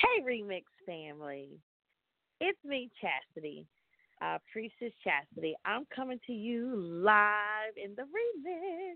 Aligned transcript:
Hey, 0.00 0.22
Remix 0.22 0.62
family. 0.86 1.48
It's 2.40 2.58
me, 2.64 2.88
Chastity, 3.00 3.66
uh, 4.22 4.38
Priestess 4.52 4.92
Chastity. 5.02 5.56
I'm 5.64 5.86
coming 5.94 6.20
to 6.28 6.32
you 6.32 6.72
live 6.76 7.74
in 7.76 7.96
the 7.96 8.02
remix. 8.02 8.94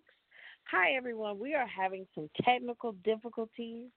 Hi, 0.70 0.92
everyone. 0.96 1.40
We 1.40 1.54
are 1.54 1.66
having 1.66 2.06
some 2.14 2.30
technical 2.44 2.92
difficulties, 3.04 3.88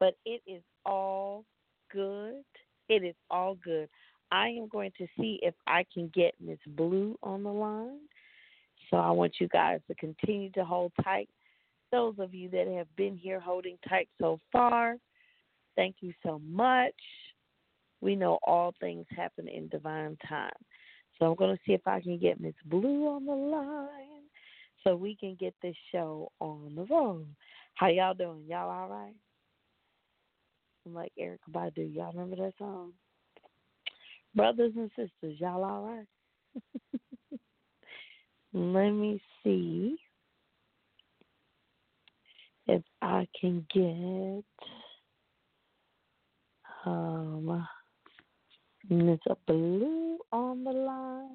but 0.00 0.14
it 0.24 0.40
is 0.46 0.62
all 0.86 1.44
good. 1.92 2.42
It 2.88 3.04
is 3.04 3.16
all 3.30 3.56
good. 3.62 3.90
I 4.32 4.48
am 4.48 4.68
going 4.68 4.92
to 4.96 5.06
see 5.18 5.38
if 5.42 5.54
I 5.66 5.84
can 5.92 6.10
get 6.14 6.34
Miss 6.40 6.58
Blue 6.66 7.18
on 7.22 7.42
the 7.42 7.52
line. 7.52 7.98
So 8.90 8.96
I 8.96 9.10
want 9.10 9.34
you 9.38 9.48
guys 9.48 9.80
to 9.88 9.94
continue 9.96 10.50
to 10.52 10.64
hold 10.64 10.92
tight. 11.04 11.28
Those 11.92 12.14
of 12.18 12.32
you 12.32 12.48
that 12.50 12.68
have 12.68 12.88
been 12.96 13.18
here 13.18 13.40
holding 13.40 13.76
tight 13.86 14.08
so 14.18 14.40
far, 14.50 14.96
thank 15.78 15.96
you 16.00 16.12
so 16.26 16.42
much. 16.44 16.92
We 18.00 18.16
know 18.16 18.38
all 18.42 18.74
things 18.80 19.06
happen 19.16 19.46
in 19.48 19.68
divine 19.68 20.18
time. 20.28 20.50
So 21.18 21.26
I'm 21.26 21.36
going 21.36 21.54
to 21.54 21.62
see 21.64 21.72
if 21.72 21.86
I 21.86 22.00
can 22.00 22.18
get 22.18 22.40
Miss 22.40 22.54
Blue 22.66 23.06
on 23.06 23.24
the 23.24 23.32
line 23.32 24.24
so 24.82 24.96
we 24.96 25.16
can 25.16 25.36
get 25.38 25.54
this 25.62 25.76
show 25.92 26.30
on 26.40 26.74
the 26.74 26.84
road. 26.84 27.26
How 27.74 27.88
y'all 27.88 28.14
doing? 28.14 28.44
Y'all 28.48 28.70
all 28.70 28.88
right? 28.88 29.14
I'm 30.84 30.94
like 30.94 31.12
Erykah 31.20 31.38
Badu. 31.52 31.94
Y'all 31.94 32.12
remember 32.12 32.36
that 32.36 32.54
song? 32.58 32.92
Brothers 34.34 34.72
and 34.76 34.90
sisters, 34.90 35.40
y'all 35.40 35.64
all 35.64 35.96
right? 35.96 36.60
Let 38.52 38.90
me 38.90 39.20
see 39.44 39.96
if 42.66 42.82
I 43.00 43.26
can 43.40 43.66
get 43.72 44.44
um 46.86 47.66
Miss 48.88 49.20
Blue 49.46 50.18
on 50.32 50.64
the 50.64 50.70
line. 50.70 51.28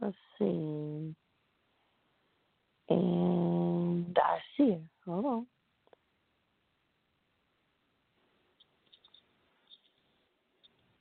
Let's 0.00 0.16
see. 0.38 1.14
And 2.88 4.18
I 4.18 4.38
see 4.56 4.72
her. 4.72 4.80
Hold 5.06 5.24
on. 5.26 5.46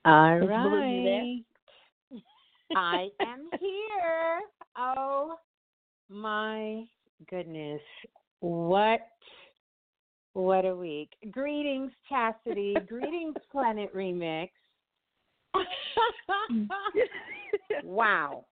All 0.06 0.40
right. 0.40 1.42
I 2.76 3.10
am 3.22 3.50
here. 3.60 4.42
Oh 4.78 5.36
my 6.10 6.84
goodness. 7.30 7.82
What 8.42 9.02
what 10.34 10.66
a 10.66 10.76
week. 10.76 11.10
Greetings, 11.32 11.92
Chastity. 12.08 12.76
Greetings, 12.88 13.36
Planet 13.52 13.94
Remix. 13.94 14.50
Mm. 16.52 16.68
wow. 17.84 18.46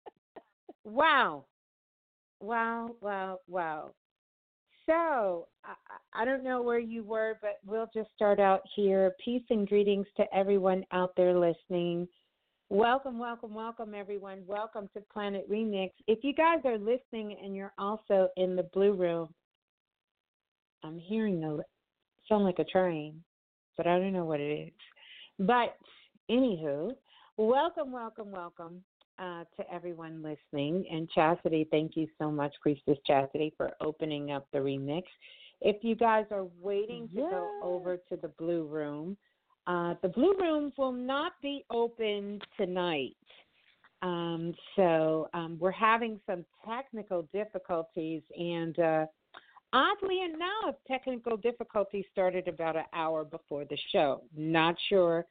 Wow. 0.84 1.44
Wow, 2.40 2.96
wow, 3.00 3.40
wow. 3.48 3.90
So, 4.84 5.48
I, 5.64 5.74
I 6.12 6.24
don't 6.24 6.44
know 6.44 6.62
where 6.62 6.78
you 6.78 7.02
were, 7.02 7.38
but 7.40 7.58
we'll 7.64 7.88
just 7.94 8.10
start 8.14 8.38
out 8.38 8.60
here. 8.74 9.14
Peace 9.24 9.42
and 9.50 9.68
greetings 9.68 10.06
to 10.16 10.24
everyone 10.34 10.84
out 10.92 11.12
there 11.16 11.38
listening. 11.38 12.06
Welcome, 12.68 13.18
welcome, 13.18 13.54
welcome, 13.54 13.94
everyone. 13.94 14.42
Welcome 14.46 14.88
to 14.94 15.00
Planet 15.12 15.48
Remix. 15.50 15.90
If 16.06 16.20
you 16.22 16.34
guys 16.34 16.60
are 16.64 16.78
listening 16.78 17.36
and 17.42 17.54
you're 17.54 17.72
also 17.78 18.28
in 18.36 18.54
the 18.54 18.64
blue 18.74 18.92
room, 18.92 19.28
I'm 20.84 20.98
hearing 20.98 21.42
a 21.44 21.58
sound 22.28 22.44
like 22.44 22.58
a 22.58 22.64
train, 22.64 23.22
but 23.76 23.86
I 23.86 23.98
don't 23.98 24.12
know 24.12 24.24
what 24.24 24.40
it 24.40 24.68
is. 24.68 24.72
But 25.38 25.76
anywho, 26.30 26.92
welcome, 27.36 27.92
welcome, 27.92 28.30
welcome 28.30 28.82
uh, 29.18 29.44
to 29.56 29.72
everyone 29.72 30.22
listening. 30.22 30.84
And 30.90 31.08
Chastity, 31.10 31.66
thank 31.70 31.96
you 31.96 32.06
so 32.18 32.30
much, 32.30 32.54
Priestess 32.60 32.98
Chastity, 33.06 33.52
for 33.56 33.72
opening 33.80 34.30
up 34.32 34.46
the 34.52 34.58
remix. 34.58 35.02
If 35.60 35.82
you 35.82 35.94
guys 35.94 36.26
are 36.30 36.46
waiting 36.60 37.08
to 37.14 37.20
go 37.22 37.50
over 37.62 37.96
to 37.96 38.16
the 38.16 38.28
blue 38.38 38.66
room, 38.66 39.16
uh, 39.66 39.94
the 40.02 40.08
blue 40.08 40.36
rooms 40.38 40.72
will 40.76 40.92
not 40.92 41.32
be 41.42 41.64
open 41.70 42.40
tonight. 42.56 43.16
Um, 44.02 44.54
so 44.76 45.28
um, 45.32 45.56
we're 45.58 45.70
having 45.70 46.20
some 46.26 46.44
technical 46.68 47.26
difficulties, 47.32 48.22
and 48.38 48.78
uh, 48.78 49.06
oddly 49.72 50.22
enough, 50.22 50.76
technical 50.86 51.36
difficulties 51.36 52.04
started 52.12 52.48
about 52.48 52.76
an 52.76 52.84
hour 52.92 53.24
before 53.24 53.64
the 53.64 53.78
show. 53.92 54.22
Not 54.36 54.74
sure 54.88 55.26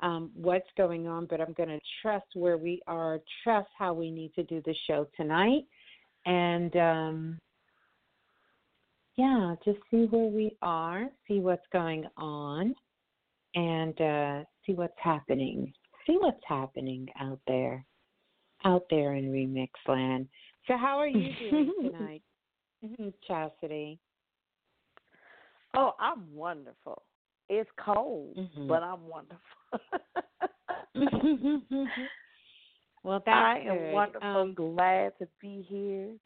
um, 0.00 0.30
what's 0.34 0.68
going 0.76 1.06
on, 1.06 1.26
but 1.26 1.40
I'm 1.40 1.52
going 1.54 1.68
to 1.68 1.80
trust 2.02 2.26
where 2.34 2.58
we 2.58 2.80
are, 2.86 3.20
trust 3.42 3.68
how 3.78 3.94
we 3.94 4.10
need 4.10 4.34
to 4.34 4.42
do 4.42 4.62
the 4.64 4.74
show 4.86 5.06
tonight, 5.16 5.64
and 6.26 6.76
um, 6.76 7.38
yeah, 9.16 9.54
just 9.64 9.78
see 9.90 10.06
where 10.10 10.30
we 10.30 10.56
are, 10.60 11.08
see 11.26 11.40
what's 11.40 11.66
going 11.72 12.04
on, 12.16 12.74
and 13.54 14.00
uh, 14.00 14.44
see 14.66 14.74
what's 14.74 14.92
happening. 14.98 15.72
See 16.06 16.16
what's 16.18 16.42
happening 16.46 17.08
out 17.18 17.40
there, 17.46 17.84
out 18.64 18.84
there 18.90 19.14
in 19.14 19.32
Remix 19.32 19.70
Land. 19.88 20.28
So, 20.68 20.76
how 20.76 20.98
are 20.98 21.08
you 21.08 21.30
doing 21.50 21.72
tonight, 21.92 22.22
Chastity? 23.26 23.98
Oh, 25.74 25.94
I'm 26.00 26.34
wonderful. 26.34 27.02
It's 27.48 27.70
cold, 27.78 28.36
Mhm. 28.36 28.68
but 28.68 28.82
I'm 28.82 29.06
wonderful. 29.06 29.40
well, 33.02 33.22
that's 33.24 33.58
I 33.58 33.58
am 33.60 33.76
good. 33.76 33.92
wonderful. 33.92 34.28
Um, 34.28 34.54
Glad 34.54 35.18
to 35.18 35.28
be 35.40 35.62
here. 35.62 36.16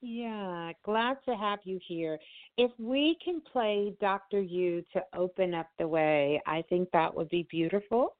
Yeah, 0.00 0.72
glad 0.84 1.18
to 1.24 1.36
have 1.36 1.58
you 1.64 1.80
here. 1.86 2.18
If 2.56 2.70
we 2.78 3.16
can 3.24 3.40
play 3.40 3.96
Dr. 4.00 4.40
You 4.40 4.84
to 4.92 5.02
open 5.12 5.54
up 5.54 5.68
the 5.78 5.88
way, 5.88 6.40
I 6.46 6.62
think 6.68 6.88
that 6.92 7.12
would 7.12 7.28
be 7.30 7.48
beautiful. 7.50 8.14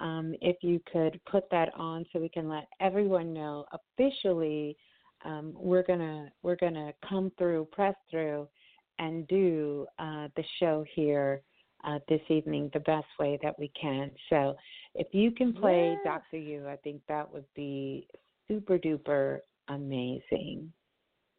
Um, 0.00 0.34
if 0.40 0.56
you 0.62 0.80
could 0.90 1.20
put 1.24 1.48
that 1.50 1.74
on 1.74 2.06
so 2.12 2.20
we 2.20 2.28
can 2.28 2.48
let 2.48 2.68
everyone 2.80 3.32
know 3.32 3.64
officially 3.72 4.76
um, 5.24 5.52
we're 5.54 5.82
gonna 5.82 6.30
we're 6.42 6.56
gonna 6.56 6.92
come 7.08 7.32
through, 7.38 7.66
press 7.72 7.94
through, 8.10 8.48
and 8.98 9.26
do 9.28 9.86
uh, 9.98 10.28
the 10.36 10.44
show 10.58 10.84
here 10.94 11.42
uh, 11.84 11.98
this 12.08 12.20
evening 12.28 12.70
the 12.72 12.80
best 12.80 13.06
way 13.18 13.38
that 13.42 13.58
we 13.58 13.70
can. 13.80 14.10
So 14.30 14.54
if 14.94 15.08
you 15.12 15.30
can 15.30 15.52
play. 15.52 15.96
Dr. 16.04 16.38
You, 16.38 16.68
I 16.68 16.76
think 16.76 17.02
that 17.08 17.30
would 17.32 17.44
be 17.54 18.06
super 18.48 18.78
duper 18.78 19.40
amazing. 19.68 20.72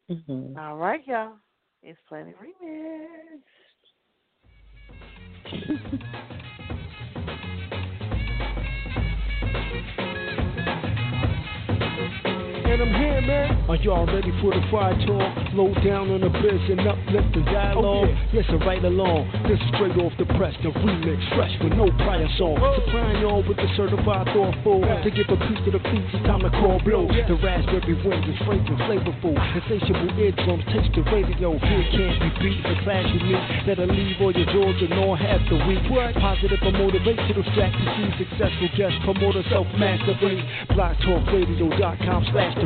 hmm 0.08 0.56
All 0.58 0.76
right, 0.76 1.00
y'all. 1.06 1.34
It's 1.82 1.98
Planet 2.08 2.34
Remix. 2.42 3.42
And 12.76 12.92
I'm 12.92 13.00
here, 13.00 13.24
man. 13.24 13.56
Are 13.72 13.80
y'all 13.80 14.04
ready 14.04 14.28
for 14.44 14.52
the 14.52 14.60
fire 14.68 14.92
talk? 15.08 15.32
Low 15.56 15.72
down 15.80 16.12
on 16.12 16.20
the 16.20 16.28
biz 16.28 16.60
and 16.68 16.84
uplift 16.84 17.32
the 17.32 17.40
dialogue. 17.48 18.12
Oh, 18.12 18.36
Listen 18.36 18.60
right 18.68 18.84
along. 18.84 19.32
This 19.48 19.56
is 19.56 19.64
straight 19.72 19.96
off 19.96 20.12
the 20.20 20.28
press, 20.36 20.52
the 20.60 20.68
remix, 20.84 21.16
fresh 21.32 21.56
with 21.64 21.72
no 21.72 21.88
prior 22.04 22.28
song. 22.36 22.60
Supplying 22.84 23.24
y'all 23.24 23.40
with 23.40 23.56
the 23.56 23.64
certified 23.80 24.28
thoughtful. 24.36 24.84
To 24.84 25.08
give 25.08 25.24
a 25.24 25.40
piece 25.40 25.62
to 25.64 25.72
the 25.72 25.80
feet, 25.88 26.04
it's 26.12 26.20
time 26.28 26.44
to 26.44 26.52
call 26.52 26.76
blow. 26.84 27.08
The 27.08 27.40
raspberry 27.40 27.96
wind 27.96 28.28
is 28.28 28.36
fragrant, 28.44 28.76
flavorful. 28.84 29.32
Insatiable 29.56 30.12
eardrums 30.20 30.68
taste 30.68 30.92
the 30.92 31.00
radio. 31.08 31.56
Here 31.56 31.86
can't 31.96 32.20
be 32.20 32.30
beat. 32.44 32.60
The 32.60 32.76
class 32.84 33.08
you 33.08 33.24
meet 33.24 33.40
that'll 33.64 33.88
leave 33.88 34.20
all 34.20 34.36
your 34.36 34.52
jaws 34.52 34.76
and 34.84 34.92
all 35.00 35.16
half 35.16 35.40
the 35.48 35.64
week. 35.64 35.80
Positive 36.20 36.60
or 36.60 36.76
motivational 36.76 37.40
strategy. 37.56 38.04
Successful 38.20 38.68
guest 38.76 39.00
promoter 39.08 39.40
self 39.48 39.64
mastery. 39.80 40.44
BlogTalkRadio.com 40.76 42.20
slash 42.36 42.52
the 42.60 42.65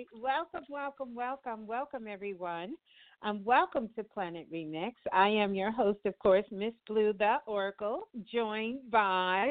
Right. 0.00 0.22
Welcome, 0.22 0.66
welcome, 0.68 1.14
welcome, 1.14 1.66
welcome, 1.66 2.06
everyone. 2.08 2.74
Um, 3.22 3.42
welcome 3.44 3.88
to 3.96 4.04
Planet 4.04 4.46
Remix. 4.52 4.92
I 5.12 5.28
am 5.28 5.54
your 5.54 5.70
host, 5.70 6.00
of 6.06 6.18
course, 6.18 6.44
Miss 6.50 6.72
Blue 6.86 7.12
the 7.12 7.36
Oracle, 7.46 8.08
joined 8.32 8.90
by. 8.90 9.50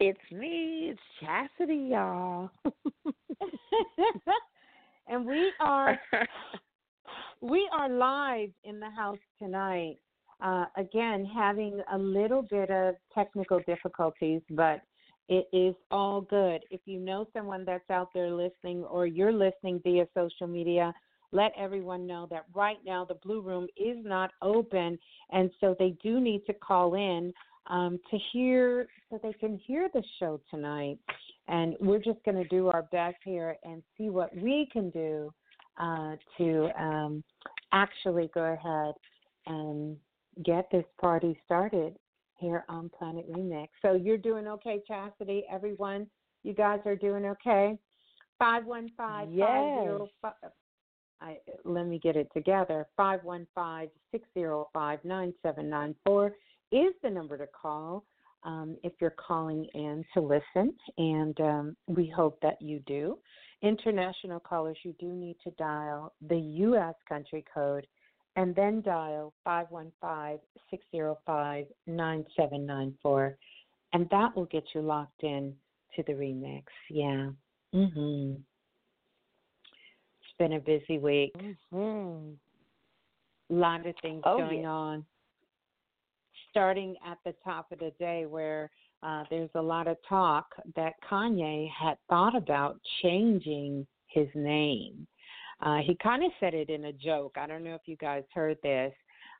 It's 0.00 0.18
me, 0.30 0.92
it's 0.92 1.00
Chastity, 1.20 1.88
y'all. 1.90 2.50
and 5.08 5.26
we 5.26 5.52
are 5.60 5.98
we 7.40 7.68
are 7.78 7.88
live 7.88 8.50
in 8.64 8.80
the 8.80 8.90
house 8.90 9.18
tonight. 9.38 9.98
Uh, 10.42 10.64
again, 10.76 11.24
having 11.24 11.80
a 11.92 11.98
little 11.98 12.42
bit 12.42 12.70
of 12.70 12.94
technical 13.14 13.60
difficulties, 13.66 14.40
but 14.50 14.80
it 15.28 15.48
is 15.52 15.74
all 15.90 16.20
good. 16.20 16.62
If 16.70 16.80
you 16.84 16.98
know 16.98 17.26
someone 17.32 17.64
that's 17.64 17.88
out 17.90 18.10
there 18.12 18.30
listening 18.30 18.84
or 18.84 19.06
you're 19.06 19.32
listening 19.32 19.80
via 19.84 20.06
social 20.14 20.46
media, 20.46 20.92
let 21.30 21.52
everyone 21.56 22.06
know 22.06 22.26
that 22.30 22.44
right 22.54 22.78
now 22.84 23.04
the 23.04 23.14
Blue 23.14 23.40
Room 23.40 23.66
is 23.76 23.96
not 24.04 24.32
open, 24.42 24.98
and 25.30 25.50
so 25.60 25.74
they 25.78 25.96
do 26.02 26.20
need 26.20 26.44
to 26.46 26.52
call 26.52 26.94
in 26.94 27.32
um, 27.68 27.98
to 28.10 28.18
hear 28.32 28.88
so 29.10 29.18
they 29.22 29.32
can 29.32 29.58
hear 29.66 29.88
the 29.94 30.02
show 30.18 30.40
tonight. 30.50 30.98
And 31.48 31.76
we're 31.80 31.98
just 31.98 32.22
going 32.24 32.36
to 32.36 32.48
do 32.48 32.68
our 32.68 32.82
best 32.92 33.16
here 33.24 33.56
and 33.64 33.82
see 33.96 34.10
what 34.10 34.34
we 34.36 34.68
can 34.72 34.90
do 34.90 35.32
uh, 35.78 36.16
to 36.38 36.68
um, 36.78 37.24
actually 37.72 38.30
go 38.34 38.42
ahead 38.52 38.94
and 39.46 39.96
get 40.44 40.70
this 40.70 40.84
party 41.00 41.38
started 41.44 41.96
here 42.42 42.64
on 42.68 42.90
Planet 42.90 43.30
Remix. 43.32 43.68
So 43.80 43.94
you're 43.94 44.18
doing 44.18 44.46
okay, 44.48 44.82
Chastity? 44.86 45.44
Everyone, 45.50 46.06
you 46.42 46.52
guys 46.52 46.80
are 46.84 46.96
doing 46.96 47.24
okay? 47.26 47.78
515 48.38 49.32
yes. 49.32 50.32
I, 51.20 51.36
let 51.64 51.86
me 51.86 52.00
get 52.00 52.16
it 52.16 52.28
together. 52.34 52.86
515 52.96 53.88
605 54.10 54.98
9794 55.04 56.32
is 56.72 56.92
the 57.02 57.10
number 57.10 57.38
to 57.38 57.46
call 57.46 58.04
um, 58.42 58.76
if 58.82 58.92
you're 59.00 59.14
calling 59.24 59.66
in 59.74 60.04
to 60.14 60.20
listen, 60.20 60.74
and 60.98 61.40
um, 61.40 61.76
we 61.86 62.08
hope 62.14 62.38
that 62.42 62.60
you 62.60 62.80
do. 62.86 63.18
International 63.62 64.40
callers, 64.40 64.76
you 64.82 64.94
do 64.98 65.06
need 65.06 65.36
to 65.44 65.52
dial 65.52 66.12
the 66.28 66.38
U.S. 66.38 66.94
country 67.08 67.44
code 67.54 67.86
and 68.36 68.54
then 68.54 68.80
dial 68.80 69.32
515 69.44 70.40
605 70.70 71.66
9794, 71.86 73.36
and 73.92 74.08
that 74.10 74.36
will 74.36 74.46
get 74.46 74.64
you 74.74 74.80
locked 74.80 75.22
in 75.22 75.54
to 75.96 76.02
the 76.04 76.12
remix. 76.12 76.64
Yeah. 76.88 77.30
Mhm. 77.74 78.42
It's 80.20 80.38
been 80.38 80.54
a 80.54 80.60
busy 80.60 80.98
week. 80.98 81.34
Mhm. 81.34 82.38
A 83.50 83.54
lot 83.54 83.86
of 83.86 83.94
things 83.98 84.22
oh, 84.24 84.38
going 84.38 84.62
yeah. 84.62 84.70
on. 84.70 85.06
Starting 86.50 86.96
at 87.04 87.22
the 87.24 87.32
top 87.44 87.70
of 87.72 87.78
the 87.78 87.90
day, 87.92 88.26
where 88.26 88.70
uh, 89.02 89.24
there's 89.30 89.50
a 89.54 89.62
lot 89.62 89.88
of 89.88 90.00
talk 90.04 90.54
that 90.76 90.94
Kanye 91.02 91.68
had 91.70 91.98
thought 92.08 92.36
about 92.36 92.80
changing 93.02 93.86
his 94.06 94.28
name. 94.34 95.06
Uh, 95.62 95.78
he 95.78 95.96
kind 96.02 96.24
of 96.24 96.32
said 96.40 96.54
it 96.54 96.70
in 96.70 96.86
a 96.86 96.92
joke. 96.92 97.36
I 97.38 97.46
don't 97.46 97.64
know 97.64 97.74
if 97.74 97.82
you 97.86 97.96
guys 97.96 98.24
heard 98.34 98.58
this, 98.62 98.92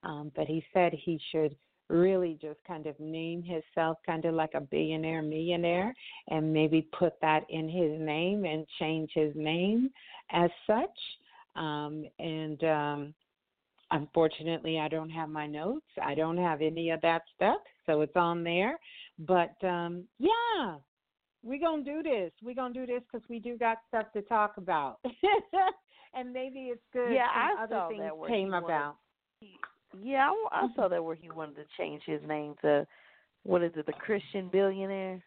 um, 0.04 0.30
but 0.36 0.46
he 0.46 0.64
said 0.72 0.92
he 0.92 1.20
should 1.30 1.56
really 1.88 2.38
just 2.40 2.58
kind 2.66 2.86
of 2.86 2.98
name 2.98 3.42
himself 3.42 3.98
kind 4.06 4.24
of 4.24 4.34
like 4.34 4.54
a 4.54 4.60
billionaire 4.60 5.20
millionaire 5.20 5.94
and 6.28 6.52
maybe 6.52 6.88
put 6.98 7.20
that 7.20 7.42
in 7.50 7.69
his 7.69 8.00
name 8.00 8.44
and 8.44 8.66
change 8.78 9.10
his 9.14 9.32
name 9.34 9.90
as 10.30 10.50
such. 10.66 10.98
Um, 11.56 12.04
and 12.19 12.64
um, 12.64 13.14
unfortunately, 13.90 14.78
I 14.78 14.88
don't 14.88 15.10
have 15.10 15.28
my 15.28 15.46
notes. 15.46 15.86
I 16.02 16.14
don't 16.14 16.38
have 16.38 16.62
any 16.62 16.90
of 16.90 17.00
that 17.02 17.22
stuff, 17.34 17.60
so 17.84 18.00
it's 18.00 18.16
on 18.16 18.42
there. 18.44 18.78
But 19.18 19.54
um, 19.62 20.04
yeah, 20.18 20.76
we're 21.42 21.60
going 21.60 21.84
to 21.84 21.96
do 21.96 22.02
this. 22.02 22.32
We're 22.42 22.54
going 22.54 22.72
to 22.72 22.86
do 22.86 22.92
this 22.92 23.02
because 23.10 23.28
we 23.28 23.38
do 23.38 23.58
got 23.58 23.78
stuff 23.88 24.06
to 24.14 24.22
talk 24.22 24.54
about. 24.56 24.98
and 26.14 26.32
maybe 26.32 26.70
it's 26.73 26.82
good. 26.93 27.12
Yeah, 27.12 27.29
I 27.35 27.55
other 27.62 27.76
saw 27.76 27.88
things 27.88 28.03
that 28.03 28.29
came 28.29 28.55
about. 28.55 28.97
Yeah, 30.00 30.31
I, 30.53 30.64
I 30.64 30.67
saw 30.75 30.88
that 30.88 31.05
where 31.05 31.14
he 31.17 31.29
wanted 31.31 31.56
to 31.56 31.64
change 31.76 32.03
his 32.06 32.20
name 32.26 32.55
to 32.62 32.87
what 33.44 33.62
is 33.62 33.73
it, 33.76 33.87
the 33.87 33.93
Christian 33.93 34.49
billionaire? 34.49 35.23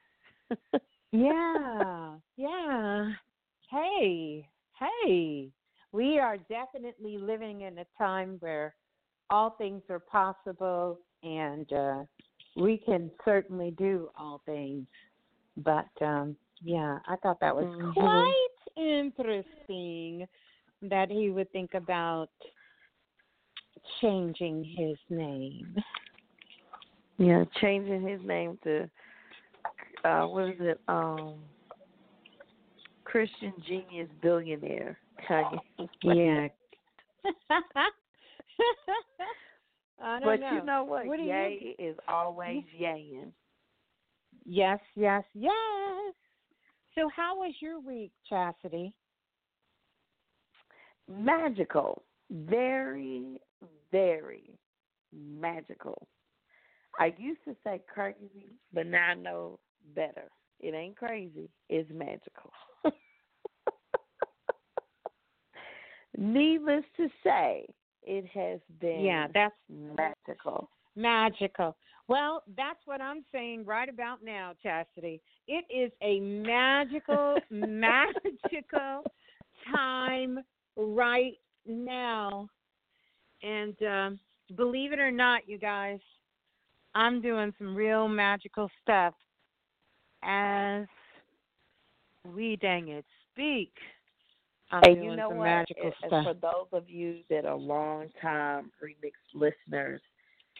yeah, 1.12 2.16
yeah. 2.38 3.12
Hey, 3.70 4.48
hey. 4.80 5.50
We 5.92 6.20
are 6.20 6.38
definitely 6.38 7.18
living 7.18 7.62
in 7.62 7.78
a 7.80 7.86
time 7.98 8.38
where 8.40 8.76
all 9.30 9.52
things 9.52 9.82
are 9.90 10.00
possible 10.00 11.00
and 11.24 11.72
uh 11.74 12.04
we 12.56 12.78
can 12.78 13.10
certainly 13.24 13.72
do 13.72 14.10
all 14.18 14.42
things. 14.46 14.86
But 15.58 15.90
um 16.02 16.36
yeah, 16.62 17.00
I 17.08 17.16
thought 17.18 17.40
that 17.42 17.56
was 17.56 17.66
Mhm. 17.66 17.94
quite 17.94 18.76
interesting 18.78 20.28
that 20.90 21.10
he 21.10 21.30
would 21.30 21.52
think 21.52 21.74
about 21.74 22.30
changing 24.02 24.64
his 24.64 24.98
name. 25.10 25.76
Yeah, 27.18 27.44
changing 27.62 28.08
his 28.08 28.22
name 28.26 28.58
to 28.64 28.90
uh 30.04 30.26
what 30.26 30.50
is 30.50 30.56
it? 30.60 30.80
Um 30.88 31.36
Christian 33.04 33.54
genius 33.68 34.10
billionaire. 34.22 34.98
Kanye. 35.30 35.60
Yeah. 36.04 36.48
I 40.02 40.20
don't 40.20 40.24
but 40.24 40.40
know. 40.40 40.52
you 40.54 40.66
know 40.66 40.84
what? 40.84 41.06
What 41.08 41.20
Yay 41.20 41.76
is 41.80 41.96
always 42.08 42.64
yaying. 42.80 43.32
Yes, 44.46 44.80
yes, 44.96 45.24
yes. 45.34 46.14
So, 46.94 47.10
how 47.16 47.38
was 47.38 47.54
your 47.60 47.80
week, 47.80 48.12
Chastity? 48.30 48.94
Magical. 51.10 52.04
Very, 52.32 53.40
very 53.92 54.50
magical. 55.14 56.08
I 57.00 57.14
used 57.18 57.44
to 57.46 57.56
say 57.64 57.82
crazy, 57.94 58.56
but 58.74 58.88
now 58.88 59.10
I 59.10 59.14
know 59.16 59.60
better. 59.96 60.30
It 60.60 60.74
ain't 60.74 60.96
crazy, 60.96 61.50
it's 61.70 61.90
magical. 61.92 62.52
Needless 66.18 66.86
to 66.98 67.10
say, 67.24 67.68
it 68.04 68.26
has 68.28 68.60
been 68.80 69.04
Yeah, 69.04 69.28
that's 69.34 69.56
magical. 69.70 70.70
magical. 70.96 71.76
Well, 72.08 72.44
that's 72.56 72.80
what 72.86 73.02
I'm 73.02 73.26
saying 73.32 73.66
right 73.66 73.90
about 73.90 74.24
now, 74.24 74.54
Chastity. 74.64 75.22
It 75.48 75.66
is 75.70 75.92
a 76.02 76.20
magical, 76.20 77.40
magical 77.50 79.04
time 79.74 80.40
right 80.76 81.34
now. 81.66 82.50
And 83.44 83.76
um, 83.84 84.20
believe 84.56 84.94
it 84.94 85.00
or 85.00 85.12
not, 85.12 85.48
you 85.48 85.58
guys, 85.58 86.00
I'm 86.94 87.22
doing 87.22 87.54
some 87.58 87.76
real 87.76 88.08
magical 88.08 88.70
stuff 88.82 89.14
as 90.24 90.86
we 92.34 92.56
dang 92.58 92.90
it 92.90 93.06
speak. 93.32 93.72
I'm 94.72 94.82
and 94.84 94.96
doing 94.96 95.10
you 95.12 95.16
know 95.16 95.30
some 95.30 95.38
what? 95.38 95.46
magical 95.46 95.84
And 95.86 95.94
stuff. 96.08 96.26
for 96.26 96.34
those 96.34 96.68
of 96.72 96.90
you 96.90 97.20
that 97.30 97.46
are 97.46 97.56
long 97.56 98.08
time 98.22 98.72
remix 98.84 99.12
listeners, 99.34 100.02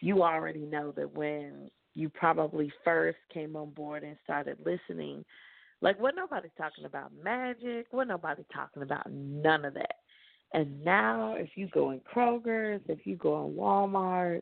you 0.02 0.24
already 0.24 0.66
know 0.66 0.92
that 0.96 1.12
when 1.12 1.70
you 1.94 2.10
probably 2.10 2.72
first 2.84 3.18
came 3.34 3.56
on 3.56 3.72
board 3.72 4.04
and 4.04 4.18
started 4.24 4.58
listening, 4.66 5.26
like 5.82 6.00
what 6.00 6.16
nobody's 6.16 6.52
talking 6.58 6.86
about 6.86 7.12
magic, 7.24 7.88
what 7.92 8.08
nobody's 8.08 8.46
talking 8.54 8.84
about 8.84 9.10
none 9.12 9.66
of 9.66 9.74
that. 9.74 9.96
And 10.56 10.84
now 10.86 11.36
if 11.38 11.50
you 11.56 11.68
go 11.74 11.92
in 11.92 12.00
Kroger's, 12.00 12.82
if 12.88 13.06
you 13.06 13.18
go 13.18 13.46
in 13.46 13.54
Walmart, 13.56 14.42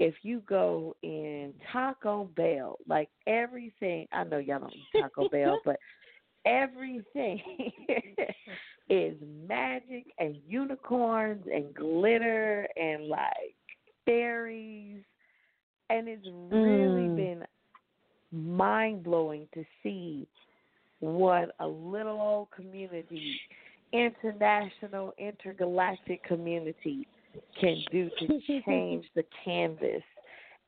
if 0.00 0.14
you 0.22 0.42
go 0.48 0.96
in 1.04 1.54
Taco 1.72 2.28
Bell, 2.36 2.78
like 2.88 3.08
everything 3.28 4.08
I 4.12 4.24
know 4.24 4.38
y'all 4.38 4.58
don't 4.58 4.74
eat 4.74 5.00
Taco 5.00 5.28
Bell, 5.28 5.56
but 5.64 5.76
everything 6.44 7.40
is 8.90 9.14
magic 9.48 10.06
and 10.18 10.36
unicorns 10.48 11.44
and 11.52 11.72
glitter 11.74 12.66
and 12.76 13.06
like 13.06 13.54
fairies 14.04 15.02
and 15.90 16.08
it's 16.08 16.26
really 16.26 17.08
Mm. 17.08 17.16
been 17.16 17.44
mind 18.32 19.04
blowing 19.04 19.48
to 19.54 19.64
see 19.82 20.26
what 20.98 21.54
a 21.60 21.66
little 21.66 22.20
old 22.20 22.50
community 22.50 23.40
international 23.92 25.12
intergalactic 25.18 26.22
community 26.24 27.06
can 27.60 27.82
do 27.90 28.10
to 28.18 28.62
change 28.66 29.04
the 29.14 29.24
canvas 29.44 30.02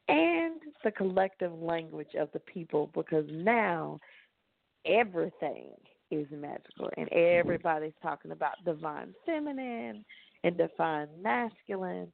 and 0.09 0.61
the 0.85 0.91
collective 0.91 1.53
language 1.53 2.15
of 2.19 2.29
the 2.33 2.41
people 2.41 2.91
because 2.95 3.27
now 3.31 3.99
everything 4.87 5.71
is 6.11 6.27
magical 6.31 6.89
and 6.97 7.13
everybody's 7.13 7.93
talking 8.03 8.31
about 8.31 8.55
divine 8.65 9.15
feminine 9.27 10.05
and 10.45 10.57
divine 10.57 11.09
masculine. 11.21 12.11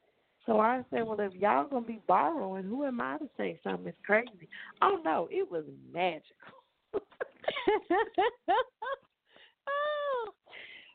So 0.46 0.58
I 0.60 0.82
said, 0.90 1.06
well, 1.06 1.20
if 1.20 1.32
y'all 1.34 1.68
gonna 1.68 1.86
be 1.86 2.00
borrowing, 2.06 2.64
who 2.64 2.84
am 2.84 3.00
I 3.00 3.18
to 3.18 3.28
say 3.36 3.60
something 3.62 3.88
is 3.88 3.94
crazy? 4.04 4.48
Oh 4.82 4.98
no, 5.04 5.28
it 5.30 5.48
was 5.50 5.64
magical. 5.92 6.34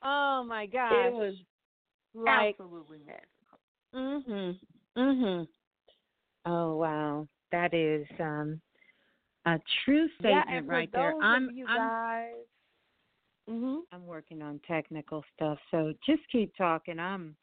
oh, 0.03 0.44
my 0.48 0.65
gosh! 0.65 0.94
It 1.08 1.13
was 1.13 1.36
like, 2.13 2.56
absolutely 2.60 3.00
magical. 3.06 3.39
Mhm. 3.94 4.60
Mhm. 4.98 5.48
Oh 6.46 6.75
wow, 6.77 7.27
that 7.51 7.74
is 7.74 8.06
um 8.20 8.62
a 9.46 9.60
true 9.84 10.08
statement 10.20 10.46
yeah, 10.50 10.62
right 10.65 10.91
there. 10.91 11.13
I'm 11.22 11.51
you 11.51 11.65
I'm 11.68 11.77
guys. 11.77 12.34
Mhm. 13.50 13.82
I'm 13.91 14.06
working 14.06 14.41
on 14.41 14.60
technical 14.68 15.24
stuff, 15.36 15.58
so 15.72 15.94
just 16.06 16.22
keep 16.32 16.56
talking. 16.56 17.00
I'm 17.00 17.36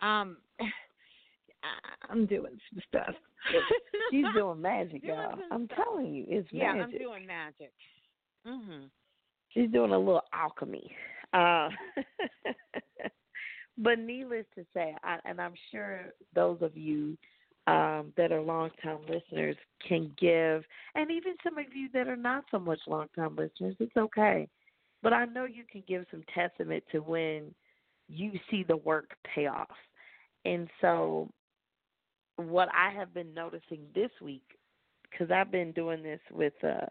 um 0.00 0.36
I'm 2.10 2.26
doing 2.26 2.58
some 2.70 2.82
stuff. 2.88 3.14
She's 4.10 4.26
doing 4.34 4.60
magic, 4.60 5.02
y'all. 5.04 5.38
I'm 5.50 5.66
stuff. 5.66 5.78
telling 5.84 6.14
you, 6.14 6.24
it's 6.28 6.48
yeah, 6.52 6.74
magic. 6.74 6.76
Yeah, 6.76 6.84
I'm 6.84 7.02
doing 7.10 7.26
magic. 7.26 7.72
Mhm. 8.46 8.90
She's 9.50 9.70
doing 9.70 9.92
a 9.92 9.98
little 9.98 10.22
alchemy. 10.32 10.94
Uh, 11.34 11.68
but 13.78 13.98
needless 13.98 14.46
to 14.54 14.64
say, 14.72 14.94
I, 15.02 15.18
and 15.24 15.40
I'm 15.40 15.54
sure 15.72 16.00
those 16.34 16.58
of 16.62 16.76
you 16.76 17.18
um, 17.66 18.12
that 18.16 18.30
are 18.30 18.40
long-time 18.40 19.00
listeners 19.08 19.56
can 19.86 20.12
give, 20.18 20.62
and 20.94 21.10
even 21.10 21.34
some 21.42 21.58
of 21.58 21.66
you 21.74 21.88
that 21.92 22.08
are 22.08 22.16
not 22.16 22.44
so 22.50 22.58
much 22.58 22.78
long-time 22.86 23.36
listeners, 23.36 23.74
it's 23.80 23.96
okay. 23.96 24.48
But 25.02 25.12
I 25.12 25.24
know 25.24 25.44
you 25.44 25.64
can 25.70 25.82
give 25.88 26.04
some 26.10 26.22
testament 26.34 26.84
to 26.92 27.00
when 27.00 27.54
you 28.08 28.32
see 28.50 28.64
the 28.66 28.76
work 28.76 29.10
pay 29.34 29.46
off. 29.46 29.68
And 30.44 30.68
so, 30.80 31.30
what 32.36 32.68
I 32.74 32.90
have 32.90 33.12
been 33.12 33.34
noticing 33.34 33.80
this 33.94 34.10
week, 34.22 34.44
because 35.10 35.30
I've 35.30 35.50
been 35.50 35.72
doing 35.72 36.02
this 36.02 36.20
with 36.30 36.54
uh, 36.62 36.86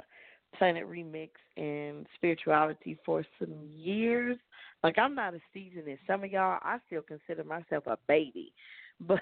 Planet 0.57 0.89
Remix 0.89 1.29
and 1.57 2.05
spirituality 2.15 2.97
for 3.05 3.25
some 3.39 3.53
years. 3.75 4.37
Like 4.83 4.97
I'm 4.97 5.15
not 5.15 5.33
as 5.33 5.41
seasoned 5.53 5.87
as 5.89 5.97
some 6.05 6.23
of 6.23 6.31
y'all. 6.31 6.59
I 6.61 6.77
still 6.87 7.01
consider 7.01 7.43
myself 7.43 7.85
a 7.87 7.97
baby, 8.07 8.53
but 9.01 9.19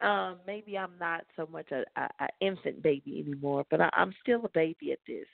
um, 0.00 0.36
maybe 0.46 0.76
I'm 0.76 0.92
not 1.00 1.24
so 1.36 1.48
much 1.50 1.70
a, 1.72 1.84
a, 2.00 2.08
a 2.20 2.28
infant 2.40 2.82
baby 2.82 3.24
anymore. 3.26 3.64
But 3.70 3.80
I, 3.80 3.90
I'm 3.92 4.14
still 4.22 4.44
a 4.44 4.50
baby 4.50 4.92
at 4.92 4.98
this. 5.06 5.26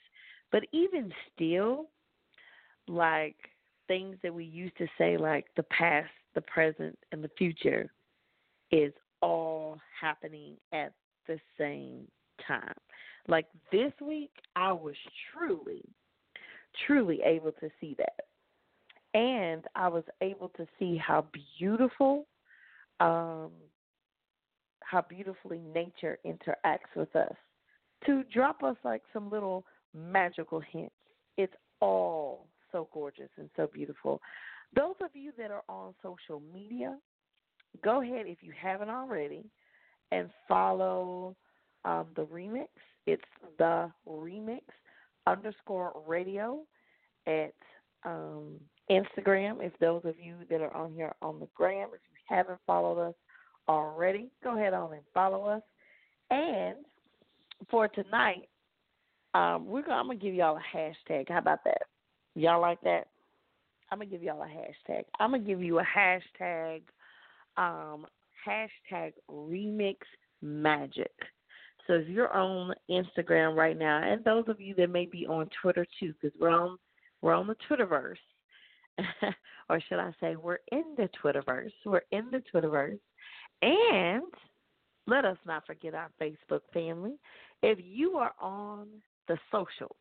But 0.51 0.63
even 0.71 1.11
still, 1.33 1.87
like 2.87 3.35
things 3.87 4.17
that 4.23 4.33
we 4.33 4.45
used 4.45 4.77
to 4.77 4.87
say, 4.97 5.17
like 5.17 5.45
the 5.55 5.63
past, 5.63 6.09
the 6.35 6.41
present, 6.41 6.97
and 7.11 7.23
the 7.23 7.31
future, 7.37 7.89
is 8.71 8.93
all 9.21 9.77
happening 9.99 10.55
at 10.73 10.93
the 11.27 11.39
same 11.57 12.07
time. 12.47 12.73
Like 13.27 13.47
this 13.71 13.91
week, 14.01 14.31
I 14.55 14.71
was 14.71 14.95
truly, 15.31 15.83
truly 16.87 17.21
able 17.23 17.51
to 17.53 17.69
see 17.79 17.95
that. 17.97 18.25
And 19.13 19.65
I 19.75 19.87
was 19.89 20.03
able 20.21 20.49
to 20.49 20.65
see 20.79 20.97
how 20.97 21.25
beautiful, 21.59 22.25
um, 22.99 23.51
how 24.79 25.03
beautifully 25.07 25.61
nature 25.73 26.17
interacts 26.25 26.95
with 26.95 27.13
us 27.15 27.35
to 28.05 28.23
drop 28.33 28.63
us 28.63 28.77
like 28.83 29.03
some 29.13 29.29
little 29.29 29.65
magical 29.93 30.59
hints. 30.59 30.95
It's 31.37 31.53
all 31.81 32.47
so 32.71 32.87
gorgeous 32.93 33.29
and 33.37 33.49
so 33.55 33.69
beautiful. 33.71 34.21
Those 34.75 34.95
of 35.01 35.09
you 35.13 35.31
that 35.37 35.51
are 35.51 35.63
on 35.67 35.93
social 36.01 36.41
media, 36.53 36.97
go 37.83 38.01
ahead 38.01 38.25
if 38.27 38.37
you 38.41 38.53
haven't 38.59 38.89
already 38.89 39.43
and 40.11 40.29
follow 40.47 41.35
um, 41.85 42.07
the 42.15 42.25
remix. 42.25 42.67
It's 43.07 43.23
the 43.57 43.91
remix 44.07 44.61
underscore 45.27 45.93
radio 46.07 46.59
at 47.27 47.53
um, 48.03 48.59
Instagram. 48.89 49.57
If 49.61 49.73
those 49.79 50.01
of 50.05 50.15
you 50.19 50.35
that 50.49 50.61
are 50.61 50.75
on 50.75 50.93
here 50.93 51.13
on 51.21 51.39
the 51.39 51.47
gram, 51.55 51.89
if 51.93 52.01
you 52.09 52.35
haven't 52.35 52.59
followed 52.65 52.99
us 52.99 53.15
already, 53.67 54.29
go 54.43 54.57
ahead 54.57 54.73
on 54.73 54.93
and 54.93 55.01
follow 55.13 55.45
us. 55.45 55.61
And 56.29 56.77
for 57.69 57.87
tonight, 57.87 58.47
um, 59.33 59.65
we're 59.65 59.81
gonna, 59.81 59.95
I'm 59.95 60.07
gonna 60.07 60.19
give 60.19 60.33
y'all 60.33 60.57
a 60.57 60.77
hashtag. 60.77 61.29
How 61.29 61.39
about 61.39 61.63
that? 61.65 61.83
Y'all 62.35 62.61
like 62.61 62.81
that? 62.81 63.07
I'm 63.91 63.99
gonna 63.99 64.09
give 64.09 64.23
y'all 64.23 64.41
a 64.41 64.45
hashtag. 64.45 65.03
I'm 65.19 65.31
gonna 65.31 65.43
give 65.43 65.61
you 65.61 65.79
a 65.79 65.83
hashtag. 65.85 66.81
Um, 67.57 68.05
hashtag 68.47 69.13
remix 69.29 69.97
magic. 70.41 71.11
So 71.87 71.93
if 71.93 72.07
you're 72.07 72.31
on 72.33 72.73
Instagram 72.89 73.55
right 73.55 73.77
now, 73.77 74.01
and 74.03 74.23
those 74.23 74.45
of 74.47 74.59
you 74.61 74.75
that 74.75 74.89
may 74.89 75.05
be 75.05 75.25
on 75.27 75.49
Twitter 75.61 75.85
too, 75.99 76.13
because 76.21 76.37
we're 76.39 76.49
on 76.49 76.77
we're 77.21 77.33
on 77.33 77.47
the 77.47 77.55
Twitterverse, 77.69 78.15
or 79.69 79.79
should 79.87 79.99
I 79.99 80.11
say 80.19 80.35
we're 80.35 80.59
in 80.71 80.95
the 80.97 81.09
Twitterverse? 81.23 81.71
We're 81.85 82.01
in 82.11 82.31
the 82.31 82.41
Twitterverse, 82.53 82.99
and 83.61 84.23
let 85.07 85.25
us 85.25 85.37
not 85.45 85.65
forget 85.65 85.93
our 85.93 86.09
Facebook 86.21 86.61
family. 86.73 87.13
If 87.63 87.79
you 87.83 88.17
are 88.17 88.33
on 88.41 88.87
the 89.27 89.37
socials, 89.51 89.95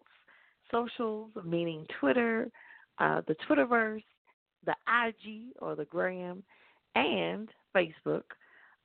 socials 0.71 1.31
meaning 1.45 1.87
Twitter, 1.99 2.51
uh, 2.99 3.23
the 3.27 3.37
Twitterverse, 3.49 4.05
the 4.65 4.75
IG 4.89 5.53
or 5.61 5.75
the 5.75 5.85
Gram, 5.87 6.43
and 6.95 7.49
Facebook, 7.75 8.23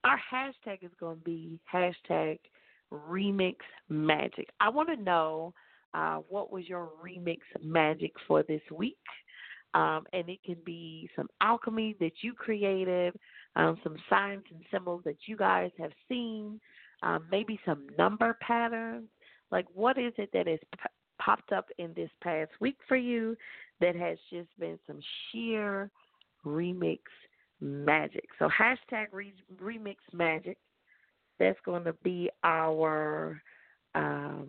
our 0.03 0.19
hashtag 0.31 0.83
is 0.83 0.91
going 0.99 1.17
to 1.17 1.23
be 1.23 1.59
hashtag 1.73 2.39
remix 2.91 3.55
magic. 3.89 4.49
I 4.59 4.69
want 4.69 4.89
to 4.89 4.95
know 4.95 5.53
uh, 5.93 6.17
what 6.27 6.51
was 6.51 6.67
your 6.67 6.89
remix 7.03 7.39
magic 7.61 8.11
for 8.27 8.43
this 8.43 8.61
week. 8.71 8.97
Um, 9.73 10.05
and 10.13 10.29
it 10.29 10.39
can 10.45 10.57
be 10.65 11.09
some 11.17 11.27
alchemy 11.41 11.97
that 11.99 12.13
you 12.21 12.33
created, 12.33 13.13
um, 13.57 13.77
some 13.83 13.97
signs 14.09 14.43
and 14.49 14.61
symbols 14.71 15.01
that 15.03 15.17
you 15.25 15.35
guys 15.35 15.69
have 15.77 15.91
seen, 16.07 16.61
um, 17.03 17.25
maybe 17.29 17.59
some 17.65 17.87
number 17.97 18.37
patterns. 18.41 19.09
Like, 19.51 19.65
what 19.73 19.97
is 19.97 20.13
it 20.17 20.29
that 20.31 20.47
has 20.47 20.59
p- 20.73 20.89
popped 21.19 21.51
up 21.51 21.67
in 21.77 21.93
this 21.93 22.09
past 22.21 22.51
week 22.61 22.77
for 22.87 22.95
you 22.95 23.35
that 23.81 23.97
has 23.97 24.17
just 24.31 24.47
been 24.57 24.79
some 24.87 24.99
sheer 25.31 25.91
remix 26.45 26.99
magic? 27.59 28.25
So, 28.39 28.47
hashtag 28.47 29.07
re- 29.11 29.33
remix 29.61 29.95
magic. 30.13 30.57
That's 31.39 31.59
going 31.65 31.83
to 31.83 31.93
be 32.03 32.29
our 32.43 33.41
um, 33.93 34.47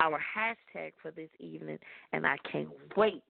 our 0.00 0.18
hashtag 0.18 0.92
for 1.02 1.10
this 1.10 1.30
evening, 1.38 1.78
and 2.12 2.26
I 2.26 2.36
can't 2.50 2.68
wait. 2.96 3.22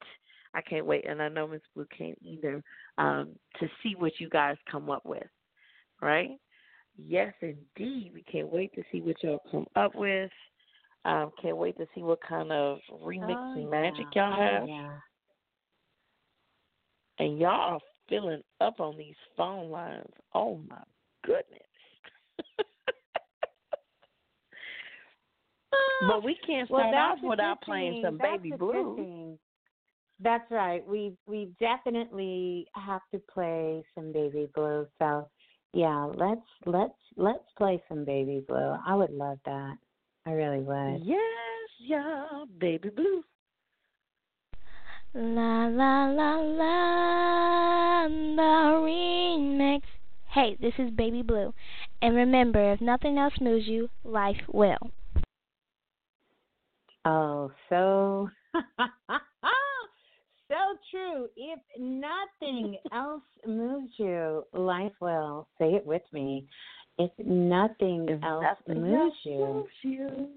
I 0.54 0.60
can't 0.62 0.86
wait, 0.86 1.06
and 1.08 1.22
I 1.22 1.28
know 1.28 1.46
Miss 1.46 1.60
Blue 1.74 1.86
can't 1.96 2.18
either 2.22 2.62
um, 2.98 3.30
to 3.60 3.68
see 3.82 3.94
what 3.96 4.12
you 4.18 4.28
guys 4.28 4.56
come 4.70 4.90
up 4.90 5.04
with. 5.04 5.26
Right? 6.00 6.30
Yes, 6.96 7.32
indeed. 7.40 8.12
We 8.14 8.24
can't 8.30 8.52
wait 8.52 8.74
to 8.74 8.82
see 8.90 9.00
what 9.00 9.22
y'all 9.22 9.42
come 9.50 9.66
up 9.76 9.94
with. 9.94 10.30
Um, 11.04 11.30
can't 11.40 11.56
wait 11.56 11.76
to 11.78 11.86
see 11.94 12.02
what 12.02 12.18
kind 12.26 12.52
of 12.52 12.78
remixing 13.02 13.36
Oh, 13.36 13.54
and 13.56 13.70
magic 13.70 14.06
y'all 14.14 14.32
have. 14.32 14.62
Oh, 14.62 14.66
yeah. 14.66 14.92
And 17.18 17.38
y'all 17.38 17.74
are 17.74 17.80
filling 18.08 18.42
up 18.60 18.80
on 18.80 18.96
these 18.98 19.14
phone 19.36 19.70
lines. 19.70 20.10
Oh 20.34 20.60
my 20.68 20.82
goodness. 21.24 21.59
But 26.06 26.24
we 26.24 26.36
can't 26.46 26.70
Well, 26.70 26.88
start 26.88 27.18
off 27.18 27.18
without 27.22 27.62
playing 27.62 27.94
thing. 27.94 28.02
some 28.04 28.18
That's 28.18 28.42
baby 28.42 28.52
a 28.52 28.58
blue. 28.58 29.38
That's 30.22 30.50
right. 30.50 30.86
We 30.86 31.16
we 31.26 31.50
definitely 31.58 32.66
have 32.74 33.00
to 33.12 33.20
play 33.32 33.82
some 33.94 34.12
baby 34.12 34.48
blue. 34.54 34.86
So 34.98 35.28
yeah, 35.72 36.10
let's 36.14 36.40
let's 36.66 36.92
let's 37.16 37.44
play 37.56 37.82
some 37.88 38.04
baby 38.04 38.44
blue. 38.46 38.76
I 38.86 38.94
would 38.94 39.10
love 39.10 39.38
that. 39.46 39.76
I 40.26 40.32
really 40.32 40.60
would. 40.60 41.02
Yes, 41.04 41.18
yeah, 41.78 42.44
baby 42.58 42.90
blue. 42.90 43.22
La 45.14 45.66
la 45.66 46.06
la 46.06 46.36
la, 46.36 48.08
the 48.08 48.76
remix. 48.86 49.82
Hey, 50.28 50.56
this 50.60 50.74
is 50.78 50.90
Baby 50.92 51.22
Blue. 51.22 51.52
And 52.00 52.14
remember, 52.14 52.72
if 52.72 52.80
nothing 52.80 53.18
else 53.18 53.34
moves 53.40 53.66
you, 53.66 53.88
life 54.04 54.40
will. 54.52 54.92
Oh, 57.04 57.50
so 57.68 58.28
so 60.48 60.56
true. 60.90 61.28
If 61.36 61.60
nothing 61.78 62.76
else 62.92 63.22
moves 63.46 63.92
you, 63.96 64.44
life 64.52 64.92
will. 65.00 65.48
Say 65.58 65.74
it 65.74 65.86
with 65.86 66.02
me. 66.12 66.46
If 66.98 67.10
nothing 67.18 68.06
If 68.08 68.22
else 68.22 68.44
nothing 68.66 68.82
moves 68.82 69.00
else 69.00 69.14
you, 69.24 69.38
moves 69.38 69.68
you, 69.82 70.28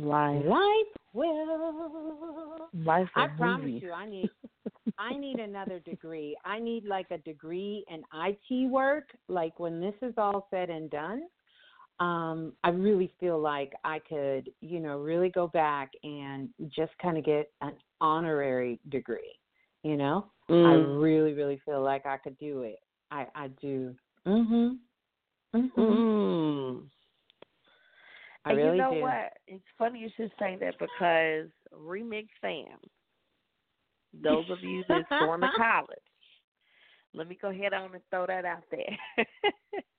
life, 0.00 0.44
life 0.44 0.96
will. 1.12 2.68
life 2.74 3.08
I 3.14 3.26
will 3.26 3.28
promise 3.36 3.70
move 3.70 3.82
you, 3.82 3.92
I 3.92 4.06
need 4.06 4.30
I 4.98 5.16
need 5.16 5.38
another 5.38 5.80
degree. 5.80 6.36
I 6.44 6.58
need 6.58 6.84
like 6.84 7.10
a 7.10 7.18
degree 7.18 7.84
in 7.88 8.02
IT 8.14 8.70
work. 8.70 9.10
Like 9.28 9.58
when 9.60 9.80
this 9.80 9.94
is 10.02 10.14
all 10.16 10.46
said 10.50 10.70
and 10.70 10.90
done, 10.90 11.22
um, 12.00 12.52
I 12.64 12.70
really 12.70 13.12
feel 13.20 13.38
like 13.38 13.72
I 13.84 14.00
could, 14.00 14.50
you 14.60 14.80
know, 14.80 14.98
really 14.98 15.28
go 15.28 15.46
back 15.46 15.92
and 16.02 16.48
just 16.68 16.92
kind 17.00 17.16
of 17.16 17.24
get 17.24 17.50
an 17.60 17.74
honorary 18.00 18.80
degree. 18.88 19.34
You 19.82 19.96
know, 19.96 20.26
Mm. 20.48 20.66
I 20.66 20.72
really, 21.00 21.32
really 21.32 21.60
feel 21.64 21.82
like 21.82 22.06
I 22.06 22.16
could 22.18 22.38
do 22.38 22.62
it. 22.62 22.80
I, 23.10 23.26
I 23.34 23.48
do. 23.60 23.94
Mhm. 24.26 24.78
Mhm. 25.54 25.70
Mm. 25.76 26.90
I 28.44 28.50
and 28.50 28.58
really 28.58 28.76
you 28.76 28.82
know 28.82 28.92
do. 28.92 29.00
what? 29.00 29.32
It's 29.46 29.64
funny 29.78 30.00
you 30.00 30.10
should 30.16 30.32
say 30.38 30.56
that 30.60 30.78
because 30.78 31.50
Remix 31.72 32.28
fam, 32.40 32.78
those 34.22 34.44
of 34.50 34.62
you 34.62 34.84
that's 34.88 35.08
going 35.08 35.40
to 35.40 35.48
college, 35.56 35.98
let 37.14 37.28
me 37.28 37.38
go 37.40 37.48
ahead 37.48 37.72
on 37.72 37.94
and 37.94 38.02
throw 38.10 38.26
that 38.26 38.44
out 38.44 38.64
there. 38.70 38.98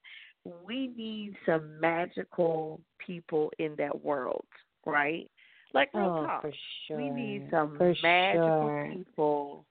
we 0.66 0.88
need 0.96 1.36
some 1.46 1.80
magical 1.80 2.80
people 3.06 3.52
in 3.60 3.76
that 3.78 4.04
world, 4.04 4.46
right? 4.86 5.30
Like 5.74 5.94
real 5.94 6.06
Oh, 6.06 6.26
talk. 6.26 6.42
for 6.44 6.54
sure. 6.88 6.98
We 6.98 7.10
need 7.10 7.48
some 7.52 7.78
for 7.78 7.96
magical 8.02 8.44
sure. 8.44 8.90
people 8.94 9.66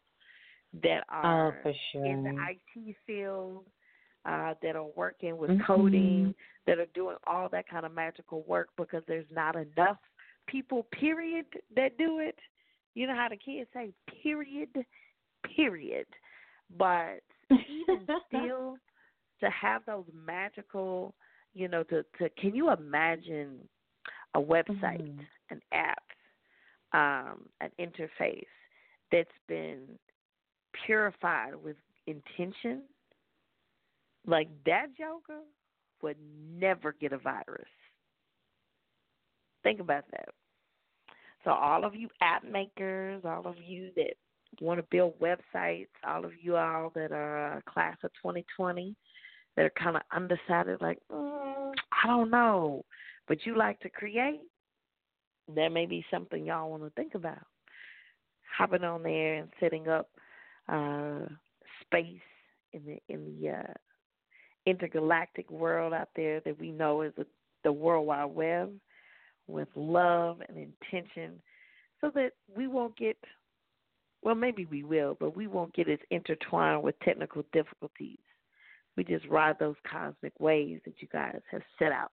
that 0.82 1.04
Oh, 1.12 1.16
are 1.16 1.54
for 1.62 1.72
sure. 1.92 2.04
in 2.04 2.24
the 2.24 2.30
IT 2.30 2.96
field, 3.06 3.64
uh, 4.24 4.54
that 4.62 4.74
are 4.74 4.88
working 4.96 5.36
with 5.36 5.50
Mhm. 5.50 5.66
coding, 5.66 6.34
that 6.66 6.78
are 6.78 6.86
doing 6.86 7.16
all 7.26 7.48
that 7.50 7.68
kind 7.68 7.86
of 7.86 7.92
magical 7.92 8.42
work 8.42 8.70
because 8.76 9.04
there's 9.06 9.30
not 9.30 9.54
enough 9.54 9.98
people, 10.46 10.84
period, 10.84 11.46
that 11.76 11.96
do 11.98 12.18
it. 12.18 12.38
You 12.94 13.06
know 13.06 13.14
how 13.14 13.28
the 13.28 13.36
kids 13.36 13.70
say, 13.72 13.92
period, 14.22 14.70
period. 15.54 16.06
But 16.76 17.22
even 17.68 18.06
still, 18.26 18.78
to 19.40 19.50
have 19.50 19.84
those 19.86 20.04
magical, 20.12 21.14
you 21.52 21.68
know, 21.68 21.82
to, 21.84 22.04
to 22.18 22.28
can 22.30 22.54
you 22.54 22.70
imagine 22.70 23.68
a 24.34 24.40
website, 24.40 25.12
Mhm. 25.12 25.26
an 25.50 25.62
app, 25.72 26.02
um, 26.92 27.48
an 27.60 27.70
interface 27.78 28.46
that's 29.10 29.38
been 29.46 29.98
purified 30.72 31.54
with 31.54 31.76
intention, 32.06 32.82
like 34.26 34.48
that 34.64 34.94
Joker 34.96 35.40
would 36.02 36.18
never 36.20 36.92
get 36.92 37.12
a 37.12 37.18
virus. 37.18 37.68
Think 39.62 39.80
about 39.80 40.04
that. 40.10 40.28
So 41.44 41.50
all 41.50 41.84
of 41.84 41.94
you 41.94 42.08
app 42.20 42.44
makers, 42.44 43.24
all 43.24 43.46
of 43.46 43.56
you 43.58 43.92
that 43.96 44.14
want 44.60 44.78
to 44.78 44.86
build 44.90 45.18
websites, 45.20 45.88
all 46.06 46.24
of 46.24 46.32
you 46.40 46.56
all 46.56 46.90
that 46.94 47.12
are 47.12 47.62
class 47.66 47.96
of 48.02 48.10
2020 48.14 48.94
that 49.56 49.64
are 49.64 49.72
kind 49.78 49.96
of 49.96 50.02
undecided, 50.14 50.80
like 50.80 50.98
mm, 51.10 51.72
I 52.04 52.06
don't 52.06 52.30
know, 52.30 52.84
but 53.28 53.46
you 53.46 53.56
like 53.56 53.80
to 53.80 53.88
create, 53.88 54.40
that 55.54 55.70
may 55.70 55.86
be 55.86 56.04
something 56.10 56.44
y'all 56.44 56.70
want 56.70 56.82
to 56.82 56.90
think 56.90 57.14
about. 57.14 57.46
Hopping 58.56 58.84
on 58.84 59.02
there 59.02 59.34
and 59.34 59.48
setting 59.58 59.88
up 59.88 60.08
uh, 60.68 61.26
space 61.82 62.20
in 62.72 62.82
the 62.86 62.98
in 63.08 63.40
the 63.40 63.50
uh, 63.50 63.72
intergalactic 64.66 65.50
world 65.50 65.92
out 65.92 66.08
there 66.16 66.40
that 66.40 66.58
we 66.58 66.70
know 66.70 67.02
is 67.02 67.12
the, 67.16 67.26
the 67.64 67.72
World 67.72 68.06
Wide 68.06 68.24
Web 68.24 68.72
with 69.46 69.68
love 69.74 70.40
and 70.48 70.56
intention, 70.56 71.32
so 72.00 72.10
that 72.14 72.32
we 72.56 72.66
won't 72.66 72.96
get. 72.96 73.16
Well, 74.22 74.34
maybe 74.34 74.64
we 74.64 74.84
will, 74.84 75.18
but 75.20 75.36
we 75.36 75.46
won't 75.46 75.74
get 75.74 75.90
as 75.90 75.98
intertwined 76.10 76.82
with 76.82 76.98
technical 77.00 77.44
difficulties. 77.52 78.16
We 78.96 79.04
just 79.04 79.26
ride 79.26 79.58
those 79.58 79.76
cosmic 79.90 80.32
waves 80.38 80.82
that 80.84 80.94
you 81.00 81.08
guys 81.12 81.40
have 81.50 81.62
set 81.78 81.92
out 81.92 82.12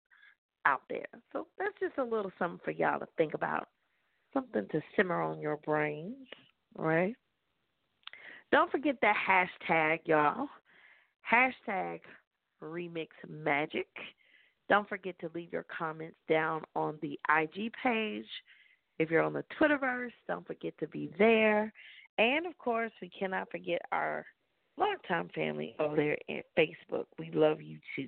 out 0.65 0.81
there. 0.89 1.05
So 1.33 1.47
that's 1.57 1.73
just 1.79 1.97
a 1.97 2.03
little 2.03 2.31
something 2.37 2.59
for 2.63 2.71
y'all 2.71 2.99
to 2.99 3.07
think 3.17 3.33
about, 3.33 3.67
something 4.33 4.67
to 4.71 4.81
simmer 4.95 5.21
on 5.21 5.39
your 5.39 5.57
brains, 5.57 6.27
right? 6.77 7.15
Don't 8.51 8.71
forget 8.71 8.97
that 9.01 9.15
hashtag, 9.27 9.99
y'all. 10.05 10.47
Hashtag 11.31 12.01
Remix 12.61 13.07
Magic. 13.27 13.87
Don't 14.69 14.87
forget 14.87 15.17
to 15.19 15.31
leave 15.33 15.51
your 15.51 15.65
comments 15.75 16.17
down 16.29 16.61
on 16.75 16.97
the 17.01 17.19
IG 17.29 17.71
page. 17.83 18.25
If 18.99 19.09
you're 19.09 19.23
on 19.23 19.33
the 19.33 19.45
Twitterverse, 19.59 20.11
don't 20.27 20.45
forget 20.45 20.73
to 20.79 20.87
be 20.87 21.11
there. 21.17 21.73
And 22.17 22.45
of 22.45 22.57
course, 22.57 22.91
we 23.01 23.09
cannot 23.09 23.49
forget 23.49 23.81
our 23.91 24.25
longtime 24.81 25.29
family 25.33 25.75
over 25.79 25.95
there 25.95 26.17
at 26.29 26.45
Facebook. 26.57 27.05
We 27.19 27.31
love 27.33 27.61
you 27.61 27.77
too. 27.95 28.07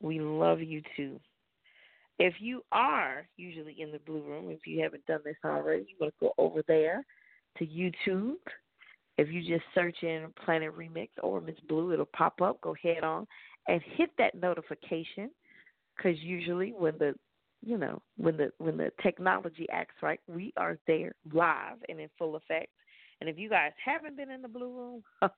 We 0.00 0.20
love 0.20 0.60
you 0.60 0.82
too. 0.96 1.20
If 2.18 2.34
you 2.38 2.62
are 2.70 3.26
usually 3.36 3.80
in 3.80 3.90
the 3.90 3.98
blue 4.00 4.22
room, 4.22 4.50
if 4.50 4.66
you 4.66 4.82
haven't 4.82 5.06
done 5.06 5.20
this 5.24 5.36
already, 5.44 5.86
you 5.88 5.96
want 6.00 6.14
to 6.20 6.26
go 6.26 6.32
over 6.38 6.62
there 6.68 7.04
to 7.58 7.66
YouTube. 7.66 8.36
If 9.16 9.28
you 9.30 9.40
just 9.40 9.64
search 9.74 9.96
in 10.02 10.32
Planet 10.44 10.76
Remix 10.76 11.08
or 11.22 11.40
Miss 11.40 11.58
Blue, 11.68 11.92
it'll 11.92 12.06
pop 12.06 12.40
up. 12.40 12.60
Go 12.60 12.74
head 12.80 13.02
on 13.02 13.26
and 13.68 13.80
hit 13.96 14.10
that 14.18 14.34
notification 14.34 15.30
because 15.96 16.18
usually 16.20 16.72
when 16.76 16.98
the 16.98 17.14
you 17.64 17.78
know 17.78 18.02
when 18.16 18.36
the 18.36 18.50
when 18.58 18.76
the 18.76 18.90
technology 19.02 19.66
acts 19.72 19.94
right, 20.02 20.20
we 20.28 20.52
are 20.56 20.78
there 20.86 21.12
live 21.32 21.78
and 21.88 22.00
in 22.00 22.08
full 22.18 22.36
effect. 22.36 22.70
And 23.20 23.28
if 23.30 23.38
you 23.38 23.48
guys 23.48 23.72
haven't 23.82 24.16
been 24.16 24.30
in 24.30 24.42
the 24.42 24.48
blue 24.48 24.72
room, 24.72 25.02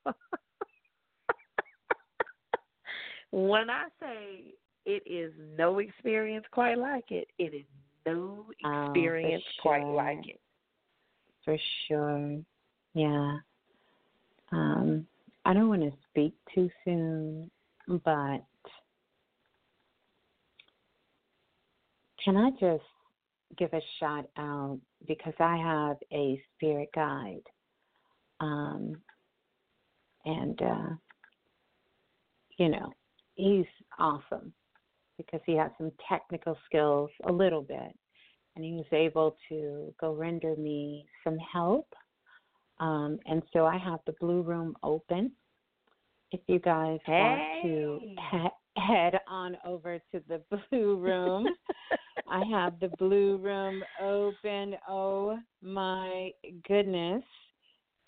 when 3.31 3.71
I 3.71 3.85
say 4.01 4.55
it 4.85 5.03
is 5.07 5.33
no 5.57 5.79
experience 5.79 6.47
quite 6.51 6.79
like 6.79 7.11
it, 7.11 7.29
it 7.39 7.55
is 7.55 7.67
no 8.07 8.47
Oh, 8.65 8.87
experience 8.87 9.45
quite 9.61 9.83
sure. 9.83 9.95
like 9.95 10.29
it. 10.29 10.41
For 11.45 11.57
sure. 11.87 12.39
Yeah. 12.95 13.37
Um, 14.53 15.07
I 15.45 15.53
don't 15.53 15.69
want 15.69 15.83
to 15.83 15.93
speak 16.11 16.35
too 16.55 16.71
soon, 16.85 17.51
but 17.89 18.45
can 22.25 22.37
I 22.37 22.51
just 22.59 22.83
give 23.57 23.73
a 23.73 23.81
shout 24.01 24.29
out 24.37 24.79
because 25.07 25.35
I 25.39 25.57
have 25.57 25.97
a 26.13 26.43
spirit 26.55 26.89
guide. 26.95 27.43
Um, 28.41 28.97
and, 30.25 30.61
uh, 30.61 30.89
you 32.59 32.69
know, 32.69 32.93
he's 33.35 33.67
awesome 33.99 34.53
because 35.17 35.41
he 35.47 35.55
has 35.55 35.71
some 35.79 35.93
technical 36.09 36.57
skills 36.67 37.11
a 37.27 37.33
little 37.33 37.63
bit 37.63 37.93
and 38.57 38.65
he 38.65 38.73
was 38.73 38.87
able 38.93 39.37
to 39.49 39.95
go 40.01 40.15
render 40.15 40.57
me 40.57 41.07
some 41.23 41.39
help. 41.39 41.87
Um, 42.81 43.19
and 43.27 43.43
so 43.53 43.65
I 43.65 43.79
have 43.79 44.01
the 44.07 44.15
blue 44.21 44.43
room 44.43 44.77
open. 44.83 45.33
If 46.33 46.41
you 46.49 46.59
guys 46.59 46.99
want 47.07 47.63
to 47.63 48.01
he- 48.03 48.81
head 48.83 49.21
on 49.29 49.57
over 49.65 49.99
to 50.13 50.23
the 50.29 50.43
blue 50.71 50.97
room, 50.97 51.47
I 52.29 52.43
have 52.45 52.79
the 52.81 52.89
blue 52.89 53.37
room 53.37 53.85
open. 54.01 54.75
Oh 54.89 55.39
my 55.63 56.31
goodness. 56.67 57.23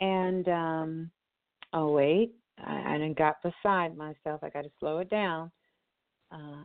And 0.00 0.48
um 0.48 1.10
oh 1.72 1.92
wait, 1.92 2.32
I, 2.58 2.96
I 2.96 3.14
got 3.16 3.36
beside 3.42 3.96
myself. 3.96 4.40
I 4.42 4.50
gotta 4.50 4.70
slow 4.80 4.98
it 4.98 5.10
down. 5.10 5.50
Uh 6.32 6.64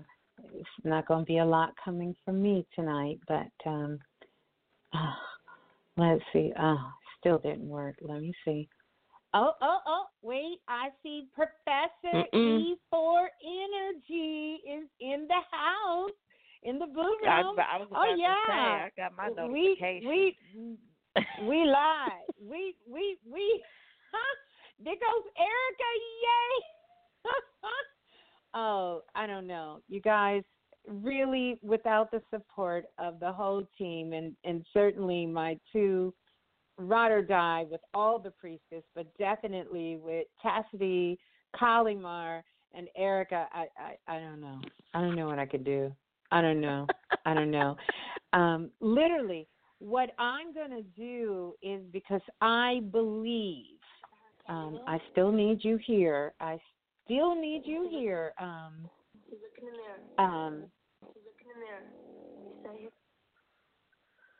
it's 0.55 0.67
not 0.83 1.07
gonna 1.07 1.25
be 1.25 1.37
a 1.37 1.45
lot 1.45 1.73
coming 1.83 2.15
from 2.25 2.41
me 2.41 2.65
tonight, 2.75 3.19
but 3.27 3.69
um 3.69 3.99
uh, 4.93 5.13
let's 5.97 6.23
see. 6.31 6.51
Oh, 6.59 6.89
still 7.19 7.39
didn't 7.39 7.67
work. 7.67 7.95
Let 8.01 8.21
me 8.21 8.33
see. 8.45 8.67
Oh, 9.35 9.53
oh, 9.61 9.79
oh, 9.87 10.05
wait, 10.21 10.59
I 10.67 10.89
see 11.01 11.27
Professor 11.33 12.27
Mm-mm. 12.35 12.75
E4 12.93 13.25
Energy 13.43 14.59
is 14.69 14.87
in 14.99 15.27
the 15.27 15.41
house 15.49 16.11
in 16.61 16.77
the 16.77 16.85
blue 16.85 17.03
room. 17.03 17.55
I, 17.57 17.77
I 17.77 17.85
oh 17.95 18.15
yeah. 18.15 18.27
to 18.27 18.35
say 18.47 18.53
I 18.53 18.89
got 18.95 19.17
my 19.17 19.29
notification. 19.29 20.07
we 20.07 20.37
we 20.55 20.77
live. 21.65 22.11
we 22.41 22.75
we 22.89 23.17
we 23.29 23.63
there 24.83 24.93
goes 24.93 25.31
Erica, 25.37 25.89
yay. 26.23 27.31
oh, 28.53 29.01
I 29.15 29.27
don't 29.27 29.47
know. 29.47 29.79
You 29.87 30.01
guys 30.01 30.43
really 30.87 31.59
without 31.61 32.11
the 32.11 32.21
support 32.29 32.85
of 32.97 33.19
the 33.19 33.31
whole 33.31 33.63
team 33.77 34.13
and 34.13 34.35
and 34.43 34.65
certainly 34.73 35.25
my 35.25 35.57
two 35.71 36.13
ride 36.77 37.11
or 37.11 37.21
die 37.21 37.65
with 37.69 37.81
all 37.93 38.19
the 38.19 38.31
priestess, 38.31 38.83
but 38.95 39.05
definitely 39.17 39.97
with 39.97 40.25
Cassidy, 40.41 41.19
Kalimar, 41.55 42.41
and 42.73 42.87
Erica. 42.97 43.47
I, 43.53 43.67
I 43.77 44.15
I 44.15 44.19
don't 44.19 44.41
know. 44.41 44.59
I 44.93 45.01
don't 45.01 45.15
know 45.15 45.27
what 45.27 45.39
I 45.39 45.45
could 45.45 45.63
do. 45.63 45.93
I 46.31 46.41
don't 46.41 46.61
know. 46.61 46.87
I 47.25 47.33
don't 47.33 47.51
know. 47.51 47.75
Um, 48.33 48.71
literally, 48.81 49.47
what 49.83 50.11
I'm 50.17 50.53
going 50.53 50.69
to 50.69 50.83
do 50.95 51.55
is 51.61 51.81
because 51.91 52.21
I 52.39 52.81
believe 52.91 53.65
um, 54.47 54.79
I 54.87 54.97
still 55.11 55.31
need 55.31 55.63
you 55.63 55.77
here. 55.85 56.33
I 56.39 56.57
still 57.03 57.35
need 57.35 57.63
you 57.65 57.87
here. 57.89 58.33
Um, 58.39 58.89
um, 60.17 60.63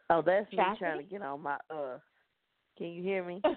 Oh, 0.10 0.22
that's 0.22 0.52
me 0.52 0.58
Chastity? 0.58 0.80
trying 0.80 0.98
to 1.00 1.04
get 1.04 1.22
on 1.22 1.42
my 1.42 1.58
uh. 1.70 1.98
Can 2.78 2.88
you 2.88 3.02
hear 3.02 3.24
me? 3.24 3.42
Girl, 3.44 3.52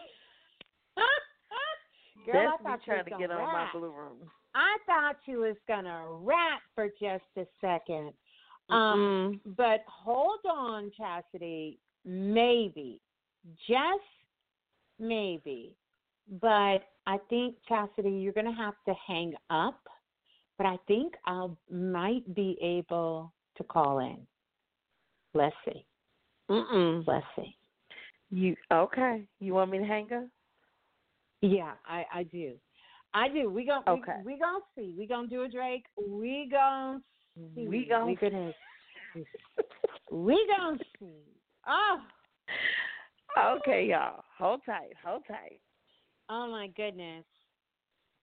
that's 2.32 2.60
I 2.60 2.62
me 2.62 2.70
thought 2.70 2.80
you 2.86 2.92
trying 2.92 3.04
to 3.04 3.10
gonna 3.10 3.22
get 3.28 3.30
on 3.30 3.52
my 3.52 3.68
blue 3.72 3.90
room. 3.90 4.30
I 4.54 4.78
thought 4.86 5.16
you 5.26 5.40
was 5.40 5.56
gonna 5.68 6.06
rap 6.08 6.62
for 6.74 6.88
just 7.00 7.24
a 7.36 7.46
second. 7.60 8.12
Um, 8.68 9.40
Mm-mm. 9.46 9.56
but 9.56 9.84
hold 9.86 10.40
on, 10.50 10.90
Chastity. 10.96 11.78
Maybe, 12.04 13.00
just 13.68 14.00
maybe. 14.98 15.76
But 16.40 16.82
I 17.06 17.18
think 17.28 17.56
Chastity, 17.68 18.10
you're 18.10 18.32
gonna 18.32 18.54
have 18.54 18.74
to 18.88 18.94
hang 19.06 19.34
up. 19.50 19.80
But 20.58 20.66
I 20.66 20.78
think 20.88 21.14
I 21.26 21.48
might 21.70 22.34
be 22.34 22.56
able 22.62 23.32
to 23.56 23.64
call 23.64 23.98
in. 23.98 24.26
Let's 25.34 25.54
see. 25.64 25.84
Mm-mm. 26.50 27.06
Let's 27.06 27.26
see. 27.36 27.54
You 28.30 28.56
okay? 28.72 29.26
You 29.38 29.54
want 29.54 29.70
me 29.70 29.78
to 29.78 29.84
hang 29.84 30.12
up? 30.12 30.24
Yeah, 31.42 31.72
I 31.86 32.04
I 32.12 32.22
do. 32.24 32.54
I 33.14 33.28
do. 33.28 33.50
We 33.50 33.64
gon' 33.66 33.82
Okay. 33.86 34.12
we, 34.24 34.34
we 34.34 34.38
gonna 34.40 34.58
see. 34.76 34.94
We 34.98 35.06
gonna 35.06 35.28
do 35.28 35.42
a 35.42 35.48
Drake. 35.48 35.84
We 35.96 36.48
gonna 36.50 37.00
see. 37.54 37.68
We 37.68 37.86
gon' 37.88 38.06
we 38.06 38.14
gonna 38.16 38.52
we 40.10 40.46
gonna 40.56 40.78
see. 40.98 41.22
Oh, 41.66 41.98
Okay, 43.38 43.86
y'all. 43.90 44.24
Hold 44.38 44.60
tight. 44.64 44.94
Hold 45.04 45.22
tight. 45.28 45.60
oh 46.30 46.50
my 46.50 46.68
goodness. 46.68 47.24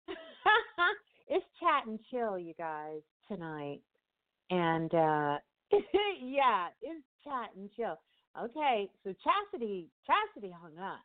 it's 1.27 1.45
chat 1.59 1.87
and 1.87 1.99
chill, 2.11 2.37
you 2.37 2.53
guys, 2.57 3.01
tonight. 3.27 3.79
And 4.49 4.93
uh 4.93 5.37
yeah, 6.21 6.67
it's 6.81 7.05
chat 7.23 7.49
and 7.55 7.69
chill. 7.75 7.97
Okay, 8.39 8.89
so 9.03 9.13
Chastity 9.23 9.87
Chastity 10.05 10.53
hung 10.61 10.77
up. 10.77 10.99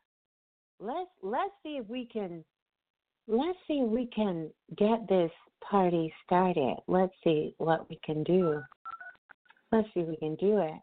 Let's 0.79 1.09
let's 1.21 1.53
see 1.63 1.77
if 1.81 1.87
we 1.87 2.05
can 2.11 2.43
let's 3.27 3.57
see 3.67 3.75
if 3.75 3.89
we 3.89 4.07
can 4.13 4.49
get 4.77 5.07
this 5.07 5.31
party 5.69 6.13
started. 6.25 6.77
Let's 6.87 7.13
see 7.23 7.55
what 7.57 7.89
we 7.89 7.99
can 8.03 8.23
do. 8.23 8.61
Let's 9.71 9.87
see 9.93 10.01
if 10.01 10.07
we 10.07 10.17
can 10.17 10.35
do 10.35 10.57
it. 10.59 10.79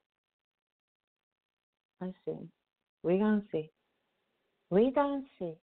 Let's 2.00 2.14
see. 2.24 2.48
We 3.02 3.18
gonna 3.18 3.42
see. 3.52 3.70
We 4.70 4.90
gonna 4.92 5.22
see. 5.38 5.54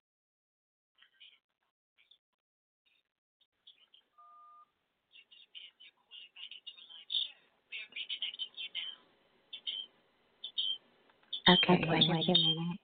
Okay, 11.49 11.85
wait, 11.87 12.03
wait 12.09 12.25
a 12.25 12.31
minute. 12.31 12.79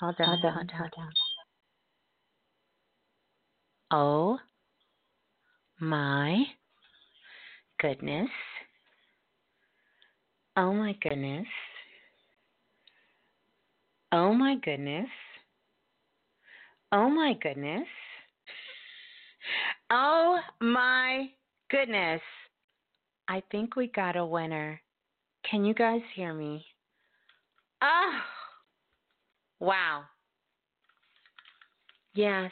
Hold 0.00 0.16
on, 0.18 0.26
hold 0.26 0.44
on, 0.44 0.68
hold 0.68 0.90
on. 0.98 1.12
Oh 3.90 4.38
my 5.80 6.44
goodness. 7.80 8.28
Oh 10.56 10.72
my 10.72 10.94
goodness. 11.02 11.46
Oh 14.12 14.32
my 14.32 14.56
goodness. 14.64 15.08
Oh 16.92 17.08
my 17.10 17.34
goodness. 17.42 17.86
Oh 19.90 20.38
my 20.60 21.28
goodness. 21.70 22.20
I 23.28 23.42
think 23.50 23.74
we 23.74 23.88
got 23.88 24.16
a 24.16 24.24
winner. 24.24 24.80
Can 25.50 25.64
you 25.64 25.74
guys 25.74 26.00
hear 26.14 26.32
me? 26.32 26.64
Oh, 27.82 28.20
wow. 29.60 30.04
Yes. 32.14 32.50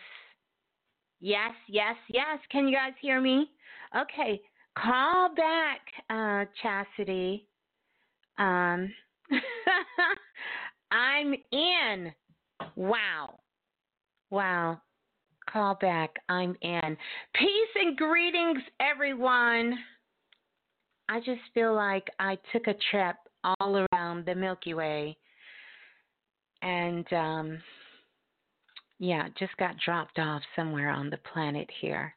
Yes, 1.24 1.52
yes, 1.68 1.94
yes. 2.08 2.40
Can 2.50 2.66
you 2.66 2.74
guys 2.74 2.94
hear 3.00 3.20
me? 3.20 3.48
Okay. 3.96 4.40
Call 4.76 5.30
back, 5.36 5.80
uh, 6.10 6.44
Chastity. 6.60 7.46
Um, 8.38 8.92
I'm 10.90 11.32
in. 11.52 12.12
Wow. 12.74 13.38
Wow. 14.30 14.80
Call 15.48 15.76
back. 15.80 16.10
I'm 16.28 16.56
in. 16.60 16.96
Peace 17.34 17.72
and 17.76 17.96
greetings, 17.96 18.62
everyone. 18.80 19.78
I 21.08 21.20
just 21.20 21.42
feel 21.54 21.72
like 21.72 22.08
I 22.18 22.36
took 22.52 22.66
a 22.66 22.74
trip 22.90 23.14
all 23.44 23.86
around 23.92 24.26
the 24.26 24.34
Milky 24.34 24.74
Way 24.74 25.16
and 26.62 27.12
um 27.12 27.58
yeah, 28.98 29.28
just 29.38 29.56
got 29.56 29.76
dropped 29.84 30.18
off 30.18 30.42
somewhere 30.56 30.90
on 30.90 31.10
the 31.10 31.18
planet 31.32 31.68
here. 31.80 32.14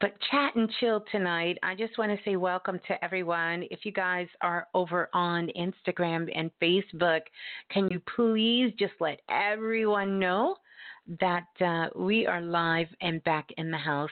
But 0.00 0.14
chat 0.30 0.54
and 0.54 0.70
chill 0.80 1.04
tonight. 1.10 1.58
I 1.62 1.74
just 1.74 1.98
want 1.98 2.10
to 2.10 2.24
say 2.24 2.36
welcome 2.36 2.80
to 2.88 3.04
everyone. 3.04 3.64
If 3.70 3.80
you 3.84 3.92
guys 3.92 4.28
are 4.40 4.68
over 4.74 5.08
on 5.12 5.50
Instagram 5.58 6.30
and 6.34 6.50
Facebook, 6.62 7.20
can 7.70 7.88
you 7.90 8.00
please 8.16 8.72
just 8.78 8.94
let 9.00 9.20
everyone 9.28 10.18
know 10.18 10.56
that 11.20 11.46
uh, 11.60 11.88
we 11.94 12.26
are 12.26 12.40
live 12.40 12.86
and 13.00 13.22
back 13.24 13.48
in 13.58 13.70
the 13.70 13.76
house 13.78 14.10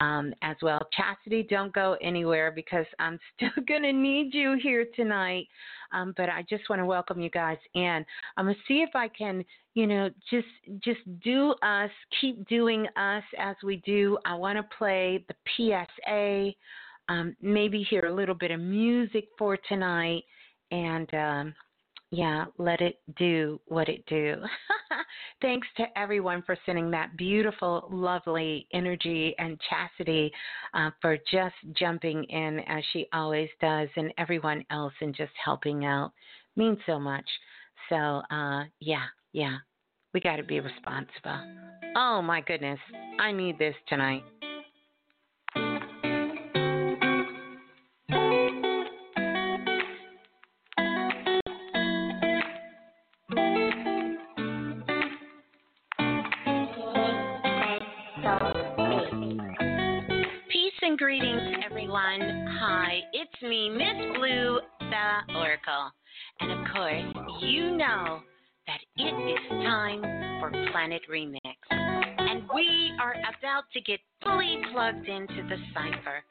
um, 0.00 0.32
as 0.42 0.56
well. 0.62 0.80
Chastity, 0.96 1.46
don't 1.48 1.72
go 1.72 1.96
anywhere 2.00 2.52
because 2.52 2.86
I'm 2.98 3.18
still 3.36 3.64
going 3.66 3.82
to 3.82 3.92
need 3.92 4.32
you 4.32 4.58
here 4.62 4.86
tonight. 4.94 5.48
Um, 5.92 6.14
but 6.16 6.28
I 6.28 6.44
just 6.48 6.68
want 6.70 6.80
to 6.80 6.86
welcome 6.86 7.20
you 7.20 7.30
guys 7.30 7.58
in. 7.74 8.04
I'm 8.36 8.46
going 8.46 8.54
to 8.54 8.60
see 8.68 8.82
if 8.82 8.90
I 8.94 9.08
can, 9.08 9.44
you 9.74 9.86
know, 9.86 10.10
just 10.30 10.46
just 10.84 11.00
do 11.24 11.54
us, 11.62 11.90
keep 12.20 12.46
doing 12.48 12.86
us 12.96 13.24
as 13.38 13.56
we 13.64 13.76
do. 13.78 14.16
I 14.24 14.34
want 14.34 14.56
to 14.56 14.76
play 14.76 15.24
the 15.26 15.34
PSA, 15.56 16.52
um, 17.12 17.36
maybe 17.42 17.82
hear 17.82 18.06
a 18.06 18.14
little 18.14 18.36
bit 18.36 18.52
of 18.52 18.60
music 18.60 19.26
for 19.36 19.58
tonight, 19.68 20.22
and 20.70 21.12
um, 21.12 21.54
yeah, 22.10 22.46
let 22.58 22.80
it 22.80 23.00
do 23.16 23.60
what 23.66 23.88
it 23.88 24.04
do. 24.06 24.36
Thanks 25.42 25.68
to 25.76 25.84
everyone 25.96 26.42
for 26.44 26.56
sending 26.66 26.90
that 26.90 27.16
beautiful, 27.16 27.88
lovely 27.90 28.66
energy 28.72 29.34
and 29.38 29.60
chastity 29.68 30.32
uh, 30.74 30.90
for 31.00 31.16
just 31.30 31.54
jumping 31.78 32.24
in 32.24 32.60
as 32.66 32.82
she 32.92 33.06
always 33.12 33.48
does, 33.60 33.88
and 33.96 34.12
everyone 34.18 34.64
else 34.70 34.92
and 35.00 35.14
just 35.14 35.32
helping 35.42 35.84
out 35.84 36.12
means 36.56 36.78
so 36.84 36.98
much. 36.98 37.28
So, 37.88 38.22
uh, 38.30 38.64
yeah, 38.80 39.06
yeah, 39.32 39.58
we 40.12 40.20
got 40.20 40.36
to 40.36 40.42
be 40.42 40.60
responsible. 40.60 41.40
Oh 41.96 42.22
my 42.22 42.40
goodness, 42.40 42.78
I 43.20 43.30
need 43.32 43.58
this 43.58 43.74
tonight. 43.88 44.22
Everyone. 61.90 62.46
Hi, 62.60 63.00
it's 63.12 63.42
me, 63.42 63.68
Miss 63.68 64.16
Blue, 64.16 64.60
the 64.78 65.34
Oracle. 65.34 65.90
And 66.38 66.52
of 66.52 66.72
course, 66.72 67.42
you 67.42 67.76
know 67.76 68.20
that 68.68 68.78
it 68.96 69.32
is 69.32 69.64
time 69.64 70.00
for 70.38 70.52
Planet 70.70 71.02
Remix. 71.10 71.40
And 71.70 72.44
we 72.54 72.92
are 73.02 73.14
about 73.14 73.64
to 73.72 73.80
get 73.80 73.98
fully 74.22 74.58
plugged 74.72 75.08
into 75.08 75.42
the 75.48 75.56
cipher. 75.74 76.22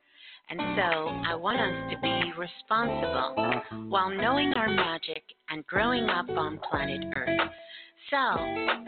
And 0.49 0.59
so 0.77 1.09
I 1.29 1.35
want 1.35 1.59
us 1.59 1.91
to 1.91 2.01
be 2.01 2.31
responsible 2.39 3.89
while 3.89 4.11
knowing 4.11 4.53
our 4.53 4.69
magic 4.69 5.23
and 5.49 5.67
growing 5.67 6.05
up 6.05 6.29
on 6.29 6.59
planet 6.69 7.03
Earth. 7.17 7.49
So, 8.09 8.17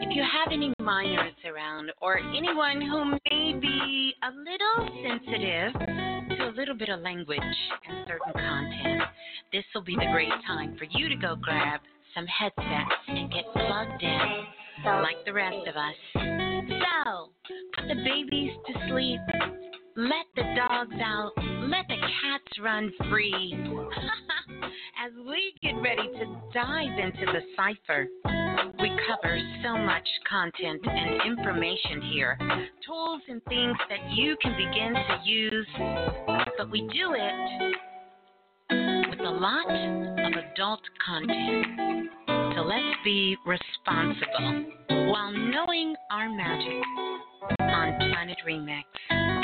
if 0.00 0.16
you 0.16 0.22
have 0.22 0.52
any 0.52 0.72
minors 0.80 1.34
around 1.44 1.92
or 2.00 2.18
anyone 2.18 2.80
who 2.80 3.10
may 3.30 3.52
be 3.60 4.14
a 4.22 4.30
little 4.30 4.88
sensitive 5.04 5.91
little 6.56 6.74
bit 6.74 6.88
of 6.88 7.00
language 7.00 7.38
and 7.40 8.06
certain 8.06 8.32
content, 8.32 9.02
this 9.52 9.64
will 9.74 9.82
be 9.82 9.96
the 9.96 10.08
great 10.12 10.32
time 10.46 10.76
for 10.78 10.84
you 10.90 11.08
to 11.08 11.16
go 11.16 11.36
grab 11.36 11.80
some 12.14 12.26
headsets 12.26 13.08
and 13.08 13.32
get 13.32 13.44
plugged 13.52 14.02
in 14.02 14.44
like 14.84 15.24
the 15.24 15.32
rest 15.32 15.66
of 15.68 15.76
us. 15.76 15.94
So, 16.14 17.30
put 17.76 17.88
the 17.88 18.02
babies 18.04 18.52
to 18.66 18.88
sleep 18.88 19.20
let 19.96 20.26
the 20.36 20.42
dogs 20.56 20.96
out, 21.02 21.32
let 21.68 21.86
the 21.88 21.96
cats 21.96 22.58
run 22.60 22.92
free. 23.10 23.54
As 25.04 25.12
we 25.26 25.52
get 25.62 25.74
ready 25.82 26.08
to 26.18 26.40
dive 26.54 26.98
into 26.98 27.26
the 27.26 27.40
cipher, 27.56 28.06
we 28.80 28.90
cover 29.08 29.38
so 29.62 29.76
much 29.76 30.08
content 30.28 30.80
and 30.84 31.22
information 31.26 32.00
here, 32.12 32.38
tools 32.86 33.20
and 33.28 33.42
things 33.44 33.76
that 33.90 34.12
you 34.12 34.36
can 34.40 34.56
begin 34.56 34.94
to 34.94 35.30
use, 35.30 35.66
but 36.56 36.70
we 36.70 36.80
do 36.92 37.14
it 37.14 37.76
with 39.10 39.20
a 39.20 39.30
lot 39.30 39.66
of 39.66 40.32
adult 40.52 40.80
content. 41.04 42.10
So 42.54 42.62
let's 42.62 42.96
be 43.04 43.36
responsible 43.44 44.72
while 45.10 45.32
knowing 45.32 45.94
our 46.10 46.28
magic 46.28 46.82
on 47.60 47.96
Planet 47.98 48.38
Remix. 48.46 49.41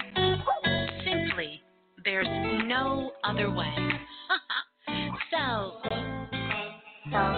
There's 2.04 2.28
no 2.66 3.10
other 3.24 3.50
way. 3.50 3.74
so, 5.30 5.80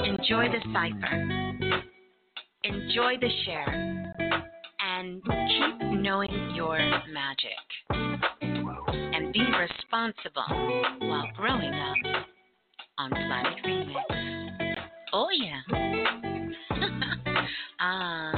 enjoy 0.05 0.47
the 0.49 0.61
cipher, 0.73 1.81
enjoy 2.65 3.15
the 3.21 3.29
share, 3.45 4.15
and 4.81 5.23
keep 5.25 6.01
knowing 6.01 6.53
your 6.55 6.79
magic. 7.13 7.51
And 8.93 9.33
be 9.33 9.41
responsible 9.41 10.45
while 11.01 11.29
growing 11.37 11.75
up 11.75 12.25
on 12.99 13.11
Planet 13.11 13.59
Remix. 13.65 14.75
Oh, 15.13 15.29
yeah. 15.31 15.61
Ah, 17.81 18.33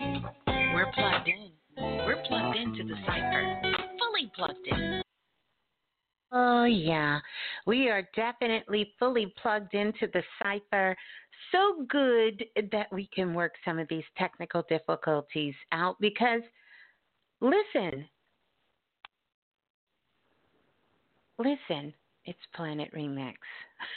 we're 0.74 0.90
plugged 0.92 1.28
in. 1.28 1.50
We're 1.76 2.22
plugged 2.26 2.56
into 2.56 2.84
the 2.84 2.94
cipher, 3.06 3.60
fully 3.98 4.30
plugged 4.34 4.66
in. 4.66 5.02
Oh, 6.32 6.64
yeah. 6.64 7.20
We 7.66 7.88
are 7.88 8.08
definitely 8.16 8.92
fully 8.98 9.32
plugged 9.40 9.74
into 9.74 10.08
the 10.12 10.22
cipher. 10.42 10.96
So 11.52 11.84
good 11.88 12.44
that 12.72 12.92
we 12.92 13.08
can 13.14 13.32
work 13.34 13.54
some 13.64 13.78
of 13.78 13.88
these 13.88 14.04
technical 14.18 14.64
difficulties 14.68 15.54
out 15.70 15.96
because, 16.00 16.42
listen, 17.40 18.06
listen, 21.38 21.94
it's 22.24 22.38
Planet 22.54 22.90
Remix. 22.92 23.34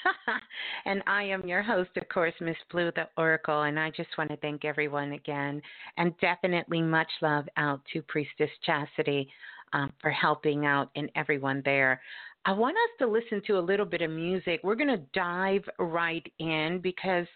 and 0.85 1.01
I 1.07 1.23
am 1.23 1.47
your 1.47 1.63
host, 1.63 1.89
of 1.97 2.07
course, 2.09 2.33
Miss 2.39 2.57
Blue, 2.71 2.91
the 2.95 3.09
Oracle. 3.17 3.63
And 3.63 3.79
I 3.79 3.89
just 3.89 4.15
want 4.19 4.29
to 4.29 4.37
thank 4.37 4.65
everyone 4.65 5.13
again. 5.13 5.61
And 5.97 6.13
definitely 6.19 6.83
much 6.83 7.09
love 7.23 7.45
out 7.57 7.81
to 7.93 8.03
Priestess 8.03 8.51
Chastity 8.63 9.27
um, 9.73 9.91
for 10.01 10.11
helping 10.11 10.65
out 10.65 10.89
and 10.95 11.09
everyone 11.15 11.61
there. 11.65 12.01
I 12.45 12.53
want 12.53 12.75
us 12.77 12.97
to 12.99 13.07
listen 13.07 13.41
to 13.47 13.57
a 13.57 13.59
little 13.59 13.85
bit 13.85 14.01
of 14.01 14.11
music. 14.11 14.61
We're 14.63 14.75
going 14.75 14.87
to 14.89 15.03
dive 15.13 15.63
right 15.77 16.25
in 16.39 16.79
because 16.81 17.27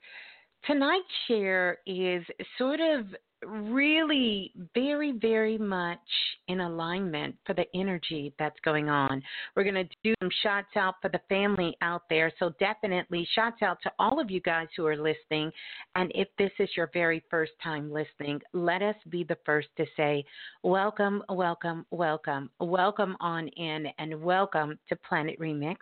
tonight's 0.65 1.03
share 1.27 1.79
is 1.85 2.23
sort 2.57 2.79
of 2.79 3.07
really 3.47 4.51
very, 4.73 5.11
very 5.11 5.57
much 5.57 5.99
in 6.47 6.61
alignment 6.61 7.35
for 7.45 7.53
the 7.53 7.65
energy 7.73 8.33
that's 8.37 8.59
going 8.63 8.89
on. 8.89 9.21
We're 9.55 9.63
going 9.63 9.75
to 9.75 9.95
do 10.03 10.13
some 10.19 10.29
shots 10.41 10.75
out 10.75 10.95
for 11.01 11.09
the 11.09 11.21
family 11.29 11.75
out 11.81 12.03
there. 12.09 12.31
So, 12.39 12.51
definitely 12.59 13.27
shots 13.33 13.61
out 13.61 13.77
to 13.83 13.91
all 13.99 14.19
of 14.19 14.29
you 14.29 14.41
guys 14.41 14.67
who 14.75 14.85
are 14.85 14.97
listening. 14.97 15.51
And 15.95 16.11
if 16.15 16.27
this 16.37 16.51
is 16.59 16.69
your 16.75 16.89
very 16.93 17.23
first 17.29 17.53
time 17.63 17.91
listening, 17.91 18.41
let 18.53 18.81
us 18.81 18.95
be 19.09 19.23
the 19.23 19.37
first 19.45 19.69
to 19.77 19.85
say, 19.95 20.25
Welcome, 20.63 21.23
welcome, 21.29 21.85
welcome, 21.91 22.49
welcome 22.59 23.15
on 23.19 23.47
in, 23.49 23.87
and 23.97 24.21
welcome 24.21 24.77
to 24.89 24.95
Planet 24.95 25.39
Remix. 25.39 25.77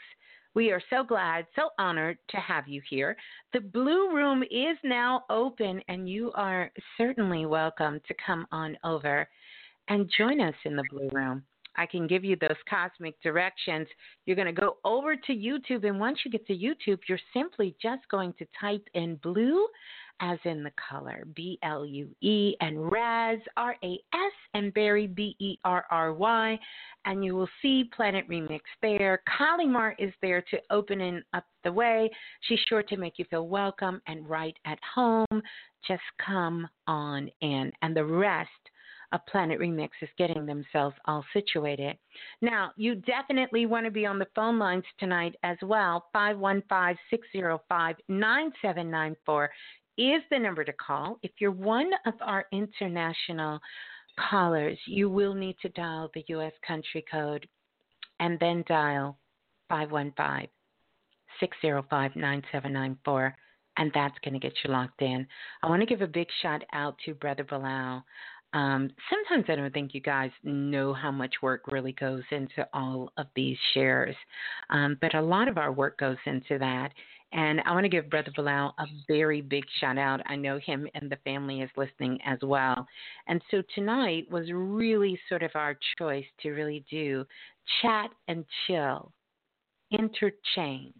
We 0.53 0.71
are 0.71 0.81
so 0.89 1.05
glad, 1.05 1.45
so 1.55 1.69
honored 1.79 2.17
to 2.31 2.37
have 2.37 2.67
you 2.67 2.81
here. 2.89 3.15
The 3.53 3.61
Blue 3.61 4.13
Room 4.13 4.43
is 4.43 4.77
now 4.83 5.23
open, 5.29 5.81
and 5.87 6.09
you 6.09 6.33
are 6.35 6.69
certainly 6.97 7.45
welcome 7.45 8.01
to 8.05 8.13
come 8.25 8.45
on 8.51 8.77
over 8.83 9.29
and 9.87 10.11
join 10.17 10.41
us 10.41 10.55
in 10.65 10.75
the 10.75 10.83
Blue 10.89 11.07
Room. 11.13 11.43
I 11.77 11.85
can 11.85 12.05
give 12.05 12.25
you 12.25 12.35
those 12.35 12.57
cosmic 12.69 13.15
directions. 13.21 13.87
You're 14.25 14.35
going 14.35 14.53
to 14.53 14.61
go 14.61 14.75
over 14.83 15.15
to 15.15 15.33
YouTube, 15.33 15.87
and 15.87 16.01
once 16.01 16.19
you 16.25 16.31
get 16.31 16.45
to 16.47 16.53
YouTube, 16.53 16.99
you're 17.07 17.17
simply 17.33 17.73
just 17.81 18.05
going 18.09 18.33
to 18.33 18.45
type 18.59 18.85
in 18.93 19.15
blue 19.23 19.65
as 20.21 20.37
in 20.45 20.63
the 20.63 20.71
color, 20.89 21.25
B 21.35 21.57
L 21.63 21.85
U 21.85 22.07
E, 22.21 22.55
and 22.61 22.91
Raz, 22.91 23.39
R 23.57 23.75
A 23.83 23.99
S, 24.13 24.33
and 24.53 24.73
Berry, 24.73 25.07
B 25.07 25.35
E 25.39 25.57
R 25.65 25.85
R 25.89 26.13
Y. 26.13 26.59
And 27.05 27.25
you 27.25 27.35
will 27.35 27.49
see 27.61 27.89
Planet 27.95 28.29
Remix 28.29 28.61
there. 28.81 29.21
Kalimar 29.27 29.93
is 29.97 30.13
there 30.21 30.43
to 30.51 30.59
open 30.69 31.23
up 31.33 31.45
the 31.63 31.71
way. 31.71 32.09
She's 32.41 32.59
sure 32.69 32.83
to 32.83 32.97
make 32.97 33.17
you 33.17 33.25
feel 33.29 33.47
welcome 33.47 34.01
and 34.07 34.29
right 34.29 34.55
at 34.65 34.79
home. 34.95 35.25
Just 35.87 36.03
come 36.23 36.67
on 36.87 37.29
in. 37.41 37.71
And 37.81 37.95
the 37.95 38.05
rest 38.05 38.49
of 39.11 39.25
Planet 39.25 39.59
Remix 39.59 39.89
is 40.01 40.09
getting 40.17 40.45
themselves 40.45 40.95
all 41.05 41.25
situated. 41.33 41.97
Now, 42.41 42.71
you 42.77 42.95
definitely 42.95 43.65
want 43.65 43.85
to 43.85 43.91
be 43.91 44.05
on 44.05 44.19
the 44.19 44.27
phone 44.35 44.57
lines 44.57 44.85
tonight 44.99 45.35
as 45.43 45.57
well. 45.61 46.05
515 46.13 46.97
605 47.09 47.95
9794 48.07 49.49
is 50.01 50.23
the 50.31 50.39
number 50.39 50.63
to 50.63 50.73
call. 50.73 51.19
If 51.21 51.31
you're 51.39 51.51
one 51.51 51.91
of 52.05 52.13
our 52.21 52.45
international 52.51 53.59
callers, 54.29 54.77
you 54.85 55.09
will 55.09 55.33
need 55.33 55.57
to 55.61 55.69
dial 55.69 56.09
the 56.13 56.23
U.S. 56.29 56.53
country 56.65 57.03
code 57.09 57.47
and 58.19 58.39
then 58.39 58.63
dial 58.67 59.17
515 59.69 60.49
605 61.39 62.15
9794, 62.15 63.35
and 63.77 63.91
that's 63.93 64.17
going 64.23 64.33
to 64.33 64.39
get 64.39 64.53
you 64.63 64.71
locked 64.71 65.01
in. 65.01 65.25
I 65.63 65.69
want 65.69 65.81
to 65.81 65.85
give 65.85 66.01
a 66.01 66.07
big 66.07 66.27
shout 66.41 66.63
out 66.73 66.95
to 67.05 67.13
Brother 67.13 67.43
Balah. 67.43 68.03
Um, 68.53 68.89
sometimes 69.09 69.45
I 69.47 69.55
don't 69.55 69.73
think 69.73 69.93
you 69.93 70.01
guys 70.01 70.31
know 70.43 70.93
how 70.93 71.09
much 71.09 71.35
work 71.41 71.67
really 71.71 71.93
goes 71.93 72.23
into 72.31 72.67
all 72.73 73.11
of 73.17 73.27
these 73.33 73.57
shares, 73.73 74.15
um, 74.69 74.97
but 74.99 75.15
a 75.15 75.21
lot 75.21 75.47
of 75.47 75.57
our 75.57 75.71
work 75.71 75.97
goes 75.97 76.17
into 76.25 76.59
that. 76.59 76.91
And 77.33 77.61
I 77.65 77.71
want 77.71 77.85
to 77.85 77.89
give 77.89 78.09
Brother 78.09 78.31
Balah 78.37 78.73
a 78.77 78.85
very 79.07 79.41
big 79.41 79.63
shout 79.79 79.97
out. 79.97 80.21
I 80.25 80.35
know 80.35 80.59
him 80.59 80.87
and 80.95 81.09
the 81.09 81.17
family 81.23 81.61
is 81.61 81.69
listening 81.77 82.19
as 82.25 82.39
well. 82.41 82.85
And 83.27 83.41
so 83.49 83.61
tonight 83.73 84.29
was 84.29 84.51
really 84.51 85.17
sort 85.29 85.43
of 85.43 85.51
our 85.55 85.77
choice 85.97 86.25
to 86.41 86.51
really 86.51 86.83
do 86.89 87.25
chat 87.81 88.09
and 88.27 88.43
chill, 88.67 89.11
interchange. 89.91 90.93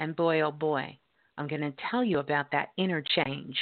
And 0.00 0.16
boy, 0.16 0.40
oh 0.40 0.50
boy, 0.50 0.98
I'm 1.38 1.46
going 1.46 1.60
to 1.60 1.72
tell 1.90 2.02
you 2.02 2.18
about 2.18 2.50
that 2.50 2.70
interchange 2.76 3.56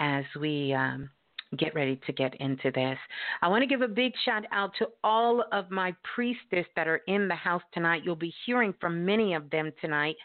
as 0.00 0.24
we 0.40 0.72
um, 0.72 1.08
get 1.56 1.74
ready 1.74 2.00
to 2.06 2.12
get 2.12 2.34
into 2.40 2.70
this. 2.72 2.98
I 3.42 3.48
want 3.48 3.62
to 3.62 3.66
give 3.66 3.82
a 3.82 3.88
big 3.88 4.12
shout 4.24 4.44
out 4.52 4.72
to 4.78 4.88
all 5.02 5.44
of 5.52 5.70
my 5.70 5.94
priestess 6.14 6.66
that 6.76 6.88
are 6.88 7.00
in 7.06 7.28
the 7.28 7.34
house 7.34 7.62
tonight. 7.72 8.02
You'll 8.04 8.16
be 8.16 8.34
hearing 8.44 8.74
from 8.80 9.04
many 9.04 9.34
of 9.34 9.48
them 9.50 9.72
tonight 9.80 10.16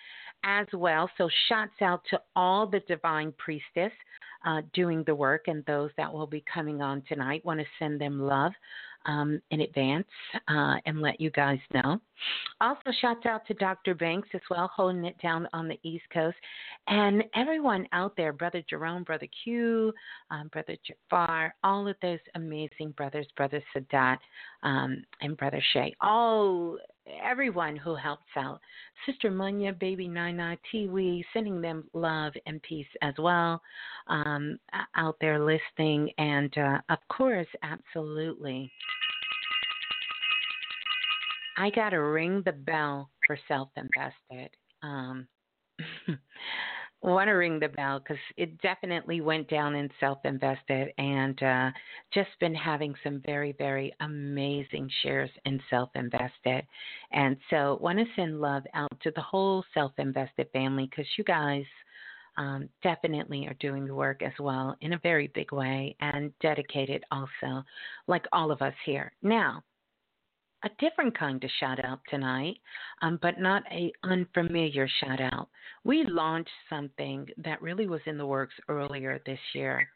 as 0.43 0.67
well. 0.73 1.09
So, 1.17 1.29
shouts 1.47 1.81
out 1.81 2.01
to 2.09 2.21
all 2.35 2.67
the 2.67 2.81
divine 2.81 3.33
priestess 3.37 3.91
uh, 4.45 4.61
doing 4.73 5.03
the 5.05 5.15
work 5.15 5.47
and 5.47 5.63
those 5.65 5.91
that 5.97 6.11
will 6.11 6.27
be 6.27 6.43
coming 6.53 6.81
on 6.81 7.03
tonight. 7.07 7.45
Want 7.45 7.59
to 7.59 7.65
send 7.79 7.99
them 7.99 8.21
love 8.21 8.51
um, 9.05 9.41
in 9.51 9.61
advance 9.61 10.07
uh, 10.47 10.75
and 10.85 11.01
let 11.01 11.19
you 11.19 11.29
guys 11.31 11.59
know. 11.73 11.99
Also, 12.61 12.91
shouts 13.01 13.25
out 13.25 13.45
to 13.47 13.53
Dr. 13.55 13.95
Banks 13.95 14.29
as 14.33 14.41
well, 14.49 14.69
holding 14.73 15.05
it 15.05 15.19
down 15.21 15.47
on 15.53 15.67
the 15.67 15.79
East 15.83 16.05
Coast, 16.13 16.37
and 16.87 17.23
everyone 17.35 17.87
out 17.91 18.15
there, 18.15 18.33
Brother 18.33 18.63
Jerome, 18.69 19.03
Brother 19.03 19.27
Q, 19.43 19.93
um, 20.31 20.47
Brother 20.49 20.77
Jafar, 20.85 21.53
all 21.63 21.87
of 21.87 21.95
those 22.01 22.19
amazing 22.35 22.91
brothers, 22.95 23.27
Brother 23.35 23.61
Sadat, 23.75 24.17
um, 24.63 25.03
and 25.21 25.35
Brother 25.37 25.61
Shay, 25.73 25.93
all 26.01 26.77
everyone 27.23 27.75
who 27.75 27.95
helps 27.95 28.29
out. 28.35 28.59
Sister 29.05 29.31
Munya, 29.31 29.77
Baby 29.77 30.07
Nina, 30.07 30.57
Tiwi, 30.71 31.23
sending 31.33 31.61
them 31.61 31.85
love 31.93 32.33
and 32.45 32.61
peace 32.63 32.87
as 33.01 33.13
well 33.19 33.61
um, 34.07 34.57
out 34.95 35.15
there 35.19 35.43
listening. 35.43 36.09
And 36.17 36.55
uh, 36.57 36.79
of 36.89 36.99
course, 37.09 37.47
absolutely. 37.63 38.71
I 41.57 41.69
got 41.69 41.91
to 41.91 41.97
ring 41.97 42.41
the 42.45 42.51
bell 42.51 43.09
for 43.27 43.37
self 43.47 43.69
invested. 43.75 44.49
Um, 44.81 45.27
want 47.11 47.27
to 47.27 47.33
ring 47.33 47.59
the 47.59 47.67
bell 47.67 47.99
because 47.99 48.21
it 48.37 48.59
definitely 48.61 49.21
went 49.21 49.49
down 49.49 49.75
in 49.75 49.89
self 49.99 50.19
invested 50.23 50.93
and 50.97 51.41
uh, 51.43 51.71
just 52.13 52.29
been 52.39 52.55
having 52.55 52.95
some 53.03 53.21
very, 53.25 53.53
very 53.57 53.93
amazing 53.99 54.89
shares 55.01 55.29
in 55.45 55.59
self 55.69 55.89
invested. 55.95 56.65
And 57.11 57.37
so, 57.49 57.77
want 57.81 57.99
to 57.99 58.05
send 58.15 58.39
love 58.39 58.63
out 58.73 58.99
to 59.01 59.11
the 59.15 59.21
whole 59.21 59.63
self 59.73 59.91
invested 59.97 60.47
family 60.53 60.87
because 60.89 61.07
you 61.17 61.23
guys. 61.23 61.65
Um, 62.35 62.67
definitely 62.81 63.45
are 63.45 63.53
doing 63.59 63.85
the 63.85 63.93
work 63.93 64.23
as 64.23 64.33
well 64.39 64.75
in 64.81 64.93
a 64.93 64.99
very 65.03 65.27
big 65.35 65.51
way 65.51 65.95
and 65.99 66.33
dedicated 66.41 67.03
also, 67.11 67.63
like 68.07 68.25
all 68.33 68.49
of 68.49 68.63
us 68.63 68.73
here. 68.87 69.11
Now, 69.21 69.61
a 70.63 70.69
different 70.79 71.17
kind 71.17 71.43
of 71.43 71.49
shout 71.59 71.83
out 71.83 71.99
tonight, 72.09 72.57
um, 73.01 73.19
but 73.21 73.39
not 73.39 73.63
a 73.71 73.91
unfamiliar 74.03 74.87
shout 75.01 75.19
out. 75.19 75.49
We 75.83 76.05
launched 76.05 76.49
something 76.69 77.27
that 77.37 77.61
really 77.61 77.87
was 77.87 78.01
in 78.05 78.17
the 78.17 78.25
works 78.25 78.55
earlier 78.69 79.21
this 79.25 79.39
year. 79.53 79.87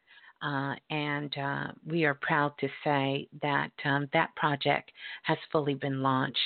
Uh, 0.42 0.76
and 0.92 1.36
uh, 1.38 1.68
we 1.86 2.06
are 2.06 2.14
proud 2.14 2.54
to 2.60 2.68
say 2.84 3.28
that 3.42 3.72
um, 3.86 4.08
that 4.14 4.36
project 4.36 4.92
has 5.24 5.38
fully 5.52 5.74
been 5.74 6.04
launched, 6.04 6.38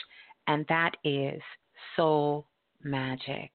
and 0.48 0.66
that 0.70 0.92
is 1.04 1.42
Soul 1.98 2.48
Magic. 2.84 3.52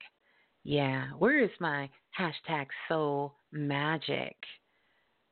Yeah, 0.62 1.06
where 1.18 1.42
is 1.42 1.50
my 1.58 1.88
hashtag 2.18 2.66
Soul 2.88 3.34
Magic 3.50 4.36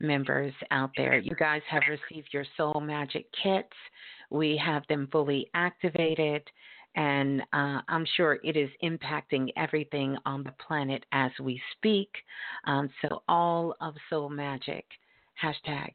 members 0.01 0.53
out 0.71 0.91
there? 0.97 1.19
You 1.19 1.35
guys 1.37 1.63
have 1.69 1.83
received 1.89 2.29
your 2.33 2.45
Soul 2.57 2.81
Magic 2.81 3.27
kits. 3.43 3.69
We 4.31 4.61
have 4.65 4.83
them 4.89 5.09
fully 5.11 5.49
activated, 5.55 6.43
and 6.97 7.43
uh, 7.53 7.81
I'm 7.89 8.07
sure 8.17 8.39
it 8.43 8.57
is 8.57 8.71
impacting 8.83 9.49
everything 9.57 10.17
on 10.25 10.43
the 10.43 10.55
planet 10.67 11.05
as 11.13 11.31
we 11.41 11.61
speak. 11.77 12.11
Um, 12.67 12.89
so, 13.03 13.23
all 13.29 13.75
of 13.81 13.95
Soul 14.11 14.29
Magic, 14.29 14.85
hashtag 15.43 15.93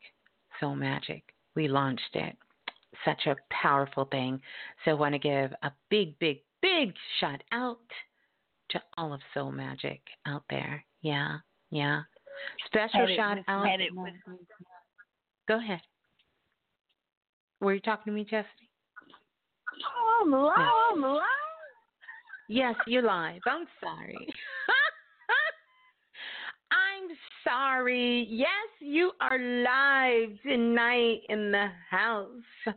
Soul 0.60 0.76
Magic, 0.76 1.24
we 1.56 1.68
launched 1.68 2.16
it. 2.16 2.36
Such 3.06 3.28
a 3.28 3.36
powerful 3.50 4.06
thing. 4.06 4.42
So, 4.86 4.92
I 4.92 4.96
want 4.96 5.14
to 5.14 5.20
give 5.20 5.52
a 5.64 5.72
big, 5.90 6.18
big, 6.20 6.40
big 6.62 6.94
shout 7.20 7.42
out 7.52 7.80
to 8.70 8.82
all 8.98 9.14
of 9.14 9.22
Soul 9.34 9.52
Magic 9.52 10.02
out 10.26 10.44
there. 10.50 10.84
Yeah, 11.02 11.38
yeah. 11.72 12.02
Special 12.66 13.08
shout 13.16 13.38
out. 13.48 13.66
Go 15.48 15.58
ahead. 15.58 15.82
Were 17.62 17.74
you 17.74 17.82
talking 17.82 18.12
to 18.12 18.16
me, 18.16 18.24
Chastity? 18.24 18.70
Oh, 19.98 20.24
I'm 20.24 20.32
live. 20.32 20.54
Yes. 20.58 20.70
I'm 20.94 21.02
live. 21.02 21.22
Yes, 22.48 22.76
you're 22.88 23.04
live. 23.04 23.42
I'm 23.46 23.66
sorry. 23.82 24.18
I'm 26.72 27.10
sorry. 27.44 28.28
Yes, 28.30 28.48
you 28.80 29.12
are 29.22 29.40
live 29.40 30.30
tonight 30.44 31.22
in 31.30 31.52
the 31.52 31.68
house. 31.90 32.76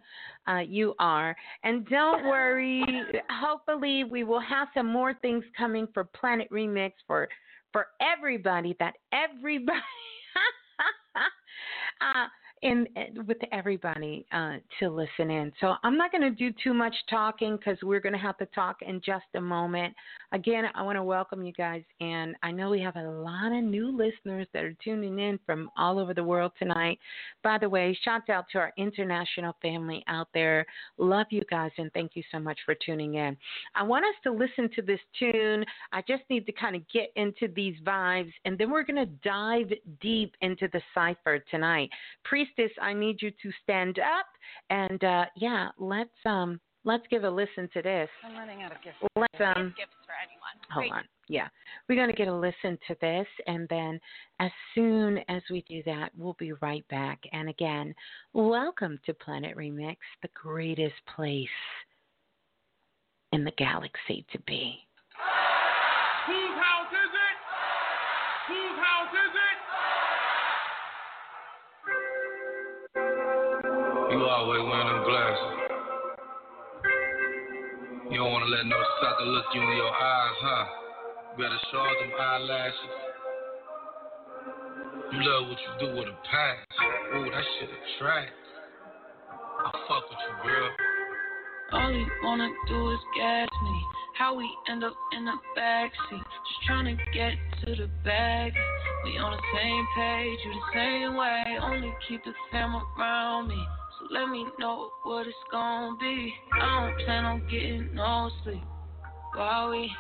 Uh, 0.48 0.59
you 0.59 0.94
are. 0.98 1.37
And 1.64 1.87
don't 1.88 2.25
worry. 2.27 2.85
Hopefully, 3.31 4.05
we 4.05 4.25
will 4.25 4.40
have 4.40 4.68
some 4.75 4.87
more 4.87 5.14
things 5.14 5.44
coming 5.57 5.87
for 5.92 6.05
Planet 6.05 6.48
Remix 6.51 6.92
for 7.07 7.29
for 7.72 7.87
everybody. 8.00 8.76
That 8.78 8.94
everybody. 9.12 9.78
uh, 12.00 12.26
and, 12.62 12.88
with 13.27 13.38
everybody 13.51 14.25
uh, 14.33 14.57
to 14.79 14.88
listen 14.88 15.31
in. 15.31 15.53
So 15.61 15.75
I'm 15.83 15.96
not 15.96 16.12
going 16.12 16.22
to 16.22 16.31
do 16.31 16.55
too 16.62 16.72
much 16.72 16.94
talking 17.11 17.57
because 17.57 17.79
we're 17.83 18.01
going 18.01 18.12
to 18.12 18.18
have 18.18 18.38
to 18.38 18.46
talk 18.46 18.83
in 18.83 19.01
just 19.05 19.25
a 19.35 19.40
moment. 19.40 19.94
Again, 20.33 20.64
I 20.75 20.83
want 20.83 20.96
to 20.96 21.03
welcome 21.03 21.42
you 21.42 21.53
guys, 21.53 21.83
and 22.01 22.37
I 22.42 22.53
know 22.53 22.70
we 22.70 22.81
have 22.81 22.96
a 22.96 23.03
lot 23.03 23.53
of 23.53 23.64
new 23.64 23.94
listeners 23.96 24.46
that 24.55 24.64
are 24.64 24.75
tuning 24.83 25.18
in 25.18 25.38
from 25.44 25.70
all 25.77 25.98
over 25.98 26.14
the 26.14 26.25
world 26.25 26.53
tonight. 26.59 26.98
By 27.42 27.59
the 27.59 27.68
way, 27.68 27.98
shout 28.05 28.31
out 28.31 28.46
to 28.53 28.59
our 28.59 28.72
international 28.79 29.57
family 29.61 30.05
out 30.09 30.29
there. 30.33 30.64
Love 30.98 31.27
you 31.31 31.42
guys, 31.51 31.72
and 31.79 31.92
thank 31.92 32.12
you 32.14 32.22
so 32.31 32.38
much 32.38 32.59
for 32.64 32.75
tuning 32.75 33.16
in. 33.16 33.37
I 33.75 33.83
want 33.83 34.05
us 34.05 34.14
to 34.25 34.33
listen 34.33 34.70
to 34.77 34.83
this 34.83 35.01
tune. 35.18 35.64
I 35.92 36.03
just 36.07 36.22
need 36.31 36.46
to 36.46 36.53
kind 36.53 36.77
of 36.77 36.83
get 36.88 37.12
into 37.16 37.48
these 37.55 37.75
vibes, 37.85 38.33
and 38.44 38.57
then 38.57 38.70
we're 38.70 38.85
going 38.85 39.05
to 39.05 39.12
dive 39.25 39.70
deep 40.01 40.35
into 40.40 40.68
the 40.72 40.81
cipher 40.94 41.40
tonight. 41.51 41.90
Priestess, 42.54 42.76
I 42.80 42.92
need 42.92 43.20
you 43.20 43.30
to 43.30 43.50
stand 43.62 43.98
up, 43.98 44.26
and 44.70 45.02
uh, 45.04 45.24
yeah, 45.36 45.68
let's 45.78 46.10
um 46.24 46.60
let's 46.84 47.04
give 47.10 47.24
a 47.24 47.30
listen 47.30 47.68
to 47.72 47.82
this. 47.82 48.08
I'm 48.24 48.36
running 48.36 48.62
out 48.62 48.72
of 48.72 48.78
gifts. 48.82 48.96
Let's 49.16 49.56
um 49.56 49.74
gifts 49.76 49.94
for 50.04 50.14
anyone. 50.22 50.56
Hold 50.70 50.90
Great. 50.90 50.92
on. 50.92 51.04
Yeah. 51.28 51.48
We're 51.88 51.94
going 51.94 52.10
to 52.10 52.16
get 52.16 52.28
a 52.28 52.34
listen 52.34 52.78
to 52.88 52.96
this 53.00 53.26
and 53.46 53.66
then 53.68 53.98
as 54.40 54.50
soon 54.74 55.18
as 55.28 55.42
we 55.50 55.64
do 55.68 55.82
that, 55.86 56.10
we'll 56.16 56.36
be 56.38 56.52
right 56.54 56.86
back. 56.88 57.20
And 57.32 57.48
again, 57.48 57.94
welcome 58.32 58.98
to 59.06 59.14
Planet 59.14 59.56
Remix, 59.56 59.96
the 60.20 60.28
greatest 60.34 60.94
place 61.14 61.48
in 63.32 63.44
the 63.44 63.52
galaxy 63.52 64.26
to 64.32 64.38
be. 64.46 64.74
Whose 66.26 66.58
house 66.58 66.92
is 66.92 67.12
it? 67.14 67.21
You 74.12 74.20
always 74.29 74.61
wearing 74.61 74.92
them 74.92 75.05
glasses. 75.09 75.57
You 78.12 78.20
don't 78.20 78.29
want 78.29 78.44
to 78.44 78.53
let 78.53 78.68
no 78.68 78.77
sucker 79.01 79.25
look 79.25 79.46
you 79.55 79.62
in 79.62 79.72
your 79.72 79.88
eyes, 79.88 80.37
huh? 80.44 80.64
Better 81.40 81.57
off 81.81 81.96
them 81.96 82.12
eyelashes. 82.20 82.92
You 85.16 85.18
love 85.25 85.48
what 85.48 85.57
you 85.57 85.72
do 85.81 85.96
with 85.96 86.12
a 86.12 86.16
passion. 86.29 86.68
Ooh, 87.16 87.25
that 87.25 87.44
shit 87.57 87.70
attracts. 87.72 88.37
I 89.33 89.72
fuck 89.88 90.05
with 90.05 90.20
you, 90.29 90.35
girl. 90.44 90.70
All 91.72 91.88
he 91.88 92.05
wanna 92.22 92.51
do 92.68 92.90
is 92.92 93.01
gas 93.16 93.48
me. 93.48 93.81
How 94.18 94.37
we 94.37 94.44
end 94.68 94.85
up 94.85 94.92
in 95.16 95.25
the 95.25 95.38
backseat. 95.57 96.20
Just 96.20 96.61
trying 96.66 96.85
to 96.85 97.03
get 97.14 97.33
to 97.64 97.77
the 97.77 97.88
bag. 98.05 98.53
We 99.05 99.16
on 99.16 99.33
the 99.33 99.42
same 99.57 99.87
page, 99.96 100.38
you 100.44 100.53
the 100.53 100.68
same 100.75 101.16
way. 101.16 101.57
Only 101.62 101.94
keep 102.07 102.22
the 102.25 102.35
fam 102.51 102.77
around 102.77 103.48
me. 103.48 103.66
Let 104.10 104.28
me 104.28 104.46
know 104.58 104.90
what 105.04 105.26
it's 105.26 105.36
gonna 105.50 105.96
be. 105.98 106.34
I 106.60 106.86
don't 106.86 107.04
plan 107.04 107.24
on 107.24 107.40
getting 107.50 107.94
no 107.94 108.30
sleep. 108.42 108.62
While 109.34 109.70
we 109.70 109.90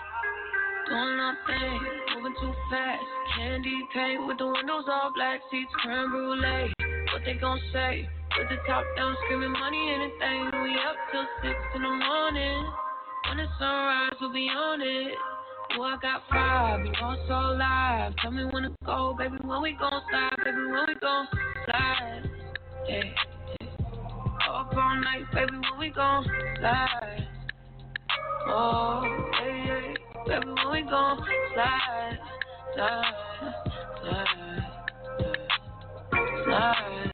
doing 0.88 1.16
nothing, 1.16 1.80
moving 2.16 2.34
too 2.40 2.52
fast. 2.70 3.02
Candy 3.36 3.78
paint 3.94 4.26
with 4.26 4.38
the 4.38 4.46
windows 4.46 4.84
all 4.90 5.12
black, 5.14 5.40
seats 5.50 5.70
creme 5.82 6.10
brulee. 6.10 6.72
What 7.12 7.22
they 7.24 7.34
gon' 7.34 7.60
say? 7.72 8.08
With 8.38 8.48
the 8.48 8.56
top 8.66 8.84
down, 8.96 9.16
screaming 9.24 9.52
money, 9.52 9.94
anything. 9.94 10.62
We 10.62 10.74
up 10.82 10.96
till 11.12 11.26
six 11.42 11.56
in 11.74 11.82
the 11.82 11.88
morning. 11.88 12.66
When 13.28 13.36
the 13.38 13.46
sunrise, 13.58 14.12
we'll 14.20 14.32
be 14.32 14.48
on 14.48 14.80
it. 14.82 15.14
Oh, 15.78 15.82
I 15.82 15.96
got 16.02 16.22
five, 16.28 16.84
you 16.84 16.92
know 16.92 17.16
so 17.28 17.56
live. 17.56 18.12
Tell 18.20 18.30
me 18.30 18.44
when 18.50 18.64
to 18.64 18.70
go, 18.84 19.14
baby, 19.16 19.36
when 19.42 19.62
we 19.62 19.76
gon' 19.78 20.02
slide, 20.10 20.36
baby, 20.44 20.56
when 20.68 20.84
we 20.88 20.94
gon' 21.00 21.28
slide. 21.64 22.30
Yeah. 22.88 23.31
Up 24.52 24.76
all 24.76 25.00
night, 25.00 25.24
baby, 25.32 25.52
when 25.52 25.78
we 25.80 25.88
gon' 25.88 26.26
slide. 26.58 27.26
Oh, 28.48 29.02
yeah, 29.46 29.64
yeah. 29.64 29.94
Baby, 30.26 30.46
when 30.46 30.70
we 30.72 30.82
gon' 30.82 31.24
slide, 31.54 32.18
slide, 32.74 33.14
slide, 34.02 34.34
slide. 36.44 37.12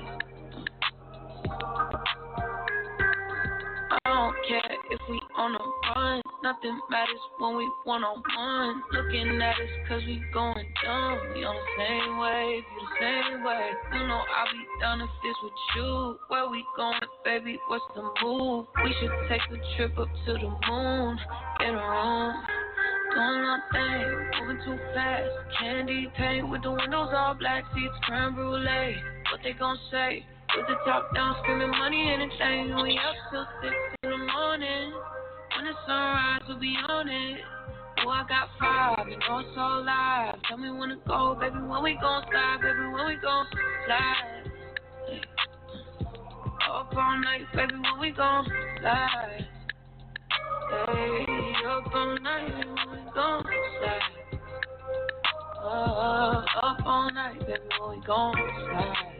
I 3.90 3.98
don't 4.04 4.36
care 4.48 4.76
if 4.90 5.00
we 5.08 5.20
on 5.36 5.54
a 5.54 5.58
run. 5.94 6.22
Nothing 6.42 6.80
matters 6.90 7.20
when 7.38 7.56
we 7.56 7.70
one 7.84 8.02
on 8.02 8.20
one. 8.36 8.82
Looking 8.92 9.40
at 9.40 9.54
us 9.54 9.88
cause 9.88 10.02
we 10.06 10.22
going 10.34 10.66
dumb. 10.84 11.18
We 11.34 11.44
on 11.44 11.54
the 11.54 11.66
same 11.78 12.18
wave, 12.18 12.64
same 13.00 13.44
way. 13.44 13.70
You 13.92 14.06
know 14.06 14.22
I'll 14.22 14.52
be 14.52 14.64
down 14.80 15.00
if 15.00 15.08
it's 15.24 15.38
with 15.42 15.52
you. 15.76 16.18
Where 16.28 16.48
we 16.48 16.64
going, 16.76 17.00
baby? 17.24 17.58
What's 17.68 17.84
the 17.94 18.02
move? 18.22 18.66
We 18.84 18.94
should 19.00 19.12
take 19.28 19.42
a 19.50 19.76
trip 19.76 19.98
up 19.98 20.08
to 20.26 20.32
the 20.32 20.50
moon. 20.68 21.18
In 21.60 21.74
a 21.74 21.88
room. 21.88 22.34
Doing 23.14 23.42
nothing, 23.42 24.30
moving 24.40 24.60
too 24.64 24.78
fast. 24.94 25.30
Candy 25.58 26.12
paint 26.16 26.48
with 26.48 26.62
the 26.62 26.70
windows 26.70 27.08
all 27.16 27.34
black, 27.34 27.64
seats 27.74 27.94
creme 28.02 28.34
brulee. 28.34 28.96
What 29.32 29.40
they 29.42 29.52
gon' 29.52 29.78
say? 29.90 30.24
With 30.56 30.66
the 30.66 30.76
top 30.84 31.14
down, 31.14 31.36
screaming 31.42 31.70
money, 31.70 32.12
anything. 32.12 32.76
We 32.76 32.98
up 32.98 33.16
till 33.30 33.46
six 33.62 33.74
in 34.02 34.10
the 34.10 34.18
morning. 34.18 34.92
When 35.56 35.64
the 35.64 35.72
sunrise, 35.86 36.42
we'll 36.48 36.60
be 36.60 36.76
on 36.88 37.08
it. 37.08 37.40
Oh, 38.00 38.10
I 38.10 38.24
got 38.28 38.48
five, 38.60 39.06
know 39.08 39.38
it's 39.38 39.48
so 39.54 39.60
live. 39.60 40.36
Tell 40.48 40.56
me 40.56 40.70
when 40.70 40.90
to 40.90 40.96
go, 41.06 41.36
baby, 41.40 41.56
when 41.56 41.82
we 41.82 41.98
gon' 42.00 42.22
slide, 42.30 42.58
baby, 42.62 42.92
when 42.94 43.06
we 43.06 43.16
gon' 43.20 43.46
slide. 43.86 44.44
Up 46.70 46.94
all 46.94 47.18
night, 47.18 47.42
baby, 47.54 47.74
when 47.74 48.00
we 48.00 48.10
gon' 48.12 48.46
slide. 48.80 49.46
Hey, 50.70 51.54
up 51.66 51.92
all 51.92 52.18
night, 52.20 52.54
when 52.54 52.90
we 52.92 53.10
gon' 53.14 53.42
slide. 53.80 54.00
Uh, 55.64 56.44
up 56.62 56.78
all 56.86 57.10
night, 57.12 57.40
baby, 57.40 57.60
when 57.80 57.98
we 57.98 58.06
gon' 58.06 58.34
slide. 58.34 59.18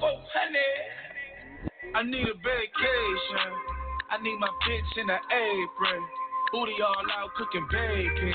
400. 0.00 1.94
I 1.94 2.02
need 2.02 2.26
a 2.26 2.34
vacation. 2.34 3.52
I 4.10 4.22
need 4.22 4.38
my 4.38 4.48
bitch 4.66 5.00
in 5.00 5.10
an 5.10 5.18
apron. 5.30 6.02
Booty 6.52 6.74
all 6.82 6.94
out 7.18 7.30
cooking 7.36 7.66
bacon. 7.70 8.34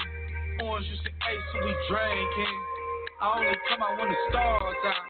Orange 0.64 0.88
juice 0.88 1.00
and 1.06 1.16
ace, 1.32 1.46
so 1.54 1.66
we 1.66 1.74
drinking. 1.88 2.58
I 3.22 3.38
only 3.38 3.58
come 3.70 3.82
out 3.82 3.98
when 3.98 4.10
the 4.10 4.18
stars 4.30 4.82
out. 4.86 5.08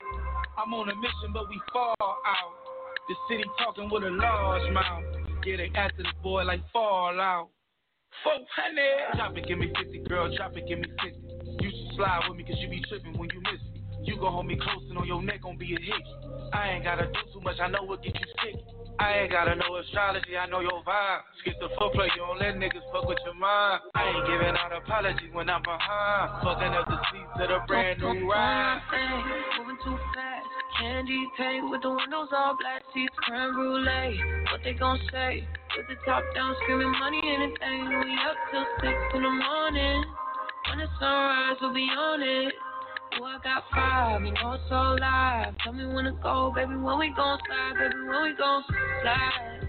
I'm 0.58 0.74
on 0.74 0.90
a 0.90 0.96
mission, 0.96 1.34
but 1.34 1.50
we 1.50 1.60
fall 1.74 1.96
out. 2.00 2.54
The 3.08 3.16
city 3.28 3.44
talking 3.58 3.90
with 3.90 4.04
a 4.04 4.10
large 4.10 4.72
mouth. 4.72 5.04
Yeah, 5.46 5.58
they 5.58 5.72
after 5.74 6.04
the 6.04 6.14
boy 6.22 6.44
like 6.44 6.62
Fallout. 6.72 7.50
400. 8.24 9.18
Drop 9.18 9.38
it, 9.38 9.48
give 9.48 9.58
me 9.58 9.72
50, 9.74 10.04
girl, 10.08 10.30
drop 10.36 10.56
it, 10.56 10.68
give 10.68 10.80
me 10.80 10.88
50. 11.02 11.64
You 11.64 11.70
should 11.70 11.96
slide 11.96 12.28
with 12.30 12.38
me, 12.38 12.44
cause 12.44 12.58
you 12.60 12.70
be 12.70 12.82
tripping 12.88 13.18
when 13.18 13.30
you 13.34 13.42
miss 13.42 13.62
me. 13.71 13.71
You 14.04 14.18
gon' 14.18 14.34
hold 14.34 14.48
me 14.48 14.58
close 14.58 14.82
and 14.90 14.98
on 14.98 15.06
your 15.06 15.22
neck 15.22 15.42
gon' 15.44 15.58
be 15.58 15.76
a 15.76 15.80
hit. 15.80 16.06
I 16.54 16.74
ain't 16.74 16.84
gotta 16.84 17.06
do 17.06 17.22
too 17.34 17.42
much, 17.42 17.58
I 17.62 17.68
know 17.68 17.84
what 17.84 18.02
get 18.02 18.16
you 18.18 18.28
sick. 18.42 18.58
I 19.00 19.26
ain't 19.26 19.32
gotta 19.32 19.56
know 19.56 19.78
astrology, 19.78 20.38
I 20.38 20.46
know 20.50 20.60
your 20.60 20.82
vibe. 20.82 21.22
Skip 21.42 21.54
the 21.62 21.70
footplay, 21.78 22.10
you 22.18 22.22
don't 22.26 22.38
let 22.38 22.58
niggas 22.58 22.86
fuck 22.92 23.06
with 23.08 23.18
your 23.26 23.34
mind. 23.34 23.82
I 23.94 24.10
ain't 24.10 24.26
giving 24.26 24.58
out 24.58 24.74
apologies 24.74 25.30
when 25.34 25.50
I'm 25.50 25.62
behind. 25.62 26.44
Fucking 26.44 26.74
up 26.74 26.86
the 26.90 26.98
seats 27.14 27.34
of 27.42 27.48
the 27.50 27.60
brand 27.68 28.02
new 28.02 28.30
ride. 28.30 28.82
Moving 29.58 29.78
too 29.86 29.98
fast. 30.14 30.50
Candy 30.80 31.22
paint 31.38 31.70
with 31.70 31.82
the 31.82 31.94
windows 31.94 32.30
all 32.34 32.58
black, 32.58 32.82
seats 32.94 33.14
creme 33.22 33.54
brulee. 33.54 34.18
What 34.50 34.62
they 34.64 34.74
gon' 34.74 35.00
say? 35.12 35.46
With 35.78 35.88
the 35.88 35.98
top 36.06 36.24
down, 36.34 36.56
screaming 36.64 36.92
money, 36.92 37.22
anything. 37.22 37.86
We 37.86 38.18
up 38.26 38.38
till 38.50 38.66
six 38.82 38.98
in 39.14 39.22
the 39.22 39.30
morning. 39.30 40.04
When 40.70 40.80
the 40.80 40.90
sunrise, 41.00 41.58
we'll 41.62 41.74
be 41.74 41.86
on 41.86 42.22
it. 42.22 42.54
Oh, 43.20 43.24
I 43.26 43.40
got 43.44 43.64
five, 43.74 44.22
you 44.24 44.32
know 44.32 44.54
it's 44.54 44.64
so 44.70 44.96
live. 45.00 45.54
Tell 45.64 45.74
me 45.74 45.86
when 45.86 46.06
to 46.06 46.14
go, 46.24 46.54
baby, 46.56 46.76
when 46.76 46.98
we 46.98 47.14
gon' 47.14 47.40
slide, 47.46 47.74
baby, 47.78 48.08
when 48.08 48.24
we 48.24 48.36
gon' 48.38 48.64
slide. 49.02 49.68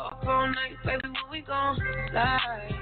Up 0.00 0.26
all 0.26 0.46
night, 0.48 0.76
baby, 0.84 1.00
when 1.02 1.30
we 1.32 1.40
gon' 1.40 1.76
slide. 2.10 2.74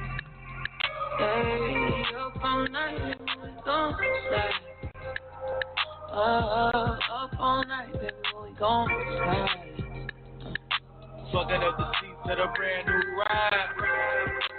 Hey, 1.19 2.05
up 2.19 2.43
all 2.43 2.69
night, 2.69 2.99
baby, 2.99 3.25
when 3.41 3.55
we 3.55 3.63
gon' 3.65 3.95
slide. 4.29 4.51
Uh, 6.11 6.97
up 7.15 7.31
all 7.39 7.65
night, 7.65 7.93
baby, 7.93 8.13
when 8.35 8.51
we 8.51 8.59
gon' 8.59 8.89
slide. 9.17 9.73
Fucking 11.33 11.63
up 11.63 11.79
the 11.79 11.87
seats 12.01 12.29
of 12.29 12.37
the 12.39 12.49
brand 12.57 12.89
new 12.89 13.19
ride. 13.19 14.52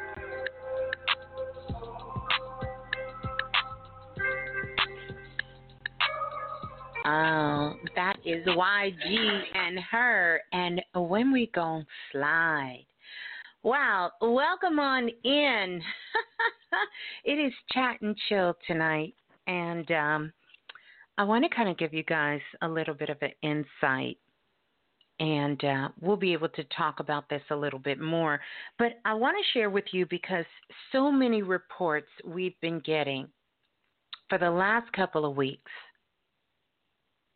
Oh, 7.06 7.76
that 7.96 8.16
is 8.24 8.46
YG 8.48 9.42
and 9.56 9.78
H.E.R., 9.78 10.40
and 10.54 10.82
when 10.96 11.34
we 11.34 11.52
gon' 11.54 11.86
slide. 12.12 12.86
Wow, 13.62 14.12
welcome 14.22 14.80
on 14.80 15.10
in. 15.26 15.82
it 17.26 17.34
is 17.34 17.52
chat 17.74 18.00
and 18.02 18.16
chill 18.30 18.56
tonight, 18.68 19.16
and 19.48 19.92
um, 19.92 20.34
I 21.18 21.26
want 21.26 21.44
to 21.44 21.54
kind 21.54 21.68
of 21.68 21.78
give 21.78 21.94
you 21.94 22.04
guys 22.04 22.40
a 22.62 22.68
little 22.70 22.94
bit 22.94 23.10
of 23.10 23.18
an 23.22 23.32
insight, 23.42 24.18
and 25.20 25.62
uh, 25.62 25.90
we'll 26.00 26.16
be 26.16 26.32
able 26.32 26.50
to 26.50 26.64
talk 26.76 27.02
about 27.02 27.28
this 27.28 27.44
a 27.52 27.56
little 27.56 27.80
bit 27.80 28.00
more. 28.00 28.40
But 28.80 28.94
I 29.04 29.14
want 29.14 29.36
to 29.38 29.60
share 29.60 29.70
with 29.70 29.86
you 29.92 30.06
because 30.06 30.46
so 30.94 31.12
many 31.12 31.42
reports 31.42 32.08
we've 32.26 32.60
been 32.62 32.80
getting 32.80 33.28
for 34.30 34.38
the 34.38 34.50
last 34.50 34.92
couple 34.94 35.26
of 35.26 35.36
weeks 35.36 35.72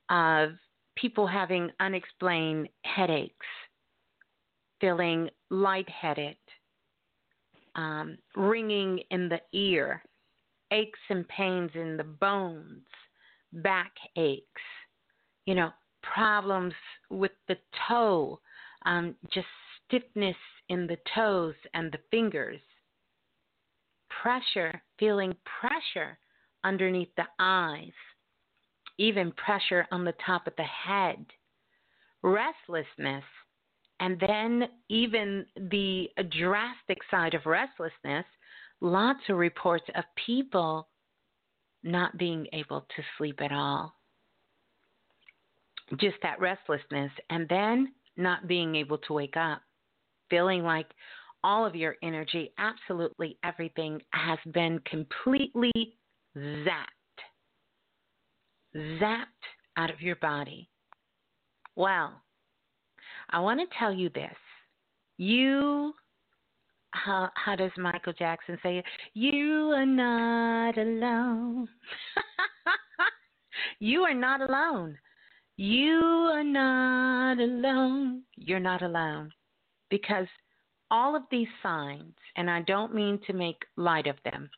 of 0.10 0.52
people 0.96 1.28
having 1.28 1.70
unexplained 1.80 2.70
headaches, 2.84 3.46
feeling 4.82 5.30
lightheaded, 5.50 6.38
um, 7.76 8.18
ringing 8.36 9.00
in 9.12 9.30
the 9.30 9.40
ear, 9.54 10.02
aches 10.72 11.00
and 11.10 11.28
pains 11.28 11.72
in 11.76 11.98
the 11.98 12.04
bones, 12.04 12.86
back 13.54 13.92
aches, 14.16 14.62
you 15.46 15.56
know, 15.56 15.70
problems 16.02 16.74
with 17.10 17.32
the 17.48 17.58
toe, 17.88 18.40
um, 18.86 19.16
just 19.32 19.48
stiffness 19.86 20.36
in 20.70 20.88
the 20.88 20.98
toes 21.16 21.56
and 21.74 21.92
the 21.92 22.00
fingers, 22.12 22.60
pressure, 24.22 24.82
feeling 25.00 25.36
pressure 25.62 26.18
underneath 26.64 27.14
the 27.16 27.28
eyes 27.40 27.92
even 28.98 29.32
pressure 29.34 29.86
on 29.92 30.04
the 30.04 30.14
top 30.26 30.48
of 30.48 30.54
the 30.58 30.64
head, 30.64 31.26
restlessness, 32.24 33.24
and 34.00 34.20
then 34.20 34.64
even 34.90 35.46
the 35.56 36.10
drastic 36.38 37.00
side 37.10 37.34
of 37.34 37.46
restlessness, 37.46 38.26
lots 38.82 39.20
of 39.30 39.38
reports 39.38 39.86
of 39.96 40.04
people 40.26 40.88
not 41.84 42.18
being 42.18 42.48
able 42.54 42.82
to 42.96 43.04
sleep 43.18 43.42
at 43.42 43.52
all. 43.52 43.94
Just 46.00 46.18
that 46.22 46.40
restlessness, 46.40 47.12
and 47.30 47.48
then 47.50 47.94
not 48.18 48.48
being 48.48 48.76
able 48.76 48.98
to 48.98 49.14
wake 49.14 49.38
up, 49.38 49.62
feeling 50.30 50.64
like 50.64 50.88
all 51.44 51.66
of 51.66 51.76
your 51.76 51.96
energy, 52.04 52.52
absolutely 52.58 53.38
everything, 53.44 54.02
has 54.12 54.40
been 54.54 54.80
completely 54.80 55.72
zapped 56.36 56.97
zapped 58.78 59.26
out 59.76 59.90
of 59.90 60.02
your 60.02 60.16
body. 60.18 60.70
Well, 61.76 62.22
I 63.30 63.40
want 63.40 63.60
to 63.60 63.78
tell 63.78 63.94
you 63.94 64.10
this. 64.10 64.36
You, 65.18 65.94
how, 66.92 67.30
how 67.36 67.56
does 67.56 67.72
Michael 67.78 68.14
Jackson 68.14 68.58
say 68.62 68.80
it? 68.80 68.86
You 69.14 69.72
are 69.76 69.86
not 69.86 70.78
alone. 70.78 71.68
you 73.80 74.02
are 74.02 74.14
not 74.14 74.42
alone. 74.42 74.98
You 75.58 76.00
are 76.34 76.44
not 76.44 77.40
alone. 77.40 78.24
You're 78.36 78.60
not 78.60 78.84
alone. 78.84 79.32
Because 79.90 80.28
all 80.92 81.16
of 81.16 81.24
these 81.32 81.48
signs, 81.64 82.14
and 82.36 82.50
I 82.50 82.62
don't 82.62 82.94
mean 82.94 83.20
to 83.28 83.34
make 83.34 83.64
light 83.76 84.08
of 84.08 84.18
them, 84.24 84.50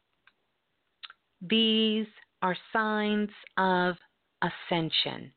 these 1.41 2.07
are 2.41 2.57
signs 2.74 3.30
of 3.57 3.95
ascension 4.42 5.32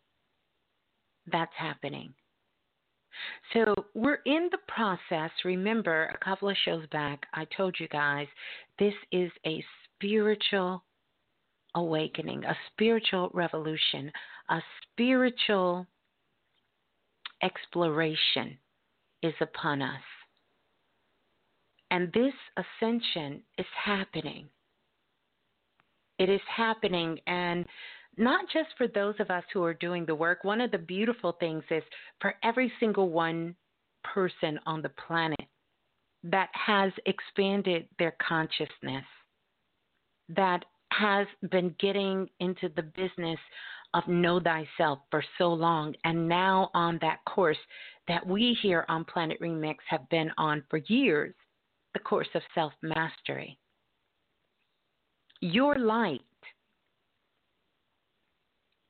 that's 1.30 1.52
happening. 1.56 2.14
So 3.52 3.74
we're 3.94 4.20
in 4.26 4.48
the 4.50 4.58
process. 4.68 5.30
Remember, 5.44 6.06
a 6.06 6.24
couple 6.24 6.48
of 6.48 6.56
shows 6.64 6.86
back, 6.90 7.26
I 7.34 7.46
told 7.56 7.76
you 7.78 7.88
guys 7.88 8.26
this 8.78 8.94
is 9.12 9.30
a 9.46 9.64
spiritual 9.96 10.82
awakening, 11.74 12.44
a 12.44 12.56
spiritual 12.72 13.30
revolution, 13.32 14.10
a 14.48 14.60
spiritual 14.82 15.86
exploration 17.42 18.56
is 19.22 19.34
upon 19.40 19.82
us. 19.82 20.02
And 21.90 22.10
this 22.12 22.32
ascension 22.56 23.42
is 23.58 23.66
happening. 23.84 24.48
It 26.18 26.30
is 26.30 26.40
happening, 26.48 27.18
and 27.26 27.66
not 28.16 28.44
just 28.52 28.68
for 28.76 28.88
those 28.88 29.14
of 29.20 29.30
us 29.30 29.44
who 29.52 29.62
are 29.64 29.74
doing 29.74 30.04
the 30.04 30.14
work. 30.14 30.44
One 30.44 30.60
of 30.60 30.70
the 30.70 30.78
beautiful 30.78 31.32
things 31.40 31.64
is 31.70 31.82
for 32.20 32.34
every 32.42 32.72
single 32.78 33.08
one 33.08 33.54
person 34.04 34.58
on 34.66 34.82
the 34.82 34.90
planet 35.06 35.46
that 36.24 36.50
has 36.52 36.92
expanded 37.06 37.88
their 37.98 38.14
consciousness, 38.26 39.04
that 40.28 40.64
has 40.92 41.26
been 41.50 41.74
getting 41.80 42.28
into 42.40 42.68
the 42.76 42.82
business 42.82 43.38
of 43.94 44.06
know 44.08 44.40
thyself 44.40 45.00
for 45.10 45.22
so 45.38 45.52
long, 45.52 45.94
and 46.04 46.28
now 46.28 46.70
on 46.74 46.98
that 47.02 47.18
course 47.26 47.58
that 48.08 48.26
we 48.26 48.56
here 48.62 48.84
on 48.88 49.04
Planet 49.04 49.40
Remix 49.40 49.76
have 49.88 50.08
been 50.08 50.30
on 50.38 50.62
for 50.70 50.78
years 50.88 51.34
the 51.94 52.00
course 52.00 52.28
of 52.34 52.42
self 52.54 52.72
mastery. 52.82 53.58
Your 55.40 55.74
light 55.76 56.22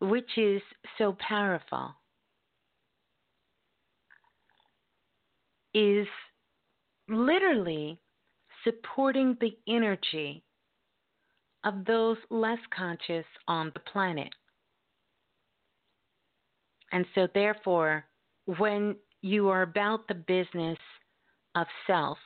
which 0.02 0.36
is 0.36 0.60
so 0.98 1.16
powerful, 1.20 1.94
is 5.74 6.08
literally 7.08 8.00
supporting 8.64 9.36
the 9.40 9.56
energy 9.68 10.42
of 11.62 11.84
those 11.84 12.16
less 12.30 12.58
conscious 12.76 13.24
on 13.46 13.70
the 13.74 13.80
planet. 13.92 14.30
And 16.90 17.06
so, 17.14 17.28
therefore, 17.32 18.04
when 18.58 18.96
you 19.20 19.50
are 19.50 19.62
about 19.62 20.08
the 20.08 20.14
business 20.14 20.78
of 21.54 21.68
self 21.86 22.18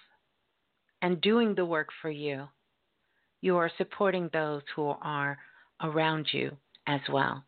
and 1.03 1.21
doing 1.21 1.55
the 1.55 1.67
work 1.67 1.89
for 2.01 2.11
you, 2.11 2.49
you 3.43 3.59
are 3.59 3.71
supporting 3.77 4.31
those 4.33 4.63
who 4.75 4.95
are 5.03 5.37
around 5.83 6.27
you 6.33 6.57
as 6.87 7.01
well 7.13 7.45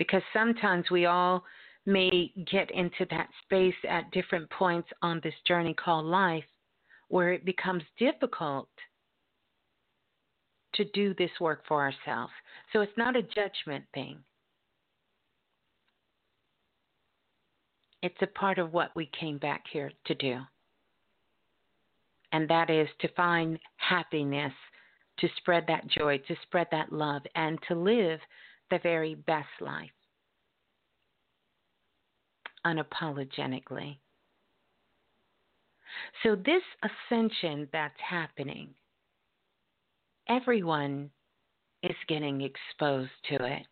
because 0.00 0.22
sometimes 0.32 0.90
we 0.90 1.04
all 1.04 1.44
may 1.84 2.32
get 2.50 2.70
into 2.70 3.04
that 3.10 3.28
space 3.44 3.74
at 3.86 4.10
different 4.12 4.48
points 4.48 4.88
on 5.02 5.20
this 5.22 5.34
journey 5.46 5.74
called 5.74 6.06
life 6.06 6.44
where 7.08 7.34
it 7.34 7.44
becomes 7.44 7.82
difficult 7.98 8.70
to 10.72 10.86
do 10.94 11.12
this 11.18 11.30
work 11.38 11.64
for 11.68 11.82
ourselves. 11.82 12.32
So 12.72 12.80
it's 12.80 12.96
not 12.96 13.14
a 13.14 13.22
judgment 13.22 13.84
thing. 13.92 14.16
It's 18.02 18.22
a 18.22 18.38
part 18.38 18.58
of 18.58 18.72
what 18.72 18.92
we 18.96 19.10
came 19.20 19.36
back 19.36 19.64
here 19.70 19.92
to 20.06 20.14
do. 20.14 20.38
And 22.32 22.48
that 22.48 22.70
is 22.70 22.88
to 23.02 23.08
find 23.08 23.58
happiness, 23.76 24.54
to 25.18 25.28
spread 25.36 25.64
that 25.68 25.88
joy, 25.88 26.16
to 26.26 26.36
spread 26.44 26.68
that 26.70 26.90
love, 26.90 27.20
and 27.34 27.58
to 27.68 27.74
live 27.74 28.20
the 28.70 28.78
very 28.82 29.14
best 29.14 29.48
life 29.60 29.90
unapologetically. 32.66 33.98
So, 36.22 36.36
this 36.36 36.62
ascension 36.82 37.68
that's 37.72 37.98
happening, 37.98 38.74
everyone 40.28 41.10
is 41.82 41.96
getting 42.08 42.42
exposed 42.42 43.10
to 43.28 43.44
it. 43.44 43.66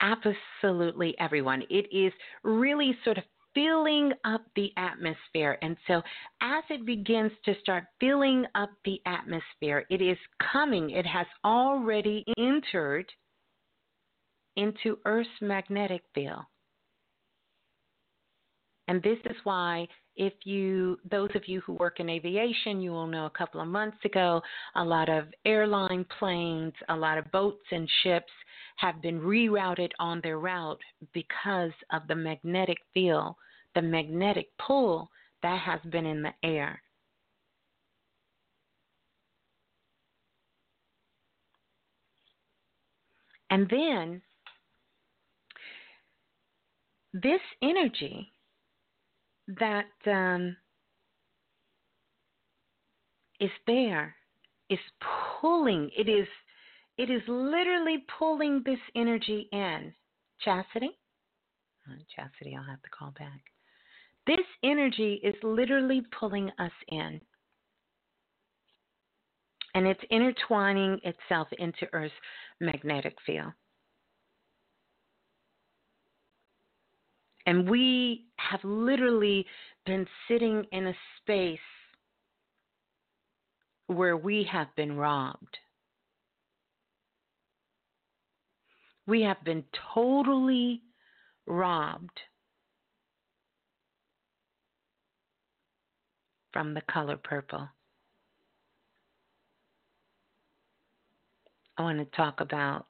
Absolutely 0.00 1.14
everyone. 1.18 1.62
It 1.70 1.86
is 1.92 2.12
really 2.42 2.96
sort 3.04 3.18
of 3.18 3.24
filling 3.54 4.12
up 4.24 4.42
the 4.56 4.70
atmosphere. 4.76 5.58
And 5.62 5.76
so, 5.86 6.02
as 6.40 6.64
it 6.70 6.86
begins 6.86 7.32
to 7.44 7.54
start 7.60 7.84
filling 8.00 8.44
up 8.54 8.70
the 8.84 9.00
atmosphere, 9.06 9.84
it 9.90 10.00
is 10.02 10.18
coming, 10.52 10.90
it 10.90 11.06
has 11.06 11.26
already 11.44 12.24
entered 12.38 13.10
into 14.56 14.98
Earth's 15.04 15.28
magnetic 15.40 16.02
field. 16.14 16.42
And 18.88 19.02
this 19.02 19.18
is 19.26 19.36
why, 19.44 19.86
if 20.16 20.32
you, 20.44 20.98
those 21.10 21.30
of 21.34 21.46
you 21.46 21.60
who 21.60 21.74
work 21.74 22.00
in 22.00 22.10
aviation, 22.10 22.80
you 22.80 22.90
will 22.90 23.06
know 23.06 23.26
a 23.26 23.30
couple 23.30 23.60
of 23.60 23.68
months 23.68 23.98
ago, 24.04 24.42
a 24.76 24.84
lot 24.84 25.08
of 25.08 25.26
airline 25.44 26.04
planes, 26.18 26.72
a 26.88 26.96
lot 26.96 27.18
of 27.18 27.30
boats 27.30 27.64
and 27.70 27.88
ships 28.02 28.32
have 28.76 29.00
been 29.00 29.20
rerouted 29.20 29.90
on 29.98 30.20
their 30.22 30.38
route 30.38 30.80
because 31.12 31.72
of 31.92 32.02
the 32.08 32.14
magnetic 32.14 32.78
field, 32.92 33.36
the 33.74 33.82
magnetic 33.82 34.48
pull 34.58 35.08
that 35.42 35.60
has 35.60 35.80
been 35.90 36.06
in 36.06 36.22
the 36.22 36.32
air. 36.42 36.82
And 43.50 43.68
then 43.68 44.22
this 47.12 47.40
energy 47.62 48.31
that 49.58 49.86
um, 50.06 50.56
is 53.40 53.50
there 53.66 54.14
is 54.70 54.78
pulling. 55.40 55.90
It 55.96 56.08
is 56.08 56.26
it 56.98 57.10
is 57.10 57.22
literally 57.26 58.04
pulling 58.18 58.62
this 58.64 58.78
energy 58.94 59.48
in. 59.52 59.92
Chastity? 60.40 60.90
Uh, 61.88 61.94
Chastity, 62.14 62.56
I'll 62.56 62.68
have 62.68 62.82
to 62.82 62.90
call 62.90 63.12
back. 63.18 63.40
This 64.26 64.46
energy 64.62 65.20
is 65.22 65.34
literally 65.42 66.02
pulling 66.18 66.50
us 66.58 66.72
in. 66.88 67.20
And 69.74 69.86
it's 69.86 70.00
intertwining 70.10 71.00
itself 71.02 71.48
into 71.58 71.86
Earth's 71.92 72.14
magnetic 72.60 73.16
field. 73.24 73.52
And 77.46 77.68
we 77.68 78.26
have 78.36 78.60
literally 78.62 79.46
been 79.84 80.06
sitting 80.28 80.64
in 80.72 80.86
a 80.86 80.94
space 81.20 81.58
where 83.88 84.16
we 84.16 84.44
have 84.50 84.68
been 84.76 84.96
robbed. 84.96 85.58
We 89.06 89.22
have 89.22 89.42
been 89.44 89.64
totally 89.94 90.82
robbed 91.46 92.20
from 96.52 96.74
the 96.74 96.82
color 96.82 97.16
purple. 97.16 97.68
I 101.76 101.82
want 101.82 101.98
to 101.98 102.16
talk 102.16 102.40
about 102.40 102.86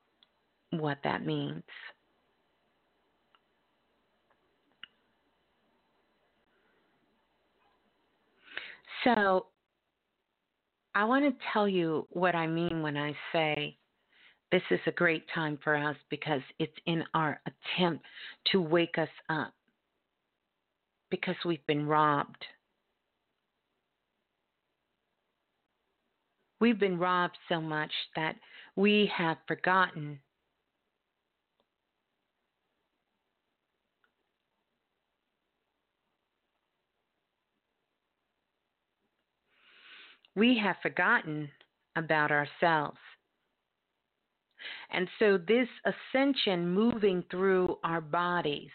what 0.70 0.98
that 1.04 1.24
means. 1.24 1.62
So, 9.04 9.46
I 10.94 11.04
want 11.04 11.24
to 11.24 11.44
tell 11.52 11.66
you 11.68 12.06
what 12.10 12.34
I 12.34 12.46
mean 12.46 12.82
when 12.82 12.96
I 12.96 13.14
say 13.32 13.76
this 14.50 14.62
is 14.70 14.80
a 14.86 14.92
great 14.92 15.24
time 15.34 15.58
for 15.64 15.74
us 15.74 15.96
because 16.10 16.42
it's 16.58 16.76
in 16.86 17.02
our 17.14 17.40
attempt 17.46 18.04
to 18.52 18.60
wake 18.60 18.98
us 18.98 19.08
up 19.30 19.54
because 21.10 21.36
we've 21.44 21.66
been 21.66 21.86
robbed. 21.86 22.44
We've 26.60 26.78
been 26.78 26.98
robbed 26.98 27.38
so 27.48 27.60
much 27.60 27.90
that 28.14 28.36
we 28.76 29.10
have 29.16 29.38
forgotten 29.48 30.20
we 40.34 40.58
have 40.62 40.76
forgotten 40.82 41.50
about 41.96 42.30
ourselves. 42.30 42.98
And 44.90 45.08
so, 45.18 45.38
this 45.38 45.68
ascension 45.84 46.68
moving 46.68 47.24
through 47.30 47.78
our 47.82 48.00
bodies, 48.00 48.70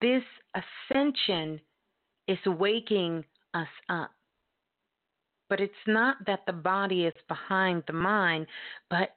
this 0.00 0.24
ascension 0.90 1.60
is 2.26 2.38
waking 2.46 3.24
us 3.54 3.68
up. 3.88 4.10
But 5.48 5.60
it's 5.60 5.72
not 5.86 6.16
that 6.26 6.40
the 6.46 6.52
body 6.52 7.04
is 7.04 7.14
behind 7.28 7.84
the 7.86 7.92
mind, 7.92 8.46
but 8.90 9.14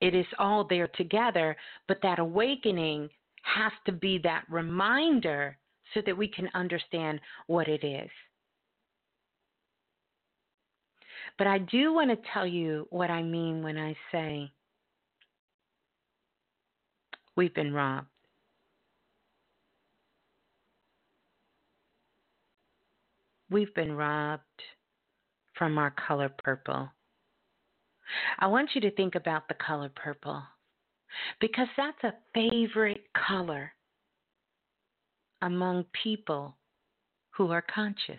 it 0.00 0.14
is 0.14 0.26
all 0.38 0.64
there 0.64 0.88
together. 0.88 1.56
But 1.86 1.98
that 2.02 2.18
awakening 2.18 3.08
has 3.42 3.72
to 3.86 3.92
be 3.92 4.18
that 4.24 4.44
reminder 4.48 5.56
so 5.94 6.00
that 6.06 6.16
we 6.16 6.28
can 6.28 6.48
understand 6.54 7.20
what 7.46 7.68
it 7.68 7.84
is. 7.84 8.10
But 11.38 11.46
I 11.46 11.58
do 11.58 11.92
want 11.94 12.10
to 12.10 12.28
tell 12.32 12.46
you 12.46 12.86
what 12.90 13.10
I 13.10 13.22
mean 13.22 13.62
when 13.62 13.78
I 13.78 13.96
say 14.10 14.50
we've 17.36 17.54
been 17.54 17.72
robbed. 17.72 18.08
We've 23.50 23.72
been 23.74 23.92
robbed 23.92 24.42
from 25.56 25.78
our 25.78 25.92
color 25.92 26.28
purple. 26.28 26.90
I 28.38 28.46
want 28.46 28.70
you 28.74 28.80
to 28.82 28.90
think 28.90 29.14
about 29.14 29.48
the 29.48 29.54
color 29.54 29.90
purple 29.94 30.42
because 31.40 31.68
that's 31.76 32.02
a 32.04 32.14
favorite 32.34 33.04
color 33.26 33.72
among 35.42 35.84
people 36.02 36.56
who 37.30 37.50
are 37.50 37.62
conscious. 37.62 38.16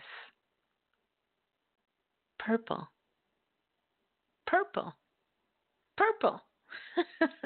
Purple. 2.38 2.88
Purple. 4.46 4.94
Purple. 5.96 6.40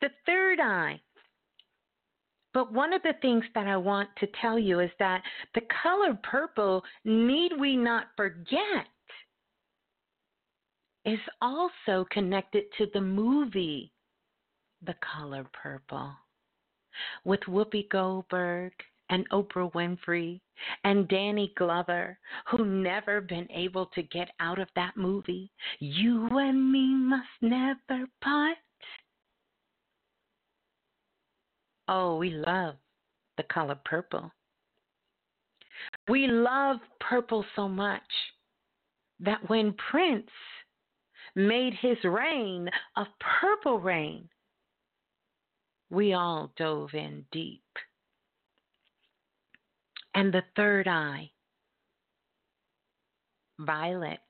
the 0.00 0.08
third 0.26 0.60
eye. 0.60 1.00
But 2.54 2.72
one 2.72 2.92
of 2.92 3.02
the 3.02 3.14
things 3.22 3.44
that 3.54 3.68
I 3.68 3.76
want 3.76 4.08
to 4.18 4.26
tell 4.40 4.58
you 4.58 4.80
is 4.80 4.90
that 4.98 5.22
the 5.54 5.60
color 5.82 6.18
purple, 6.22 6.82
need 7.04 7.52
we 7.58 7.76
not 7.76 8.06
forget, 8.16 8.86
is 11.04 11.20
also 11.40 12.06
connected 12.10 12.64
to 12.78 12.86
the 12.92 13.00
movie 13.00 13.92
The 14.82 14.94
Color 15.14 15.46
Purple 15.52 16.12
with 17.24 17.40
Whoopi 17.40 17.88
Goldberg 17.90 18.72
and 19.10 19.28
Oprah 19.30 19.72
Winfrey 19.72 20.40
and 20.84 21.08
Danny 21.08 21.52
Glover, 21.56 22.18
who 22.50 22.64
never 22.64 23.20
been 23.20 23.48
able 23.50 23.86
to 23.86 24.02
get 24.02 24.28
out 24.40 24.58
of 24.58 24.68
that 24.76 24.96
movie. 24.96 25.50
You 25.78 26.28
and 26.32 26.72
me 26.72 26.94
must 26.94 27.28
never 27.40 28.06
part. 28.22 28.58
Oh, 31.88 32.16
we 32.16 32.30
love 32.30 32.74
the 33.36 33.44
color 33.44 33.78
purple. 33.84 34.30
We 36.08 36.26
love 36.26 36.78
purple 37.00 37.44
so 37.56 37.68
much 37.68 38.02
that 39.20 39.48
when 39.48 39.74
Prince 39.90 40.30
made 41.34 41.74
his 41.74 41.96
reign 42.04 42.68
of 42.96 43.06
purple 43.40 43.78
rain, 43.78 44.28
we 45.90 46.12
all 46.12 46.50
dove 46.56 46.90
in 46.94 47.24
deep. 47.32 47.62
And 50.14 50.32
the 50.32 50.42
third 50.56 50.88
eye, 50.88 51.30
violet. 53.58 54.20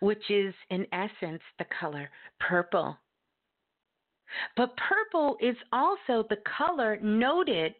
which 0.00 0.30
is 0.30 0.54
in 0.70 0.86
essence 0.92 1.42
the 1.58 1.64
color 1.78 2.10
purple. 2.38 2.98
But 4.56 4.76
purple 4.76 5.36
is 5.40 5.56
also 5.72 6.24
the 6.28 6.38
color 6.56 6.98
noted 7.02 7.74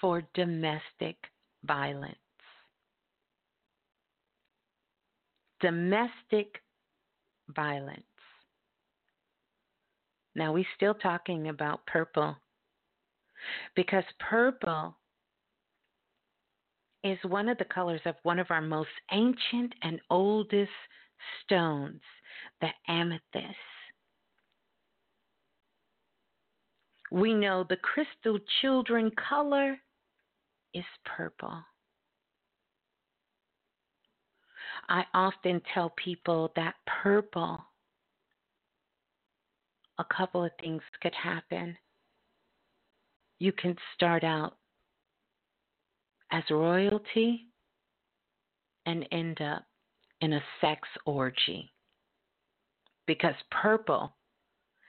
for 0.00 0.22
domestic 0.34 1.16
violence. 1.64 2.16
Domestic 5.60 6.60
violence. 7.48 8.02
Now, 10.34 10.52
we're 10.52 10.64
still 10.76 10.94
talking 10.94 11.48
about 11.48 11.86
purple 11.86 12.36
because 13.76 14.04
purple 14.18 14.96
is 17.04 17.18
one 17.24 17.48
of 17.48 17.58
the 17.58 17.64
colors 17.66 18.00
of 18.06 18.16
one 18.22 18.38
of 18.38 18.50
our 18.50 18.62
most 18.62 18.88
ancient 19.12 19.74
and 19.82 20.00
oldest 20.10 20.70
stones, 21.44 22.00
the 22.60 22.68
amethyst. 22.88 23.56
We 27.12 27.34
know 27.34 27.64
the 27.68 27.76
crystal 27.76 28.38
children 28.60 29.12
color 29.28 29.76
is 30.72 30.84
purple. 31.04 31.62
I 34.88 35.04
often 35.14 35.62
tell 35.72 35.90
people 35.90 36.52
that 36.56 36.74
purple, 37.02 37.62
a 39.98 40.04
couple 40.04 40.44
of 40.44 40.50
things 40.60 40.82
could 41.00 41.14
happen. 41.14 41.76
You 43.38 43.52
can 43.52 43.76
start 43.94 44.24
out 44.24 44.56
as 46.32 46.42
royalty 46.50 47.46
and 48.86 49.06
end 49.12 49.40
up 49.40 49.64
in 50.20 50.32
a 50.32 50.42
sex 50.60 50.88
orgy 51.06 51.70
because 53.06 53.34
purple 53.50 54.14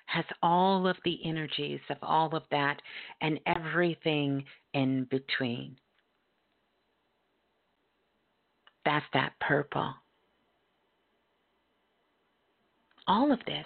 has 0.08 0.26
all 0.42 0.88
of 0.88 0.98
the 1.04 1.20
energies 1.26 1.80
of 1.90 1.98
all 2.02 2.36
of 2.36 2.44
that 2.52 2.82
and 3.22 3.40
everything 3.46 4.44
in 4.74 5.06
between. 5.10 5.76
That's 8.86 9.06
that 9.14 9.34
purple. 9.42 9.94
All 13.08 13.32
of 13.32 13.40
this. 13.46 13.66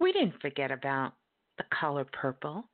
We 0.00 0.12
didn't 0.12 0.40
forget 0.40 0.70
about 0.70 1.12
the 1.58 1.64
color 1.78 2.04
purple. 2.04 2.64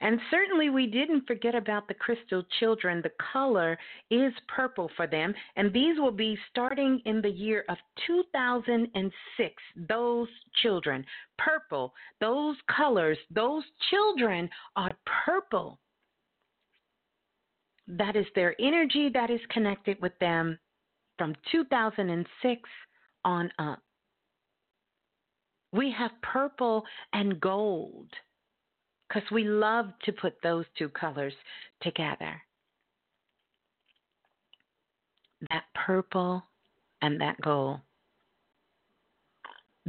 And 0.00 0.20
certainly 0.30 0.70
we 0.70 0.86
didn't 0.86 1.26
forget 1.26 1.54
about 1.54 1.88
the 1.88 1.94
crystal 1.94 2.42
children. 2.58 3.00
The 3.00 3.12
color 3.32 3.78
is 4.10 4.32
purple 4.48 4.90
for 4.96 5.06
them, 5.06 5.34
and 5.56 5.72
these 5.72 5.98
will 5.98 6.12
be 6.12 6.36
starting 6.50 7.00
in 7.04 7.22
the 7.22 7.30
year 7.30 7.64
of 7.68 7.76
2006. 8.06 9.62
Those 9.88 10.28
children, 10.62 11.04
purple, 11.38 11.94
those 12.20 12.56
colors, 12.74 13.18
those 13.30 13.62
children 13.90 14.50
are 14.76 14.96
purple. 15.24 15.78
That 17.86 18.16
is 18.16 18.26
their 18.34 18.54
energy 18.60 19.08
that 19.14 19.30
is 19.30 19.40
connected 19.50 20.00
with 20.02 20.18
them 20.18 20.58
from 21.16 21.34
2006 21.50 22.70
on 23.24 23.50
up. 23.58 23.80
We 25.72 25.90
have 25.96 26.10
purple 26.22 26.84
and 27.12 27.40
gold 27.40 28.08
because 29.08 29.28
we 29.30 29.44
love 29.44 29.86
to 30.04 30.12
put 30.12 30.34
those 30.42 30.64
two 30.76 30.88
colors 30.88 31.34
together. 31.82 32.40
That 35.50 35.64
purple 35.74 36.42
and 37.02 37.20
that 37.20 37.40
gold. 37.40 37.80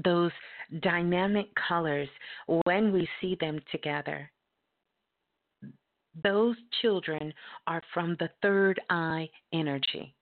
Those 0.04 0.32
dynamic 0.82 1.48
colors, 1.68 2.10
when 2.66 2.94
we 2.94 3.08
see 3.20 3.36
them 3.40 3.60
together, 3.72 4.32
those 6.24 6.56
children 6.82 7.34
are 7.68 7.82
from 7.94 8.16
the 8.20 8.30
third 8.42 8.80
eye 8.90 9.30
energy. 9.54 10.14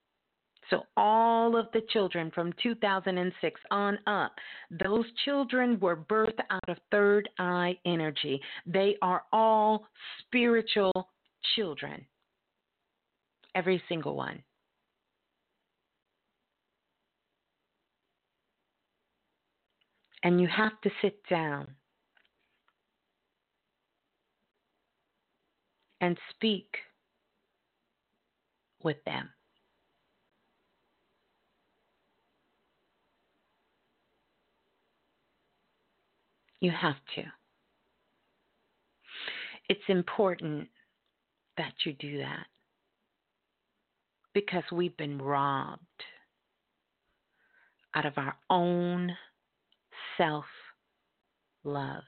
So, 0.70 0.84
all 0.98 1.56
of 1.56 1.68
the 1.72 1.82
children 1.90 2.30
from 2.36 2.54
2006 2.62 3.62
on 3.72 3.98
up, 4.06 4.34
those 4.70 5.06
children 5.24 5.80
were 5.80 5.96
birthed 5.96 6.40
out 6.50 6.68
of 6.68 6.78
third 6.92 7.30
eye 7.40 7.78
energy. 7.86 8.42
They 8.66 8.98
are 9.02 9.24
all 9.32 9.88
spiritual 10.20 11.10
children. 11.56 12.06
Every 13.56 13.82
single 13.88 14.16
one. 14.16 14.44
And 20.24 20.42
you 20.42 20.48
have 20.48 20.80
to 20.82 20.90
sit 21.02 21.18
down 21.30 21.68
and 26.02 26.18
speak 26.36 26.68
with 28.84 28.98
them. 29.06 29.30
You 36.60 36.72
have 36.72 36.96
to. 37.16 37.24
It's 39.70 39.82
important 39.90 40.70
that 41.58 41.74
you 41.86 41.94
do 41.94 42.20
that 42.20 42.48
because 44.34 44.64
we've 44.72 44.96
been 44.98 45.18
robbed 45.18 45.82
out 47.96 48.06
of 48.06 48.14
our 48.18 48.36
own 48.50 49.12
self 50.18 50.46
love 51.64 52.04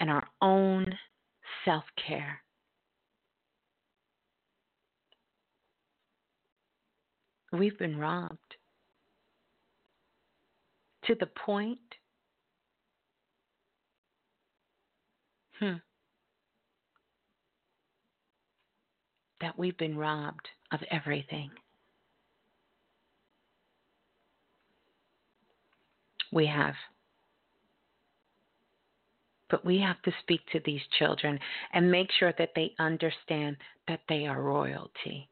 and 0.00 0.10
our 0.10 0.26
own 0.42 0.86
self 1.64 1.84
care. 2.06 2.40
We've 7.52 7.78
been 7.78 7.98
robbed 7.98 8.56
to 11.06 11.14
the 11.18 11.26
point 11.26 11.78
hmm, 15.64 15.76
that 19.40 19.58
we've 19.58 19.76
been 19.78 19.96
robbed 19.96 20.48
of 20.72 20.80
everything. 20.90 21.50
We 26.32 26.46
have. 26.46 26.74
But 29.50 29.64
we 29.64 29.78
have 29.80 30.00
to 30.02 30.12
speak 30.20 30.40
to 30.52 30.60
these 30.64 30.80
children 30.98 31.38
and 31.72 31.90
make 31.90 32.08
sure 32.18 32.32
that 32.38 32.50
they 32.56 32.72
understand 32.78 33.56
that 33.86 34.00
they 34.08 34.26
are 34.26 34.42
royalty. 34.42 35.28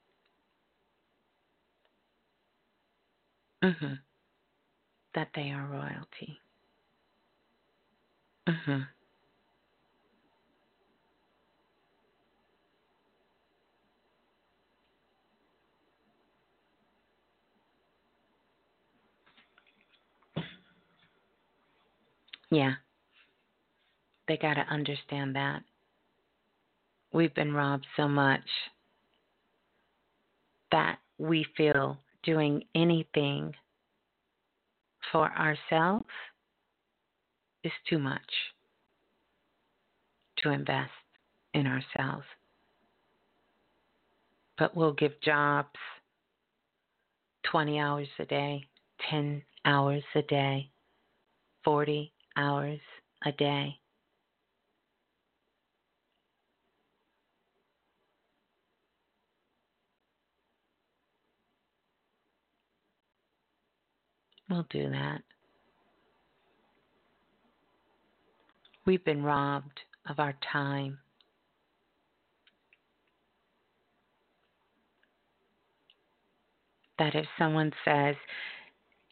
Mm-hmm. 3.64 3.94
That 5.14 5.28
they 5.34 5.50
are 5.50 5.66
royalty. 5.66 6.38
Mm-hmm. 8.48 8.82
Yeah. 22.52 22.74
They 24.28 24.36
got 24.36 24.54
to 24.54 24.60
understand 24.70 25.34
that. 25.36 25.62
We've 27.10 27.34
been 27.34 27.54
robbed 27.54 27.86
so 27.96 28.06
much 28.06 28.44
that 30.70 30.98
we 31.16 31.46
feel 31.56 31.96
doing 32.22 32.64
anything 32.74 33.54
for 35.10 35.32
ourselves 35.32 36.04
is 37.64 37.72
too 37.88 37.98
much 37.98 38.20
to 40.38 40.50
invest 40.50 40.90
in 41.54 41.66
ourselves. 41.66 42.26
But 44.58 44.76
we'll 44.76 44.92
give 44.92 45.18
jobs 45.22 45.70
20 47.50 47.78
hours 47.78 48.08
a 48.18 48.26
day, 48.26 48.66
10 49.10 49.42
hours 49.64 50.04
a 50.14 50.22
day, 50.22 50.68
40 51.64 52.11
hours 52.36 52.80
a 53.24 53.32
day. 53.32 53.76
We'll 64.50 64.66
do 64.70 64.90
that. 64.90 65.22
We've 68.84 69.04
been 69.04 69.22
robbed 69.22 69.80
of 70.08 70.18
our 70.18 70.34
time. 70.52 70.98
that 77.02 77.14
if 77.14 77.26
someone 77.38 77.72
says, 77.84 78.14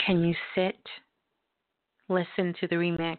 Can 0.04 0.22
you 0.22 0.34
sit, 0.54 0.76
listen 2.10 2.54
to 2.60 2.66
the 2.68 2.76
remix 2.76 3.18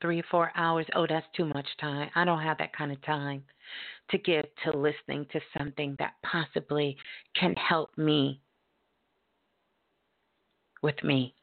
three, 0.00 0.22
four 0.30 0.52
hours? 0.54 0.86
Oh, 0.94 1.06
that's 1.08 1.26
too 1.36 1.46
much 1.46 1.66
time. 1.80 2.10
I 2.14 2.24
don't 2.24 2.42
have 2.42 2.58
that 2.58 2.76
kind 2.76 2.92
of 2.92 3.02
time 3.02 3.42
to 4.10 4.18
give 4.18 4.44
to 4.64 4.76
listening 4.76 5.26
to 5.32 5.40
something 5.58 5.96
that 5.98 6.12
possibly 6.22 6.96
can 7.34 7.54
help 7.54 7.96
me 7.98 8.40
with 10.82 11.02
me. 11.02 11.34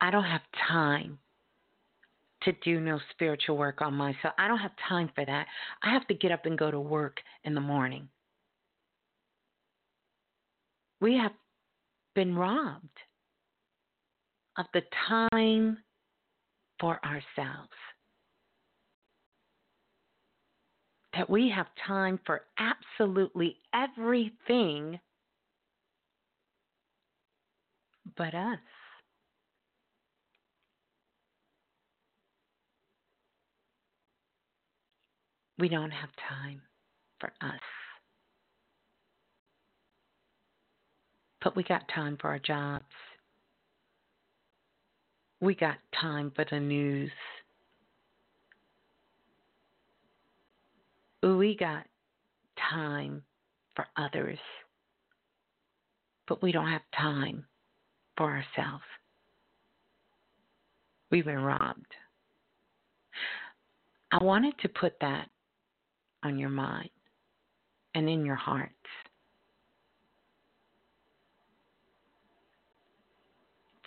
I 0.00 0.10
don't 0.10 0.24
have 0.24 0.42
time 0.68 1.18
to 2.42 2.52
do 2.64 2.80
no 2.80 2.98
spiritual 3.10 3.56
work 3.56 3.82
on 3.82 3.94
myself. 3.94 4.34
I 4.38 4.48
don't 4.48 4.58
have 4.58 4.72
time 4.88 5.10
for 5.14 5.24
that. 5.24 5.46
I 5.82 5.92
have 5.92 6.06
to 6.08 6.14
get 6.14 6.32
up 6.32 6.46
and 6.46 6.58
go 6.58 6.70
to 6.70 6.80
work 6.80 7.18
in 7.44 7.54
the 7.54 7.60
morning. 7.60 8.08
We 11.00 11.16
have 11.16 11.32
been 12.14 12.34
robbed 12.34 12.88
of 14.60 14.66
the 14.74 14.82
time 15.08 15.78
for 16.78 17.00
ourselves. 17.04 17.70
That 21.16 21.28
we 21.28 21.52
have 21.54 21.66
time 21.86 22.20
for 22.24 22.42
absolutely 22.58 23.56
everything 23.74 25.00
but 28.16 28.34
us. 28.34 28.58
We 35.58 35.68
don't 35.68 35.90
have 35.90 36.10
time 36.28 36.62
for 37.18 37.32
us. 37.40 37.60
But 41.42 41.56
we 41.56 41.64
got 41.64 41.82
time 41.94 42.16
for 42.20 42.28
our 42.28 42.38
jobs. 42.38 42.84
We 45.40 45.54
got 45.54 45.76
time 45.98 46.32
for 46.34 46.44
the 46.50 46.60
news. 46.60 47.10
We 51.22 51.56
got 51.56 51.84
time 52.70 53.22
for 53.74 53.86
others. 53.96 54.38
But 56.28 56.42
we 56.42 56.52
don't 56.52 56.68
have 56.68 56.82
time 56.96 57.44
for 58.16 58.26
ourselves. 58.26 58.84
We've 61.10 61.24
been 61.24 61.42
robbed. 61.42 61.94
I 64.12 64.22
wanted 64.22 64.54
to 64.62 64.68
put 64.68 64.94
that 65.00 65.28
on 66.22 66.38
your 66.38 66.50
mind 66.50 66.90
and 67.94 68.08
in 68.08 68.24
your 68.24 68.36
hearts. 68.36 68.74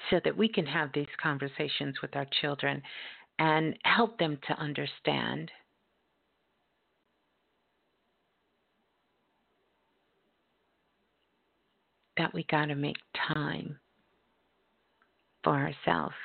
So 0.09 0.19
that 0.25 0.35
we 0.35 0.49
can 0.49 0.65
have 0.65 0.89
these 0.93 1.07
conversations 1.21 1.95
with 2.01 2.15
our 2.15 2.27
children 2.41 2.81
and 3.39 3.77
help 3.83 4.17
them 4.19 4.37
to 4.47 4.53
understand 4.59 5.49
that 12.17 12.33
we 12.33 12.45
got 12.49 12.65
to 12.65 12.75
make 12.75 12.97
time 13.33 13.79
for 15.43 15.53
ourselves. 15.53 16.15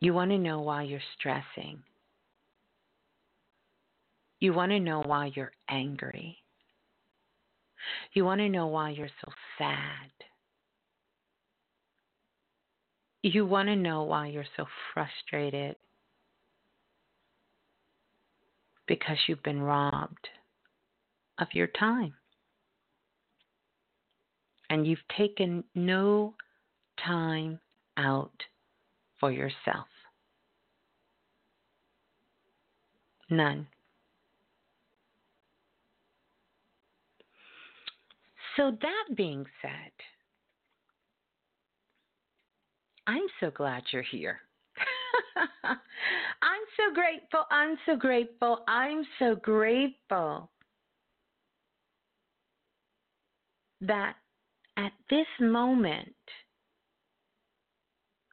You 0.00 0.14
want 0.14 0.32
to 0.32 0.38
know 0.38 0.60
why 0.60 0.82
you're 0.82 1.00
stressing. 1.16 1.80
You 4.40 4.52
want 4.52 4.72
to 4.72 4.80
know 4.80 5.00
why 5.02 5.30
you're 5.36 5.52
angry. 5.68 6.41
You 8.12 8.24
want 8.24 8.40
to 8.40 8.48
know 8.48 8.66
why 8.66 8.90
you're 8.90 9.08
so 9.24 9.32
sad. 9.58 10.10
You 13.22 13.46
want 13.46 13.68
to 13.68 13.76
know 13.76 14.02
why 14.02 14.28
you're 14.28 14.44
so 14.56 14.66
frustrated 14.92 15.76
because 18.86 19.16
you've 19.26 19.42
been 19.42 19.60
robbed 19.60 20.28
of 21.38 21.48
your 21.52 21.68
time. 21.68 22.14
And 24.68 24.86
you've 24.86 25.06
taken 25.16 25.64
no 25.74 26.34
time 27.04 27.60
out 27.96 28.42
for 29.20 29.30
yourself. 29.30 29.86
None. 33.30 33.66
So, 38.56 38.70
that 38.80 39.16
being 39.16 39.44
said, 39.60 39.92
I'm 43.06 43.26
so 43.40 43.50
glad 43.50 43.82
you're 43.92 44.02
here. 44.02 44.40
I'm 45.64 46.60
so 46.76 46.94
grateful. 46.94 47.44
I'm 47.50 47.76
so 47.86 47.96
grateful. 47.96 48.58
I'm 48.68 49.04
so 49.18 49.34
grateful 49.36 50.50
that 53.80 54.14
at 54.76 54.92
this 55.10 55.26
moment, 55.40 56.14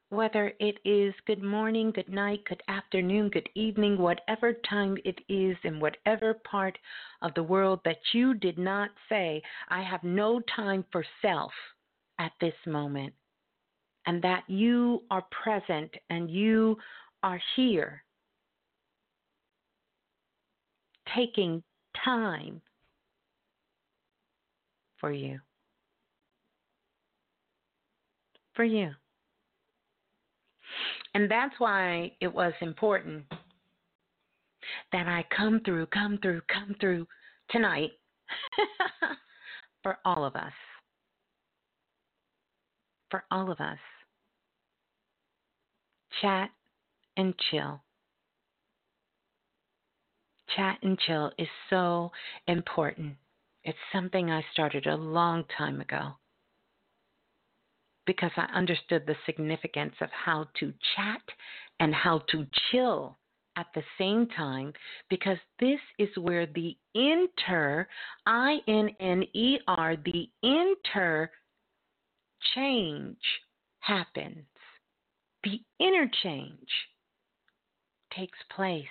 whether 0.10 0.54
it 0.60 0.80
is 0.84 1.14
good 1.28 1.44
morning, 1.44 1.92
good 1.92 2.10
night, 2.10 2.44
good 2.48 2.62
afternoon, 2.68 3.30
good 3.30 3.48
evening, 3.54 3.98
whatever 3.98 4.54
time 4.68 4.98
it 5.06 5.20
is 5.30 5.56
in 5.64 5.80
whatever 5.80 6.34
part 6.50 6.78
of 7.22 7.34
the 7.36 7.44
world 7.44 7.80
that 7.86 8.00
you 8.14 8.34
did 8.34 8.58
not 8.58 8.90
say, 9.08 9.42
I 9.70 9.84
have 9.84 10.04
no 10.04 10.42
time 10.56 10.84
for 10.92 11.06
self 11.22 11.52
at 12.18 12.32
this 12.42 12.56
moment, 12.66 13.14
and 14.08 14.22
that 14.24 14.44
you 14.48 15.04
are 15.12 15.24
present 15.44 15.92
and 16.10 16.30
you 16.30 16.78
are 17.22 17.40
here 17.56 18.04
taking 21.16 21.62
time 22.04 22.62
for 25.00 25.12
you. 25.12 25.40
For 28.56 28.64
you. 28.64 28.92
And 31.14 31.30
that's 31.30 31.56
why 31.60 32.12
it 32.22 32.34
was 32.34 32.54
important 32.62 33.26
that 34.92 35.08
I 35.08 35.26
come 35.36 35.62
through, 35.66 35.88
come 35.88 36.20
through, 36.22 36.42
come 36.54 36.76
through 36.80 37.08
tonight 37.50 37.92
for 39.84 39.98
all 40.06 40.26
of 40.26 40.36
us. 40.36 40.54
For 43.10 43.24
all 43.32 43.52
of 43.52 43.60
us. 43.60 43.80
Chat 46.22 46.52
and 47.18 47.34
chill. 47.50 47.82
Chat 50.56 50.80
and 50.84 50.98
chill 51.00 51.32
is 51.38 51.48
so 51.70 52.12
important. 52.48 53.16
It's 53.64 53.78
something 53.94 54.32
I 54.32 54.44
started 54.54 54.88
a 54.88 54.96
long 54.96 55.44
time 55.58 55.82
ago 55.82 56.14
because 58.10 58.32
I 58.38 58.48
understood 58.56 59.04
the 59.06 59.16
significance 59.28 59.94
of 60.02 60.10
how 60.10 60.48
to 60.60 60.74
chat 60.96 61.22
and 61.80 61.94
how 61.94 62.24
to 62.32 62.48
chill 62.72 63.20
at 63.56 63.68
the 63.76 63.84
same 64.00 64.26
time 64.36 64.74
because 65.12 65.38
this 65.60 65.80
is 66.00 66.10
where 66.18 66.48
the 66.48 66.76
inter 66.96 67.88
I 68.26 68.62
N 68.68 68.90
N 69.00 69.26
E 69.36 69.60
R 69.68 69.96
the 69.96 70.28
inter 70.42 71.30
change 72.56 73.22
happens. 73.82 74.48
The 75.44 75.62
interchange 75.80 76.72
takes 78.12 78.40
place. 78.56 78.86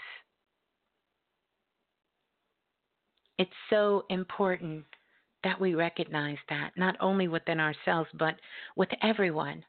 It's 3.37 3.51
so 3.69 4.05
important 4.11 4.85
that 5.45 5.61
we 5.61 5.75
recognize 5.75 6.39
that, 6.49 6.73
not 6.77 6.97
only 7.01 7.29
within 7.29 7.61
ourselves, 7.61 8.09
but 8.15 8.35
with 8.77 8.89
everyone. 9.03 9.65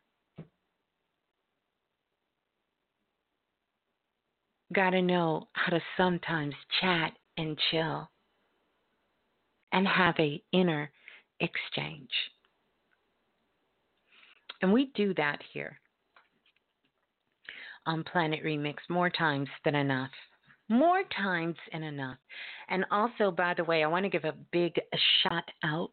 Got 4.73 4.91
to 4.91 5.01
know 5.01 5.47
how 5.53 5.71
to 5.71 5.81
sometimes 5.97 6.53
chat 6.79 7.13
and 7.37 7.57
chill 7.71 8.09
and 9.71 9.87
have 9.87 10.15
a 10.19 10.41
inner 10.51 10.91
exchange. 11.39 12.09
And 14.61 14.73
we 14.73 14.91
do 14.95 15.13
that 15.15 15.39
here 15.53 15.79
on 17.85 18.03
Planet 18.03 18.43
Remix 18.43 18.75
more 18.89 19.09
times 19.09 19.47
than 19.63 19.75
enough 19.75 20.11
more 20.69 21.03
times 21.15 21.55
than 21.71 21.83
enough. 21.83 22.17
And 22.69 22.85
also, 22.91 23.31
by 23.31 23.53
the 23.55 23.63
way, 23.63 23.83
I 23.83 23.87
want 23.87 24.05
to 24.05 24.09
give 24.09 24.25
a 24.25 24.35
big 24.51 24.79
shout 25.23 25.49
out 25.63 25.91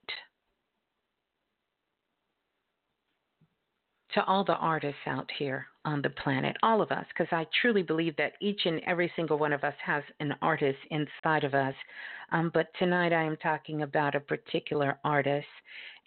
to 4.16 4.24
all 4.24 4.44
the 4.44 4.54
artists 4.54 5.00
out 5.06 5.30
here 5.38 5.66
on 5.84 6.00
the 6.00 6.10
planet, 6.10 6.56
all 6.62 6.80
of 6.80 6.90
us, 6.90 7.04
because 7.10 7.30
I 7.32 7.46
truly 7.60 7.82
believe 7.82 8.16
that 8.16 8.32
each 8.40 8.62
and 8.64 8.80
every 8.86 9.12
single 9.14 9.38
one 9.38 9.52
of 9.52 9.62
us 9.62 9.74
has 9.84 10.02
an 10.20 10.34
artist 10.40 10.78
inside 10.90 11.44
of 11.44 11.54
us. 11.54 11.74
Um, 12.32 12.50
but 12.54 12.68
tonight 12.78 13.12
I 13.12 13.22
am 13.22 13.36
talking 13.36 13.82
about 13.82 14.14
a 14.14 14.20
particular 14.20 14.98
artist, 15.04 15.46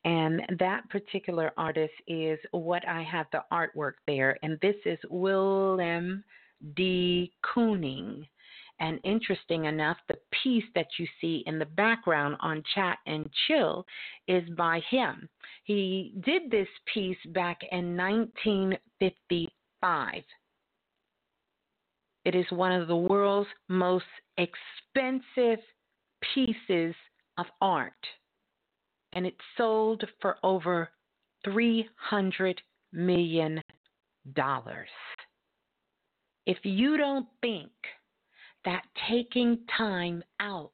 and 0.06 0.42
that 0.58 0.90
particular 0.90 1.52
artist 1.56 1.94
is 2.08 2.40
what 2.52 2.88
I 2.88 3.04
have 3.04 3.28
the 3.32 3.44
artwork 3.54 3.94
there, 4.08 4.38
and 4.42 4.58
this 4.60 4.76
is 4.86 4.98
Willem 5.10 6.24
de 6.76 7.32
Kooning. 7.44 8.26
And 8.80 9.00
interesting 9.04 9.66
enough, 9.66 9.98
the 10.08 10.18
piece 10.44 10.64
that 10.74 10.88
you 10.98 11.06
see 11.20 11.44
in 11.46 11.60
the 11.60 11.66
background 11.66 12.38
on 12.40 12.64
Chat 12.74 12.98
and 13.06 13.30
Chill 13.48 13.86
is 14.28 14.50
by 14.52 14.80
him. 14.90 15.28
He 15.66 16.14
did 16.24 16.50
this 16.50 16.70
piece 16.94 17.18
back 17.28 17.60
in 17.72 17.98
1955. 17.98 20.24
It 22.26 22.36
is 22.36 22.46
one 22.52 22.72
of 22.72 22.88
the 22.88 22.96
world's 22.96 23.50
most 23.68 24.06
expensive 24.38 25.60
pieces 26.34 26.96
of 27.38 27.46
art, 27.62 28.08
and 29.14 29.26
it 29.26 29.36
sold 29.58 30.04
for 30.22 30.38
over 30.44 30.90
$300 31.46 32.58
million. 32.94 33.62
If 36.46 36.58
you 36.64 36.98
don't 36.98 37.28
think 37.42 37.72
that 38.66 38.84
taking 39.10 39.60
time 39.78 40.24
out 40.40 40.72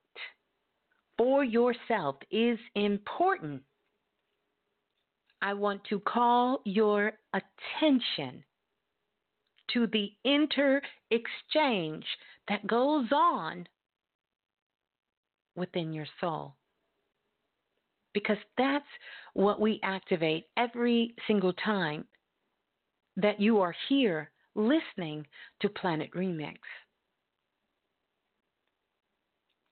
for 1.18 1.44
yourself 1.44 2.18
is 2.32 2.60
important, 2.76 3.62
I 5.42 5.54
want 5.54 5.84
to 5.86 6.00
call 6.00 6.62
your 6.66 7.14
attention 7.34 8.44
to 9.74 9.88
the 9.88 10.12
inter 10.24 10.82
exchange 11.12 12.06
that 12.48 12.66
goes 12.68 13.08
on 13.12 13.68
within 15.56 15.94
your 15.94 16.08
soul. 16.20 16.56
Because 18.14 18.38
that's 18.58 18.86
what 19.34 19.60
we 19.60 19.80
activate 19.84 20.46
every 20.58 21.14
single 21.28 21.54
time 21.54 22.06
that 23.18 23.40
you 23.40 23.60
are 23.60 23.76
here 23.90 24.32
listening 24.56 25.26
to 25.62 25.70
Planet 25.70 26.10
Remix. 26.16 26.56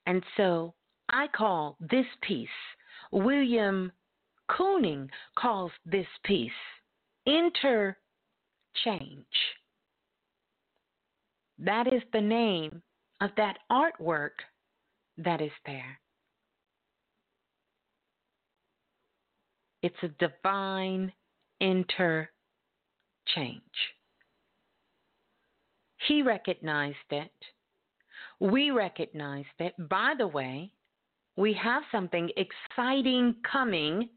And 0.06 0.24
so 0.38 0.74
I 1.10 1.28
call 1.28 1.78
this 1.80 2.06
piece, 2.22 2.48
William 3.12 3.92
Kooning 4.50 5.10
calls 5.38 5.72
this 5.86 6.08
piece 6.24 6.52
interchange. 7.26 7.96
That 11.60 11.88
is 11.88 12.02
the 12.12 12.22
name 12.22 12.82
of 13.22 13.30
that 13.38 13.60
artwork 13.72 14.32
that 15.18 15.42
is 15.42 15.52
there. 15.66 16.00
It's 19.82 19.96
a 20.02 20.08
divine 20.20 21.12
interchange. 21.60 22.30
He 26.08 26.22
recognized 26.22 26.98
it. 27.12 27.32
We 28.44 28.72
recognize 28.72 29.46
that, 29.60 29.88
By 29.88 30.16
the 30.18 30.28
way, 30.28 30.70
we 31.38 31.54
have 31.54 31.82
something 31.94 32.30
exciting 32.36 33.38
coming 33.50 34.10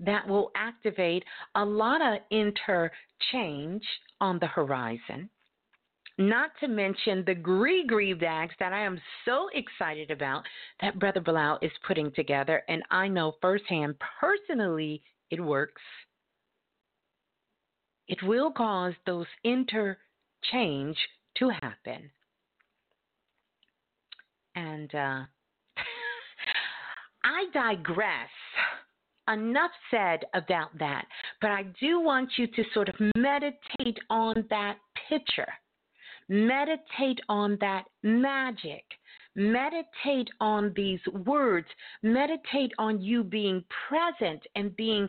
that 0.00 0.26
will 0.26 0.50
activate 0.56 1.22
a 1.54 1.64
lot 1.64 2.02
of 2.02 2.18
interchange 2.32 3.84
on 4.20 4.40
the 4.40 4.48
horizon. 4.48 5.30
Not 6.18 6.50
to 6.58 6.66
mention 6.66 7.22
the 7.24 7.36
Gris 7.36 7.84
Gris 7.86 8.18
bags 8.18 8.54
that 8.58 8.72
I 8.72 8.82
am 8.82 9.00
so 9.24 9.48
excited 9.54 10.10
about 10.10 10.42
that 10.80 10.98
Brother 10.98 11.20
Balah 11.20 11.62
is 11.62 11.70
putting 11.86 12.10
together, 12.10 12.64
and 12.68 12.82
I 12.90 13.06
know 13.06 13.36
firsthand, 13.40 13.94
personally, 14.20 15.00
it 15.30 15.40
works. 15.40 15.82
It 18.08 18.20
will 18.24 18.50
cause 18.50 18.94
those 19.06 19.28
interchange 19.44 20.98
to 21.36 21.50
happen. 21.60 22.10
And 24.54 24.94
uh, 24.94 25.22
I 27.24 27.44
digress. 27.52 28.28
Enough 29.28 29.70
said 29.90 30.24
about 30.34 30.76
that, 30.80 31.06
but 31.40 31.50
I 31.52 31.62
do 31.80 32.00
want 32.00 32.30
you 32.36 32.48
to 32.48 32.64
sort 32.74 32.88
of 32.88 32.96
meditate 33.14 33.98
on 34.10 34.44
that 34.50 34.78
picture 35.08 35.46
Meditate 36.28 37.20
on 37.28 37.58
that 37.60 37.84
magic. 38.02 38.84
Meditate 39.34 40.30
on 40.40 40.72
these 40.74 41.00
words. 41.26 41.66
Meditate 42.02 42.72
on 42.78 43.00
you 43.00 43.22
being 43.24 43.64
present 43.88 44.42
and 44.56 44.74
being 44.76 45.08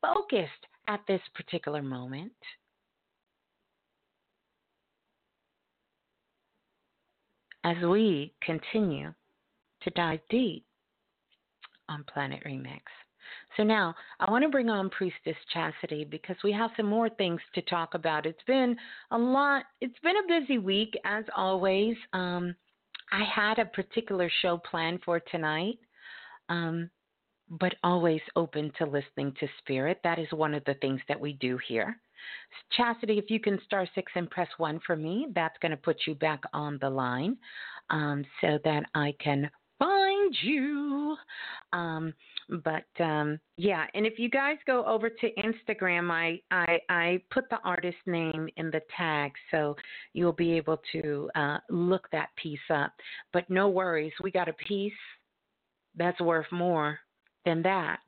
focused 0.00 0.66
at 0.88 1.00
this 1.06 1.20
particular 1.34 1.82
moment. 1.82 2.32
As 7.64 7.76
we 7.82 8.32
continue 8.42 9.12
to 9.82 9.90
dive 9.90 10.20
deep 10.30 10.64
on 11.88 12.04
Planet 12.04 12.42
Remix. 12.46 12.80
So 13.56 13.62
now 13.62 13.94
I 14.20 14.30
want 14.30 14.42
to 14.44 14.48
bring 14.48 14.70
on 14.70 14.90
Priestess 14.90 15.36
Chastity 15.52 16.04
because 16.04 16.36
we 16.42 16.52
have 16.52 16.70
some 16.76 16.86
more 16.86 17.08
things 17.08 17.40
to 17.54 17.62
talk 17.62 17.94
about. 17.94 18.26
It's 18.26 18.42
been 18.46 18.76
a 19.10 19.18
lot, 19.18 19.64
it's 19.80 19.98
been 20.02 20.16
a 20.16 20.40
busy 20.40 20.58
week 20.58 20.96
as 21.04 21.24
always. 21.36 21.96
Um, 22.12 22.54
I 23.12 23.24
had 23.24 23.58
a 23.58 23.64
particular 23.66 24.30
show 24.40 24.58
planned 24.58 25.00
for 25.04 25.20
tonight, 25.20 25.78
um, 26.48 26.88
but 27.50 27.74
always 27.82 28.20
open 28.36 28.72
to 28.78 28.84
listening 28.84 29.34
to 29.40 29.48
spirit. 29.58 30.00
That 30.04 30.18
is 30.18 30.28
one 30.32 30.54
of 30.54 30.64
the 30.64 30.74
things 30.74 31.00
that 31.08 31.20
we 31.20 31.32
do 31.34 31.58
here. 31.66 31.98
Chastity, 32.76 33.18
if 33.18 33.30
you 33.30 33.40
can 33.40 33.58
star 33.64 33.88
six 33.94 34.12
and 34.14 34.30
press 34.30 34.48
one 34.58 34.80
for 34.86 34.94
me, 34.94 35.28
that's 35.34 35.56
going 35.60 35.70
to 35.70 35.76
put 35.76 35.96
you 36.06 36.14
back 36.14 36.40
on 36.52 36.78
the 36.80 36.90
line 36.90 37.36
um, 37.88 38.24
so 38.40 38.58
that 38.64 38.84
I 38.94 39.14
can 39.22 39.50
find 39.78 40.36
you. 40.42 41.16
Um, 41.72 42.12
but 42.62 43.02
um, 43.02 43.40
yeah, 43.56 43.86
and 43.94 44.06
if 44.06 44.18
you 44.18 44.28
guys 44.28 44.56
go 44.66 44.84
over 44.84 45.08
to 45.08 45.30
Instagram, 45.34 46.10
I, 46.10 46.40
I 46.50 46.78
I 46.88 47.22
put 47.30 47.48
the 47.48 47.58
artist 47.64 47.96
name 48.06 48.48
in 48.56 48.70
the 48.70 48.82
tag, 48.96 49.32
so 49.50 49.76
you'll 50.12 50.32
be 50.32 50.52
able 50.52 50.80
to 50.92 51.30
uh, 51.34 51.58
look 51.70 52.08
that 52.12 52.28
piece 52.40 52.58
up. 52.72 52.92
But 53.32 53.48
no 53.48 53.68
worries, 53.68 54.12
we 54.22 54.30
got 54.30 54.48
a 54.48 54.54
piece 54.54 54.92
that's 55.96 56.20
worth 56.20 56.50
more 56.52 56.98
than 57.44 57.62
that 57.62 58.00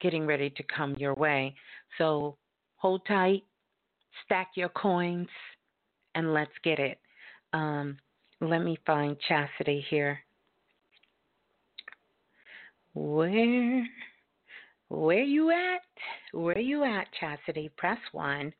getting 0.00 0.26
ready 0.26 0.50
to 0.50 0.62
come 0.74 0.94
your 0.96 1.14
way. 1.14 1.54
So 1.98 2.36
hold 2.76 3.02
tight, 3.06 3.42
stack 4.24 4.50
your 4.54 4.68
coins, 4.70 5.28
and 6.14 6.32
let's 6.32 6.52
get 6.62 6.78
it. 6.78 6.98
Um, 7.52 7.98
let 8.40 8.62
me 8.62 8.78
find 8.86 9.16
Chastity 9.28 9.84
here. 9.90 10.20
Where 12.94 13.86
where 14.88 15.22
you 15.22 15.50
at? 15.50 15.82
Where 16.32 16.58
you 16.58 16.84
at, 16.84 17.06
Chastity? 17.20 17.70
Press 17.76 17.98
one. 18.12 18.52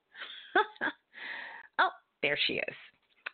oh, 1.79 1.89
there 2.23 2.39
she 2.47 2.55
is. 2.55 2.75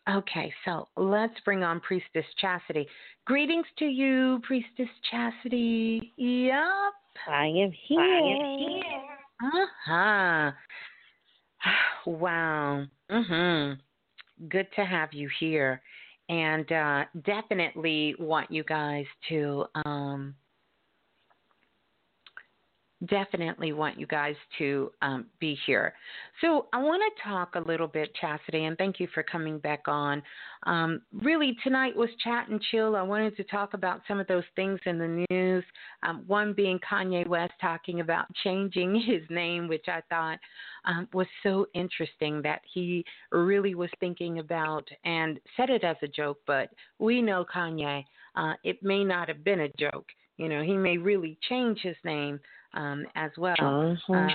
Okay, 0.09 0.53
so 0.67 0.89
let's 0.97 1.35
bring 1.47 1.63
on 1.65 1.81
Priestess 1.81 2.27
Chastity. 2.39 2.87
Greetings 3.25 3.67
to 3.79 3.87
you, 3.87 4.39
Priestess 4.43 4.89
Chastity. 5.11 6.13
Yep. 6.19 6.55
I 7.27 7.47
am 7.47 7.73
here. 7.89 8.01
I 8.01 8.19
am 8.19 8.59
here. 8.59 8.83
Uh 9.43 9.67
huh. 9.87 10.51
Wow. 12.07 12.85
Mhm. 13.11 13.79
Good 14.51 14.67
to 14.77 14.85
have 14.85 15.15
you 15.15 15.31
here, 15.41 15.81
and 16.29 16.71
uh, 16.71 17.05
definitely 17.25 18.15
want 18.19 18.51
you 18.51 18.63
guys 18.65 19.07
to 19.31 19.65
um, 19.87 20.35
definitely 23.07 23.73
want 23.73 23.99
you 23.99 24.07
guys 24.07 24.35
to 24.59 24.91
um, 25.03 25.27
be 25.41 25.57
here. 25.67 25.95
So, 26.41 26.67
I 26.73 26.83
want 26.83 27.03
to 27.03 27.23
talk 27.23 27.55
a 27.55 27.61
little 27.61 27.87
bit, 27.87 28.15
Chastity, 28.21 28.65
and 28.65 28.77
thank 28.77 29.01
you 29.01 29.09
for 29.15 29.23
coming 29.23 29.59
back 29.59 29.87
on. 29.87 30.23
Um, 30.65 31.03
really, 31.13 31.57
tonight 31.63 31.95
was 31.97 32.09
chat 32.23 32.49
and 32.49 32.61
chill. 32.71 32.97
I 32.97 33.03
wanted 33.03 33.37
to 33.37 33.45
talk 33.45 33.75
about 33.75 34.01
some 34.09 34.19
of 34.19 34.27
those 34.27 34.45
things 34.57 34.81
in 34.87 34.99
the 34.99 35.25
news. 35.31 35.65
Um, 36.03 36.25
one 36.27 36.53
being 36.53 36.79
Kanye 36.79 37.27
West 37.27 37.53
talking 37.61 38.01
about 38.01 38.27
changing 38.43 38.95
his 39.07 39.23
name, 39.31 39.69
which 39.69 39.87
I 39.89 40.03
thought 40.09 40.39
um, 40.85 41.09
was 41.13 41.27
so 41.43 41.67
interesting 41.75 42.43
that 42.43 42.61
he 42.73 43.05
really 43.31 43.75
was 43.75 43.91
thinking 44.01 44.39
about 44.39 44.89
and 45.05 45.39
said 45.57 45.71
it 45.71 45.85
as 45.85 45.97
a 46.03 46.09
joke, 46.09 46.39
but 46.47 46.71
we 46.99 47.23
know 47.23 47.45
Kanye. 47.45 48.05
Uh, 48.37 48.55
it 48.65 48.83
may 48.83 49.05
not 49.05 49.29
have 49.29 49.45
been 49.45 49.61
a 49.61 49.73
joke. 49.79 50.07
You 50.37 50.49
know, 50.49 50.63
he 50.63 50.77
may 50.77 50.99
really 50.99 51.39
change 51.49 51.81
his 51.81 51.97
name 52.05 52.41
um, 52.75 53.05
as 53.15 53.31
well 53.37 53.55
uh-huh. 53.59 54.15
uh, 54.15 54.29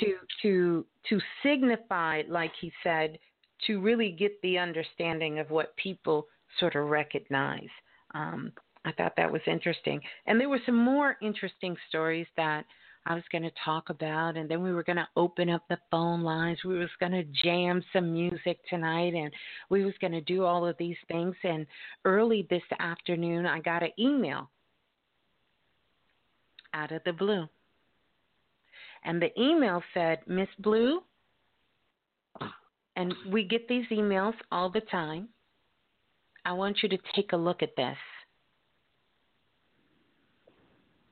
to 0.00 0.14
to 0.42 0.86
to 1.08 1.20
signify, 1.42 2.22
like 2.28 2.52
he 2.60 2.72
said, 2.82 3.18
to 3.66 3.80
really 3.80 4.10
get 4.12 4.40
the 4.42 4.58
understanding 4.58 5.38
of 5.38 5.50
what 5.50 5.76
people 5.76 6.26
sort 6.60 6.76
of 6.76 6.88
recognize. 6.88 7.68
Um, 8.14 8.52
I 8.84 8.92
thought 8.92 9.14
that 9.16 9.32
was 9.32 9.42
interesting, 9.46 10.00
and 10.26 10.40
there 10.40 10.48
were 10.48 10.60
some 10.66 10.76
more 10.76 11.16
interesting 11.20 11.76
stories 11.88 12.26
that 12.36 12.64
I 13.08 13.14
was 13.14 13.24
going 13.30 13.44
to 13.44 13.52
talk 13.64 13.88
about, 13.88 14.36
and 14.36 14.50
then 14.50 14.62
we 14.62 14.72
were 14.72 14.82
going 14.82 14.96
to 14.96 15.08
open 15.16 15.48
up 15.48 15.62
the 15.68 15.78
phone 15.92 16.22
lines. 16.22 16.58
We 16.64 16.76
was 16.76 16.90
going 16.98 17.12
to 17.12 17.24
jam 17.44 17.82
some 17.92 18.12
music 18.12 18.58
tonight, 18.68 19.14
and 19.14 19.32
we 19.70 19.84
was 19.84 19.94
going 20.00 20.12
to 20.12 20.20
do 20.20 20.44
all 20.44 20.66
of 20.66 20.76
these 20.76 20.96
things. 21.06 21.36
And 21.44 21.66
early 22.04 22.48
this 22.50 22.64
afternoon, 22.80 23.46
I 23.46 23.60
got 23.60 23.84
an 23.84 23.92
email 23.96 24.50
out 26.74 26.90
of 26.90 27.00
the 27.04 27.12
blue, 27.12 27.48
and 29.04 29.20
the 29.20 29.30
email 29.40 29.82
said, 29.94 30.20
"Miss 30.26 30.48
Blue," 30.58 31.02
and 32.96 33.14
we 33.30 33.44
get 33.44 33.68
these 33.68 33.86
emails 33.90 34.34
all 34.50 34.70
the 34.70 34.80
time. 34.80 35.28
I 36.44 36.52
want 36.52 36.82
you 36.82 36.88
to 36.88 36.98
take 37.14 37.32
a 37.32 37.36
look 37.36 37.62
at 37.62 37.74
this. 37.76 37.98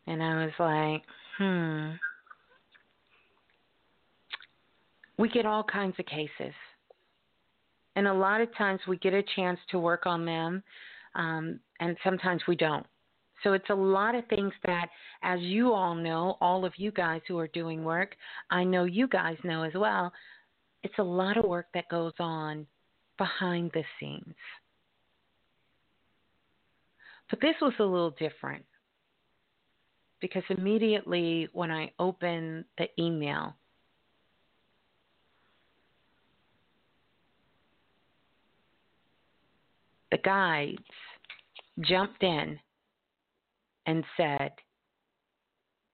And 0.06 0.22
I 0.22 0.44
was 0.44 0.52
like, 0.58 1.02
Hmm. 1.38 1.90
We 5.18 5.28
get 5.28 5.46
all 5.46 5.64
kinds 5.64 5.94
of 5.98 6.06
cases. 6.06 6.54
And 7.96 8.08
a 8.08 8.14
lot 8.14 8.40
of 8.40 8.54
times 8.56 8.80
we 8.88 8.96
get 8.98 9.14
a 9.14 9.22
chance 9.36 9.58
to 9.70 9.78
work 9.78 10.06
on 10.06 10.24
them, 10.24 10.62
um, 11.14 11.60
and 11.78 11.96
sometimes 12.02 12.42
we 12.48 12.56
don't. 12.56 12.86
So 13.44 13.52
it's 13.52 13.68
a 13.68 13.74
lot 13.74 14.14
of 14.14 14.26
things 14.28 14.52
that, 14.66 14.88
as 15.22 15.38
you 15.40 15.72
all 15.72 15.94
know, 15.94 16.38
all 16.40 16.64
of 16.64 16.72
you 16.76 16.90
guys 16.90 17.20
who 17.28 17.38
are 17.38 17.48
doing 17.48 17.84
work, 17.84 18.16
I 18.50 18.64
know 18.64 18.84
you 18.84 19.06
guys 19.06 19.36
know 19.44 19.62
as 19.62 19.74
well, 19.74 20.10
it's 20.82 20.98
a 20.98 21.02
lot 21.02 21.36
of 21.36 21.44
work 21.44 21.66
that 21.74 21.88
goes 21.90 22.14
on 22.18 22.66
behind 23.18 23.70
the 23.74 23.84
scenes. 24.00 24.34
But 27.28 27.40
this 27.42 27.54
was 27.60 27.74
a 27.78 27.84
little 27.84 28.14
different 28.18 28.64
because 30.20 30.42
immediately 30.48 31.48
when 31.52 31.70
I 31.70 31.92
open 31.98 32.64
the 32.78 32.88
email, 32.98 33.54
the 40.10 40.18
guides 40.18 40.78
jumped 41.80 42.22
in 42.22 42.58
and 43.86 44.04
said, 44.16 44.52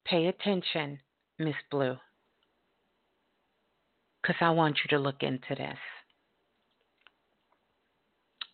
Pay 0.06 0.26
attention, 0.26 0.98
Miss 1.38 1.54
Blue, 1.70 1.96
because 4.22 4.36
I 4.40 4.50
want 4.50 4.78
you 4.84 4.96
to 4.96 5.02
look 5.02 5.22
into 5.22 5.54
this. 5.54 5.78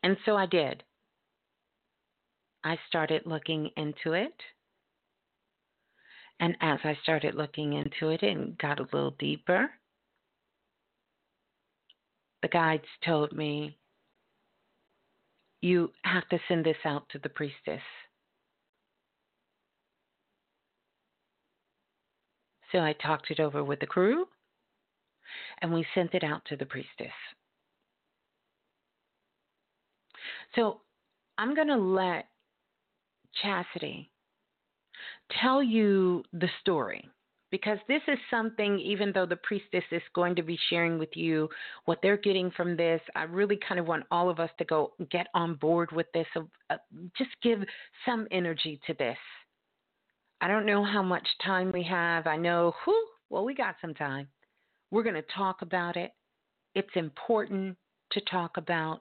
And 0.03 0.17
so 0.25 0.37
I 0.37 0.47
did. 0.47 0.83
I 2.63 2.79
started 2.89 3.23
looking 3.27 3.71
into 3.77 4.13
it. 4.13 4.35
And 6.39 6.57
as 6.61 6.79
I 6.85 6.99
started 7.03 7.35
looking 7.35 7.73
into 7.73 8.11
it 8.11 8.23
and 8.23 8.59
got 8.59 8.79
a 8.79 8.89
little 8.93 9.15
deeper, 9.19 9.71
the 12.43 12.49
guides 12.49 12.85
told 13.05 13.33
me, 13.33 13.79
You 15.61 15.91
have 16.05 16.29
to 16.29 16.39
send 16.47 16.67
this 16.67 16.77
out 16.85 17.09
to 17.11 17.19
the 17.19 17.29
priestess. 17.29 17.83
So 22.73 22.79
I 22.79 22.95
talked 22.95 23.31
it 23.31 23.41
over 23.41 23.63
with 23.65 23.81
the 23.81 23.87
crew 23.87 24.27
and 25.63 25.73
we 25.73 25.87
sent 25.95 26.15
it 26.15 26.25
out 26.25 26.43
to 26.47 26.57
the 26.57 26.67
priestess. 26.67 27.13
So 30.55 30.81
I'm 31.39 31.55
going 31.55 31.69
to 31.69 31.77
let 31.77 32.27
Chastity 33.43 34.11
tell 35.41 35.63
you 35.63 36.23
the 36.33 36.49
story 36.61 37.09
because 37.51 37.79
this 37.87 38.03
is 38.09 38.19
something, 38.31 38.79
even 38.81 39.13
though 39.15 39.27
the 39.27 39.37
priestess 39.37 39.85
is 39.93 40.03
going 40.15 40.35
to 40.35 40.43
be 40.43 40.59
sharing 40.69 40.99
with 40.99 41.11
you 41.15 41.49
what 41.85 41.99
they're 42.03 42.17
getting 42.17 42.51
from 42.51 42.77
this, 42.77 43.01
I 43.15 43.25
really 43.25 43.59
kind 43.67 43.79
of 43.79 43.87
want 43.87 44.05
all 44.11 44.29
of 44.29 44.41
us 44.41 44.51
to 44.59 44.65
go 44.65 44.93
get 45.11 45.29
on 45.35 45.55
board 45.55 45.93
with 45.93 46.07
this. 46.13 46.27
Uh, 46.71 46.77
just 47.17 47.31
give 47.43 47.61
some 48.05 48.27
energy 48.31 48.81
to 48.87 48.95
this. 48.95 49.19
I 50.41 50.49
don't 50.49 50.67
know 50.67 50.85
how 50.85 51.03
much 51.03 51.27
time 51.45 51.73
we 51.73 51.83
have. 51.85 52.27
I 52.27 52.37
know, 52.37 52.75
well, 53.31 53.45
we 53.45 53.55
got 53.55 53.77
some 53.81 53.95
time. 53.95 54.29
We're 54.91 55.03
going 55.03 55.15
to 55.15 55.25
talk 55.35 55.63
about 55.63 55.97
it. 55.97 56.13
It's 56.75 56.89
important 56.95 57.77
to 58.13 58.21
talk 58.31 58.57
about 58.57 59.01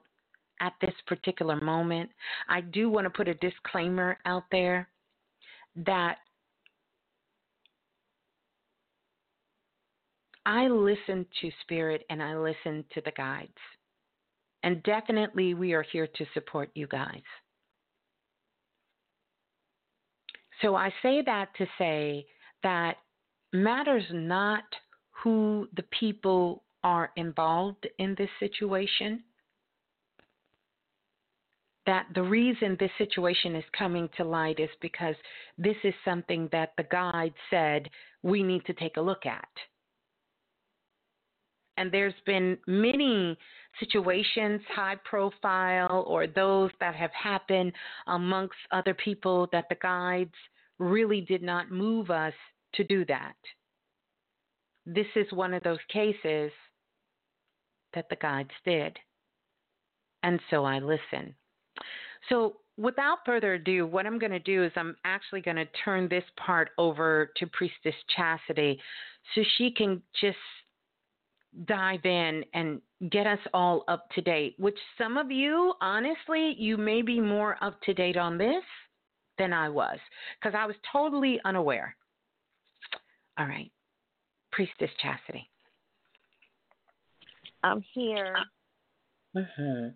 at 0.60 0.72
this 0.80 0.94
particular 1.06 1.60
moment. 1.60 2.10
I 2.48 2.62
do 2.62 2.88
want 2.88 3.04
to 3.04 3.10
put 3.10 3.28
a 3.28 3.34
disclaimer 3.34 4.18
out 4.24 4.44
there 4.50 4.88
that 5.84 6.16
I 10.46 10.68
listen 10.68 11.26
to 11.40 11.50
Spirit 11.62 12.04
and 12.08 12.22
I 12.22 12.36
listen 12.36 12.84
to 12.94 13.02
the 13.04 13.12
guides. 13.12 13.50
And 14.62 14.82
definitely, 14.84 15.54
we 15.54 15.74
are 15.74 15.82
here 15.82 16.06
to 16.06 16.26
support 16.34 16.70
you 16.74 16.86
guys. 16.86 17.22
So 20.62 20.74
I 20.74 20.92
say 21.02 21.22
that 21.22 21.48
to 21.58 21.66
say 21.78 22.26
that 22.62 22.96
matters 23.52 24.04
not 24.10 24.64
who 25.22 25.68
the 25.76 25.84
people 25.98 26.62
are 26.82 27.10
involved 27.16 27.86
in 27.98 28.14
this 28.16 28.30
situation 28.38 29.22
that 31.86 32.06
the 32.14 32.22
reason 32.22 32.76
this 32.78 32.90
situation 32.98 33.54
is 33.54 33.64
coming 33.78 34.08
to 34.16 34.24
light 34.24 34.58
is 34.58 34.68
because 34.80 35.14
this 35.56 35.76
is 35.84 35.94
something 36.04 36.48
that 36.52 36.72
the 36.76 36.82
guide 36.90 37.32
said 37.48 37.88
we 38.22 38.42
need 38.42 38.64
to 38.66 38.74
take 38.74 38.96
a 38.96 39.00
look 39.00 39.24
at. 39.24 39.48
And 41.76 41.92
there's 41.92 42.14
been 42.24 42.58
many 42.66 43.36
situations, 43.78 44.60
high 44.74 44.96
profile, 45.04 46.04
or 46.06 46.26
those 46.26 46.70
that 46.80 46.94
have 46.94 47.10
happened 47.12 47.72
amongst 48.06 48.56
other 48.72 48.94
people 48.94 49.48
that 49.52 49.68
the 49.68 49.76
guides 49.76 50.34
really 50.78 51.20
did 51.20 51.42
not 51.42 51.70
move 51.70 52.10
us 52.10 52.34
to 52.74 52.84
do 52.84 53.04
that. 53.06 53.36
This 54.86 55.06
is 55.16 55.26
one 55.32 55.52
of 55.52 55.62
those 55.62 55.78
cases 55.92 56.52
that 57.94 58.08
the 58.08 58.16
guides 58.16 58.50
did. 58.64 58.96
And 60.22 60.40
so 60.50 60.64
I 60.64 60.78
listen. 60.78 61.34
So, 62.28 62.56
without 62.76 63.18
further 63.24 63.54
ado, 63.54 63.86
what 63.86 64.06
I'm 64.06 64.18
going 64.18 64.32
to 64.32 64.38
do 64.38 64.64
is 64.64 64.72
I'm 64.76 64.96
actually 65.04 65.40
going 65.40 65.56
to 65.56 65.66
turn 65.84 66.08
this 66.08 66.24
part 66.36 66.70
over 66.78 67.30
to 67.36 67.46
Priestess 67.46 67.94
Chastity 68.14 68.80
so 69.34 69.42
she 69.56 69.70
can 69.70 70.02
just 70.20 70.36
dive 71.64 72.04
in 72.04 72.44
and 72.54 72.80
get 73.10 73.26
us 73.26 73.38
all 73.54 73.84
up 73.88 74.08
to 74.14 74.20
date. 74.20 74.54
Which 74.58 74.78
some 74.98 75.16
of 75.16 75.30
you, 75.30 75.74
honestly, 75.80 76.54
you 76.58 76.76
may 76.76 77.02
be 77.02 77.20
more 77.20 77.56
up 77.62 77.80
to 77.82 77.94
date 77.94 78.16
on 78.16 78.38
this 78.38 78.62
than 79.38 79.52
I 79.52 79.68
was 79.68 79.98
because 80.40 80.56
I 80.58 80.66
was 80.66 80.76
totally 80.92 81.40
unaware. 81.44 81.96
All 83.38 83.46
right, 83.46 83.70
Priestess 84.52 84.90
Chastity. 85.02 85.48
I'm 87.62 87.82
here. 87.92 88.36
Mm-hmm. 89.36 89.88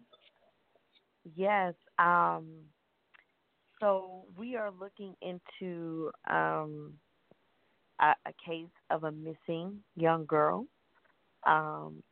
Yes. 1.36 1.74
Um, 1.98 2.46
so 3.80 4.24
we 4.36 4.56
are 4.56 4.70
looking 4.78 5.14
into 5.22 6.11
um, 6.28 6.92
a, 8.00 8.12
a 8.26 8.32
case 8.44 8.66
of 8.90 9.04
a 9.04 9.12
missing 9.12 9.78
young 9.96 10.26
girl. 10.26 10.66
Um, 11.47 12.03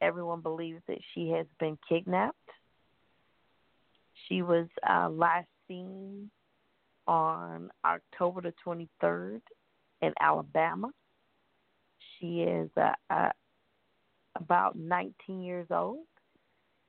everyone 0.00 0.40
believes 0.40 0.82
that 0.88 0.98
she 1.14 1.30
has 1.30 1.46
been 1.58 1.78
kidnapped. 1.88 2.36
She 4.28 4.42
was 4.42 4.66
uh, 4.88 5.08
last 5.08 5.48
seen 5.68 6.30
on 7.06 7.70
October 7.84 8.40
the 8.42 8.54
23rd 8.64 9.40
in 10.00 10.12
Alabama. 10.20 10.90
She 12.18 12.42
is 12.42 12.70
uh, 12.76 12.92
uh, 13.10 13.30
about 14.36 14.76
19 14.76 15.42
years 15.42 15.66
old 15.70 16.06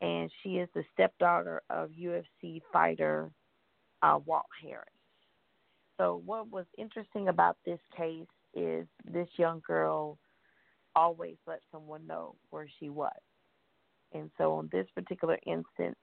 and 0.03 0.29
she 0.41 0.57
is 0.57 0.67
the 0.75 0.83
stepdaughter 0.93 1.61
of 1.69 1.89
UFC 1.91 2.61
fighter 2.71 3.31
uh, 4.01 4.19
Walt 4.25 4.45
Harris. 4.61 4.83
So, 5.97 6.21
what 6.25 6.51
was 6.51 6.65
interesting 6.77 7.29
about 7.29 7.57
this 7.65 7.79
case 7.95 8.27
is 8.53 8.85
this 9.09 9.29
young 9.37 9.61
girl 9.65 10.17
always 10.95 11.35
let 11.47 11.61
someone 11.71 12.05
know 12.07 12.35
where 12.49 12.67
she 12.79 12.89
was. 12.89 13.11
And 14.13 14.29
so, 14.37 14.53
on 14.53 14.69
this 14.71 14.87
particular 14.95 15.39
instance, 15.45 15.97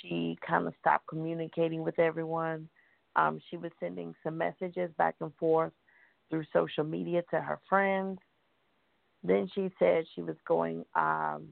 she 0.00 0.36
kind 0.46 0.66
of 0.66 0.74
stopped 0.80 1.06
communicating 1.08 1.82
with 1.82 1.98
everyone. 1.98 2.68
Um, 3.16 3.40
she 3.50 3.56
was 3.56 3.72
sending 3.80 4.14
some 4.22 4.36
messages 4.38 4.90
back 4.98 5.16
and 5.20 5.34
forth 5.36 5.72
through 6.28 6.44
social 6.52 6.84
media 6.84 7.22
to 7.30 7.40
her 7.40 7.60
friends. 7.68 8.18
Then 9.22 9.48
she 9.54 9.70
said 9.78 10.04
she 10.14 10.22
was 10.22 10.36
going 10.46 10.84
um, 10.94 11.48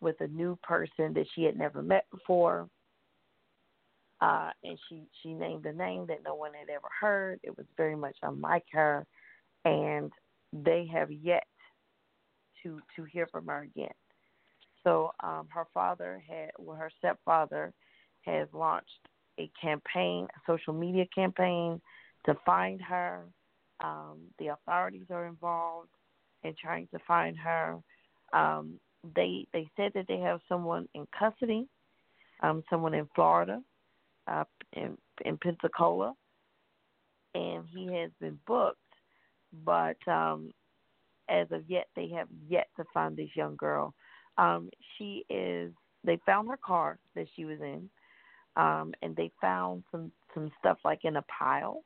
with 0.00 0.20
a 0.20 0.26
new 0.28 0.58
person 0.62 1.14
that 1.14 1.26
she 1.34 1.44
had 1.44 1.56
never 1.56 1.82
met 1.82 2.06
before. 2.10 2.68
Uh, 4.20 4.50
and 4.64 4.78
she, 4.88 5.04
she 5.22 5.32
named 5.32 5.64
a 5.64 5.72
name 5.72 6.06
that 6.06 6.22
no 6.24 6.34
one 6.34 6.52
had 6.52 6.68
ever 6.68 6.88
heard. 7.00 7.40
It 7.42 7.56
was 7.56 7.66
very 7.76 7.96
much 7.96 8.16
unlike 8.22 8.66
her. 8.72 9.06
And 9.64 10.12
they 10.52 10.88
have 10.92 11.10
yet 11.10 11.44
to 12.62 12.80
to 12.96 13.04
hear 13.04 13.26
from 13.26 13.46
her 13.46 13.62
again. 13.62 13.94
So 14.82 15.12
um, 15.22 15.46
her 15.50 15.66
father 15.74 16.22
had, 16.26 16.50
well, 16.58 16.76
her 16.76 16.90
stepfather 16.98 17.72
has 18.22 18.48
launched 18.52 19.08
a 19.38 19.50
campaign, 19.60 20.26
a 20.34 20.40
social 20.46 20.72
media 20.72 21.04
campaign 21.14 21.80
to 22.26 22.34
find 22.46 22.80
her. 22.80 23.24
Um, 23.82 24.18
the 24.38 24.48
authorities 24.48 25.06
are 25.10 25.26
involved 25.26 25.88
in 26.42 26.54
trying 26.60 26.88
to 26.92 26.98
find 27.06 27.36
her. 27.38 27.78
Um, 28.32 28.78
they 29.14 29.46
they 29.52 29.68
said 29.76 29.92
that 29.94 30.06
they 30.08 30.18
have 30.18 30.40
someone 30.48 30.86
in 30.94 31.06
custody, 31.18 31.66
um, 32.42 32.62
someone 32.68 32.94
in 32.94 33.08
Florida, 33.14 33.62
uh, 34.26 34.44
in 34.74 34.96
in 35.24 35.38
Pensacola, 35.38 36.14
and 37.34 37.64
he 37.74 37.86
has 37.94 38.10
been 38.20 38.38
booked. 38.46 38.78
But 39.64 39.96
um, 40.06 40.50
as 41.30 41.46
of 41.50 41.62
yet, 41.68 41.88
they 41.96 42.08
have 42.08 42.28
yet 42.48 42.68
to 42.76 42.84
find 42.92 43.16
this 43.16 43.30
young 43.34 43.56
girl. 43.56 43.94
Um, 44.38 44.70
she 44.96 45.24
is. 45.30 45.72
They 46.04 46.18
found 46.24 46.48
her 46.48 46.56
car 46.56 46.98
that 47.14 47.26
she 47.36 47.44
was 47.44 47.60
in, 47.60 47.88
um, 48.56 48.92
and 49.02 49.14
they 49.14 49.30
found 49.40 49.84
some 49.90 50.10
some 50.34 50.50
stuff 50.58 50.78
like 50.84 51.04
in 51.04 51.16
a 51.16 51.22
pile, 51.22 51.84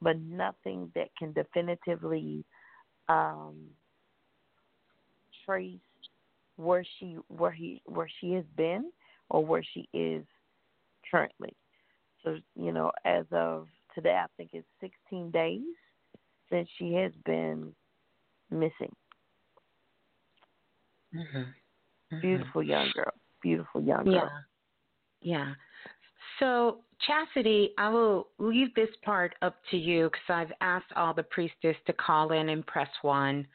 but 0.00 0.18
nothing 0.20 0.90
that 0.94 1.08
can 1.18 1.32
definitively 1.32 2.44
um, 3.08 3.56
trace 5.44 5.78
where 6.56 6.84
she 6.98 7.16
where 7.28 7.50
he 7.50 7.82
where 7.86 8.08
she 8.20 8.32
has 8.32 8.44
been 8.56 8.90
or 9.30 9.44
where 9.44 9.64
she 9.74 9.88
is 9.92 10.24
currently. 11.10 11.54
So 12.24 12.36
you 12.54 12.72
know, 12.72 12.92
as 13.04 13.24
of 13.32 13.66
today, 13.94 14.16
I 14.22 14.26
think 14.36 14.50
it's 14.52 14.66
16 14.80 15.30
days 15.30 15.62
since 16.50 16.68
she 16.78 16.94
has 16.94 17.12
been 17.24 17.72
missing. 18.50 18.94
Mm-hmm. 21.14 21.38
Mm-hmm. 21.38 22.20
Beautiful 22.20 22.62
young 22.62 22.90
girl. 22.94 23.12
Beautiful 23.42 23.80
young 23.82 24.04
girl. 24.04 24.14
Yeah. 24.14 24.28
Yeah. 25.20 25.54
So, 26.38 26.78
Chastity, 27.06 27.70
I 27.78 27.88
will 27.88 28.28
leave 28.38 28.74
this 28.74 28.88
part 29.04 29.34
up 29.42 29.56
to 29.70 29.76
you 29.76 30.04
because 30.10 30.28
I've 30.28 30.52
asked 30.60 30.92
all 30.96 31.14
the 31.14 31.22
priestess 31.22 31.76
to 31.86 31.92
call 31.92 32.32
in 32.32 32.48
and 32.50 32.66
press 32.66 32.88
one. 33.02 33.46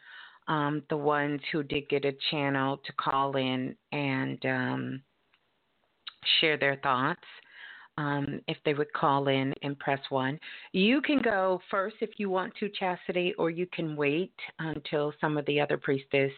Um, 0.48 0.84
the 0.90 0.98
ones 0.98 1.40
who 1.52 1.64
did 1.64 1.88
get 1.88 2.04
a 2.04 2.14
channel 2.30 2.78
to 2.86 2.94
call 2.94 3.38
in 3.38 3.76
and 3.94 4.46
um, 4.46 5.04
share 6.42 6.58
their 6.58 6.76
thoughts. 6.84 7.24
Um, 7.96 8.42
if 8.48 8.58
they 8.66 8.74
would 8.74 8.92
call 8.94 9.28
in 9.28 9.54
and 9.62 9.78
press 9.78 10.00
one. 10.10 10.40
You 10.72 11.00
can 11.00 11.22
go 11.22 11.62
first 11.70 11.98
if 12.02 12.10
you 12.18 12.28
want 12.28 12.52
to, 12.60 12.68
Chastity, 12.70 13.36
or 13.38 13.52
you 13.52 13.68
can 13.68 13.96
wait 13.96 14.34
until 14.58 15.14
some 15.22 15.38
of 15.38 15.46
the 15.46 15.62
other 15.62 15.78
priestess 15.78 16.32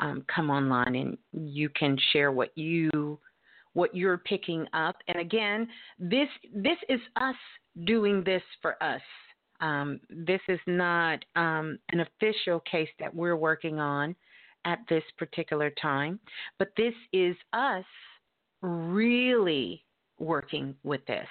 um, 0.00 0.24
come 0.34 0.50
online 0.50 0.96
and 0.96 1.18
you 1.32 1.68
can 1.68 1.98
share 2.12 2.32
what 2.32 2.56
you 2.56 3.18
what 3.74 3.94
you're 3.94 4.18
picking 4.18 4.66
up. 4.72 4.96
And 5.08 5.18
again, 5.18 5.68
this 5.98 6.28
this 6.54 6.78
is 6.88 7.00
us 7.16 7.36
doing 7.84 8.24
this 8.24 8.42
for 8.62 8.82
us. 8.82 9.02
Um, 9.60 10.00
this 10.08 10.40
is 10.48 10.60
not 10.66 11.24
um, 11.36 11.78
an 11.90 12.00
official 12.00 12.60
case 12.60 12.88
that 13.00 13.14
we're 13.14 13.36
working 13.36 13.78
on 13.78 14.14
at 14.64 14.80
this 14.88 15.02
particular 15.16 15.70
time, 15.80 16.18
but 16.58 16.68
this 16.76 16.94
is 17.12 17.36
us 17.52 17.84
really 18.62 19.84
working 20.20 20.74
with 20.84 21.04
this. 21.06 21.26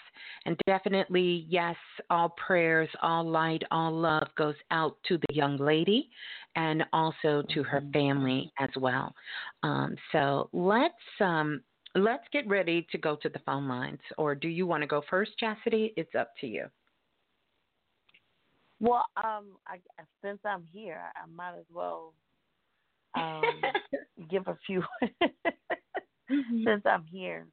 And 0.46 0.58
definitely, 0.66 1.46
yes, 1.50 1.76
all 2.10 2.30
prayers, 2.30 2.90
all 3.02 3.24
light, 3.24 3.64
all 3.72 3.92
love 3.92 4.28
goes 4.38 4.56
out 4.72 4.98
to 5.08 5.18
the 5.18 5.34
young 5.34 5.58
lady 5.58 6.10
and 6.56 6.84
also 6.94 7.44
to 7.54 7.64
her 7.64 7.82
mm-hmm. 7.82 7.92
family 7.92 8.52
as 8.60 8.70
well. 8.78 9.14
Um, 9.64 9.96
so 10.12 10.50
let's 10.54 10.94
um, 11.20 11.62
let's 11.96 12.24
get 12.32 12.48
ready 12.48 12.88
to 12.92 12.98
go 12.98 13.16
to 13.18 13.30
the 13.30 13.40
phone 13.40 13.68
lines. 13.68 14.00
Or 14.18 14.36
do 14.36 14.48
you 14.48 14.68
want 14.68 14.84
to 14.84 14.88
go 14.88 15.02
first, 15.10 15.32
Chastity? 15.40 15.94
It's 15.96 16.16
up 16.16 16.32
to 16.42 16.48
you. 16.48 16.66
Well, 18.80 19.06
um, 19.18 19.58
I, 19.66 19.80
since 20.24 20.40
I'm 20.46 20.64
here, 20.72 21.02
I 21.16 21.28
might 21.28 21.58
as 21.58 21.66
well 21.74 22.14
um, 23.18 23.42
give 24.30 24.48
a 24.48 24.58
few. 24.66 24.84
mm-hmm. 25.04 26.64
Since 26.64 26.84
I'm 26.86 27.06
here, 27.06 27.48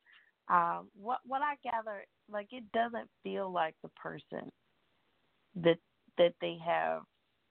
um, 0.49 0.89
what 1.01 1.21
what 1.27 1.43
I 1.43 1.55
gather, 1.63 2.05
like 2.31 2.49
it 2.53 2.65
doesn't 2.73 3.09
feel 3.23 3.51
like 3.51 3.75
the 3.83 3.89
person 3.91 4.51
that 5.57 5.79
that 6.19 6.35
they 6.41 6.59
have 6.65 7.03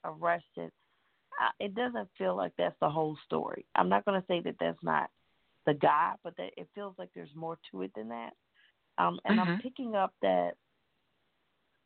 arrested. 0.06 0.72
Uh, 1.42 1.50
it 1.60 1.74
doesn't 1.74 2.08
feel 2.18 2.36
like 2.36 2.52
that's 2.58 2.76
the 2.80 2.90
whole 2.90 3.18
story. 3.26 3.66
I'm 3.76 3.90
not 3.90 4.06
going 4.06 4.22
to 4.22 4.28
say 4.28 4.42
that 4.42 4.56
that's 4.60 4.84
not 4.84 5.10
the 5.66 5.74
guy, 5.74 6.14
but 6.24 6.38
that 6.38 6.52
it 6.58 6.68
feels 6.76 6.94
like 7.00 7.10
there's 7.16 7.36
more 7.36 7.58
to 7.72 7.82
it 7.82 7.92
than 7.96 8.10
that. 8.10 8.34
Um, 9.00 9.20
and 9.26 9.40
I'm 9.40 9.48
mm-hmm. 9.48 9.62
picking 9.62 9.96
up 9.96 10.14
that 10.22 10.52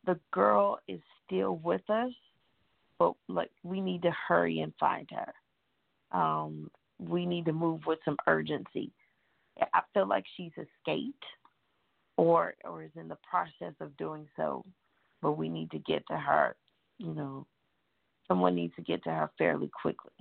the 0.05 0.20
girl 0.34 0.80
is 0.89 0.99
still 1.26 1.55
with 1.64 1.89
us, 1.89 2.12
but 2.99 3.14
like 3.30 3.51
we 3.64 3.80
need 3.80 4.01
to 4.01 4.12
hurry 4.28 4.60
and 4.60 4.74
find 4.78 5.08
her. 5.12 6.18
Um, 6.18 6.70
we 6.99 7.26
need 7.26 7.45
to 7.45 7.53
move 7.53 7.82
with 7.86 7.99
some 8.03 8.18
urgency 8.28 8.91
I 9.74 9.82
feel 9.93 10.08
like 10.08 10.26
she's 10.36 10.51
escaped 10.51 11.24
or 12.18 12.55
or 12.64 12.84
is 12.84 12.91
in 12.95 13.08
the 13.08 13.18
process 13.30 13.74
of 13.80 13.95
doing 13.97 14.28
so, 14.36 14.66
but 15.22 15.34
we 15.34 15.49
need 15.49 15.72
to 15.72 15.80
get 15.80 16.03
to 16.10 16.18
her. 16.18 16.55
You 16.97 17.14
know, 17.14 17.47
someone 18.28 18.55
needs 18.55 18.76
to 18.76 18.82
get 18.82 19.03
to 19.03 19.10
her 19.10 19.30
fairly 19.38 19.70
quickly. 19.82 20.12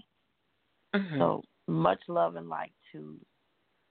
Mm-hmm. 0.95 1.19
So 1.19 1.43
much 1.67 2.01
love 2.09 2.37
and 2.37 2.49
light 2.49 2.73
to 2.93 3.17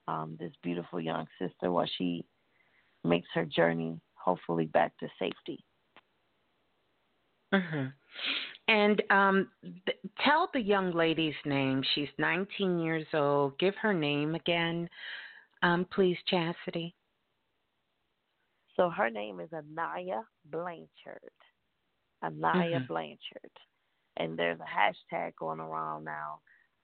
um, 0.08 0.36
this 0.38 0.52
beautiful 0.62 1.00
young 1.00 1.26
sister 1.38 1.70
while 1.70 1.88
she 1.98 2.24
makes 3.04 3.28
her 3.34 3.44
journey, 3.44 4.00
hopefully 4.14 4.66
back 4.66 4.96
to 4.98 5.08
safety. 5.18 5.64
Mm-hmm. 7.52 7.86
And 8.68 9.02
um, 9.10 9.48
th- 9.62 9.98
tell 10.24 10.48
the 10.52 10.60
young 10.60 10.92
lady's 10.92 11.34
name. 11.44 11.82
She's 11.94 12.08
19 12.18 12.80
years 12.80 13.06
old. 13.14 13.58
Give 13.58 13.74
her 13.80 13.94
name 13.94 14.34
again 14.34 14.88
um, 15.62 15.86
please, 15.92 16.16
Chastity? 16.28 16.94
So 18.76 18.90
her 18.90 19.10
name 19.10 19.40
is 19.40 19.48
Anaya 19.52 20.22
Blanchard. 20.50 21.32
Anaya 22.22 22.78
mm-hmm. 22.78 22.86
Blanchard. 22.86 23.50
And 24.18 24.38
there's 24.38 24.58
a 24.60 25.14
hashtag 25.14 25.32
going 25.38 25.60
around 25.60 26.04
now, 26.04 26.40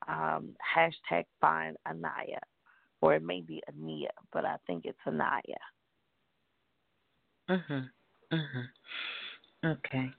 um, 0.08 0.54
hashtag 0.76 1.24
find 1.40 1.76
Anaya. 1.88 2.40
Or 3.00 3.14
it 3.14 3.22
may 3.22 3.40
be 3.40 3.62
Ania, 3.70 4.10
but 4.32 4.44
I 4.44 4.56
think 4.66 4.84
it's 4.84 4.98
Anaya. 5.06 5.42
Mhm. 7.48 7.90
Mhm. 8.30 8.68
Okay. 9.64 10.10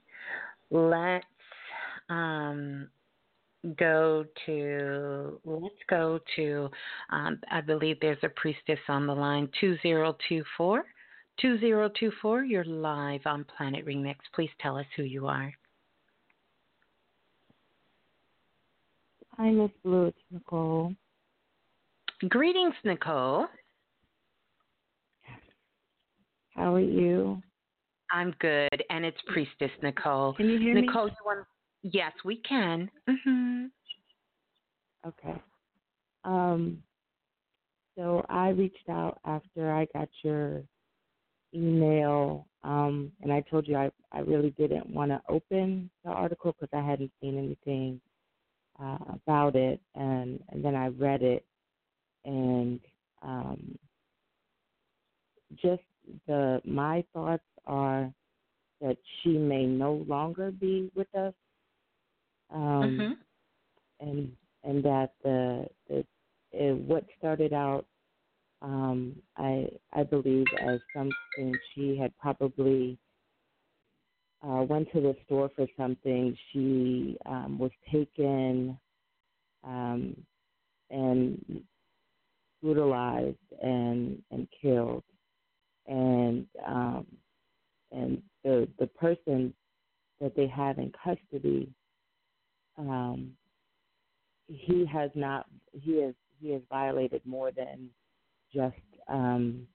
Let's 0.70 1.26
um 2.08 2.90
go 3.76 4.24
to 4.46 5.40
let's 5.44 5.74
go 5.88 6.18
to 6.36 6.70
um, 7.10 7.40
I 7.50 7.60
believe 7.60 7.98
there's 8.00 8.18
a 8.22 8.28
priestess 8.28 8.78
on 8.88 9.06
the 9.06 9.14
line. 9.14 9.48
2024 9.60 10.84
2024 11.40 12.44
you're 12.44 12.64
live 12.64 13.20
on 13.24 13.44
Planet 13.56 13.86
Remix 13.86 14.16
please 14.34 14.50
tell 14.60 14.76
us 14.76 14.86
who 14.96 15.02
you 15.02 15.26
are. 15.26 15.52
Hi 19.36 19.50
Miss 19.50 19.70
Blue. 19.82 20.06
It's 20.06 20.18
Nicole. 20.30 20.94
Greetings 22.28 22.74
Nicole. 22.84 23.46
How 26.54 26.74
are 26.74 26.80
you? 26.80 27.42
I'm 28.12 28.32
good 28.38 28.84
and 28.90 29.04
it's 29.04 29.18
priestess 29.26 29.70
Nicole. 29.82 30.34
Can 30.34 30.48
you 30.48 30.58
hear 30.58 30.74
Nicole 30.74 31.06
me? 31.06 31.10
you 31.10 31.24
want 31.26 31.46
Yes, 31.84 32.12
we 32.24 32.36
can. 32.36 32.90
Mm-hmm. 33.08 33.66
Okay. 35.06 35.38
Um, 36.24 36.82
so 37.96 38.24
I 38.30 38.48
reached 38.48 38.88
out 38.88 39.18
after 39.26 39.70
I 39.70 39.86
got 39.92 40.08
your 40.22 40.62
email, 41.54 42.46
um, 42.62 43.12
and 43.20 43.30
I 43.30 43.42
told 43.42 43.68
you 43.68 43.76
I, 43.76 43.90
I 44.12 44.20
really 44.20 44.50
didn't 44.52 44.88
want 44.88 45.10
to 45.10 45.20
open 45.28 45.90
the 46.04 46.10
article 46.10 46.56
because 46.58 46.74
I 46.76 46.84
hadn't 46.84 47.12
seen 47.20 47.36
anything 47.36 48.00
uh, 48.82 48.96
about 49.12 49.54
it, 49.54 49.78
and 49.94 50.42
and 50.48 50.64
then 50.64 50.74
I 50.74 50.86
read 50.88 51.22
it, 51.22 51.44
and 52.24 52.80
um, 53.20 53.78
just 55.60 55.82
the 56.26 56.62
my 56.64 57.04
thoughts 57.12 57.44
are 57.66 58.10
that 58.80 58.96
she 59.22 59.36
may 59.36 59.66
no 59.66 60.04
longer 60.08 60.50
be 60.50 60.90
with 60.96 61.14
us 61.14 61.34
um, 62.50 63.08
Mhm. 63.08 63.18
and 64.00 64.36
and 64.64 64.84
that 64.84 65.14
the 65.22 65.68
the 65.88 66.06
uh, 66.58 66.74
what 66.76 67.04
started 67.18 67.52
out, 67.52 67.86
um, 68.62 69.22
I 69.36 69.68
I 69.92 70.04
believe 70.04 70.46
as 70.60 70.80
something 70.94 71.58
she 71.74 71.96
had 71.96 72.16
probably 72.18 72.98
uh, 74.42 74.64
went 74.68 74.90
to 74.92 75.00
the 75.00 75.16
store 75.26 75.50
for 75.56 75.66
something. 75.76 76.36
She 76.52 77.18
um, 77.26 77.58
was 77.58 77.72
taken 77.92 78.78
um, 79.64 80.26
and 80.90 81.64
brutalized 82.62 83.38
and 83.62 84.22
and 84.30 84.48
killed, 84.62 85.04
and 85.86 86.46
um, 86.66 87.06
and 87.92 88.22
the 88.44 88.68
the 88.78 88.88
person 88.88 89.54
that 90.20 90.36
they 90.36 90.48
have 90.48 90.78
in 90.78 90.92
custody, 91.04 91.74
um, 92.78 93.32
he 94.48 94.84
has 94.86 95.10
not 95.14 95.46
he 95.72 96.02
has 96.02 96.14
he 96.40 96.52
has 96.52 96.62
violated 96.68 97.22
more 97.24 97.50
than 97.50 97.88
just 98.52 98.74
um, 99.08 99.66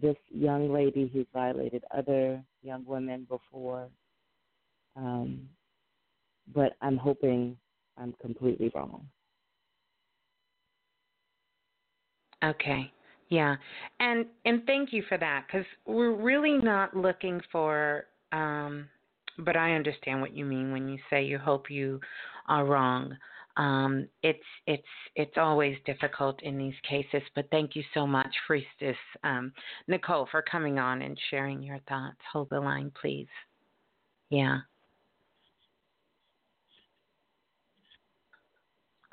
this 0.00 0.16
young 0.28 0.72
lady. 0.72 1.10
He's 1.12 1.26
violated 1.32 1.84
other 1.96 2.42
young 2.62 2.84
women 2.84 3.26
before, 3.28 3.88
um, 4.96 5.48
but 6.54 6.72
I'm 6.82 6.96
hoping 6.96 7.56
I'm 7.98 8.14
completely 8.20 8.70
wrong. 8.74 9.06
Okay. 12.44 12.92
Yeah. 13.28 13.56
And 13.98 14.26
and 14.44 14.62
thank 14.66 14.92
you 14.92 15.02
for 15.08 15.18
that 15.18 15.48
cuz 15.48 15.64
we're 15.84 16.12
really 16.12 16.58
not 16.58 16.96
looking 16.96 17.40
for 17.50 18.06
um 18.32 18.88
but 19.38 19.56
I 19.56 19.74
understand 19.74 20.20
what 20.20 20.36
you 20.36 20.44
mean 20.44 20.72
when 20.72 20.88
you 20.88 20.98
say 21.10 21.24
you 21.24 21.38
hope 21.38 21.70
you 21.70 22.00
are 22.48 22.64
wrong. 22.64 23.16
Um 23.56 24.08
it's 24.22 24.38
it's 24.66 24.82
it's 25.14 25.36
always 25.36 25.76
difficult 25.86 26.42
in 26.42 26.58
these 26.58 26.74
cases, 26.88 27.22
but 27.34 27.48
thank 27.50 27.74
you 27.74 27.82
so 27.94 28.06
much 28.06 28.34
Priestess 28.46 28.96
um 29.24 29.52
Nicole 29.88 30.28
for 30.30 30.42
coming 30.42 30.78
on 30.78 31.02
and 31.02 31.18
sharing 31.30 31.62
your 31.62 31.80
thoughts. 31.88 32.18
Hold 32.32 32.50
the 32.50 32.60
line, 32.60 32.92
please. 33.00 33.28
Yeah. 34.30 34.58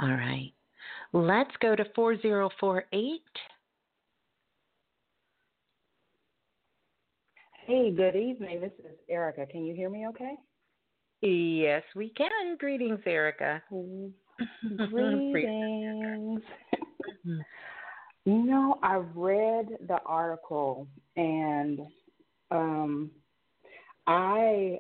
All 0.02 0.10
right. 0.12 0.52
Let's 1.14 1.56
go 1.62 1.76
to 1.76 1.86
4048. 1.96 3.22
Hey, 7.66 7.92
good 7.92 8.16
evening. 8.16 8.60
This 8.60 8.74
is 8.80 8.98
Erica. 9.10 9.46
Can 9.46 9.64
you 9.66 9.74
hear 9.74 9.90
me 9.90 10.06
okay? 10.08 10.36
Yes, 11.22 11.84
we 11.96 12.10
can. 12.10 12.58
Greetings, 12.60 13.00
Erica. 13.06 13.64
Greetings. 14.90 16.42
you 18.26 18.46
know, 18.46 18.80
I 18.84 18.96
read 19.16 19.78
the 19.88 20.00
article 20.06 20.88
and 21.16 21.80
um 22.52 23.12
I 24.08 24.80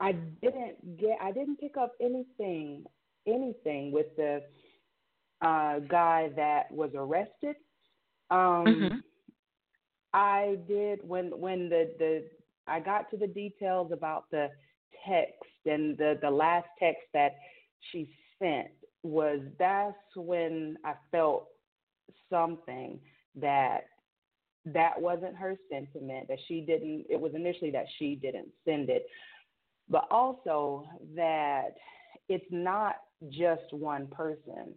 I 0.00 0.12
didn't 0.42 0.98
get 0.98 1.16
I 1.22 1.32
didn't 1.32 1.56
pick 1.58 1.78
up 1.78 1.92
anything 2.02 2.84
anything 3.26 3.92
with 3.92 4.14
the 4.16 4.42
uh 5.40 5.78
guy 5.80 6.30
that 6.36 6.70
was 6.70 6.90
arrested. 6.94 7.56
Um 8.30 8.66
Mhm. 8.66 9.02
I 10.16 10.56
did 10.66 11.00
when 11.06 11.26
when 11.38 11.68
the 11.68 11.90
the 11.98 12.24
I 12.66 12.80
got 12.80 13.10
to 13.10 13.18
the 13.18 13.26
details 13.26 13.92
about 13.92 14.24
the 14.30 14.48
text 15.06 15.34
and 15.66 15.96
the 15.98 16.18
the 16.22 16.30
last 16.30 16.68
text 16.78 17.02
that 17.12 17.36
she 17.92 18.08
sent 18.38 18.68
was 19.02 19.40
that's 19.58 19.94
when 20.16 20.78
I 20.86 20.94
felt 21.12 21.48
something 22.30 22.98
that 23.36 23.88
that 24.64 25.00
wasn't 25.00 25.36
her 25.36 25.54
sentiment 25.70 26.28
that 26.28 26.38
she 26.48 26.62
didn't 26.62 27.04
it 27.10 27.20
was 27.20 27.34
initially 27.34 27.70
that 27.72 27.86
she 27.98 28.14
didn't 28.14 28.48
send 28.64 28.88
it. 28.88 29.06
But 29.90 30.08
also 30.10 30.88
that 31.14 31.74
it's 32.30 32.50
not 32.50 32.96
just 33.28 33.70
one 33.70 34.06
person 34.06 34.72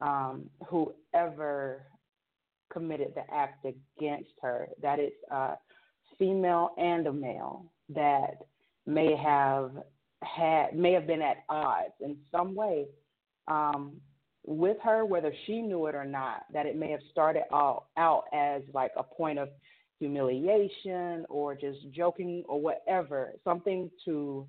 um 0.00 0.48
whoever 0.68 1.82
committed 2.78 3.12
the 3.14 3.34
act 3.34 3.64
against 3.64 4.30
her, 4.40 4.68
that 4.80 4.98
it's 4.98 5.16
a 5.30 5.54
female 6.18 6.70
and 6.78 7.06
a 7.06 7.12
male 7.12 7.72
that 7.88 8.36
may 8.86 9.16
have 9.16 9.72
had 10.22 10.74
may 10.74 10.92
have 10.92 11.06
been 11.06 11.22
at 11.22 11.38
odds 11.48 11.94
in 12.00 12.16
some 12.30 12.54
way 12.54 12.86
um, 13.48 13.92
with 14.46 14.76
her, 14.82 15.04
whether 15.04 15.32
she 15.46 15.60
knew 15.60 15.86
it 15.86 15.94
or 15.94 16.04
not, 16.04 16.44
that 16.52 16.66
it 16.66 16.76
may 16.76 16.90
have 16.90 17.00
started 17.10 17.42
out, 17.52 17.86
out 17.96 18.24
as 18.32 18.62
like 18.72 18.92
a 18.96 19.02
point 19.02 19.38
of 19.38 19.48
humiliation 19.98 21.26
or 21.28 21.54
just 21.54 21.78
joking 21.90 22.44
or 22.48 22.60
whatever, 22.60 23.32
something 23.44 23.90
to 24.04 24.46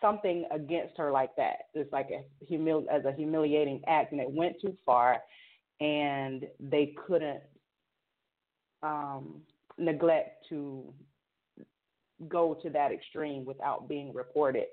something 0.00 0.44
against 0.50 0.96
her 0.98 1.10
like 1.10 1.34
that. 1.36 1.56
It's 1.72 1.92
like 1.92 2.10
a 2.10 2.22
humil 2.44 2.84
as 2.92 3.04
a 3.04 3.12
humiliating 3.12 3.80
act, 3.86 4.12
and 4.12 4.20
it 4.20 4.30
went 4.30 4.56
too 4.60 4.76
far, 4.84 5.22
and 5.80 6.46
they 6.60 6.94
couldn't 7.06 7.42
um, 8.82 9.40
neglect 9.78 10.46
to 10.48 10.92
go 12.28 12.56
to 12.62 12.70
that 12.70 12.92
extreme 12.92 13.44
without 13.44 13.88
being 13.88 14.12
reported 14.12 14.66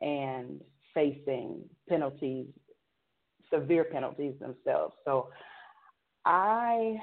and 0.00 0.60
facing 0.92 1.62
penalties, 1.88 2.46
severe 3.52 3.84
penalties 3.84 4.34
themselves. 4.38 4.94
So 5.04 5.28
I 6.24 6.96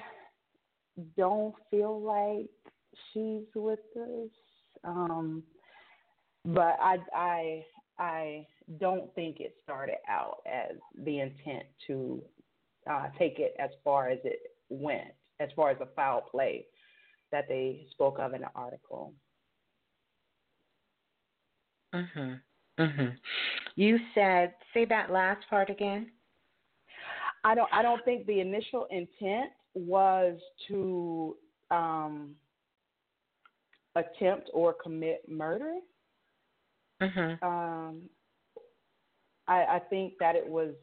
don't 1.18 1.56
feel 1.70 2.02
like 2.02 2.50
she's 3.12 3.46
with 3.56 3.80
us. 3.96 4.30
Um, 4.84 5.44
but 6.46 6.78
I 6.82 6.98
I 7.14 7.66
I 8.00 8.48
don't 8.80 9.14
think 9.14 9.40
it 9.40 9.56
started 9.64 9.98
out 10.10 10.38
as 10.52 10.76
the 11.06 11.20
intent 11.20 11.64
to 11.88 12.22
uh, 12.90 13.08
take 13.18 13.40
it 13.40 13.56
as 13.60 13.70
far 13.84 14.10
as 14.10 14.20
it 14.24 14.40
went, 14.70 15.14
as 15.40 15.50
far 15.56 15.70
as 15.70 15.78
the 15.80 15.88
foul 15.96 16.22
play 16.22 16.66
that 17.32 17.48
they 17.48 17.86
spoke 17.92 18.20
of 18.20 18.34
in 18.34 18.42
the 18.42 18.50
article. 18.56 19.14
Mhm. 21.94 22.42
Mhm. 22.78 23.20
You 23.76 24.00
said 24.14 24.56
say 24.74 24.86
that 24.86 25.12
last 25.12 25.48
part 25.50 25.70
again. 25.70 26.12
I 27.44 27.56
don't 27.56 27.72
I 27.74 27.82
don't 27.82 28.04
think 28.06 28.26
the 28.26 28.40
initial 28.40 28.86
intent 28.86 29.52
was 29.74 30.40
to 30.68 31.38
um, 31.70 32.36
attempt 33.96 34.50
or 34.54 34.74
commit 34.74 35.28
murder. 35.28 35.80
Mhm. 37.02 37.42
Um, 37.42 38.10
I, 39.48 39.66
I 39.66 39.80
think 39.90 40.14
that 40.20 40.36
it 40.36 40.48
was 40.48 40.74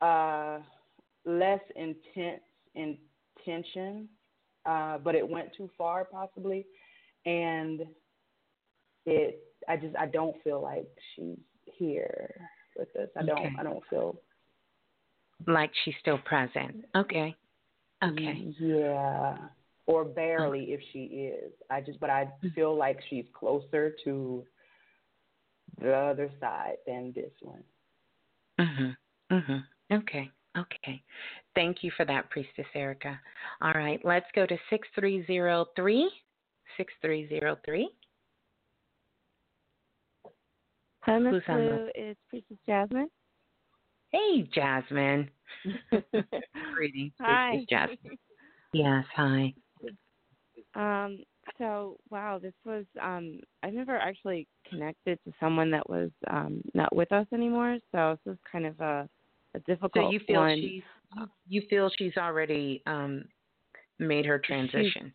uh, 0.00 0.60
less 1.24 1.60
intense 1.76 2.42
intention, 2.74 4.08
uh, 4.66 4.98
but 4.98 5.14
it 5.14 5.28
went 5.28 5.54
too 5.56 5.70
far 5.76 6.04
possibly, 6.04 6.66
and 7.26 7.82
it. 9.06 9.42
I 9.68 9.76
just 9.76 9.96
I 9.96 10.06
don't 10.06 10.36
feel 10.42 10.60
like 10.60 10.88
she's 11.14 11.38
here 11.78 12.48
with 12.76 12.88
us. 12.96 13.08
I 13.16 13.22
don't 13.22 13.38
Okay. 13.38 13.54
I 13.58 13.62
don't 13.62 13.82
feel 13.88 14.16
Like 15.46 15.70
she's 15.84 15.94
still 16.00 16.18
present. 16.18 16.84
Okay. 16.96 17.36
Okay. 18.02 18.52
Yeah. 18.58 19.36
Or 19.86 20.04
barely 20.04 20.72
if 20.72 20.80
she 20.92 21.04
is. 21.04 21.52
I 21.70 21.80
just 21.80 22.00
but 22.00 22.10
I 22.10 22.28
feel 22.54 22.76
like 22.76 22.98
she's 23.08 23.26
closer 23.32 23.94
to 24.04 24.44
the 25.80 25.92
other 25.92 26.30
side 26.40 26.76
than 26.86 27.12
this 27.14 27.32
one. 27.40 27.64
Mhm. 28.58 28.96
Mhm. 29.30 29.64
Okay. 29.92 30.30
Okay. 30.56 31.02
Thank 31.54 31.78
you 31.82 31.90
for 31.96 32.04
that, 32.04 32.30
Priestess 32.30 32.66
Erica. 32.74 33.18
All 33.62 33.72
right, 33.72 34.00
let's 34.04 34.26
go 34.34 34.46
to 34.46 34.56
6303. 34.70 36.10
6303. 36.76 37.88
Hi, 41.00 41.18
Who's 41.18 41.42
the-. 41.46 41.90
It's 41.94 42.20
Priestess 42.28 42.58
Jasmine. 42.66 43.08
Hey, 44.10 44.48
Jasmine. 44.54 45.30
Greetings, 46.74 47.12
Hi. 47.20 47.50
Priestess 47.50 47.66
Jasmine. 47.70 48.18
Yes, 48.74 49.04
hi. 49.14 49.54
Um, 50.74 51.22
so 51.58 51.96
wow, 52.10 52.38
this 52.38 52.54
was 52.64 52.84
um 53.02 53.40
I 53.62 53.70
never 53.70 53.96
actually 53.96 54.46
connected 54.68 55.18
to 55.26 55.32
someone 55.38 55.70
that 55.72 55.88
was 55.88 56.10
um 56.30 56.62
not 56.72 56.94
with 56.94 57.12
us 57.12 57.26
anymore, 57.34 57.78
so 57.90 58.16
this 58.24 58.34
is 58.34 58.38
kind 58.50 58.66
of 58.66 58.80
a 58.80 59.08
a 59.54 59.60
difficult 59.60 60.06
So 60.06 60.12
you 60.12 60.20
feel 60.26 60.40
one. 60.40 60.60
she's 60.60 60.82
you, 61.48 61.62
feel 61.68 61.90
she's 61.98 62.16
already 62.16 62.82
um 62.86 63.24
made 63.98 64.24
her 64.26 64.38
transition. 64.38 65.12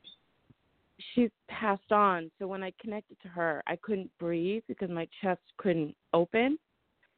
She's 1.14 1.30
passed 1.48 1.92
on, 1.92 2.32
so 2.40 2.48
when 2.48 2.64
I 2.64 2.72
connected 2.82 3.18
to 3.22 3.28
her, 3.28 3.62
I 3.68 3.76
couldn't 3.78 4.10
breathe 4.20 4.64
because 4.68 4.90
my 4.90 5.08
chest 5.22 5.42
couldn't 5.58 5.96
open. 6.14 6.58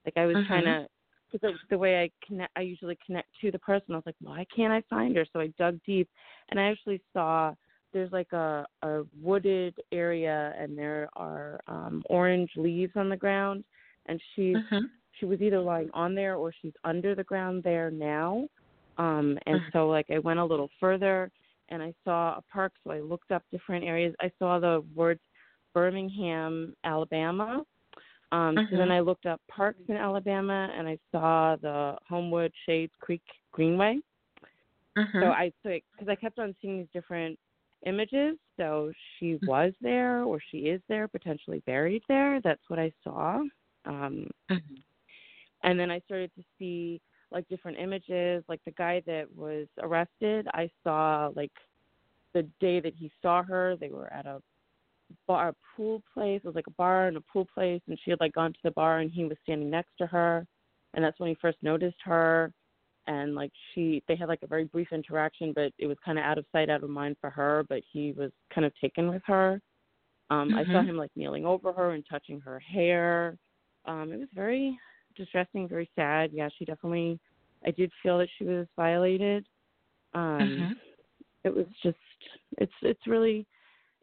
Like 0.05 0.17
I 0.17 0.25
was 0.25 0.35
trying 0.47 0.65
to, 0.65 0.87
because 1.31 1.55
the 1.69 1.77
way 1.77 2.01
I 2.01 2.11
connect, 2.25 2.51
I 2.57 2.61
usually 2.61 2.97
connect 3.05 3.29
to 3.41 3.51
the 3.51 3.59
person. 3.59 3.93
I 3.93 3.97
was 3.97 4.05
like, 4.05 4.15
why 4.21 4.45
can't 4.53 4.73
I 4.73 4.81
find 4.89 5.15
her? 5.15 5.25
So 5.31 5.39
I 5.39 5.47
dug 5.57 5.79
deep, 5.85 6.09
and 6.49 6.59
I 6.59 6.63
actually 6.63 7.01
saw 7.13 7.53
there's 7.93 8.11
like 8.11 8.31
a 8.33 8.65
a 8.81 9.03
wooded 9.21 9.75
area, 9.91 10.53
and 10.59 10.77
there 10.77 11.09
are 11.15 11.59
um 11.67 12.03
orange 12.09 12.51
leaves 12.57 12.93
on 12.95 13.07
the 13.09 13.17
ground, 13.17 13.63
and 14.07 14.21
she's 14.35 14.55
Mhm. 14.57 14.89
She 15.19 15.25
was 15.25 15.41
either 15.41 15.59
lying 15.59 15.89
on 15.93 16.15
there 16.15 16.35
or 16.35 16.51
she's 16.61 16.73
under 16.83 17.15
the 17.15 17.23
ground 17.23 17.63
there 17.63 17.91
now. 17.91 18.47
Um, 18.97 19.37
and 19.45 19.61
Mhm. 19.61 19.71
so 19.71 19.87
like 19.89 20.09
I 20.09 20.19
went 20.19 20.39
a 20.39 20.45
little 20.45 20.69
further 20.79 21.31
and 21.69 21.81
I 21.83 21.93
saw 22.03 22.35
a 22.37 22.41
park, 22.51 22.73
so 22.83 22.91
I 22.91 22.99
looked 22.99 23.31
up 23.31 23.43
different 23.51 23.85
areas. 23.85 24.15
I 24.19 24.31
saw 24.39 24.59
the 24.59 24.83
words 24.95 25.21
Birmingham, 25.73 26.75
Alabama. 26.83 27.63
Um, 28.31 28.55
So 28.69 28.77
then 28.77 28.89
Mhm. 28.89 28.97
I 28.97 28.99
looked 28.99 29.25
up 29.25 29.41
parks 29.47 29.79
in 29.87 29.95
Alabama 29.95 30.69
and 30.75 30.87
I 30.87 30.97
saw 31.11 31.55
the 31.55 31.97
Homewood 32.07 32.53
Shades 32.65 32.93
Creek 32.99 33.23
Greenway. 33.51 33.99
Mhm. 34.97 35.21
So 35.21 35.31
I 35.31 35.51
because 35.63 36.07
I 36.07 36.15
kept 36.15 36.39
on 36.39 36.55
seeing 36.61 36.77
these 36.79 36.89
different 36.91 37.39
images. 37.85 38.37
So 38.57 38.91
she 39.17 39.35
Mm-hmm. 39.35 39.45
was 39.45 39.73
there 39.81 40.23
or 40.23 40.39
she 40.51 40.67
is 40.69 40.81
there, 40.89 41.07
potentially 41.07 41.59
buried 41.65 42.03
there. 42.07 42.41
That's 42.41 42.67
what 42.69 42.79
I 42.79 42.91
saw. 43.03 43.43
Um, 43.85 44.29
Mhm. 44.49 44.83
And 45.63 45.79
then 45.79 45.91
I 45.91 45.99
started 46.01 46.31
to 46.35 46.43
see 46.57 47.01
like 47.31 47.47
different 47.47 47.77
images. 47.77 48.43
Like 48.47 48.61
the 48.65 48.71
guy 48.71 49.01
that 49.05 49.25
was 49.35 49.67
arrested, 49.81 50.47
I 50.53 50.69
saw 50.83 51.31
like 51.35 51.51
the 52.33 52.43
day 52.59 52.79
that 52.79 52.93
he 52.95 53.11
saw 53.21 53.43
her. 53.43 53.75
They 53.79 53.89
were 53.89 54.11
at 54.13 54.25
a 54.25 54.41
bar, 55.27 55.49
a 55.49 55.55
pool 55.75 56.01
place. 56.13 56.41
It 56.43 56.47
was 56.47 56.55
like 56.55 56.67
a 56.67 56.71
bar 56.71 57.07
and 57.07 57.17
a 57.17 57.21
pool 57.21 57.47
place, 57.53 57.81
and 57.87 57.99
she 58.03 58.11
had 58.11 58.19
like 58.19 58.33
gone 58.33 58.53
to 58.53 58.59
the 58.63 58.71
bar, 58.71 58.99
and 58.99 59.11
he 59.11 59.25
was 59.25 59.37
standing 59.43 59.69
next 59.69 59.91
to 59.97 60.07
her, 60.07 60.45
and 60.93 61.03
that's 61.03 61.19
when 61.19 61.29
he 61.29 61.37
first 61.41 61.57
noticed 61.61 61.97
her. 62.03 62.51
And 63.07 63.33
like 63.33 63.51
she, 63.73 64.03
they 64.07 64.15
had 64.15 64.27
like 64.27 64.43
a 64.43 64.47
very 64.47 64.65
brief 64.65 64.89
interaction, 64.91 65.51
but 65.55 65.71
it 65.79 65.87
was 65.87 65.97
kind 66.05 66.19
of 66.19 66.25
out 66.25 66.37
of 66.37 66.45
sight, 66.51 66.69
out 66.69 66.83
of 66.83 66.89
mind 66.91 67.15
for 67.19 67.31
her. 67.31 67.65
But 67.67 67.81
he 67.91 68.11
was 68.11 68.31
kind 68.53 68.65
of 68.65 68.73
taken 68.79 69.09
with 69.09 69.23
her. 69.25 69.59
Um, 70.29 70.53
I 70.55 70.63
saw 70.65 70.81
Mhm. 70.81 70.89
him 70.89 70.97
like 70.97 71.09
kneeling 71.15 71.45
over 71.45 71.73
her 71.73 71.91
and 71.91 72.05
touching 72.07 72.39
her 72.41 72.59
hair. 72.59 73.35
Um, 73.85 74.11
it 74.11 74.19
was 74.19 74.29
very 74.33 74.77
distressing, 75.19 75.67
very 75.67 75.89
sad. 75.95 76.31
Yeah, 76.33 76.49
she 76.57 76.65
definitely. 76.65 77.19
I 77.65 77.71
did 77.71 77.91
feel 78.01 78.17
that 78.17 78.29
she 78.37 78.45
was 78.45 78.65
violated. 78.75 79.45
Um, 80.13 80.49
Mhm. 80.49 80.79
It 81.43 81.53
was 81.53 81.67
just. 81.83 81.97
It's 82.57 82.73
it's 82.81 83.07
really, 83.07 83.45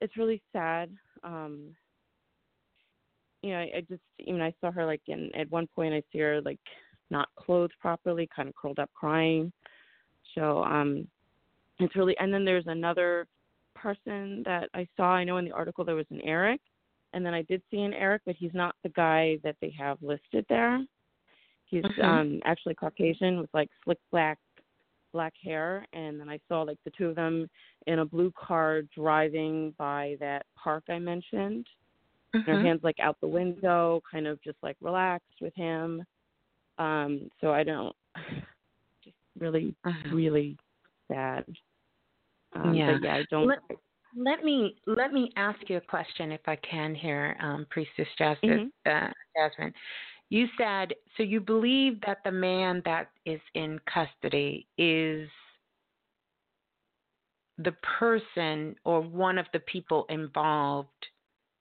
it's 0.01 0.17
really 0.17 0.43
sad. 0.53 0.97
Um, 1.25 1.75
you 3.43 3.51
know, 3.51 3.59
I, 3.59 3.71
I 3.77 3.81
just 3.89 4.03
even 4.19 4.41
I 4.41 4.55
saw 4.61 4.71
her 4.71 4.87
like 4.87 5.03
in 5.09 5.35
at 5.35 5.51
one 5.51 5.67
point 5.69 5.95
I 5.95 6.03
see 6.13 6.19
her 6.19 6.41
like 6.41 6.61
not 7.11 7.29
clothed 7.37 7.75
properly, 7.81 8.29
kind 8.35 8.49
of 8.49 8.57
curled 8.57 8.79
up 8.79 8.91
crying. 8.95 9.53
So 10.35 10.63
um, 10.65 11.07
it's 11.79 11.97
really 11.97 12.17
and 12.19 12.33
then 12.33 12.45
there's 12.45 12.67
another 12.67 13.27
person 13.75 14.43
that 14.45 14.69
I 14.75 14.89
saw. 14.97 15.13
I 15.13 15.25
know 15.25 15.37
in 15.37 15.45
the 15.45 15.53
article 15.53 15.85
there 15.85 15.95
was 15.95 16.11
an 16.11 16.21
Eric, 16.23 16.61
and 17.13 17.25
then 17.25 17.35
I 17.35 17.43
did 17.43 17.63
see 17.71 17.81
an 17.83 17.95
Eric, 17.95 18.23
but 18.27 18.37
he's 18.37 18.55
not 18.55 18.75
the 18.83 18.89
guy 18.91 19.39
that 19.45 19.57
they 19.61 19.73
have 19.79 19.99
listed 20.03 20.45
there. 20.49 20.81
He's 21.67 21.83
Mhm. 21.85 22.05
um 22.05 22.41
actually 22.45 22.75
Caucasian 22.75 23.41
with 23.41 23.51
like 23.53 23.71
slick 23.85 23.99
black 24.11 24.39
black 25.13 25.35
hair 25.43 25.87
and 25.95 26.21
then 26.21 26.29
I 26.29 26.39
saw 26.49 26.63
like 26.63 26.79
the 26.85 26.91
two 26.91 27.07
of 27.09 27.15
them 27.17 27.49
in 27.87 28.01
a 28.01 28.05
blue 28.05 28.31
car 28.33 28.83
driving 28.95 29.71
by 29.79 30.17
that 30.21 30.45
park 30.57 30.85
I 30.89 30.99
mentioned. 30.99 31.67
And 32.35 32.45
her 32.45 32.57
Mhm. 32.57 32.63
hands 32.63 32.81
like 32.85 32.99
out 33.01 33.17
the 33.21 33.29
window, 33.29 34.03
kind 34.11 34.27
of 34.27 34.41
just 34.43 34.59
like 34.63 34.77
relaxed 34.81 35.41
with 35.41 35.55
him. 35.55 36.05
Um, 36.79 37.31
so 37.41 37.53
I 37.53 37.63
don't 37.63 37.97
just 39.05 39.17
really, 39.39 39.75
Mhm. 39.85 40.13
really 40.13 40.57
sad. 41.09 41.45
Um, 42.53 42.75
Yeah. 42.75 42.99
Yeah, 43.01 43.15
I 43.17 43.23
don't. 43.31 43.47
Let, 43.47 43.61
let 44.17 44.45
me 44.45 44.77
let 44.87 45.13
me 45.13 45.31
ask 45.37 45.69
you 45.69 45.77
a 45.79 45.81
question 45.81 46.33
if 46.33 46.47
I 46.47 46.57
can 46.57 46.95
here, 46.95 47.37
um, 47.41 47.67
Priestess 47.71 48.09
Jasmine. 48.19 48.73
Uh, 48.85 49.11
Jasmine, 49.37 49.75
you 50.29 50.47
said 50.59 50.95
so. 51.17 51.23
You 51.23 51.41
believe 51.41 52.01
that 52.07 52.19
the 52.25 52.33
man 52.33 52.83
that 52.85 53.11
is 53.25 53.41
in 53.55 53.79
custody 53.93 54.67
is 54.77 55.29
the 57.59 57.75
person 57.99 58.77
or 58.85 59.01
one 59.01 59.39
of 59.39 59.47
the 59.53 59.61
people 59.61 60.05
involved 60.09 60.89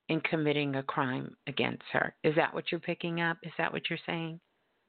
in 0.08 0.20
committing 0.20 0.76
a 0.76 0.82
crime 0.82 1.34
against 1.46 1.82
her. 1.92 2.14
Is 2.22 2.34
that 2.36 2.54
what 2.54 2.70
you're 2.70 2.80
picking 2.80 3.20
up? 3.20 3.38
Is 3.42 3.52
that 3.58 3.72
what 3.72 3.88
you're 3.88 3.98
saying? 4.06 4.40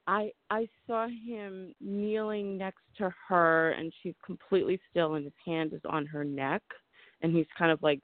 I 0.08 0.32
I 0.50 0.68
saw 0.86 1.08
him 1.08 1.74
kneeling 1.82 2.58
next 2.58 2.84
to 2.98 3.14
her, 3.28 3.72
and 3.72 3.92
she's 4.02 4.16
completely 4.26 4.80
still, 4.90 5.16
and 5.16 5.26
his 5.26 5.34
hand 5.46 5.74
is 5.74 5.82
on 5.88 6.06
her 6.06 6.24
neck, 6.24 6.62
and 7.22 7.36
he's 7.36 7.48
kind 7.58 7.72
of 7.72 7.82
like 7.84 8.00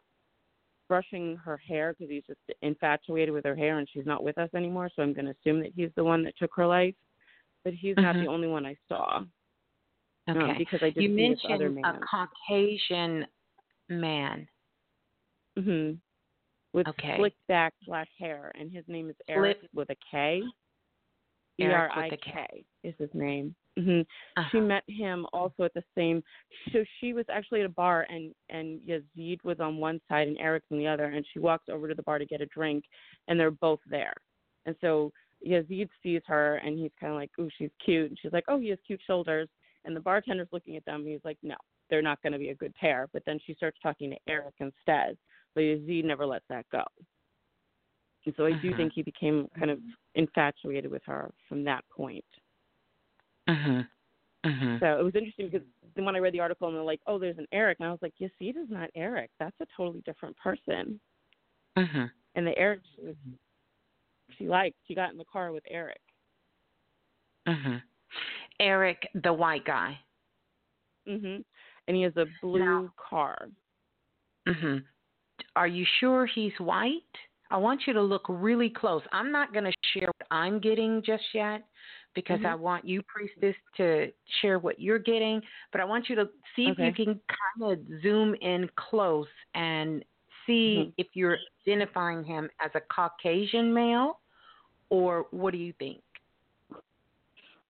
brushing 0.87 1.37
her 1.37 1.57
hair 1.57 1.93
because 1.93 2.09
he's 2.11 2.25
just 2.25 2.39
infatuated 2.61 3.33
with 3.33 3.45
her 3.45 3.55
hair, 3.55 3.79
and 3.79 3.87
she's 3.91 4.05
not 4.05 4.23
with 4.23 4.37
us 4.37 4.49
anymore. 4.55 4.89
So 4.95 5.01
I'm 5.01 5.13
going 5.13 5.25
to 5.25 5.31
assume 5.31 5.59
that 5.61 5.71
he's 5.75 5.89
the 5.95 6.03
one 6.03 6.23
that 6.23 6.35
took 6.37 6.51
her 6.55 6.67
life, 6.67 6.95
but 7.63 7.73
he's 7.73 7.95
not 7.97 8.13
the 8.15 8.21
Mhm. 8.23 8.27
only 8.29 8.47
one 8.47 8.65
I 8.65 8.75
saw. 8.87 9.23
um, 10.27 10.37
Okay. 10.37 10.57
because 10.57 10.81
I 10.81 10.89
did 10.91 11.03
you 11.03 11.15
see 11.17 11.29
this 11.31 11.45
other 11.49 11.69
mentioned 11.69 12.01
a. 12.01 12.05
Caucasian 12.05 13.27
man. 13.89 14.47
hmm 15.57 15.93
With 16.71 16.87
Okay. 16.87 17.17
slicked 17.17 17.45
back 17.47 17.73
black 17.85 18.07
hair, 18.17 18.51
and 18.55 18.71
his 18.71 18.87
name 18.87 19.09
is 19.09 19.15
Eric 19.27 19.59
Slick- 19.59 19.71
with 19.73 19.89
a 19.89 19.95
K. 19.95 20.41
E 21.59 21.63
Eric 21.65 21.91
R 21.91 22.03
with 22.03 22.13
I. 22.13 22.17
K 22.17 22.65
is 22.83 22.95
his 22.97 23.13
name. 23.13 23.53
Hmm 23.77 24.01
Uh-huh. 24.37 24.49
She 24.51 24.59
met 24.59 24.83
him 24.87 25.25
also 25.33 25.63
at 25.63 25.73
the 25.73 25.83
same. 25.95 26.23
So 26.71 26.83
she 26.99 27.13
was 27.13 27.25
actually 27.29 27.61
at 27.61 27.65
a 27.65 27.69
bar, 27.69 28.05
and 28.09 28.33
and 28.49 28.79
Yazeed 28.81 29.43
was 29.43 29.59
on 29.59 29.77
one 29.77 29.99
side 30.07 30.27
and 30.27 30.37
Eric's 30.37 30.67
on 30.71 30.77
the 30.77 30.87
other, 30.87 31.05
and 31.05 31.25
she 31.33 31.39
walks 31.39 31.69
over 31.69 31.87
to 31.87 31.95
the 31.95 32.03
bar 32.03 32.19
to 32.19 32.25
get 32.25 32.41
a 32.41 32.45
drink, 32.47 32.85
and 33.27 33.39
they're 33.39 33.51
both 33.51 33.79
there. 33.89 34.13
And 34.65 34.75
so 34.81 35.11
Yazeed 35.45 35.89
sees 36.01 36.21
her, 36.27 36.55
and 36.57 36.77
he's 36.77 36.91
kind 36.99 37.11
of 37.11 37.17
like, 37.17 37.31
"Ooh, 37.39 37.49
she's 37.57 37.71
cute," 37.83 38.09
and 38.09 38.19
she's 38.19 38.31
like, 38.33 38.45
"Oh, 38.47 38.59
he 38.59 38.69
has 38.69 38.79
cute 38.85 39.01
shoulders." 39.05 39.49
And 39.85 39.95
the 39.95 39.99
bartender's 39.99 40.47
looking 40.53 40.77
at 40.77 40.85
them, 40.85 41.01
and 41.01 41.09
he's 41.09 41.25
like, 41.25 41.37
"No, 41.43 41.55
they're 41.89 42.01
not 42.01 42.21
going 42.21 42.33
to 42.33 42.39
be 42.39 42.49
a 42.49 42.55
good 42.55 42.73
pair." 42.75 43.09
But 43.11 43.23
then 43.25 43.39
she 43.45 43.53
starts 43.55 43.77
talking 43.81 44.11
to 44.11 44.17
Eric 44.27 44.55
instead, 44.59 45.17
but 45.55 45.61
Yazeed 45.61 46.05
never 46.05 46.25
lets 46.25 46.47
that 46.49 46.65
go. 46.69 46.83
And 48.25 48.33
so 48.37 48.45
I 48.45 48.53
do 48.53 48.71
Mhm. 48.71 48.77
think 48.77 48.93
he 48.93 49.01
became 49.01 49.49
kind 49.59 49.69
of 49.69 49.81
infatuated 50.15 50.89
with 50.89 51.03
her 51.05 51.33
from 51.49 51.63
that 51.65 51.83
point. 51.89 52.23
Mhm. 53.47 53.87
Mhm. 54.45 54.79
So 54.79 54.99
it 54.99 55.03
was 55.03 55.15
interesting 55.15 55.49
because 55.49 55.67
then 55.95 56.05
when 56.05 56.15
I 56.15 56.19
read 56.19 56.33
the 56.33 56.39
article 56.39 56.67
and 56.67 56.75
they're 56.75 56.83
like, 56.83 57.01
"Oh, 57.07 57.17
there's 57.17 57.37
an 57.37 57.47
Eric," 57.51 57.79
and 57.79 57.87
I 57.87 57.91
was 57.91 58.01
like, 58.01 58.15
"Yazeed 58.19 58.57
is 58.57 58.69
not 58.69 58.89
Eric. 58.95 59.31
That's 59.39 59.59
a 59.61 59.65
totally 59.75 60.01
different 60.01 60.35
person." 60.37 60.99
Mhm. 61.77 62.11
And 62.35 62.47
the 62.47 62.57
Eric 62.57 62.81
she, 62.95 63.01
was, 63.01 63.15
she 64.37 64.47
liked, 64.47 64.77
she 64.87 64.95
got 64.95 65.11
in 65.11 65.17
the 65.17 65.25
car 65.25 65.51
with 65.51 65.63
Eric. 65.67 66.01
Eric, 68.59 69.09
the 69.15 69.33
white 69.33 69.65
guy. 69.65 69.99
Mhm. 71.07 71.43
And 71.87 71.97
he 71.97 72.03
has 72.03 72.15
a 72.15 72.25
blue 72.41 72.91
car. 72.97 73.49
Mhm. 74.47 74.85
Are 75.55 75.67
you 75.67 75.85
sure 75.99 76.25
he's 76.25 76.57
white? 76.59 77.03
I 77.49 77.57
want 77.57 77.85
you 77.85 77.93
to 77.93 78.01
look 78.01 78.25
really 78.29 78.69
close. 78.69 79.03
I'm 79.11 79.31
not 79.31 79.53
going 79.53 79.65
to 79.65 79.73
share 79.93 80.07
what 80.07 80.27
I'm 80.31 80.59
getting 80.59 81.03
just 81.03 81.23
yet 81.33 81.63
because 82.13 82.39
Mhm. 82.41 82.45
I 82.45 82.55
want 82.55 82.85
you, 82.85 83.01
priestess, 83.03 83.55
to 83.77 84.11
share 84.41 84.59
what 84.59 84.79
you're 84.79 84.99
getting. 84.99 85.41
But 85.71 85.81
I 85.81 85.85
want 85.85 86.09
you 86.09 86.15
to 86.15 86.29
see 86.55 86.67
if 86.67 86.79
you 86.79 86.93
can 86.93 87.19
kind 87.27 87.71
of 87.71 88.01
zoom 88.01 88.35
in 88.35 88.69
close 88.75 89.29
and 89.53 90.03
see 90.45 90.77
Mhm. 90.77 90.93
if 90.97 91.15
you're 91.15 91.39
identifying 91.61 92.23
him 92.23 92.49
as 92.59 92.71
a 92.75 92.81
Caucasian 92.81 93.73
male 93.73 94.19
or 94.89 95.27
what 95.31 95.51
do 95.51 95.57
you 95.57 95.73
think? 95.73 96.03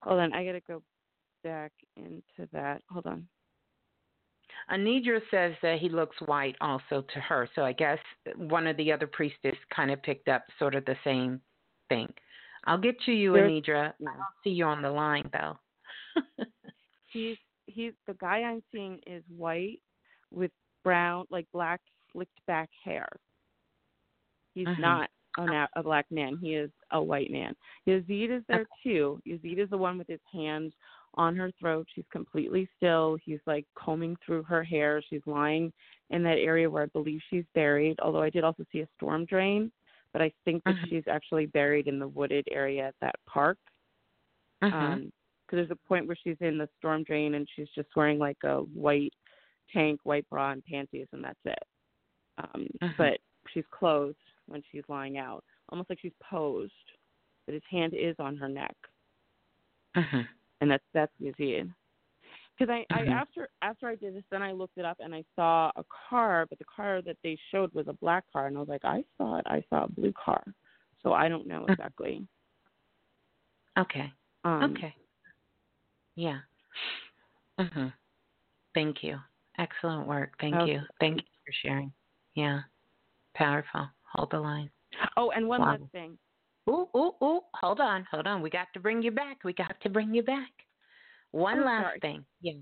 Hold 0.02 0.20
on, 0.20 0.32
I 0.34 0.44
gotta 0.44 0.60
go 0.60 0.82
back 1.42 1.72
into 1.96 2.46
that. 2.52 2.82
Hold 2.90 3.06
on. 3.06 3.28
Anidra 4.70 5.20
says 5.30 5.54
that 5.62 5.78
he 5.78 5.88
looks 5.88 6.20
white 6.22 6.56
also 6.60 7.02
to 7.02 7.20
her. 7.20 7.48
So 7.54 7.64
I 7.64 7.72
guess 7.72 7.98
one 8.36 8.66
of 8.66 8.76
the 8.76 8.92
other 8.92 9.06
priestess 9.06 9.56
kind 9.70 9.90
of 9.90 10.02
picked 10.02 10.28
up 10.28 10.44
sort 10.58 10.74
of 10.74 10.84
the 10.84 10.96
same 11.04 11.40
thing. 11.88 12.12
I'll 12.66 12.78
get 12.78 12.98
to 13.02 13.12
you, 13.12 13.32
There's- 13.32 13.50
Anidra. 13.50 13.92
I 14.00 14.04
don't 14.04 14.22
see 14.42 14.50
you 14.50 14.64
on 14.64 14.82
the 14.82 14.90
line 14.90 15.28
though. 15.32 15.58
He's 17.12 17.36
he's 17.66 17.92
the 18.06 18.14
guy 18.14 18.42
I'm 18.42 18.62
seeing 18.72 18.98
is 19.06 19.22
white 19.36 19.80
with 20.30 20.50
brown, 20.82 21.26
like 21.30 21.46
black 21.52 21.80
slicked 22.12 22.38
back 22.46 22.68
hair. 22.84 23.08
He's 24.54 24.66
Mhm. 24.66 24.78
not 24.80 25.10
a, 25.38 25.68
a 25.76 25.82
black 25.82 26.06
man. 26.10 26.36
He 26.40 26.54
is 26.54 26.70
a 26.92 27.02
white 27.02 27.30
man. 27.30 27.54
Yazeed 27.86 28.30
is 28.30 28.44
there 28.48 28.66
too. 28.82 29.20
Yazeed 29.26 29.58
is 29.58 29.70
the 29.70 29.78
one 29.78 29.98
with 29.98 30.06
his 30.08 30.20
hands 30.32 30.72
on 31.14 31.34
her 31.36 31.50
throat. 31.60 31.86
She's 31.94 32.06
completely 32.12 32.68
still. 32.76 33.16
He's 33.24 33.40
like 33.46 33.66
combing 33.76 34.16
through 34.24 34.42
her 34.44 34.62
hair. 34.62 35.00
She's 35.08 35.22
lying 35.26 35.72
in 36.10 36.22
that 36.24 36.38
area 36.38 36.68
where 36.70 36.82
I 36.84 36.86
believe 36.86 37.20
she's 37.30 37.44
buried. 37.54 37.98
Although 38.00 38.22
I 38.22 38.30
did 38.30 38.44
also 38.44 38.64
see 38.70 38.80
a 38.80 38.88
storm 38.96 39.24
drain, 39.24 39.72
but 40.14 40.22
I 40.22 40.32
think 40.44 40.62
that 40.64 40.76
Mhm. 40.76 40.88
she's 40.88 41.08
actually 41.08 41.46
buried 41.46 41.88
in 41.88 41.98
the 41.98 42.08
wooded 42.08 42.46
area 42.50 42.86
at 42.86 42.98
that 43.00 43.16
park. 43.26 43.58
because 44.60 44.94
um, 44.94 45.12
there's 45.50 45.70
a 45.70 45.76
point 45.76 46.06
where 46.06 46.16
she's 46.16 46.40
in 46.40 46.56
the 46.56 46.68
storm 46.78 47.02
drain 47.02 47.34
and 47.34 47.46
she's 47.54 47.68
just 47.74 47.94
wearing 47.96 48.18
like 48.18 48.42
a 48.44 48.60
white 48.60 49.12
tank, 49.70 50.00
white 50.04 50.26
bra, 50.30 50.52
and 50.52 50.64
panties, 50.64 51.06
and 51.12 51.22
that's 51.22 51.44
it. 51.44 51.62
Um, 52.38 52.66
uh-huh. 52.80 52.94
But 52.96 53.20
she's 53.52 53.66
clothed 53.70 54.16
when 54.46 54.62
she's 54.70 54.88
lying 54.88 55.18
out, 55.18 55.44
almost 55.68 55.90
like 55.90 56.00
she's 56.00 56.14
posed, 56.22 56.72
but 57.44 57.52
his 57.52 57.62
hand 57.70 57.92
is 57.92 58.16
on 58.18 58.36
her 58.36 58.48
neck, 58.48 58.76
uh-huh. 59.96 60.22
and 60.60 60.70
that's 60.70 60.84
that's 60.94 61.12
Yazeed. 61.20 61.70
Because 62.58 62.72
I. 62.72 62.94
I 62.94 63.06
after 63.06 63.48
after 63.62 63.88
I 63.88 63.96
did 63.96 64.14
this, 64.14 64.22
then 64.30 64.42
I 64.42 64.52
looked 64.52 64.78
it 64.78 64.84
up 64.84 64.98
and 65.00 65.14
I 65.14 65.24
saw 65.34 65.70
a 65.76 65.84
car, 66.08 66.46
but 66.48 66.58
the 66.58 66.64
car 66.64 67.02
that 67.02 67.16
they 67.22 67.36
showed 67.50 67.72
was 67.74 67.88
a 67.88 67.92
black 67.94 68.24
car, 68.32 68.46
and 68.46 68.56
I 68.56 68.60
was 68.60 68.68
like, 68.68 68.84
I 68.84 69.04
saw 69.18 69.38
it, 69.38 69.46
I 69.46 69.62
saw 69.70 69.84
a 69.84 69.88
blue 69.88 70.12
car, 70.12 70.42
so 71.02 71.12
I 71.12 71.28
don't 71.28 71.46
know 71.46 71.66
exactly. 71.68 72.26
Okay. 73.78 74.12
Um, 74.44 74.74
okay. 74.76 74.94
Yeah. 76.14 76.38
Mhm. 77.58 77.92
Thank 78.74 79.02
you. 79.02 79.18
Excellent 79.58 80.06
work. 80.06 80.34
Thank 80.40 80.54
Okay. 80.54 80.72
you. 80.72 80.82
Thank 81.00 81.16
you 81.18 81.26
for 81.44 81.52
sharing. 81.62 81.92
Yeah. 82.34 82.60
Powerful. 83.34 83.88
Hold 84.12 84.30
the 84.30 84.40
line. 84.40 84.70
Oh, 85.16 85.30
and 85.30 85.48
one 85.48 85.60
Wow. 85.60 85.72
last 85.72 85.92
thing. 85.92 86.18
Ooh, 86.68 86.88
ooh, 86.96 87.14
ooh. 87.22 87.40
Hold 87.54 87.80
on. 87.80 88.04
Hold 88.10 88.26
on. 88.26 88.42
We 88.42 88.50
got 88.50 88.68
to 88.74 88.80
bring 88.80 89.02
you 89.02 89.10
back. 89.10 89.44
We 89.44 89.52
got 89.52 89.80
to 89.80 89.90
bring 89.90 90.14
you 90.14 90.22
back. 90.22 90.50
One 91.34 91.60
Oh, 91.62 91.64
last 91.64 91.82
sorry. 91.82 91.98
thing. 92.00 92.24
Yeah. 92.40 92.52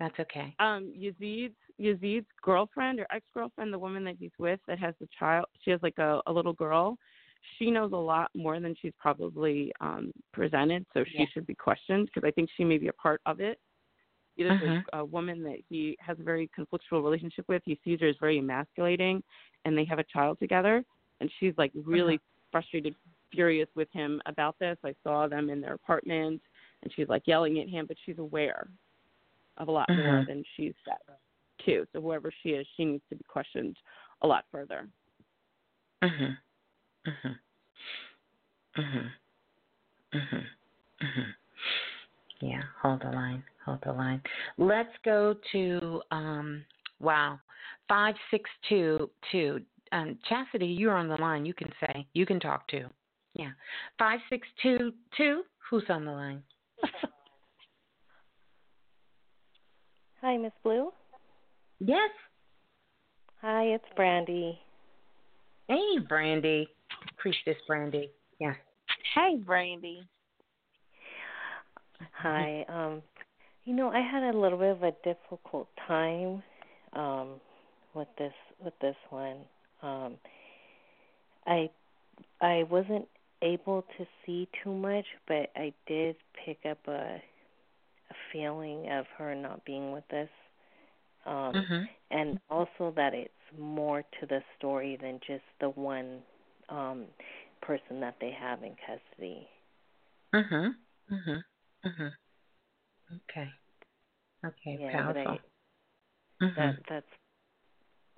That's 0.00 0.18
okay. 0.18 0.54
Um, 0.58 0.92
Yazeed's 0.98 1.54
Yazeed's 1.80 2.26
girlfriend 2.42 2.98
or 2.98 3.06
ex 3.10 3.24
girlfriend, 3.32 3.72
the 3.72 3.78
woman 3.78 4.02
that 4.04 4.16
he's 4.18 4.32
with 4.38 4.58
that 4.66 4.78
has 4.80 4.94
the 5.00 5.08
child, 5.18 5.46
she 5.62 5.70
has 5.70 5.80
like 5.82 5.96
a, 5.98 6.20
a 6.26 6.32
little 6.32 6.52
girl. 6.52 6.98
She 7.58 7.70
knows 7.70 7.92
a 7.92 7.96
lot 7.96 8.30
more 8.34 8.58
than 8.58 8.74
she's 8.82 8.92
probably 8.98 9.72
um, 9.80 10.10
presented, 10.32 10.84
so 10.92 11.04
she 11.04 11.18
Yeah. 11.18 11.26
should 11.32 11.46
be 11.46 11.54
questioned 11.54 12.06
because 12.06 12.26
I 12.26 12.32
think 12.32 12.50
she 12.56 12.64
may 12.64 12.78
be 12.78 12.88
a 12.88 12.92
part 12.94 13.20
of 13.26 13.40
it. 13.40 13.60
There's 14.36 14.60
Mhm. 14.60 14.84
a, 14.92 14.98
a 14.98 15.04
woman 15.04 15.42
that 15.44 15.58
he 15.68 15.96
has 16.00 16.18
a 16.18 16.22
very 16.24 16.48
conflictual 16.58 17.02
relationship 17.04 17.46
with. 17.48 17.62
He 17.64 17.78
sees 17.84 18.00
her 18.00 18.08
as 18.08 18.16
very 18.18 18.38
emasculating, 18.38 19.22
and 19.64 19.78
they 19.78 19.84
have 19.84 20.00
a 20.00 20.04
child 20.04 20.38
together. 20.40 20.84
And 21.20 21.30
she's 21.38 21.54
like 21.56 21.70
really 21.74 22.18
frustrated, 22.50 22.94
furious 23.30 23.68
with 23.76 23.88
him 23.92 24.20
about 24.26 24.58
this. 24.58 24.76
I 24.84 24.94
saw 25.04 25.28
them 25.28 25.48
in 25.48 25.60
their 25.60 25.74
apartment, 25.74 26.42
and 26.82 26.92
she's 26.94 27.08
like 27.08 27.26
yelling 27.26 27.58
at 27.60 27.68
him, 27.68 27.86
but 27.86 27.96
she's 28.04 28.18
aware 28.18 28.68
of 29.56 29.68
a 29.68 29.70
lot 29.70 29.88
more 29.88 30.22
Mhm. 30.22 30.26
than 30.26 30.44
she's 30.56 30.74
said 30.84 30.98
too. 31.64 31.86
So 31.92 32.00
whoever 32.00 32.30
she 32.42 32.50
is, 32.50 32.66
she 32.76 32.84
needs 32.84 33.04
to 33.10 33.16
be 33.16 33.24
questioned 33.24 33.76
a 34.22 34.26
lot 34.26 34.46
further. 34.50 34.88
Mhm. 36.02 36.38
Mhm. 37.04 37.38
Mhm. 38.76 39.12
Mhm. 40.12 40.46
Mhm. 41.00 41.34
Yeah. 42.40 42.62
Hold 42.80 43.02
the 43.02 43.10
line. 43.10 43.44
Hold 43.64 43.80
the 43.82 43.92
line. 43.92 44.22
Let's 44.56 44.96
go 44.98 45.34
to 45.52 46.02
um. 46.10 46.64
Wow. 46.98 47.40
Five 47.88 48.16
six 48.30 48.48
two 48.68 49.10
two. 49.30 49.64
Um, 49.92 50.18
Chastity, 50.28 50.66
you're 50.66 50.94
on 50.94 51.08
the 51.08 51.16
line. 51.16 51.44
You 51.44 51.54
can 51.54 51.72
say. 51.80 52.06
You 52.12 52.24
can 52.24 52.40
talk 52.40 52.66
to. 52.68 52.88
Yeah. 53.34 53.52
Five 53.98 54.20
six 54.28 54.46
two 54.62 54.94
two. 55.16 55.44
Who's 55.68 55.88
on 55.90 56.04
the 56.04 56.12
line? 56.12 56.42
Hi, 60.20 60.36
Miss 60.36 60.52
Blue. 60.62 60.90
Yes. 61.80 62.10
Hi, 63.40 63.64
it's 63.64 63.84
Brandy. 63.96 64.58
Hey, 65.68 65.98
Brandy. 66.08 66.68
Priestess 67.16 67.56
Brandy. 67.66 68.10
Yeah. 68.38 68.54
Hey, 69.14 69.36
Brandy. 69.36 70.02
Hi. 72.12 72.64
Um, 72.68 73.02
you 73.64 73.74
know, 73.74 73.88
I 73.90 74.00
had 74.00 74.34
a 74.34 74.38
little 74.38 74.58
bit 74.58 74.72
of 74.72 74.82
a 74.82 74.92
difficult 75.04 75.68
time 75.86 76.42
um 76.92 77.40
with 77.94 78.08
this 78.18 78.32
with 78.64 78.74
this 78.80 78.96
one. 79.10 79.36
Um 79.82 80.16
I 81.46 81.70
I 82.40 82.64
wasn't 82.70 83.06
able 83.42 83.82
to 83.98 84.06
see 84.26 84.48
too 84.64 84.74
much, 84.74 85.06
but 85.28 85.50
I 85.56 85.72
did 85.86 86.16
pick 86.44 86.58
up 86.70 86.78
a 86.88 87.22
a 88.10 88.14
feeling 88.32 88.90
of 88.90 89.06
her 89.18 89.34
not 89.34 89.64
being 89.64 89.92
with 89.92 90.04
us. 90.12 90.28
Um 91.26 91.54
Mhm. 91.54 91.88
and 92.10 92.40
also 92.50 92.92
that 92.96 93.14
it's 93.14 93.34
more 93.58 94.02
to 94.02 94.26
the 94.26 94.42
story 94.58 94.96
than 95.00 95.20
just 95.26 95.44
the 95.60 95.70
one 95.70 96.22
um 96.68 97.06
person 97.62 98.00
that 98.00 98.16
they 98.20 98.32
have 98.32 98.62
in 98.64 98.76
custody. 98.86 99.48
Mhm. 100.34 100.76
Mhm. 101.10 101.44
Mhm. 101.84 102.12
Okay. 103.12 103.50
Okay. 104.44 104.78
Yeah, 104.78 104.92
Powerful. 104.92 105.32
I, 105.32 105.40
Mhm. 106.44 106.56
that 106.56 106.84
that's 106.88 107.06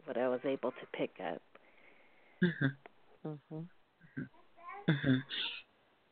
what 0.04 0.16
I 0.18 0.28
was 0.28 0.40
able 0.44 0.72
to 0.72 0.86
pick 0.94 1.12
up. 1.20 1.42
Mhm. 2.42 2.76
Mhm. 3.24 3.68
Mhm. 4.88 5.22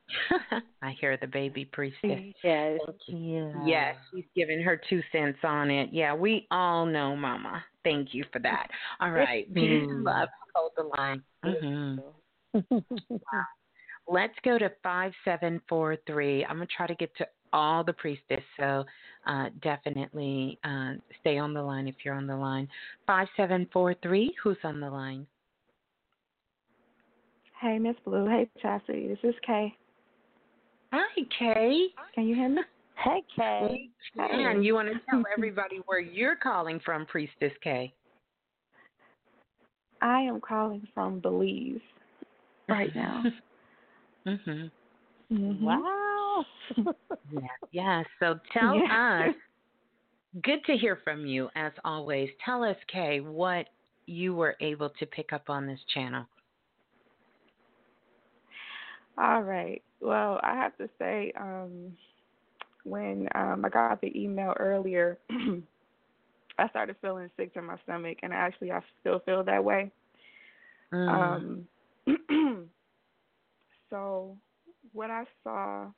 I 0.82 0.90
hear 1.00 1.16
the 1.16 1.26
baby 1.26 1.64
priestess. 1.64 2.00
Yeah. 2.42 2.76
Yeah. 3.08 3.52
Yes, 3.66 3.96
she's 4.10 4.24
giving 4.36 4.62
her 4.62 4.80
two 4.88 5.02
cents 5.12 5.38
on 5.42 5.70
it. 5.70 5.90
Yeah, 5.92 6.14
we 6.14 6.46
all 6.50 6.86
know, 6.86 7.16
Mama. 7.16 7.62
Thank 7.84 8.14
you 8.14 8.24
for 8.32 8.38
that. 8.40 8.68
All 9.00 9.10
right, 9.10 9.52
peace 9.52 9.86
love. 9.90 10.28
Hold 10.54 10.72
the 10.76 10.84
line. 10.84 11.22
Mhm. 11.44 12.02
wow. 13.10 13.44
Let's 14.08 14.34
go 14.44 14.58
to 14.58 14.70
five 14.82 15.12
seven 15.24 15.60
four 15.68 15.96
three. 16.06 16.44
I'm 16.44 16.56
gonna 16.56 16.66
try 16.74 16.86
to 16.86 16.94
get 16.94 17.14
to 17.16 17.26
all 17.52 17.82
the 17.84 17.92
priestess, 17.92 18.42
so 18.58 18.84
uh, 19.26 19.50
definitely 19.62 20.58
uh, 20.64 20.94
stay 21.20 21.38
on 21.38 21.52
the 21.52 21.62
line 21.62 21.88
if 21.88 21.96
you're 22.04 22.14
on 22.14 22.26
the 22.26 22.36
line. 22.36 22.68
Five 23.06 23.28
seven 23.36 23.68
four 23.72 23.94
three. 24.02 24.34
Who's 24.42 24.58
on 24.64 24.80
the 24.80 24.90
line? 24.90 25.26
Hey, 27.60 27.78
Miss 27.78 27.96
Blue. 28.06 28.26
Hey, 28.26 28.48
Chastity. 28.62 29.06
This 29.08 29.18
is 29.22 29.34
Kay. 29.46 29.74
Hi, 30.94 31.22
Kay. 31.38 31.88
Can 32.14 32.26
you 32.26 32.34
hear 32.34 32.48
me? 32.48 32.62
Hey, 32.96 33.22
Kay. 33.36 33.90
And 34.18 34.64
you 34.64 34.74
want 34.74 34.88
to 34.88 34.94
tell 35.10 35.22
everybody 35.36 35.80
where 35.86 36.00
you're 36.00 36.36
calling 36.36 36.80
from, 36.82 37.04
Priestess 37.04 37.52
Kay? 37.62 37.92
I 40.00 40.20
am 40.22 40.40
calling 40.40 40.88
from 40.94 41.20
Belize 41.20 41.80
right 42.68 42.94
now. 42.96 43.24
mhm. 44.26 44.70
Mhm. 45.30 45.60
Wow. 45.60 46.44
Yeah, 47.32 47.40
yeah. 47.70 48.02
So 48.18 48.40
tell 48.52 48.74
Yeah. 48.74 49.28
us. 49.28 49.34
Good 50.42 50.64
to 50.64 50.76
hear 50.76 50.98
from 51.04 51.26
you, 51.26 51.48
as 51.54 51.72
always. 51.84 52.30
Tell 52.44 52.64
us, 52.64 52.76
Kay, 52.90 53.20
what 53.20 53.66
you 54.06 54.34
were 54.34 54.56
able 54.60 54.88
to 54.98 55.06
pick 55.06 55.32
up 55.32 55.50
on 55.50 55.66
this 55.66 55.78
channel. 55.92 56.26
All 59.20 59.42
right. 59.42 59.82
Well, 60.00 60.40
I 60.42 60.54
have 60.56 60.76
to 60.78 60.88
say, 60.98 61.32
um, 61.40 61.96
when 62.84 63.28
um, 63.34 63.64
I 63.64 63.70
got 63.70 64.00
the 64.00 64.12
email 64.18 64.54
earlier, 64.58 65.18
I 66.58 66.68
started 66.70 66.96
feeling 67.02 67.30
sick 67.36 67.54
to 67.54 67.62
my 67.62 67.76
stomach, 67.84 68.18
and 68.22 68.32
actually, 68.32 68.72
I 68.72 68.80
still 69.00 69.20
feel 69.20 69.44
that 69.44 69.64
way. 69.64 69.92
Mm. 70.92 71.44
Um, 72.06 72.06
so, 73.90 74.36
what 74.92 75.10
I 75.10 75.24
saw 75.44 75.90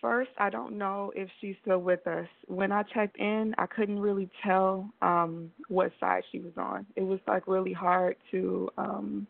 first, 0.00 0.30
I 0.38 0.50
don't 0.50 0.78
know 0.78 1.12
if 1.16 1.28
she's 1.40 1.56
still 1.62 1.78
with 1.80 2.06
us. 2.06 2.26
When 2.48 2.72
I 2.72 2.82
checked 2.84 3.18
in, 3.18 3.54
I 3.58 3.66
couldn't 3.66 4.00
really 4.00 4.30
tell 4.44 4.90
um, 5.02 5.50
what 5.68 5.92
side 6.00 6.24
she 6.32 6.40
was 6.40 6.52
on. 6.56 6.86
It 6.96 7.02
was 7.02 7.20
like 7.26 7.46
really 7.48 7.72
hard 7.72 8.16
to 8.32 8.70
um, 8.78 9.26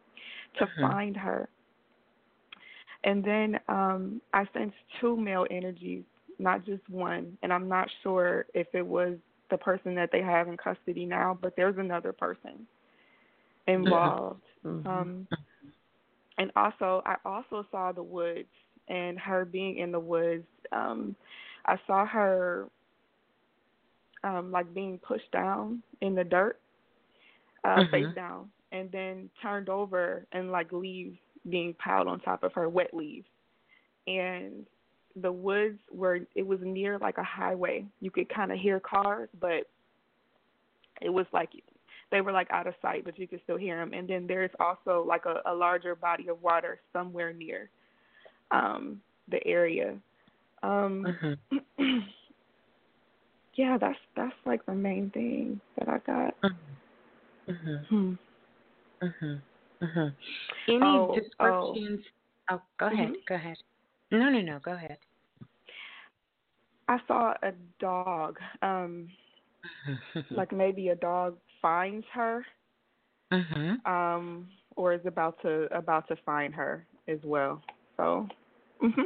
to 0.58 0.66
Mhm. 0.66 0.80
find 0.80 1.16
her. 1.16 1.48
And 3.04 3.24
then 3.24 3.58
um, 3.68 4.20
I 4.32 4.46
sensed 4.52 4.76
two 5.00 5.16
male 5.16 5.46
energies, 5.50 6.04
not 6.38 6.64
just 6.64 6.88
one. 6.88 7.36
And 7.42 7.52
I'm 7.52 7.68
not 7.68 7.88
sure 8.02 8.46
if 8.54 8.66
it 8.74 8.86
was 8.86 9.16
the 9.50 9.58
person 9.58 9.94
that 9.94 10.10
they 10.12 10.22
have 10.22 10.48
in 10.48 10.56
custody 10.56 11.04
now, 11.06 11.38
but 11.40 11.54
there's 11.56 11.78
another 11.78 12.12
person 12.12 12.66
involved. 13.66 14.42
Mhm. 14.64 14.86
Um, 14.86 15.28
and 16.38 16.50
also, 16.56 17.02
I 17.06 17.16
also 17.24 17.66
saw 17.70 17.92
the 17.92 18.02
woods 18.02 18.48
and 18.88 19.18
her 19.18 19.44
being 19.44 19.78
in 19.78 19.92
the 19.92 20.00
woods. 20.00 20.46
Um, 20.72 21.14
I 21.66 21.78
saw 21.86 22.06
her 22.06 22.68
um, 24.22 24.50
like 24.50 24.72
being 24.74 24.98
pushed 24.98 25.30
down 25.32 25.82
in 26.00 26.14
the 26.14 26.24
dirt, 26.24 26.60
uh, 27.64 27.84
face 27.90 28.08
Mhm. 28.08 28.14
down, 28.14 28.50
and 28.72 28.90
then 28.90 29.30
turned 29.40 29.68
over 29.68 30.26
and 30.32 30.50
like 30.50 30.72
leaves 30.72 31.18
being 31.48 31.74
piled 31.74 32.08
on 32.08 32.20
top 32.20 32.42
of 32.42 32.52
her, 32.54 32.68
wet 32.68 32.92
leaves. 32.92 33.26
And 34.06 34.66
the 35.20 35.32
woods 35.32 35.78
were 35.92 36.20
it 36.34 36.46
was 36.46 36.58
near 36.62 36.98
like 36.98 37.18
a 37.18 37.24
highway. 37.24 37.84
You 38.00 38.10
could 38.10 38.28
kind 38.32 38.52
of 38.52 38.58
hear 38.58 38.80
cars, 38.80 39.28
but 39.40 39.68
it 41.00 41.10
was 41.10 41.26
like 41.32 41.50
they 42.10 42.20
were 42.20 42.32
like 42.32 42.50
out 42.50 42.66
of 42.66 42.74
sight, 42.82 43.04
but 43.04 43.18
you 43.18 43.26
could 43.26 43.40
still 43.44 43.56
hear 43.56 43.76
them. 43.78 43.92
And 43.92 44.08
then 44.08 44.26
there's 44.26 44.50
also 44.58 45.04
like 45.06 45.24
a, 45.26 45.40
a 45.50 45.54
larger 45.54 45.94
body 45.94 46.28
of 46.28 46.42
water 46.42 46.80
somewhere 46.92 47.32
near. 47.32 47.70
Um, 48.50 49.00
the 49.30 49.44
area. 49.46 49.96
Um 50.62 51.06
Mm-hmm. 51.52 51.98
yeah, 53.54 53.78
that's 53.78 53.98
that's 54.16 54.34
like 54.44 54.64
the 54.66 54.74
main 54.74 55.10
thing 55.10 55.60
that 55.78 55.88
I 55.88 55.98
got. 55.98 56.34
Mhm. 57.48 57.86
Hmm. 57.88 58.12
Mhm. 59.02 59.40
Mhm. 59.82 60.14
Any 60.68 60.82
Oh, 60.82 61.14
descriptions? 61.14 62.04
Oh, 62.50 62.60
go 62.78 62.86
ahead. 62.86 63.08
Mhm. 63.10 63.26
Go 63.26 63.34
ahead. 63.34 63.56
No, 64.10 64.28
no, 64.28 64.40
no. 64.40 64.58
Go 64.60 64.72
ahead. 64.72 64.98
I 66.88 66.98
saw 67.06 67.34
a 67.42 67.52
dog. 67.78 68.38
Um 68.62 69.10
like 70.30 70.52
maybe 70.52 70.88
a 70.88 70.96
dog 70.96 71.38
finds 71.62 72.06
her 72.12 72.44
Mhm. 73.32 73.84
um 73.86 74.50
or 74.76 74.92
is 74.92 75.04
about 75.06 75.40
to 75.42 75.68
about 75.76 76.08
to 76.08 76.16
find 76.16 76.54
her 76.54 76.84
as 77.08 77.18
well. 77.24 77.62
So, 77.96 78.28
mhm. 78.82 79.04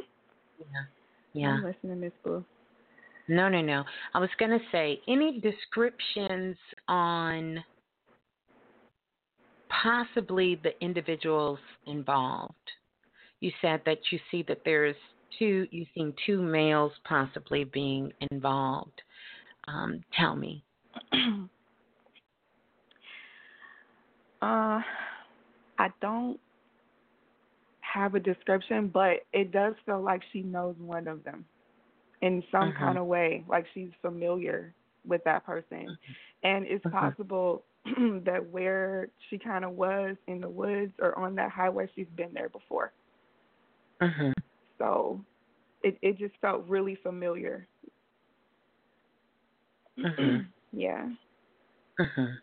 Yeah. 0.59 0.84
Yeah. 1.32 1.48
I'm 1.55 1.64
listening, 1.64 2.01
Miss 2.01 2.12
Blue. 2.22 2.44
No, 3.28 3.48
no, 3.48 3.60
no. 3.62 3.84
I 4.12 4.18
was 4.18 4.28
going 4.38 4.51
to 4.51 4.64
say 4.70 5.01
any 5.09 5.40
descriptions 5.40 6.56
on 6.88 7.64
possibly 9.82 10.56
the 10.62 10.72
individuals 10.82 11.59
involved. 11.86 12.55
You 13.40 13.51
said 13.60 13.82
that 13.86 13.98
you 14.10 14.18
see 14.30 14.42
that 14.48 14.62
there's 14.64 14.96
two, 15.38 15.66
you've 15.70 15.88
seen 15.94 16.14
two 16.26 16.40
males 16.42 16.92
possibly 17.05 17.64
being 17.64 18.12
involved. 18.30 19.02
Um, 19.66 20.01
tell 20.18 20.36
me. 20.36 20.64
Uh, 24.42 24.82
I 25.78 25.88
don't 26.02 26.38
have 27.80 28.14
a 28.14 28.20
description, 28.20 28.90
but 28.92 29.24
it 29.32 29.52
does 29.52 29.72
feel 29.86 30.02
like 30.02 30.20
she 30.34 30.42
knows 30.42 30.74
one 30.78 31.09
of 31.09 31.24
them 31.24 31.46
in 32.20 32.42
some 32.52 32.72
Mhm. 32.72 32.78
kind 32.78 32.98
of 32.98 33.06
way, 33.06 33.42
like 33.48 33.64
she's 33.72 33.88
familiar 34.02 34.74
with 35.06 35.24
that 35.24 35.46
person. 35.46 35.96
And 36.42 36.66
it's 36.66 36.84
Mhm. 36.84 36.92
possible 36.92 37.62
that 38.24 38.44
where 38.51 39.09
she 39.28 39.39
kind 39.39 39.65
of 39.65 39.73
was 39.73 40.16
in 40.27 40.40
the 40.40 40.48
woods 40.48 40.93
or 41.01 41.19
on 41.19 41.35
that 41.36 41.51
highway, 41.51 41.89
she's 41.94 42.06
been 42.16 42.32
there 42.32 42.48
before. 42.48 42.93
Mhm. 44.01 44.32
So 44.78 45.20
it 45.82 45.98
it 46.02 46.19
just 46.19 46.35
felt 46.40 46.66
really 46.66 46.97
familiar. 47.02 47.66
Mhm. 49.98 50.47
yeah. 50.73 51.09
Mhm. 52.01 52.39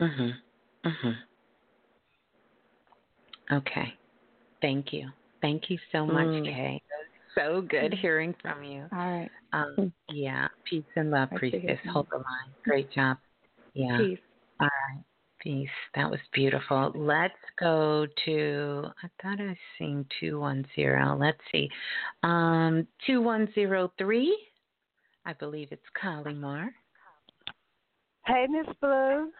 Mhm. 0.00 0.32
Mhm. 0.84 1.14
Okay. 3.52 3.94
Thank 4.60 4.92
you. 4.92 5.10
Thank 5.40 5.70
you 5.70 5.78
so 5.90 6.06
much, 6.06 6.26
Mm. 6.28 6.44
Kay. 6.44 6.82
So 7.34 7.62
good 7.62 7.94
hearing 7.94 8.34
from 8.42 8.62
you. 8.62 8.88
All 8.92 8.98
right. 8.98 9.30
Um, 9.52 9.92
yeah, 10.10 10.48
peace 10.64 10.84
and 10.96 11.10
love, 11.10 11.30
Nice 11.32 11.40
to 11.40 11.50
hear 11.50 11.60
priestess. 11.60 11.80
from 11.84 11.92
Hold 11.92 12.06
the 12.10 12.16
line. 12.18 12.54
Great 12.64 12.90
job. 12.90 13.18
Yeah. 13.74 13.98
Peace. 13.98 14.18
All 14.60 14.66
right. 14.66 15.04
Peace. 15.40 15.68
That 15.94 16.10
was 16.10 16.20
beautiful. 16.32 16.92
Let's 16.94 17.32
go 17.58 18.06
to. 18.26 18.84
I 19.02 19.08
thought 19.22 19.40
I 19.40 19.56
seen 19.78 20.04
two 20.20 20.38
one 20.40 20.66
zero. 20.74 21.16
Let's 21.18 21.40
see. 21.50 21.68
Um, 22.22 22.86
two 23.06 23.22
one 23.22 23.48
zero 23.54 23.92
three. 23.96 24.36
I 25.24 25.32
believe 25.34 25.68
it's 25.70 25.82
Kalimar. 26.02 26.68
Hey, 28.26 28.46
Miss 28.48 28.66
Blue. 28.80 29.30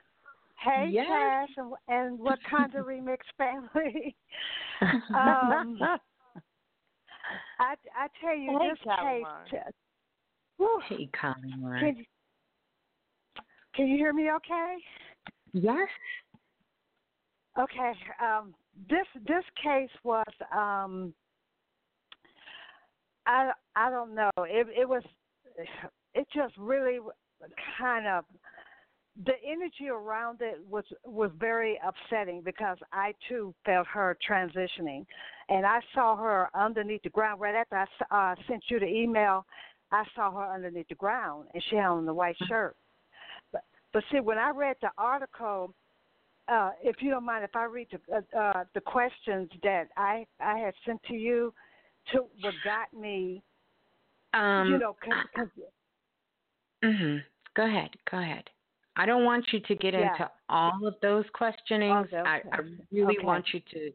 Hey, 0.65 0.89
Yes. 0.91 1.07
Cash, 1.09 1.49
and, 1.57 1.73
and 1.89 2.19
what 2.19 2.39
kind 2.49 2.75
of 2.75 2.87
remix 2.87 3.19
family? 3.39 4.15
um, 5.15 5.79
I 7.59 7.75
I 7.97 8.09
tell 8.21 8.37
you, 8.37 8.59
Hey, 8.61 8.69
this 8.71 8.79
Calamar. 8.87 9.45
case. 9.51 9.63
Whew, 10.57 10.81
Hey, 10.89 11.09
Kalimar. 11.19 11.81
can 11.81 11.97
you 11.97 12.05
can 13.75 13.87
you 13.87 13.97
hear 13.97 14.13
me? 14.13 14.31
Okay. 14.37 14.77
Yes. 15.53 15.89
Okay. 17.59 17.93
Um, 18.23 18.55
this 18.89 19.07
this 19.27 19.45
case 19.63 19.91
was 20.05 20.25
um, 20.55 21.13
I 23.27 23.51
I 23.77 23.91
don't 23.91 24.15
know. 24.15 24.31
It 24.39 24.67
it 24.77 24.89
was 24.89 25.03
it 26.15 26.27
just 26.35 26.57
really 26.57 26.99
kind 27.79 28.07
of 28.07 28.25
the 29.25 29.33
energy 29.45 29.89
around 29.91 30.41
it 30.41 30.61
was 30.69 30.85
was 31.05 31.31
very 31.39 31.79
upsetting 31.85 32.43
because 32.43 32.79
I 32.93 33.15
too 33.29 33.55
felt 33.67 33.87
her 33.89 34.17
transitioning, 34.29 35.05
and 35.49 35.67
I 35.67 35.81
saw 35.95 36.17
her 36.17 36.49
underneath 36.55 37.03
the 37.03 37.11
ground 37.11 37.41
right 37.41 37.55
after 37.55 37.87
I 38.11 38.33
uh, 38.33 38.35
sent 38.49 38.65
you 38.69 38.79
the 38.79 38.87
email. 38.87 39.45
I 39.93 40.05
saw 40.15 40.31
her 40.31 40.55
underneath 40.55 40.89
the 40.89 40.95
ground, 40.95 41.49
and 41.53 41.63
she 41.69 41.77
had 41.77 41.87
on 41.87 42.07
the 42.07 42.15
white 42.15 42.37
shirt. 42.47 42.77
But 43.93 44.05
see, 44.11 44.21
when 44.21 44.39
I 44.39 44.51
read 44.51 44.77
the 44.81 44.91
article, 44.99 45.75
uh, 46.49 46.71
if 46.83 46.97
you 47.03 47.11
don't 47.11 47.25
mind, 47.25 47.45
if 47.45 47.55
I 47.57 47.65
read 47.65 47.89
the 47.91 48.17
uh, 48.17 48.39
uh, 48.39 48.65
the 48.75 48.81
questions 48.81 49.51
that 49.63 49.89
I 49.97 50.27
I 50.41 50.59
had 50.59 50.75
sent 50.87 51.03
to 51.05 51.15
you, 51.15 51.53
to 52.13 52.27
what 52.41 52.55
got 52.65 52.93
me, 52.93 53.43
Um, 54.33 54.71
you 54.71 54.79
know, 54.79 54.97
cause, 55.05 55.17
'cause 55.35 55.49
Mhm. 56.83 57.23
Go 57.55 57.65
ahead. 57.67 57.91
Go 58.11 58.19
ahead. 58.19 58.49
I 58.97 59.07
don't 59.07 59.25
want 59.25 59.53
you 59.53 59.61
to 59.61 59.75
get 59.77 59.93
Yeah. 59.95 60.13
into 60.13 60.31
all 60.49 60.87
of 60.87 60.95
those 61.01 61.25
questionings. 61.35 62.07
Okay, 62.13 62.23
I, 62.25 62.43
I 62.53 62.61
really 62.93 63.17
Okay. 63.19 63.27
want 63.27 63.53
you 63.53 63.61
to, 63.61 63.93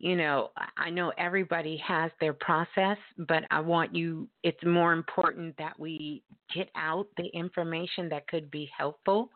you 0.00 0.16
know, 0.16 0.50
I- 0.78 0.88
know 0.88 1.12
everybody 1.18 1.76
has 1.76 2.10
their 2.20 2.32
process, 2.32 2.96
but 3.18 3.44
I 3.50 3.60
want 3.60 3.94
you, 3.94 4.28
it's 4.42 4.64
more 4.64 4.94
important 4.94 5.54
that 5.58 5.78
we 5.78 6.24
get 6.54 6.70
out 6.74 7.06
the 7.18 7.26
information 7.26 8.08
that 8.08 8.26
could 8.26 8.50
be 8.50 8.68
helpful 8.76 9.30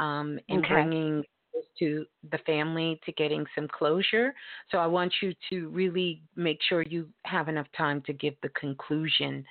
um, 0.00 0.40
in 0.48 0.60
Okay. 0.60 0.68
bringing 0.68 1.24
this 1.52 1.66
to 1.80 2.06
the 2.30 2.38
family 2.38 2.98
to 3.04 3.12
getting 3.12 3.44
some 3.54 3.68
closure. 3.68 4.34
So 4.70 4.78
I 4.78 4.86
want 4.86 5.12
you 5.20 5.34
to 5.50 5.68
really 5.68 6.22
make 6.36 6.58
sure 6.62 6.82
you 6.82 7.10
have 7.26 7.48
enough 7.48 7.68
time 7.76 8.00
to 8.06 8.14
give 8.14 8.34
the 8.42 8.48
conclusion 8.50 9.44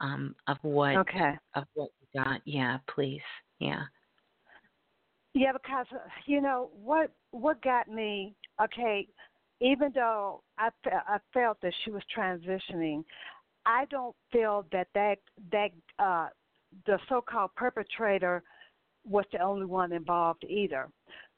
um, 0.00 0.34
of 0.46 0.58
what 0.60 0.96
Okay. 0.96 1.38
of 1.54 1.64
what 1.72 1.88
you 2.00 2.22
got. 2.22 2.42
Yeah, 2.44 2.78
please. 2.86 3.22
Yeah. 3.60 3.84
Yeah, 5.34 5.52
because 5.52 5.86
uh, 5.92 6.08
you 6.26 6.42
know 6.42 6.70
what 6.74 7.12
what 7.30 7.62
got 7.62 7.88
me 7.88 8.34
okay. 8.62 9.08
Even 9.62 9.92
though 9.94 10.42
I 10.58 10.70
fe- 10.82 10.90
I 11.06 11.18
felt 11.32 11.60
that 11.62 11.72
she 11.84 11.90
was 11.92 12.02
transitioning, 12.16 13.04
I 13.64 13.84
don't 13.86 14.16
feel 14.32 14.66
that 14.72 14.88
that 14.94 15.18
that 15.52 15.70
uh, 15.98 16.28
the 16.86 16.98
so-called 17.08 17.50
perpetrator 17.54 18.42
was 19.04 19.24
the 19.32 19.38
only 19.38 19.66
one 19.66 19.92
involved 19.92 20.44
either, 20.48 20.88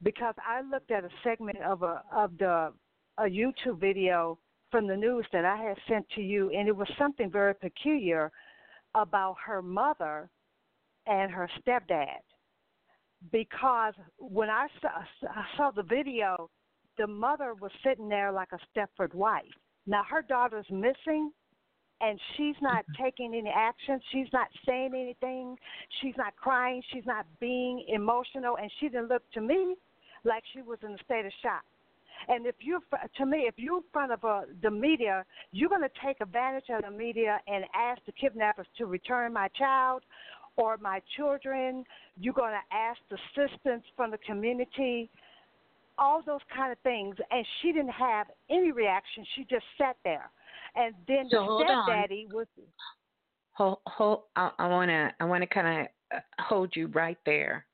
because 0.02 0.34
I 0.46 0.62
looked 0.62 0.90
at 0.90 1.04
a 1.04 1.10
segment 1.22 1.58
of 1.58 1.82
a 1.82 2.02
of 2.12 2.36
the 2.38 2.72
a 3.18 3.24
YouTube 3.24 3.78
video 3.78 4.38
from 4.70 4.86
the 4.86 4.96
news 4.96 5.26
that 5.32 5.44
I 5.44 5.56
had 5.56 5.76
sent 5.86 6.08
to 6.16 6.22
you, 6.22 6.50
and 6.50 6.66
it 6.66 6.76
was 6.76 6.88
something 6.98 7.30
very 7.30 7.54
peculiar 7.54 8.32
about 8.94 9.36
her 9.44 9.60
mother 9.60 10.30
and 11.06 11.30
her 11.30 11.48
stepdad. 11.60 12.22
Because 13.30 13.94
when 14.18 14.50
I 14.50 14.66
saw, 14.80 14.88
I 15.28 15.44
saw 15.56 15.70
the 15.70 15.82
video, 15.82 16.50
the 16.98 17.06
mother 17.06 17.54
was 17.60 17.70
sitting 17.84 18.08
there 18.08 18.32
like 18.32 18.48
a 18.52 18.58
Stepford 18.70 19.14
wife. 19.14 19.44
Now 19.86 20.02
her 20.08 20.22
daughter's 20.22 20.66
missing, 20.70 21.30
and 22.00 22.18
she's 22.36 22.56
not 22.60 22.84
taking 23.00 23.34
any 23.34 23.52
action. 23.54 24.00
She's 24.12 24.28
not 24.32 24.48
saying 24.66 24.92
anything. 24.94 25.56
She's 26.00 26.14
not 26.16 26.34
crying. 26.36 26.82
She's 26.92 27.06
not 27.06 27.26
being 27.40 27.84
emotional, 27.88 28.56
and 28.56 28.70
she 28.80 28.88
didn't 28.88 29.08
look 29.08 29.22
to 29.32 29.40
me 29.40 29.76
like 30.24 30.42
she 30.52 30.62
was 30.62 30.78
in 30.82 30.92
a 30.92 30.98
state 31.04 31.26
of 31.26 31.32
shock. 31.42 31.64
And 32.28 32.46
if 32.46 32.54
you, 32.60 32.80
to 33.16 33.26
me, 33.26 33.44
if 33.48 33.54
you're 33.58 33.78
in 33.78 33.82
front 33.92 34.12
of 34.12 34.24
uh, 34.24 34.42
the 34.62 34.70
media, 34.70 35.24
you're 35.52 35.68
going 35.68 35.82
to 35.82 35.90
take 36.04 36.20
advantage 36.20 36.64
of 36.70 36.82
the 36.82 36.90
media 36.90 37.38
and 37.46 37.64
ask 37.74 38.00
the 38.06 38.12
kidnappers 38.12 38.66
to 38.78 38.86
return 38.86 39.32
my 39.32 39.48
child 39.48 40.02
or 40.56 40.76
my 40.78 41.02
children. 41.16 41.84
You're 42.18 42.34
going 42.34 42.52
to 42.52 42.76
ask 42.76 43.00
assistance 43.10 43.84
from 43.96 44.10
the 44.10 44.18
community, 44.18 45.10
all 45.98 46.22
those 46.24 46.40
kind 46.54 46.72
of 46.72 46.78
things. 46.80 47.16
And 47.30 47.46
she 47.60 47.72
didn't 47.72 47.90
have 47.90 48.26
any 48.50 48.72
reaction. 48.72 49.24
She 49.34 49.44
just 49.44 49.64
sat 49.78 49.96
there. 50.04 50.30
And 50.76 50.94
then 51.06 51.28
So 51.30 51.58
the 51.58 51.64
stepdaddy 51.64 52.28
was 52.32 52.46
Hold, 53.52 53.78
hold. 53.86 54.22
I, 54.34 54.50
I 54.58 54.66
wanna, 54.66 55.14
I 55.20 55.24
wanna 55.24 55.46
kind 55.46 55.80
of 55.80 56.18
uh, 56.18 56.20
hold 56.40 56.74
you 56.74 56.88
right 56.88 57.18
there. 57.24 57.66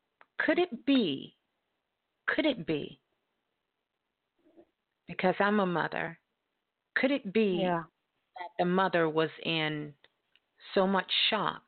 Could 0.45 0.59
it 0.59 0.85
be? 0.85 1.35
Could 2.29 2.45
it 2.45 2.67
be? 2.67 3.01
Because 5.09 5.35
I'm 5.41 5.61
a 5.61 5.67
mother. 5.67 6.19
Could 6.97 7.11
it 7.11 7.33
be 7.33 7.61
yeah. 7.63 7.83
that 8.37 8.51
the 8.59 8.67
mother 8.67 9.09
was 9.09 9.31
in 9.45 9.95
so 10.75 10.87
much 10.87 11.11
shock 11.31 11.63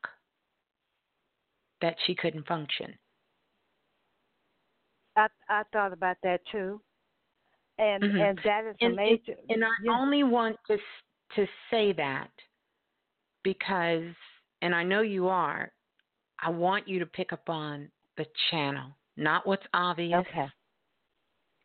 that 1.81 1.95
she 2.05 2.13
couldn't 2.13 2.47
function? 2.47 2.93
I 5.15 5.27
I 5.49 5.63
thought 5.71 5.93
about 5.93 6.17
that 6.23 6.41
too. 6.51 6.81
And 7.77 8.03
Mhm. 8.03 8.21
and 8.21 8.39
that 8.43 8.65
is 8.65 8.75
And, 8.81 8.91
and, 8.91 8.95
major 8.95 9.35
and 9.49 9.63
I 9.65 9.69
yeah. 9.83 9.99
only 9.99 10.23
want 10.23 10.57
to 10.67 10.77
to 11.35 11.47
say 11.71 11.93
that 11.93 12.29
because, 13.43 14.13
and 14.61 14.75
I 14.75 14.83
know 14.83 15.01
you 15.01 15.27
are, 15.27 15.71
I 16.39 16.49
want 16.49 16.87
you 16.87 16.99
to 16.99 17.05
pick 17.05 17.33
up 17.33 17.49
on 17.49 17.91
the 18.17 18.25
channel, 18.49 18.95
not 19.17 19.47
what's 19.47 19.65
obvious. 19.73 20.19
Okay. 20.27 20.47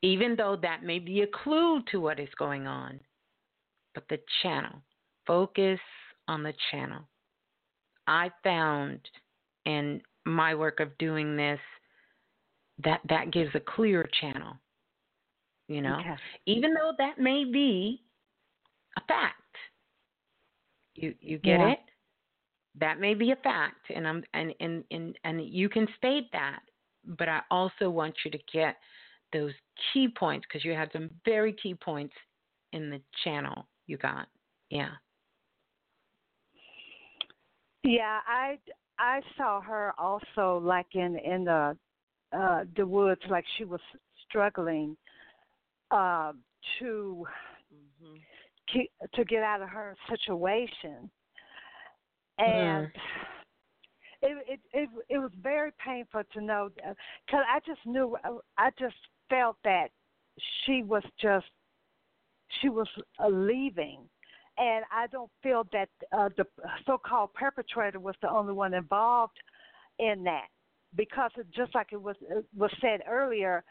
Even 0.03 0.37
though 0.37 0.57
that 0.57 0.85
may 0.85 0.99
be 0.99 1.23
a 1.23 1.27
clue 1.27 1.83
to 1.91 2.01
what 2.01 2.21
is 2.21 2.29
going 2.39 2.67
on, 2.67 3.01
but 3.95 4.09
the 4.09 4.21
channel. 4.43 4.81
Focus 5.27 5.81
on 6.29 6.43
the 6.43 6.55
channel. 6.71 7.07
I 8.07 8.31
found 8.43 9.01
in 9.67 10.01
my 10.25 10.55
work 10.55 10.81
of 10.81 10.97
doing 10.99 11.37
this 11.37 11.61
that 12.85 13.01
that 13.09 13.31
gives 13.33 13.55
a 13.55 13.61
clear 13.61 14.09
channel. 14.21 14.57
You 15.69 15.83
know, 15.83 15.99
Okay. 16.01 16.17
even 16.47 16.73
though 16.73 16.93
that 16.99 17.19
may 17.19 17.45
be 17.45 18.03
a 18.97 19.01
fact. 19.07 19.35
You 20.95 21.15
you 21.21 21.39
get 21.39 21.61
Yeah. 21.61 21.73
it? 21.73 21.81
That 22.81 23.01
may 23.01 23.15
be 23.15 23.33
a 23.33 23.37
fact 23.37 23.91
and 23.95 24.07
I'm 24.07 24.25
and, 24.35 24.55
and, 24.61 24.85
and, 24.91 25.19
and 25.25 25.45
you 25.45 25.69
can 25.69 25.87
state 25.97 26.31
that, 26.33 26.61
but 27.05 27.29
I 27.29 27.41
also 27.51 27.91
want 27.91 28.15
you 28.25 28.31
to 28.31 28.39
get 28.53 28.77
those 29.33 29.53
key 29.93 30.09
points 30.09 30.47
because 30.49 30.65
you 30.65 30.73
had 30.73 30.91
some 30.93 31.11
very 31.25 31.53
key 31.53 31.75
points 31.75 32.15
in 32.73 32.91
the 32.91 33.01
channel 33.25 33.67
you 33.87 33.97
got. 33.97 34.27
Yeah. 34.71 34.91
Yeah, 37.85 38.21
I 38.27 38.59
I 38.99 39.21
saw 39.37 39.61
her 39.61 39.93
also 39.99 40.59
like 40.65 40.95
in 40.95 41.17
in 41.19 41.45
the 41.45 41.77
uh 42.33 42.65
the 42.77 42.87
woods, 42.87 43.21
like 43.29 43.45
she 43.57 43.65
was 43.65 43.81
struggling 44.29 44.97
uh, 45.91 46.33
to 46.79 47.27
ke- 48.71 49.13
to 49.15 49.25
get 49.25 49.43
out 49.43 49.63
of 49.63 49.69
her 49.69 49.97
situation, 50.09 51.11
and 52.39 52.91
it 54.23 54.45
it 54.49 54.61
it 54.73 54.89
it 55.09 55.19
was 55.19 55.31
very 55.43 55.71
painful 55.85 56.23
to 56.33 56.41
know 56.41 56.71
because 56.75 57.45
I 57.49 57.61
just 57.67 57.81
knew 57.87 58.17
I 58.57 58.71
just 58.79 58.97
felt 59.29 59.57
that 59.65 59.89
she 60.65 60.83
was 60.83 61.03
just 61.21 61.47
she 62.61 62.69
was 62.69 62.89
uh, 63.23 63.29
leaving. 63.29 64.01
And 64.61 64.85
I 64.93 65.07
don't 65.07 65.31
feel 65.41 65.69
that 65.73 65.89
uh, 66.11 66.31
the 66.37 66.45
so-called 66.85 67.33
perpetrator 67.33 68.01
was 68.01 68.17
the 68.23 68.29
only 68.29 68.53
one 68.53 68.75
involved 68.75 69.39
in 70.01 70.25
that, 70.25 70.49
because 70.97 71.31
it, 71.37 71.47
just 71.55 71.75
like 71.75 71.89
it 71.93 72.01
was 72.01 72.17
it 72.23 72.45
was 72.57 72.71
said 72.81 73.01
earlier, 73.09 73.65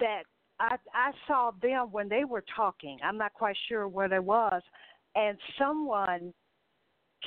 that 0.00 0.22
I 0.58 0.76
I 0.94 1.12
saw 1.26 1.52
them 1.62 1.88
when 1.90 2.08
they 2.08 2.24
were 2.24 2.44
talking. 2.54 2.98
I'm 3.04 3.18
not 3.18 3.32
quite 3.34 3.56
sure 3.68 3.88
where 3.88 4.08
they 4.08 4.18
was, 4.18 4.62
and 5.14 5.36
someone 5.58 6.32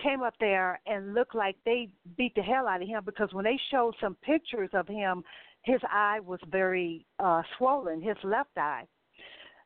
came 0.03 0.21
up 0.21 0.35
there 0.39 0.79
and 0.85 1.13
looked 1.13 1.35
like 1.35 1.55
they 1.65 1.89
beat 2.17 2.33
the 2.35 2.41
hell 2.41 2.67
out 2.67 2.81
of 2.81 2.87
him 2.87 3.01
because 3.05 3.33
when 3.33 3.43
they 3.43 3.59
showed 3.71 3.93
some 3.99 4.15
pictures 4.23 4.69
of 4.73 4.87
him, 4.87 5.23
his 5.63 5.81
eye 5.91 6.19
was 6.19 6.39
very 6.49 7.05
uh 7.19 7.41
swollen, 7.57 8.01
his 8.01 8.17
left 8.23 8.57
eye, 8.57 8.85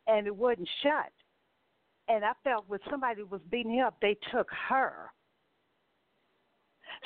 and 0.07 0.27
it 0.27 0.35
wasn't 0.35 0.69
shut 0.81 1.11
and 2.07 2.25
I 2.25 2.31
felt 2.43 2.65
when 2.67 2.79
somebody 2.89 3.23
was 3.23 3.41
beating 3.49 3.75
him 3.75 3.85
up, 3.85 3.95
they 4.01 4.17
took 4.31 4.47
her. 4.69 5.11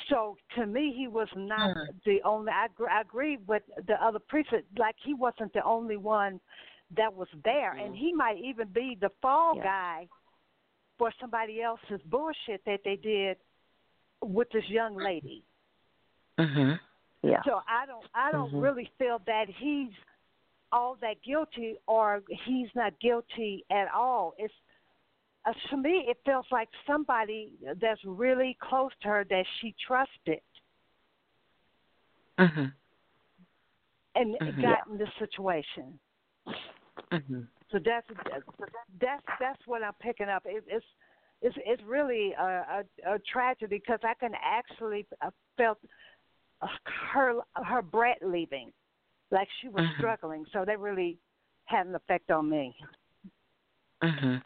So 0.10 0.38
to 0.56 0.66
me, 0.66 0.94
he 0.96 1.08
was 1.08 1.28
not 1.36 1.76
Hmm. 1.76 1.98
the 2.06 2.22
only. 2.24 2.52
I, 2.52 2.66
agree, 2.66 2.88
I 2.92 3.02
agree 3.02 3.38
with 3.48 3.64
the 3.88 4.04
other 4.04 4.20
priest. 4.20 4.50
Like 4.78 4.96
he 5.04 5.14
wasn't 5.14 5.54
the 5.54 5.64
only 5.64 5.98
one 5.98 6.40
that 6.96 7.14
was 7.14 7.28
there, 7.44 7.74
and 7.74 7.96
he 7.96 8.14
might 8.14 8.38
even 8.38 8.68
be 8.70 8.98
the 9.00 9.10
fall 9.22 9.56
Yeah. 9.56 9.64
guy 9.64 10.08
for 10.98 11.12
somebody 11.20 11.62
else's 11.62 12.02
bullshit 12.06 12.64
that 12.66 12.80
they 12.84 12.96
did 12.96 13.38
with 14.22 14.50
this 14.52 14.68
young 14.70 14.96
lady. 14.96 15.44
Mhm. 16.40 16.80
Yeah. 17.24 17.42
So 17.44 17.62
I 17.68 17.86
don't 17.86 18.06
I 18.14 18.32
don't 18.32 18.52
Mhm. 18.52 18.62
really 18.62 18.86
feel 18.98 19.20
that 19.26 19.50
he's 19.50 19.92
all 20.72 20.96
that 20.96 21.22
guilty 21.24 21.78
or 21.88 22.24
he's 22.46 22.74
not 22.76 23.00
guilty 23.00 23.66
at 23.70 23.92
all. 23.92 24.34
It's 24.38 24.54
uh, 25.48 25.54
to 25.70 25.78
me 25.78 26.06
it 26.08 26.18
feels 26.26 26.46
like 26.52 26.70
somebody 26.86 27.54
that's 27.82 28.02
really 28.06 28.58
close 28.62 28.92
to 29.02 29.08
her 29.08 29.26
that 29.30 29.46
she 29.60 29.74
trusted 29.86 30.42
Mhm. 32.38 32.74
and 34.16 34.36
Mhm. 34.36 34.62
got 34.62 34.88
in 34.88 34.98
this 34.98 35.10
situation. 35.20 36.00
Mhm. 37.12 37.48
So 37.72 37.80
that's 37.84 38.08
that's 39.00 39.24
that's 39.40 39.68
what 39.68 39.84
I'm 39.84 39.94
picking 40.02 40.30
up. 40.30 40.44
It, 40.46 40.64
it's 40.68 40.86
it's 41.42 41.56
it's 41.66 41.84
really 41.84 42.34
a, 42.34 42.44
a, 43.06 43.14
a 43.16 43.20
tragedy 43.32 43.78
because 43.78 44.00
I 44.04 44.14
can 44.16 44.34
actually 44.44 45.06
uh, 45.22 45.30
felt 45.58 45.80
uh, 46.62 46.68
her 47.14 47.36
her 47.56 47.82
breath 47.82 48.18
leaving, 48.22 48.72
like 49.32 49.48
she 49.62 49.70
was 49.70 49.84
Mhm. 49.84 49.98
struggling. 49.98 50.46
So 50.54 50.66
that 50.66 50.80
really 50.80 51.20
had 51.66 51.88
an 51.88 51.96
effect 51.96 52.32
on 52.32 52.50
me. 52.50 52.76
Mhm. 54.02 54.42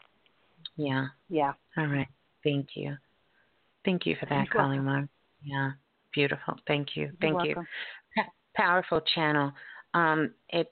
Yeah. 0.76 1.06
Yeah. 1.28 1.52
All 1.76 1.86
right. 1.86 2.08
Thank 2.44 2.70
you. 2.74 2.96
Thank 3.84 4.06
you 4.06 4.16
for 4.18 4.26
that, 4.26 4.46
You're 4.52 4.62
calling 4.62 4.84
mom. 4.84 5.08
Yeah. 5.42 5.72
Beautiful. 6.14 6.54
Thank 6.66 6.96
you. 6.96 7.04
You're 7.04 7.12
Thank 7.20 7.44
you. 7.44 7.54
welcome. 7.56 7.66
Powerful 8.54 9.00
channel. 9.14 9.52
Um, 9.94 10.32
it's 10.48 10.70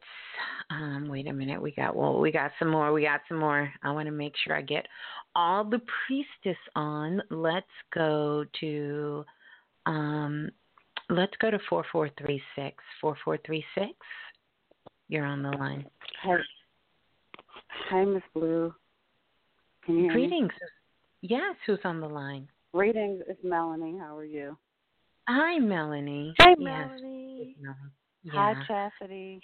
um 0.71 1.09
wait 1.09 1.27
a 1.29 1.33
minute, 1.33 1.61
we 1.61 1.73
got 1.73 1.95
well 1.95 2.19
we 2.19 2.31
got 2.31 2.53
some 2.59 2.69
more, 2.69 2.93
we 2.93 3.03
got 3.03 3.21
some 3.29 3.39
more. 3.39 3.71
I 3.83 3.91
wanna 3.91 4.13
make 4.13 4.35
sure 4.37 4.57
I 4.57 4.63
get 4.63 4.87
all 5.35 5.65
the 5.65 5.81
priestess 6.07 6.61
on. 6.75 7.23
Let's 7.31 7.67
go 7.95 8.45
to 8.61 9.25
um 9.87 10.51
let's 11.11 11.35
go 11.41 11.51
to 11.51 11.59
four 11.69 11.85
four 11.93 12.11
three 12.19 12.43
six. 12.57 12.83
Four 13.01 13.17
four 13.25 13.39
three 13.45 13.65
six. 13.75 13.93
You're 15.09 15.27
on 15.27 15.43
the 15.43 15.51
line. 15.51 15.87
Hi, 16.23 16.37
hi, 17.91 18.05
Miss 18.05 18.23
Blue. 18.35 18.73
Can 19.91 19.97
you 19.97 20.05
hear 20.05 20.15
me? 20.15 20.29
Greetings. 20.29 20.53
Yes, 21.23 21.57
who's 21.67 21.81
on 21.83 22.01
the 22.01 22.07
line? 22.07 22.47
Greetings, 22.73 23.25
it's 23.27 23.43
Melanie. 23.43 23.99
How 23.99 24.17
are 24.17 24.25
you? 24.25 24.57
Hi, 25.29 25.59
Melanie. 25.59 26.33
Hi, 26.39 26.51
Yes. 26.51 26.61
Melanie. 26.61 27.57
Melanie. 27.61 27.87
Hi, 28.29 28.55
Chastity. 28.69 29.41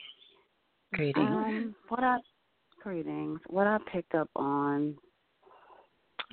Greetings. 0.95 1.27
Um, 1.29 1.75
what 1.89 2.05
I 2.05 2.19
greetings. 2.81 3.41
What 3.49 3.67
I 3.67 3.79
picked 3.93 4.15
up 4.15 4.31
on 4.37 4.97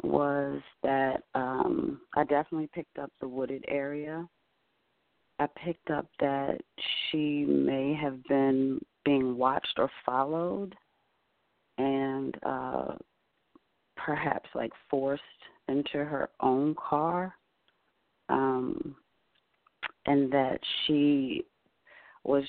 was 0.04 0.62
that 0.84 1.24
um 1.34 2.00
I 2.16 2.24
definitely 2.24 2.70
picked 2.72 3.00
up 3.00 3.12
the 3.20 3.28
wooded 3.28 3.66
area. 3.68 4.28
I 5.40 5.48
picked 5.66 5.90
up 5.90 6.06
that 6.20 6.62
she 7.10 7.46
may 7.46 7.98
have 8.00 8.24
been 8.26 8.80
being 9.06 9.36
watched 9.38 9.74
or 9.80 9.90
followed 10.06 10.76
and 11.80 12.38
uh 12.44 12.94
perhaps 14.06 14.50
like 14.56 14.72
forced 14.90 15.22
into 15.68 15.98
her 16.04 16.30
own 16.42 16.76
car. 16.76 17.34
Um 18.30 18.96
and 20.06 20.32
that 20.32 20.60
she 20.86 21.46
was 22.24 22.44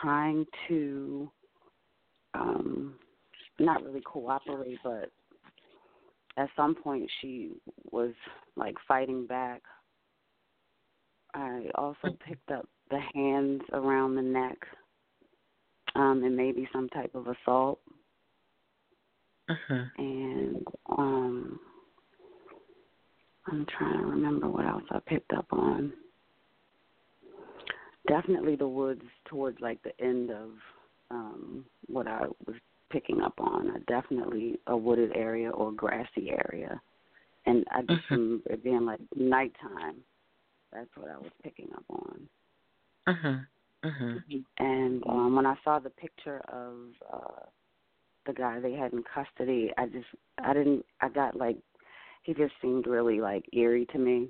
trying 0.00 0.46
to 0.68 1.30
um 2.34 2.94
not 3.58 3.82
really 3.82 4.02
cooperate 4.04 4.78
but 4.84 5.10
at 6.36 6.48
some 6.56 6.74
point 6.74 7.08
she 7.20 7.52
was 7.90 8.12
like 8.56 8.74
fighting 8.86 9.26
back 9.26 9.62
i 11.34 11.64
also 11.74 12.16
picked 12.26 12.50
up 12.50 12.68
the 12.90 13.00
hands 13.14 13.62
around 13.72 14.14
the 14.14 14.22
neck 14.22 14.58
um 15.96 16.22
and 16.22 16.36
maybe 16.36 16.68
some 16.72 16.88
type 16.90 17.14
of 17.14 17.26
assault 17.26 17.80
Mhm. 19.48 19.90
and 19.98 20.66
um 20.96 21.60
i'm 23.46 23.66
trying 23.66 23.98
to 23.98 24.06
remember 24.06 24.48
what 24.48 24.66
else 24.66 24.82
i 24.90 24.98
picked 25.06 25.32
up 25.32 25.46
on 25.52 25.92
definitely 28.06 28.56
the 28.56 28.66
woods 28.68 29.02
towards 29.26 29.60
like 29.60 29.82
the 29.82 29.92
end 30.04 30.30
of 30.30 30.50
um 31.10 31.64
what 31.86 32.06
I 32.06 32.26
was 32.46 32.56
picking 32.90 33.20
up 33.20 33.34
on. 33.38 33.70
Uh, 33.70 33.78
definitely 33.86 34.58
a 34.66 34.76
wooded 34.76 35.12
area 35.14 35.50
or 35.50 35.72
grassy 35.72 36.30
area. 36.30 36.80
And 37.46 37.64
I 37.70 37.82
just 37.82 38.02
Mhm. 38.06 38.10
remember 38.10 38.52
it 38.52 38.64
being 38.64 38.86
like 38.86 39.00
nighttime. 39.14 40.02
That's 40.72 40.88
what 40.96 41.10
I 41.10 41.18
was 41.18 41.30
picking 41.42 41.70
up 41.74 41.84
on. 41.90 42.28
Mhm. 43.06 43.46
Mhm. 43.84 44.44
And 44.58 45.06
um 45.06 45.36
when 45.36 45.46
I 45.46 45.56
saw 45.64 45.78
the 45.78 45.90
picture 45.90 46.40
of 46.48 46.94
uh 47.12 47.46
the 48.28 48.34
guy 48.34 48.60
they 48.60 48.74
had 48.74 48.92
in 48.92 49.02
custody, 49.02 49.72
I 49.76 49.86
just 49.86 50.06
I 50.38 50.52
didn't 50.52 50.84
I 51.00 51.08
got 51.08 51.34
like 51.34 51.56
he 52.22 52.34
just 52.34 52.52
seemed 52.62 52.86
really 52.86 53.20
like 53.20 53.44
eerie 53.52 53.86
to 53.86 53.98
me. 53.98 54.28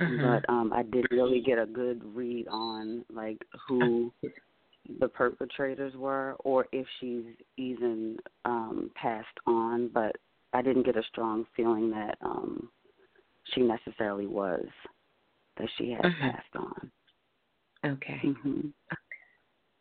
Mhm. 0.00 0.20
but 0.20 0.52
um 0.52 0.72
I 0.72 0.82
didn't 0.82 1.10
really 1.10 1.40
get 1.40 1.58
a 1.58 1.66
good 1.66 2.02
read 2.04 2.46
on 2.48 3.04
like 3.10 3.38
who 3.66 4.12
the 5.00 5.08
perpetrators 5.08 5.94
were 5.96 6.36
or 6.44 6.66
if 6.72 6.86
she's 7.00 7.24
even 7.56 8.18
um 8.44 8.90
passed 8.94 9.38
on 9.46 9.88
but 9.88 10.16
I 10.52 10.62
didn't 10.62 10.84
get 10.84 10.96
a 10.96 11.02
strong 11.04 11.46
feeling 11.56 11.90
that 11.92 12.18
um 12.20 12.70
she 13.52 13.60
necessarily 13.62 14.26
was 14.26 14.66
that 15.56 15.68
she 15.78 15.90
had 15.92 16.02
Mhm. 16.04 16.20
passed 16.20 16.56
on. 16.56 16.92
Okay. 17.84 18.20
Mhm. 18.24 18.72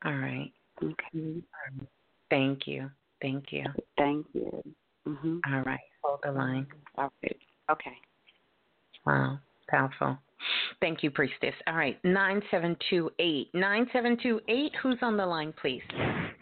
All 0.06 0.18
right. 0.18 0.52
Okay. 0.84 1.42
Thank 2.34 2.66
you. 2.66 2.90
Thank 3.22 3.52
you. 3.52 3.64
Thank 3.96 4.26
you. 4.34 4.64
Mhm. 5.08 5.40
All 5.54 5.62
right. 5.62 5.80
Hold 6.04 6.20
the 6.24 6.32
line. 6.32 6.66
Okay. 6.98 7.38
Okay. 7.70 7.98
Wow. 9.06 9.38
Powerful. 9.68 10.18
Thank 10.82 11.04
you, 11.04 11.12
Priestess. 11.12 11.54
All 11.68 11.76
right. 11.76 12.04
9728. 12.04 13.54
9728. 13.54 14.76
Who's 14.82 14.98
on 15.04 15.16
the 15.16 15.26
line, 15.26 15.54
please? 15.62 15.84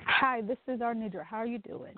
Hi, 0.06 0.40
this 0.42 0.58
is 0.70 0.80
Arnidra. 0.80 1.26
How 1.26 1.38
are 1.38 1.46
you 1.46 1.60
doing? 1.60 1.98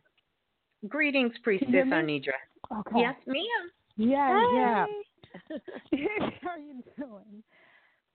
Greetings, 0.87 1.33
Priestess 1.43 1.69
hear 1.69 1.85
me? 1.85 1.91
Arnidra. 1.91 2.79
Okay. 2.79 2.99
Yes, 2.99 3.15
ma'am. 3.27 3.71
Yeah, 3.95 4.53
yeah. 4.55 4.85
How 6.41 6.49
are 6.49 6.57
you 6.57 6.83
doing? 6.97 7.43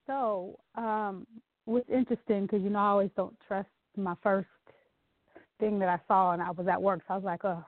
So, 0.07 0.59
um, 0.75 1.25
what's 1.63 1.89
interesting 1.89 2.41
because 2.41 2.61
you 2.63 2.69
know 2.69 2.79
I 2.79 2.89
always 2.89 3.11
don't 3.15 3.37
trust 3.47 3.69
my 3.95 4.15
first 4.21 4.49
thing 5.59 5.79
that 5.79 5.89
I 5.89 5.99
saw, 6.07 6.31
and 6.31 6.41
I 6.41 6.51
was 6.51 6.67
at 6.67 6.81
work, 6.81 7.01
so 7.07 7.13
I 7.13 7.17
was 7.17 7.25
like, 7.25 7.45
oh. 7.45 7.63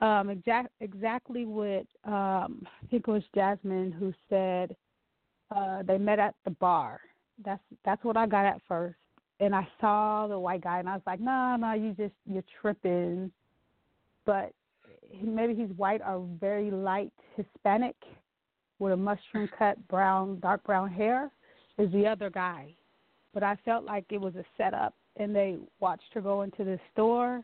Um, 0.00 0.30
exact, 0.30 0.68
exactly 0.78 1.44
what 1.44 1.84
um, 2.04 2.62
I 2.64 2.86
think 2.88 3.08
it 3.08 3.10
was 3.10 3.24
Jasmine 3.34 3.90
who 3.90 4.14
said 4.28 4.76
uh, 5.54 5.82
they 5.82 5.98
met 5.98 6.20
at 6.20 6.36
the 6.44 6.52
bar. 6.52 7.00
That's 7.44 7.62
that's 7.84 8.04
what 8.04 8.16
I 8.16 8.26
got 8.26 8.46
at 8.46 8.60
first, 8.68 8.98
and 9.40 9.56
I 9.56 9.66
saw 9.80 10.28
the 10.28 10.38
white 10.38 10.62
guy, 10.62 10.78
and 10.78 10.88
I 10.88 10.92
was 10.94 11.02
like, 11.04 11.20
no, 11.20 11.56
no, 11.56 11.72
you 11.72 11.94
just 11.94 12.14
you're 12.26 12.44
tripping. 12.60 13.32
But 14.24 14.52
maybe 15.20 15.54
he's 15.54 15.70
white 15.76 16.00
or 16.00 16.24
very 16.38 16.70
light 16.70 17.12
Hispanic 17.36 17.96
with 18.78 18.92
a 18.92 18.96
mushroom 18.96 19.48
cut 19.58 19.76
brown 19.88 20.38
dark 20.40 20.62
brown 20.64 20.90
hair 20.90 21.30
is 21.78 21.90
the 21.92 22.06
other 22.06 22.30
guy. 22.30 22.74
But 23.34 23.42
I 23.42 23.56
felt 23.64 23.84
like 23.84 24.04
it 24.10 24.20
was 24.20 24.34
a 24.36 24.44
setup 24.56 24.94
and 25.18 25.34
they 25.34 25.56
watched 25.80 26.12
her 26.14 26.20
go 26.20 26.42
into 26.42 26.64
the 26.64 26.78
store 26.92 27.42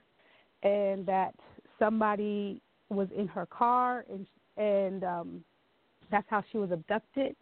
and 0.63 1.05
that 1.07 1.35
somebody 1.79 2.61
was 2.89 3.09
in 3.17 3.27
her 3.29 3.47
car 3.47 4.05
and 4.11 4.27
and 4.57 5.05
um 5.05 5.45
that's 6.11 6.27
how 6.29 6.43
she 6.53 6.59
was 6.59 6.71
abducted. 6.71 7.35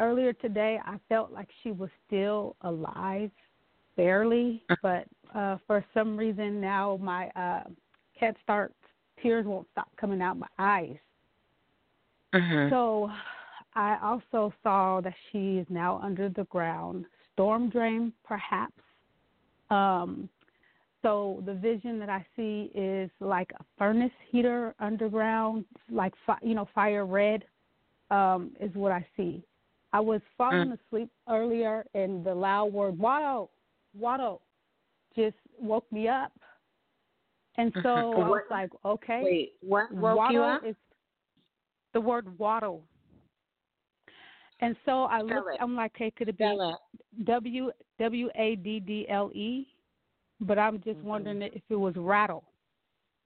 Earlier 0.00 0.32
today 0.32 0.80
I 0.84 0.98
felt 1.08 1.30
like 1.32 1.48
she 1.62 1.70
was 1.70 1.90
still 2.06 2.56
alive 2.62 3.30
barely, 3.96 4.62
but 4.82 5.06
uh 5.34 5.58
for 5.66 5.84
some 5.94 6.16
reason 6.16 6.60
now 6.60 6.98
my 7.00 7.28
uh 7.36 7.64
can't 8.18 8.36
start 8.42 8.72
tears 9.22 9.46
won't 9.46 9.68
stop 9.72 9.88
coming 9.96 10.20
out 10.20 10.36
my 10.36 10.48
eyes. 10.58 10.96
Mhm. 12.34 12.70
So 12.70 13.10
I 13.74 13.98
also 14.02 14.52
saw 14.62 15.00
that 15.00 15.14
she 15.30 15.58
is 15.58 15.66
now 15.70 16.00
under 16.02 16.28
the 16.28 16.44
ground, 16.44 17.06
storm 17.32 17.68
drain 17.70 18.12
perhaps. 18.24 18.82
Um 19.72 20.28
so 21.02 21.42
the 21.46 21.54
vision 21.54 21.98
that 21.98 22.08
I 22.08 22.24
see 22.36 22.70
is 22.74 23.10
like 23.18 23.50
a 23.58 23.64
furnace 23.76 24.12
heater 24.30 24.72
underground, 24.78 25.64
like 25.90 26.14
fi- 26.26 26.38
you 26.42 26.54
know 26.54 26.68
fire 26.74 27.06
red 27.06 27.44
um 28.10 28.52
is 28.60 28.72
what 28.74 28.92
I 28.92 29.04
see. 29.16 29.42
I 29.92 30.00
was 30.00 30.20
falling 30.38 30.68
Mm. 30.70 30.78
asleep 30.86 31.10
earlier 31.28 31.84
and 31.94 32.24
the 32.24 32.34
loud 32.34 32.72
word 32.72 32.98
"Watto, 32.98 33.48
Watto" 33.98 34.40
just 35.16 35.36
woke 35.60 35.90
me 35.92 36.08
up. 36.08 36.32
And 37.58 37.72
so 37.82 37.88
Mhm. 38.16 38.24
I 38.24 38.28
was 38.28 38.44
like, 38.50 38.70
okay. 38.84 39.20
Wait, 39.22 39.52
what 39.60 39.92
woke 39.92 40.16
Waddle 40.16 40.34
you 40.34 40.42
up? 40.42 40.64
Is 40.64 40.76
the 41.92 42.00
word 42.00 42.38
waddle. 42.38 42.82
And 44.62 44.76
so 44.86 45.02
I 45.04 45.20
looked. 45.20 45.54
it. 45.54 45.58
I'm 45.60 45.74
like, 45.76 45.92
okay, 45.96 46.10
could 46.16 46.28
it 46.28 46.38
be. 46.38 46.44
W 47.24 47.70
W 47.98 48.30
A 48.36 48.56
D 48.56 48.80
D 48.80 49.06
L 49.08 49.30
E? 49.34 49.66
But 50.40 50.58
I'm 50.58 50.78
just 50.82 50.98
Mm-hmm. 50.98 51.06
wondering 51.08 51.42
if 51.42 51.62
it 51.68 51.76
was 51.76 51.94
rattle. 51.96 52.44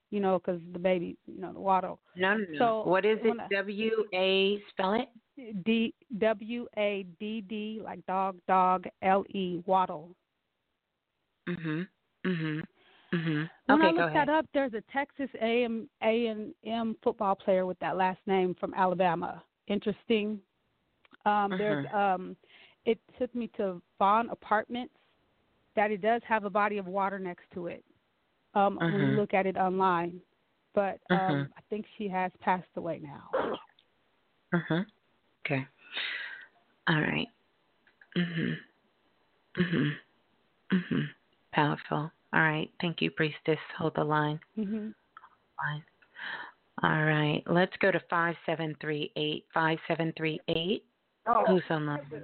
You 0.09 0.19
know, 0.21 0.39
because 0.39 0.61
the 0.71 0.79
baby, 0.79 1.17
you 1.27 1.39
know, 1.41 1.51
the 1.53 1.59
waddle. 1.59 1.99
No, 2.15 2.37
no, 2.37 2.45
no. 2.49 2.57
So 2.83 2.89
what 2.89 3.05
is 3.05 3.19
it? 3.23 3.35
W 3.37 3.39
A 3.39 3.43
I- 3.43 3.61
W 3.61 4.05
A 4.13 4.63
spell 4.69 4.93
it? 4.93 5.09
D 5.65 5.93
W 6.17 6.67
A 6.77 7.05
D 7.19 7.41
D 7.41 7.81
like 7.83 8.05
dog 8.07 8.37
dog 8.47 8.85
L 9.01 9.23
E 9.29 9.61
waddle. 9.65 10.15
Mhm. 11.47 11.87
Mhm. 12.25 12.63
Mhm. 13.13 13.49
When 13.67 13.81
Okay, 13.81 13.87
I 13.87 13.91
looked 13.91 14.13
that 14.13 14.29
up, 14.29 14.45
there's 14.53 14.73
a 14.73 14.81
Texas 14.91 15.29
A 15.41 15.63
M 15.65 15.89
A 16.01 16.27
and 16.27 16.53
M 16.63 16.95
football 17.03 17.35
player 17.35 17.65
with 17.65 17.77
that 17.79 17.95
last 17.97 18.19
name 18.25 18.55
from 18.55 18.73
Alabama. 18.73 19.43
Interesting. 19.67 20.41
Um, 21.27 21.57
There's 21.57 21.85
Mhm. 21.85 21.93
um, 21.93 22.37
it 22.85 22.99
took 23.19 23.33
me 23.35 23.47
to 23.57 23.81
Vaughn 23.99 24.29
Apartments. 24.29 24.93
That 25.75 25.91
it 25.91 26.01
does 26.01 26.23
have 26.23 26.45
a 26.45 26.49
body 26.49 26.77
of 26.79 26.87
water 26.87 27.19
next 27.19 27.43
to 27.53 27.67
it. 27.67 27.83
Um, 28.55 28.77
when 28.77 28.93
you 28.93 28.99
Mhm. 28.99 29.15
look 29.15 29.33
at 29.35 29.45
it 29.45 29.57
online, 29.57 30.19
but 30.73 30.99
um, 31.11 31.17
Mhm. 31.17 31.51
I 31.55 31.61
think 31.69 31.85
she 31.97 32.07
has 32.07 32.31
passed 32.39 32.75
away 32.77 32.99
now. 32.99 33.29
Mhm. 34.53 34.87
Okay. 35.45 35.67
All 36.87 37.01
right. 37.01 37.29
Mhm. 38.15 38.59
Mhm. 39.55 39.99
Mhm. 40.71 41.09
Powerful. 41.51 42.11
All 42.33 42.41
right. 42.41 42.71
Thank 42.79 43.01
you, 43.01 43.11
priestess. 43.11 43.59
Hold 43.77 43.93
the 43.95 44.03
line. 44.03 44.39
Line. 44.55 45.83
All 46.81 47.03
right. 47.03 47.43
Let's 47.45 47.75
go 47.77 47.91
to 47.91 47.99
five 48.09 48.35
seven 48.45 48.75
three 48.75 49.11
eight. 49.15 49.45
Five 49.53 49.79
seven 49.87 50.13
three 50.13 50.39
eight. 50.47 50.86
Oh. 51.27 51.43
Who's 51.47 51.63
on 51.69 51.85
the 51.85 51.91
line? 51.91 52.23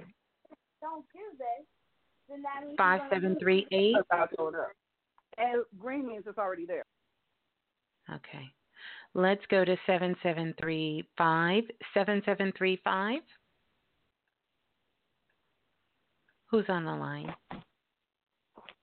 Five 2.78 3.00
seven 3.12 3.36
three 3.38 3.66
eight. 3.72 3.94
I 4.10 4.26
showed 4.36 4.54
up. 4.54 4.70
And 5.36 5.64
green 5.78 6.06
means 6.06 6.24
it's 6.26 6.38
already 6.38 6.64
there. 6.64 6.84
Okay. 8.12 8.44
Let's 9.14 9.42
go 9.50 9.64
to 9.64 9.76
seven 9.86 10.16
seven 10.22 10.54
three 10.60 11.06
five. 11.16 11.64
Seven 11.92 12.22
seven 12.24 12.52
three 12.56 12.80
five. 12.84 13.20
Who's 16.50 16.66
on 16.68 16.84
the 16.84 16.92
line? 16.92 17.34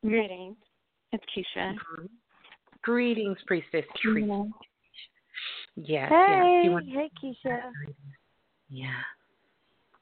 Greetings. 0.03 0.57
It's 1.14 1.23
Keisha. 1.35 1.73
Mm-hmm. 1.73 2.06
Greetings, 2.84 3.38
priestess. 3.45 3.85
Tree. 4.02 4.27
Yes. 5.76 6.10
Hey, 6.10 6.61
yes. 6.64 6.65
You 6.65 6.72
want- 6.72 6.89
hey, 6.89 7.10
Keisha. 7.23 7.60
Yeah. 8.69 8.89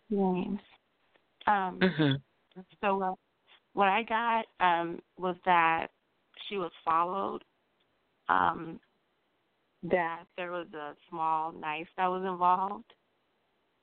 Yes. 0.10 0.60
Um, 1.48 1.80
Mhm. 1.80 2.22
So 2.82 3.02
uh, 3.02 3.14
what 3.74 3.88
I 3.88 4.04
got 4.04 4.46
um, 4.60 5.02
was 5.18 5.36
that 5.46 5.88
she 6.48 6.58
was 6.58 6.72
followed. 6.84 7.44
Um, 8.28 8.80
that 9.84 10.26
there 10.36 10.52
was 10.52 10.68
a 10.74 10.96
small 11.10 11.52
knife 11.54 11.88
that 11.98 12.08
was 12.08 12.24
involved. 12.26 12.94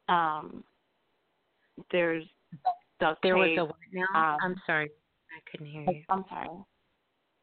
Um, 0.08 0.62
there's 1.90 2.24
duct 3.00 3.22
There 3.22 3.36
was 3.36 3.48
tape. 3.50 3.58
a 3.58 3.64
what 3.64 3.76
now? 3.92 4.34
um, 4.34 4.38
I'm 4.42 4.62
sorry. 4.66 4.90
I 5.30 5.40
couldn't 5.50 5.66
hear 5.66 5.82
you. 5.82 6.04
I'm 6.08 6.24
sorry. 6.28 6.48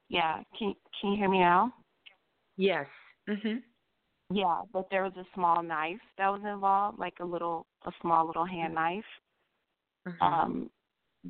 Yeah, 0.09 0.43
can 0.57 0.75
can 0.99 1.11
you 1.11 1.17
hear 1.17 1.29
me 1.29 1.39
now? 1.39 1.73
Yes. 2.57 2.85
Mhm. 3.27 3.63
Yeah, 4.33 4.61
but 4.73 4.87
there 4.89 5.03
was 5.03 5.13
a 5.17 5.25
small 5.35 5.61
knife 5.61 5.99
that 6.17 6.27
was 6.27 6.41
involved, 6.41 6.97
like 6.97 7.13
a 7.19 7.25
little, 7.25 7.67
a 7.85 7.91
small 8.01 8.25
little 8.25 8.45
hand 8.45 8.73
knife. 8.73 9.05
Mhm. 10.07 10.21
Um, 10.21 10.71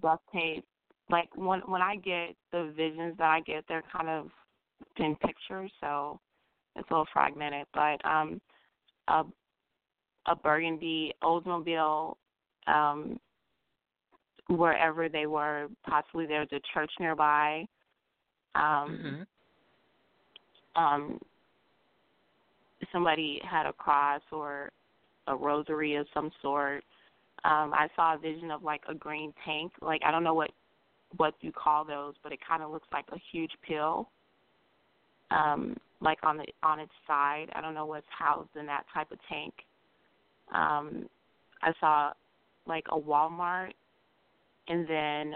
duct 0.01 0.23
tape. 0.31 0.65
Like 1.09 1.27
when 1.35 1.59
when 1.61 1.81
I 1.81 1.97
get 1.97 2.37
the 2.53 2.71
visions 2.77 3.17
that 3.17 3.27
I 3.27 3.41
get, 3.41 3.65
they're 3.67 3.83
kind 3.91 4.07
of 4.07 4.31
in 4.95 5.17
pictures, 5.17 5.69
so 5.81 6.17
it's 6.77 6.89
a 6.89 6.93
little 6.93 7.07
fragmented. 7.11 7.67
But 7.73 8.03
um, 8.05 8.39
a 9.09 9.25
a 10.27 10.35
burgundy 10.37 11.13
Oldsmobile, 11.21 12.15
um, 12.67 13.19
wherever 14.47 15.09
they 15.09 15.25
were, 15.25 15.67
possibly 15.85 16.25
there 16.25 16.39
was 16.39 16.53
a 16.53 16.61
church 16.73 16.91
nearby. 17.01 17.67
Um, 18.55 18.97
Mhm. 19.03 19.27
um, 20.77 21.19
somebody 22.91 23.39
had 23.49 23.65
a 23.65 23.73
cross 23.73 24.21
or 24.31 24.71
a 25.27 25.35
rosary 25.35 25.95
of 25.95 26.07
some 26.13 26.31
sort. 26.41 26.83
Um, 27.45 27.73
I 27.73 27.87
saw 27.95 28.15
a 28.15 28.17
vision 28.17 28.51
of 28.51 28.63
like 28.63 28.81
a 28.87 28.93
green 28.93 29.33
tank. 29.45 29.71
Like 29.81 30.01
I 30.05 30.11
don't 30.11 30.23
know 30.23 30.33
what 30.33 30.51
what 31.17 31.35
you 31.41 31.51
call 31.51 31.85
those, 31.85 32.15
but 32.23 32.31
it 32.31 32.39
kind 32.47 32.63
of 32.63 32.71
looks 32.71 32.87
like 32.91 33.05
a 33.11 33.17
huge 33.31 33.51
pill. 33.67 34.09
Um, 35.31 35.77
like 36.01 36.19
on 36.23 36.37
the 36.37 36.45
on 36.61 36.79
its 36.79 36.91
side. 37.07 37.47
I 37.55 37.61
don't 37.61 37.73
know 37.73 37.85
what's 37.85 38.05
housed 38.09 38.55
in 38.59 38.65
that 38.67 38.85
type 38.93 39.11
of 39.11 39.17
tank. 39.29 39.53
Um, 40.53 41.07
I 41.61 41.71
saw 41.79 42.11
like 42.67 42.85
a 42.91 42.99
Walmart, 42.99 43.71
and 44.67 44.87
then 44.87 45.35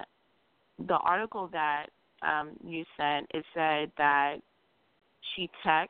the 0.87 0.97
article 0.97 1.49
that 1.51 1.87
um, 2.21 2.51
you 2.63 2.83
sent 2.97 3.27
it 3.33 3.45
said 3.53 3.91
that 3.97 4.37
she 5.35 5.49
texted 5.65 5.87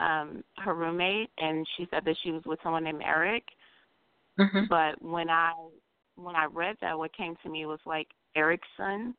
um 0.00 0.42
her 0.58 0.74
roommate, 0.74 1.30
and 1.38 1.66
she 1.76 1.86
said 1.90 2.04
that 2.04 2.16
she 2.22 2.30
was 2.30 2.42
with 2.44 2.58
someone 2.62 2.84
named 2.84 3.02
Eric. 3.04 3.44
Mm-hmm. 4.38 4.64
But 4.68 5.00
when 5.02 5.30
I 5.30 5.52
when 6.16 6.34
I 6.36 6.46
read 6.46 6.76
that, 6.80 6.96
what 6.96 7.16
came 7.16 7.36
to 7.42 7.48
me 7.48 7.66
was 7.66 7.80
like 7.86 8.08
Erickson 8.34 9.14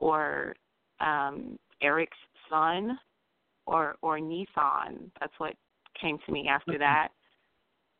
or 0.00 0.54
um 1.00 1.58
Eric's 1.80 2.16
son 2.48 2.98
or 3.66 3.96
or 4.02 4.18
Nissan. 4.18 5.10
That's 5.20 5.32
what 5.38 5.54
came 6.00 6.18
to 6.26 6.32
me 6.32 6.48
after 6.48 6.78
that. 6.78 7.08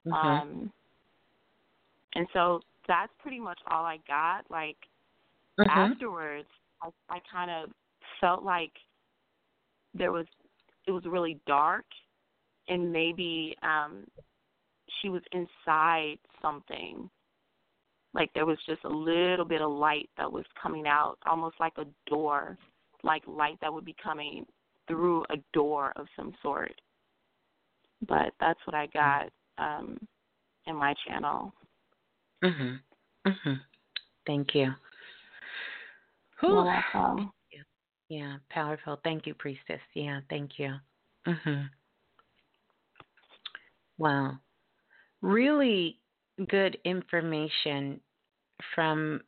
Mhm. 0.06 0.12
Um 0.12 0.72
and 2.14 2.26
so 2.32 2.60
that's 2.86 3.12
pretty 3.20 3.40
much 3.40 3.58
all 3.68 3.84
I 3.84 3.98
got. 4.06 4.48
Like 4.50 4.76
Mhm. 5.58 5.68
afterwards 5.68 6.48
I 6.82 6.88
I 7.08 7.20
kind 7.30 7.50
of 7.50 7.70
felt 8.20 8.44
like 8.44 8.72
there 9.94 10.12
was 10.12 10.26
it 10.86 10.92
was 10.92 11.04
really 11.04 11.40
dark 11.46 11.84
and 12.68 12.92
maybe 12.92 13.56
um 13.62 14.04
she 15.00 15.08
was 15.08 15.22
inside 15.32 16.18
something 16.40 17.08
like 18.14 18.30
there 18.34 18.46
was 18.46 18.58
just 18.66 18.84
a 18.84 18.88
little 18.88 19.44
bit 19.44 19.62
of 19.62 19.70
light 19.70 20.10
that 20.16 20.30
was 20.30 20.44
coming 20.60 20.86
out 20.86 21.16
almost 21.26 21.56
like 21.60 21.72
a 21.78 21.86
door 22.08 22.58
like 23.02 23.22
light 23.26 23.58
that 23.60 23.72
would 23.72 23.84
be 23.84 23.96
coming 24.02 24.46
through 24.86 25.22
a 25.30 25.36
door 25.52 25.92
of 25.96 26.06
some 26.16 26.32
sort 26.42 26.74
but 28.08 28.32
that's 28.40 28.60
what 28.66 28.74
i 28.74 28.86
got 28.86 29.28
um 29.58 29.98
in 30.66 30.76
my 30.76 30.94
channel 31.06 31.52
Mhm. 32.42 32.80
Mhm. 33.24 33.60
Thank 34.26 34.54
you. 34.54 34.74
Welcome. 36.42 37.32
Yeah, 38.08 38.38
powerful. 38.50 38.96
Thank 39.04 39.26
you, 39.26 39.34
priestess. 39.34 39.80
Yeah, 39.94 40.20
thank 40.28 40.58
you. 40.58 40.78
Mhm. 41.26 41.70
Wow. 43.98 44.38
Really 45.20 45.98
good 46.48 46.76
information 46.84 48.00
from 48.74 49.20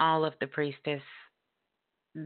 all 0.00 0.24
of 0.24 0.34
the 0.40 0.46
priestess 0.46 1.02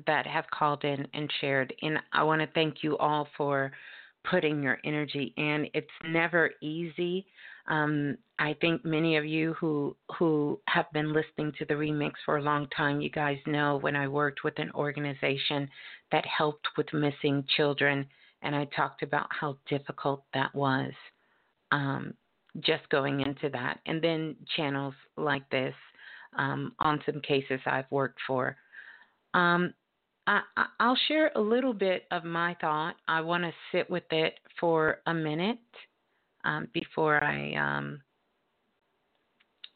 that 0.07 0.27
have 0.27 0.45
called 0.51 0.85
in 0.85 1.07
and 1.15 1.31
shared. 1.41 1.73
And 1.83 1.99
I 2.13 2.23
want 2.23 2.41
to 2.41 2.49
thank 2.55 2.83
you 2.83 2.97
all 2.99 3.29
for 3.37 3.73
putting 4.29 4.63
your 4.63 4.79
energy 4.85 5.33
in. 5.37 5.69
It's 5.75 5.87
never 6.09 6.51
easy. 6.61 7.27
Um, 7.69 8.17
I 8.39 8.55
think 8.61 8.85
many 8.85 9.17
of 9.17 9.25
you 9.25 9.55
who 9.55 9.97
who 10.19 10.61
have 10.69 10.91
been 10.93 11.13
listening 11.13 11.53
to 11.59 11.65
the 11.65 11.75
remix 11.75 12.13
for 12.25 12.37
a 12.37 12.43
long 12.43 12.69
time, 12.77 13.01
you 13.01 13.11
guys 13.11 13.39
know 13.47 13.79
when 13.79 13.97
I 13.97 14.09
worked 14.09 14.45
with 14.45 14.59
an 14.59 14.71
organization 14.75 15.69
that 16.13 16.25
helped 16.27 16.67
with 16.77 16.93
missing 16.93 17.45
children, 17.57 18.07
and 18.43 18.55
I 18.55 18.67
talked 18.77 19.03
about 19.03 19.27
how 19.31 19.57
difficult 19.69 20.25
that 20.35 20.55
was. 20.55 20.93
Um, 21.73 22.15
just 22.61 22.89
going 22.89 23.21
into 23.21 23.51
that, 23.51 23.81
and 23.87 24.01
then 24.03 24.35
channels 24.57 24.95
like 25.17 25.49
this 25.51 25.75
um, 26.39 26.73
on 26.79 27.03
some 27.05 27.21
cases 27.21 27.61
I've 27.67 27.91
worked 27.91 28.19
for. 28.27 28.57
Um, 29.35 29.75
I, 30.27 30.41
I- 30.57 30.67
I'll 30.81 30.99
share 31.09 31.31
a 31.35 31.41
little 31.41 31.75
bit 31.75 32.05
of 32.11 32.25
my 32.25 32.57
thought. 32.61 32.97
I 33.09 33.21
want 33.21 33.45
to 33.45 33.53
sit 33.73 33.91
with 33.91 34.11
it 34.11 34.35
for 34.59 34.99
a 35.07 35.15
minute 35.15 35.59
um, 36.45 36.69
before 36.73 37.23
I 37.23 37.55
um, 37.55 38.01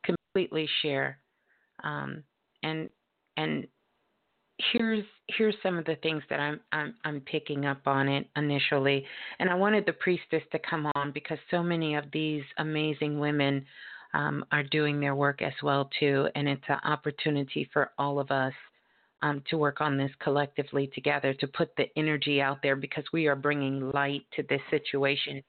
completely 0.05 0.69
share. 0.83 1.19
Um, 1.83 2.23
and 2.63 2.89
and 3.37 3.67
here's 4.73 5.05
here's 5.37 5.55
some 5.63 5.79
of 5.79 5.85
the 5.85 5.97
things 5.97 6.23
that 6.31 6.41
I'm 6.41 6.61
I'm 6.73 6.95
I'm 7.05 7.21
picking 7.21 7.67
up 7.67 7.81
on 7.87 8.09
it 8.09 8.27
initially. 8.37 9.05
And 9.39 9.49
I 9.49 9.55
wanted 9.55 9.87
the 9.87 9.93
priestess 9.93 10.43
to 10.53 10.59
come 10.59 10.91
on 10.95 11.13
because 11.13 11.39
so 11.51 11.63
many 11.63 11.95
of 11.95 12.05
these 12.13 12.43
amazing 12.59 13.19
women 13.19 13.65
um, 14.13 14.45
are 14.51 14.65
doing 14.65 15.01
their 15.01 15.15
work 15.15 15.41
as 15.43 15.53
well 15.63 15.89
too, 15.99 16.29
and 16.35 16.49
it's 16.49 16.63
an 16.69 16.81
opportunity 16.85 17.69
for 17.73 17.93
all 17.99 18.19
of 18.19 18.31
us 18.31 18.53
um, 19.23 19.43
to 19.51 19.59
work 19.59 19.81
on 19.81 19.97
this 19.97 20.11
collectively 20.21 20.91
together 20.95 21.35
to 21.35 21.47
put 21.47 21.75
the 21.77 21.87
energy 21.97 22.41
out 22.41 22.59
there 22.63 22.77
because 22.77 23.05
we 23.13 23.27
are 23.27 23.37
bringing 23.37 23.91
light 23.91 24.23
to 24.35 24.43
this 24.49 24.63
situation. 24.71 25.43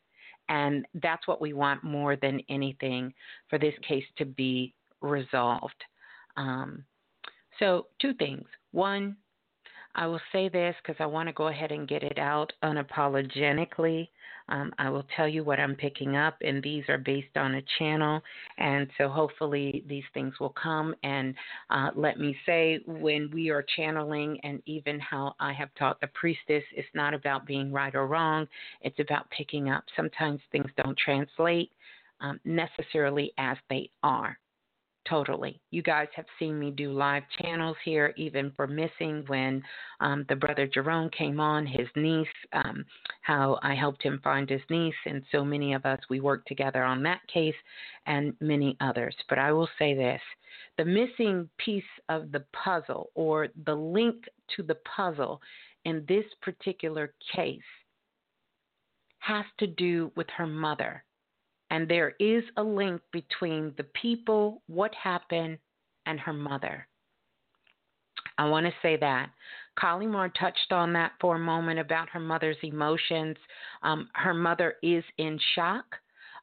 And 0.50 0.86
that's 0.96 1.28
what 1.28 1.42
we 1.42 1.54
want 1.54 1.84
more 1.84 2.16
than 2.18 2.42
anything 2.50 3.14
for 3.50 3.58
this 3.58 3.74
case 3.88 4.04
to 4.18 4.26
be 4.26 4.74
resolved. 5.02 5.82
Um, 6.36 6.84
so, 7.60 7.88
two 8.02 8.14
things. 8.16 8.46
One, 8.72 9.18
I 9.96 10.08
will 10.08 10.22
say 10.32 10.48
this 10.48 10.76
because 10.82 11.00
I 11.00 11.06
want 11.06 11.28
to 11.28 11.34
go 11.34 11.48
ahead 11.48 11.72
and 11.72 11.88
get 11.88 12.04
it 12.04 12.18
out 12.18 12.54
unapologetically. 12.64 14.08
Um, 14.50 14.74
I 14.78 14.90
will 14.90 15.06
tell 15.16 15.28
you 15.28 15.44
what 15.44 15.60
I'm 15.60 15.76
picking 15.76 16.16
up, 16.16 16.38
and 16.42 16.64
these 16.64 16.84
are 16.90 16.98
based 16.98 17.36
on 17.36 17.56
a 17.56 17.62
channel. 17.78 18.22
And 18.58 18.90
so 18.98 19.08
hopefully 19.08 19.84
these 19.88 20.04
things 20.14 20.34
will 20.40 20.54
come. 20.62 20.96
And 21.04 21.36
uh, 21.70 21.92
let 21.96 22.20
me 22.20 22.36
say, 22.46 22.80
when 22.86 23.30
we 23.32 23.50
are 23.50 23.66
channeling, 23.76 24.40
and 24.44 24.62
even 24.66 25.00
how 25.00 25.36
I 25.40 25.54
have 25.54 25.74
taught 25.76 26.02
the 26.02 26.08
priestess, 26.08 26.64
it's 26.74 26.88
not 26.94 27.14
about 27.14 27.46
being 27.46 27.72
right 27.72 27.94
or 27.94 28.08
wrong, 28.08 28.48
it's 28.82 29.00
about 29.00 29.30
picking 29.30 29.70
up. 29.70 29.84
Sometimes 29.96 30.40
things 30.52 30.70
don't 30.78 30.98
translate 30.98 31.72
um, 32.20 32.40
necessarily 32.46 33.34
as 33.38 33.58
they 33.70 33.90
are. 34.04 34.38
Totally. 35.12 35.60
You 35.72 35.84
guys 35.84 36.08
have 36.16 36.26
seen 36.40 36.58
me 36.58 36.72
do 36.72 36.94
live 36.94 37.24
channels 37.42 37.76
here, 37.84 38.14
even 38.16 38.54
for 38.56 38.66
missing 38.66 39.26
when 39.28 39.62
um, 40.00 40.26
the 40.30 40.38
brother 40.38 40.66
Jerome 40.66 41.10
came 41.10 41.38
on, 41.38 41.66
his 41.68 41.90
niece, 41.98 42.30
um, 42.54 42.86
how 43.22 43.60
I 43.62 43.76
helped 43.76 44.02
him 44.02 44.22
find 44.24 44.50
his 44.50 44.62
niece, 44.70 44.96
and 45.06 45.22
so 45.30 45.44
many 45.44 45.74
of 45.74 45.86
us, 45.86 46.00
we 46.10 46.22
worked 46.22 46.48
together 46.48 46.86
on 46.86 47.04
that 47.04 47.20
case 47.28 47.56
and 48.06 48.34
many 48.40 48.78
others. 48.80 49.14
But 49.28 49.38
I 49.38 49.52
will 49.52 49.68
say 49.78 49.94
this 49.94 50.22
the 50.78 50.86
missing 50.86 51.50
piece 51.58 51.84
of 52.08 52.32
the 52.32 52.46
puzzle 52.64 53.10
or 53.14 53.50
the 53.66 53.76
link 53.76 54.16
to 54.56 54.64
the 54.64 54.78
puzzle 54.96 55.42
in 55.84 56.06
this 56.08 56.26
particular 56.42 57.14
case 57.36 57.60
has 59.20 59.44
to 59.60 59.68
do 59.68 60.10
with 60.16 60.28
her 60.38 60.48
mother. 60.48 61.04
And 61.72 61.88
there 61.88 62.14
is 62.20 62.44
a 62.58 62.64
link 62.64 63.02
between 63.12 63.74
the 63.78 63.86
people, 64.00 64.62
what 64.68 64.94
happened, 64.94 65.58
and 66.06 66.20
her 66.20 66.34
mother. 66.34 66.88
I 68.38 68.48
want 68.50 68.66
to 68.66 68.74
say 68.82 68.98
that. 68.98 69.30
Kalimar 69.80 70.30
touched 70.38 70.72
on 70.72 70.92
that 70.94 71.14
for 71.22 71.38
a 71.38 71.40
moment 71.40 71.80
about 71.80 72.10
her 72.10 72.20
mother's 72.20 72.58
emotions. 72.62 73.38
Um, 73.84 74.10
her 74.14 74.34
mother 74.34 74.76
is 74.84 75.04
in 75.18 75.40
shock. 75.56 75.86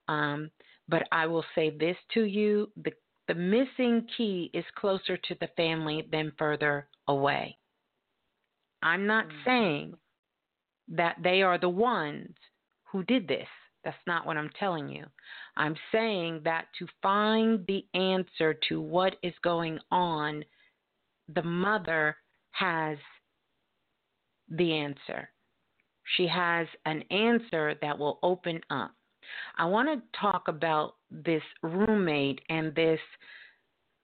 Um, 0.09 0.51
but 0.89 1.03
I 1.13 1.27
will 1.27 1.45
say 1.55 1.71
this 1.71 1.97
to 2.15 2.25
you 2.25 2.71
the, 2.83 2.93
the 3.27 3.35
missing 3.35 4.07
key 4.17 4.51
is 4.55 4.65
closer 4.77 5.19
to 5.19 5.37
the 5.41 5.49
family 5.57 6.09
than 6.11 6.33
further 6.39 6.89
away. 7.07 7.59
I'm 8.83 9.07
not 9.07 9.27
saying 9.45 9.95
that 10.89 11.17
they 11.23 11.43
are 11.43 11.59
the 11.59 11.69
ones 11.69 12.35
who 12.85 13.03
did 13.03 13.29
this. 13.29 13.49
That's 13.89 14.07
not 14.07 14.27
what 14.27 14.37
I'm 14.37 14.51
telling 14.61 14.87
you. 14.91 15.07
I'm 15.57 15.75
saying 15.93 16.43
that 16.45 16.67
to 16.79 16.87
find 17.03 17.65
the 17.67 17.87
answer 17.95 18.55
to 18.69 18.83
what 18.83 19.17
is 19.23 19.33
going 19.43 19.79
on, 19.91 20.45
the 21.35 21.43
mother 21.43 22.15
has 22.51 22.99
the 24.51 24.75
answer. 24.75 25.31
She 26.19 26.27
has 26.27 26.67
an 26.85 27.01
answer 27.11 27.77
that 27.81 27.99
will 27.99 28.19
open 28.23 28.61
up. 28.69 28.93
I 29.57 29.65
want 29.65 29.89
to 29.89 30.21
talk 30.21 30.49
about 30.49 30.97
this 31.11 31.43
roommate 31.63 32.43
and 32.51 32.75
this 32.75 33.01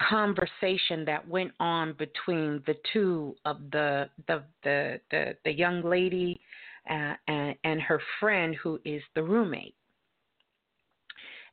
conversation 0.01 1.05
that 1.05 1.28
went 1.28 1.52
on 1.61 1.93
between 1.98 2.62
the 2.66 2.77
two 2.90 3.36
of 3.44 3.59
the 3.70 4.09
the 4.28 4.44
the 4.62 4.98
the, 5.11 5.36
the 5.44 5.52
young 5.52 5.82
lady 5.82 6.40
uh, 6.89 7.15
and, 7.28 7.55
and 7.65 7.81
her 7.81 8.01
friend 8.20 8.55
who 8.62 8.81
is 8.85 9.02
the 9.15 9.23
roommate. 9.23 9.74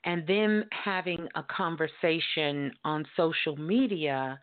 And 0.04 0.26
them 0.26 0.64
having 0.72 1.28
a 1.36 1.44
conversation 1.44 2.72
on 2.84 3.06
social 3.16 3.56
media 3.56 4.40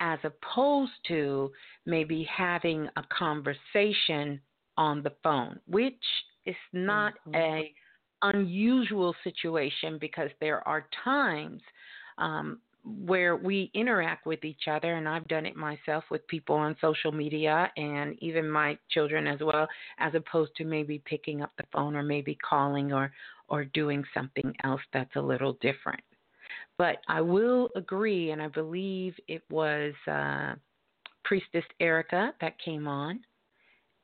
as 0.00 0.18
opposed 0.24 0.92
to 1.08 1.50
maybe 1.86 2.28
having 2.34 2.88
a 2.96 3.02
conversation 3.16 4.40
on 4.76 5.02
the 5.02 5.12
phone 5.24 5.58
which 5.66 5.94
is 6.46 6.54
not 6.72 7.14
a 7.34 7.72
unusual 8.22 9.14
situation 9.24 9.98
because 10.00 10.30
there 10.40 10.66
are 10.66 10.86
times 11.04 11.60
um, 12.18 12.60
where 12.84 13.36
we 13.36 13.70
interact 13.74 14.26
with 14.26 14.44
each 14.44 14.68
other, 14.70 14.94
and 14.94 15.08
I've 15.08 15.28
done 15.28 15.46
it 15.46 15.56
myself 15.56 16.04
with 16.10 16.26
people 16.28 16.56
on 16.56 16.76
social 16.80 17.12
media 17.12 17.70
and 17.76 18.16
even 18.20 18.48
my 18.48 18.78
children 18.90 19.26
as 19.26 19.40
well, 19.40 19.68
as 19.98 20.14
opposed 20.14 20.54
to 20.56 20.64
maybe 20.64 21.02
picking 21.04 21.42
up 21.42 21.50
the 21.58 21.64
phone 21.72 21.96
or 21.96 22.02
maybe 22.02 22.36
calling 22.48 22.92
or 22.92 23.12
or 23.48 23.64
doing 23.64 24.04
something 24.12 24.54
else 24.62 24.80
that's 24.92 25.16
a 25.16 25.20
little 25.20 25.54
different. 25.62 26.02
But 26.76 26.98
I 27.08 27.20
will 27.20 27.70
agree, 27.76 28.30
and 28.30 28.40
I 28.40 28.48
believe 28.48 29.14
it 29.26 29.42
was 29.50 29.94
uh, 30.06 30.54
Priestess 31.24 31.64
Erica 31.80 32.32
that 32.40 32.58
came 32.60 32.86
on, 32.86 33.20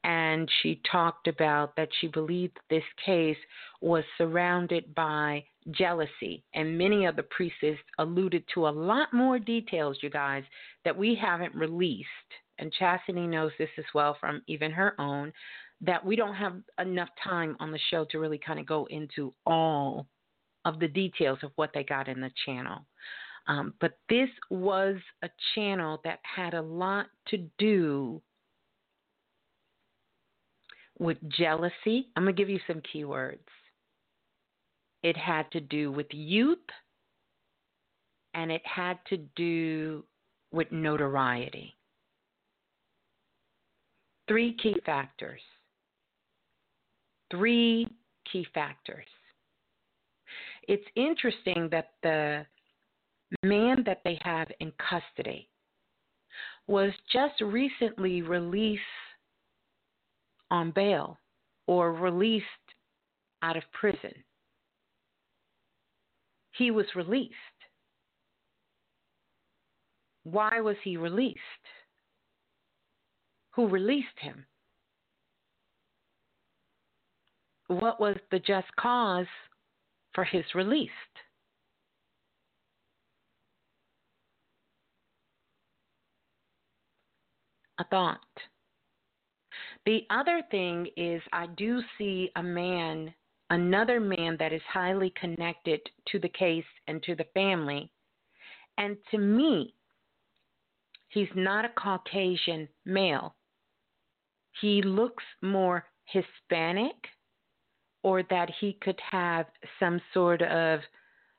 and 0.03 0.51
she 0.63 0.81
talked 0.91 1.29
about 1.29 1.77
that 1.77 1.89
she 2.01 2.09
believed 2.09 2.59
this 2.71 2.83
case 3.05 3.37
was 3.81 4.05
surrounded 4.19 4.95
by 4.95 5.45
jealousy. 5.70 6.45
And 6.55 6.78
many 6.78 7.07
of 7.07 7.16
the 7.16 7.23
priests 7.24 7.81
alluded 7.99 8.45
to 8.55 8.69
a 8.69 8.70
lot 8.70 9.12
more 9.12 9.39
details, 9.39 9.99
you 10.03 10.11
guys, 10.11 10.45
that 10.85 10.97
we 10.97 11.15
haven't 11.15 11.55
released. 11.55 12.09
And 12.59 12.73
Chastity 12.73 13.27
knows 13.27 13.53
this 13.59 13.70
as 13.78 13.85
well 13.95 14.16
from 14.20 14.43
even 14.47 14.70
her 14.70 14.99
own, 15.01 15.32
that 15.81 16.05
we 16.05 16.16
don't 16.16 16.35
have 16.35 16.57
enough 16.78 17.09
time 17.23 17.57
on 17.61 17.73
the 17.73 17.81
show 17.91 18.05
to 18.11 18.19
really 18.19 18.39
kind 18.39 18.61
of 18.61 18.66
go 18.66 18.86
into 18.91 19.35
all 19.45 20.07
of 20.65 20.78
the 20.81 20.89
details 20.89 21.39
of 21.43 21.51
what 21.57 21.70
they 21.74 21.85
got 21.85 22.09
in 22.09 22.20
the 22.20 22.31
channel. 22.47 22.86
Um, 23.47 23.74
but 23.81 23.99
this 24.09 24.31
was 24.51 24.97
a 25.23 25.28
channel 25.55 26.01
that 26.05 26.20
had 26.23 26.55
a 26.55 26.62
lot 26.62 27.07
to 27.28 27.49
do 27.59 28.23
with 30.99 31.19
jealousy. 31.28 32.09
I'm 32.16 32.23
going 32.23 32.35
to 32.35 32.41
give 32.41 32.49
you 32.49 32.61
some 32.66 32.81
keywords. 32.95 33.39
It 35.05 35.18
had 35.18 35.51
to 35.52 35.60
do 35.60 35.93
with 35.93 36.06
youth, 36.10 36.66
and 38.32 38.51
it 38.51 38.62
had 38.64 38.98
to 39.10 39.18
do 39.36 40.02
with 40.51 40.72
notoriety. 40.72 41.74
Three 44.26 44.56
key 44.62 44.74
factors. 44.86 45.43
Three 47.31 47.86
key 48.32 48.47
factors. 48.55 49.05
It's 50.68 50.86
interesting 50.97 51.68
that 51.70 51.90
the 52.02 52.47
man 53.43 53.82
that 53.85 54.01
they 54.05 54.18
have 54.22 54.48
in 54.60 54.72
custody 54.78 55.51
was 56.66 56.93
just 57.12 57.43
recently 57.43 58.22
released 58.22 58.81
on 60.51 60.70
bail 60.70 61.18
or 61.66 61.93
released 61.93 62.47
out 63.43 63.59
of 63.59 63.64
prison. 63.72 64.14
He 66.56 66.70
was 66.70 66.86
released. 66.94 67.35
Why 70.22 70.60
was 70.60 70.76
he 70.82 70.97
released? 70.97 71.39
Who 73.52 73.68
released 73.68 74.18
him? 74.18 74.47
What 77.66 78.01
was 78.01 78.16
the 78.31 78.39
just 78.39 78.66
cause 78.78 79.26
for 80.14 80.24
his 80.24 80.44
release? 80.55 80.90
A 87.78 87.85
thought. 87.85 88.20
The 89.86 90.06
other 90.10 90.43
thing 90.51 90.86
is, 90.97 91.20
I 91.32 91.47
do 91.56 91.81
see 91.98 92.31
a 92.36 92.43
man, 92.43 93.12
another 93.51 94.01
man 94.01 94.37
that 94.39 94.53
is 94.53 94.62
highly 94.73 95.12
connected 95.21 95.81
to 96.09 96.19
the 96.19 96.29
case 96.29 96.65
and 96.89 97.03
to 97.03 97.15
the 97.15 97.27
family. 97.35 97.91
And 98.79 98.97
to 99.11 99.19
me, 99.19 99.75
he's 101.09 101.29
not 101.35 101.65
a 101.65 101.71
Caucasian 101.71 102.69
male. 102.85 103.35
He 104.61 104.83
looks 104.83 105.25
more 105.43 105.85
Hispanic, 106.05 106.97
or 108.03 108.23
that 108.31 108.51
he 108.61 108.77
could 108.83 109.01
have 109.11 109.47
some 109.81 110.01
sort 110.12 110.43
of 110.43 110.81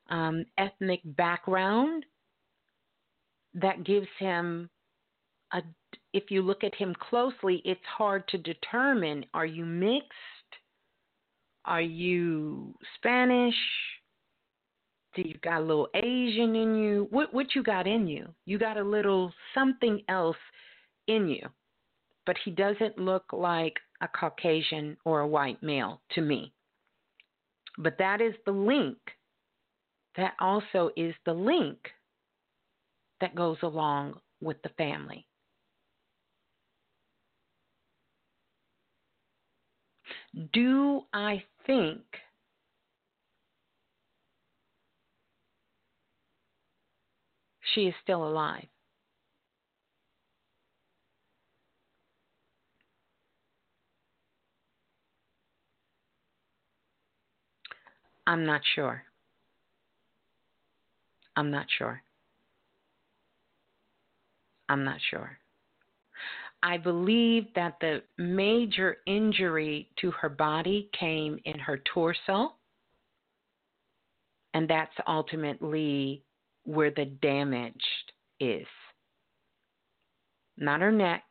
um, 0.10 0.46
ethnic 0.58 1.02
background 1.04 2.06
that 3.54 3.84
gives 3.84 4.08
him 4.20 4.70
a 5.54 5.62
if 6.14 6.32
you 6.32 6.42
look 6.42 6.64
at 6.64 6.74
him 6.74 6.96
closely, 7.10 7.62
it's 7.66 7.86
hard 7.98 8.26
to 8.30 8.38
determine 8.38 9.26
are 9.34 9.46
you 9.46 9.66
mixed? 9.66 10.14
Are 11.66 11.82
you 11.82 12.76
Spanish? 12.96 13.56
Do 15.16 15.24
you 15.24 15.36
got 15.44 15.62
a 15.62 15.66
little 15.66 15.88
Asian 15.96 16.56
in 16.56 16.76
you? 16.76 17.08
What 17.10 17.34
what 17.34 17.56
you 17.56 17.64
got 17.64 17.88
in 17.88 18.08
you? 18.08 18.28
You 18.46 18.60
got 18.60 18.78
a 18.78 18.84
little 18.84 19.34
something 19.54 20.02
else 20.08 20.38
in 21.08 21.28
you. 21.28 21.48
But 22.26 22.38
he 22.44 22.52
doesn't 22.52 22.98
look 22.98 23.26
like 23.32 23.76
a 24.02 24.08
Caucasian 24.08 24.98
or 25.06 25.22
a 25.22 25.28
white 25.28 25.62
male 25.64 26.02
to 26.12 26.22
me. 26.22 26.54
But 27.78 27.98
that 27.98 28.22
is 28.22 28.34
the 28.46 28.52
link. 28.52 28.98
That 30.18 30.34
also 30.40 30.92
is 30.96 31.14
the 31.26 31.34
link 31.34 31.78
that 33.22 33.36
goes 33.36 33.58
along 33.64 34.20
with 34.42 34.62
the 34.62 34.70
family. 34.70 35.26
Do 40.54 41.02
I 41.14 41.44
think 41.66 42.02
she 47.74 47.82
is 47.88 47.94
still 48.04 48.26
alive? 48.26 48.68
I'm 58.28 58.46
not 58.46 58.62
sure. 58.76 59.04
I'm 61.36 61.52
not 61.52 61.68
sure. 61.78 62.02
I'm 64.68 64.84
not 64.84 64.98
sure. 65.12 65.38
I 66.66 66.78
believe 66.78 67.46
that 67.54 67.76
the 67.80 68.02
major 68.18 68.98
injury 69.06 69.88
to 70.02 70.10
her 70.10 70.30
body 70.30 70.90
came 71.00 71.38
in 71.46 71.60
her 71.60 71.80
torso, 71.94 72.56
and 74.56 74.68
that's 74.68 74.96
ultimately 75.08 76.24
where 76.64 76.90
the 76.90 77.06
damage 77.06 77.86
is. 78.40 78.66
Not 80.58 80.82
her 80.82 80.92
neck, 80.92 81.22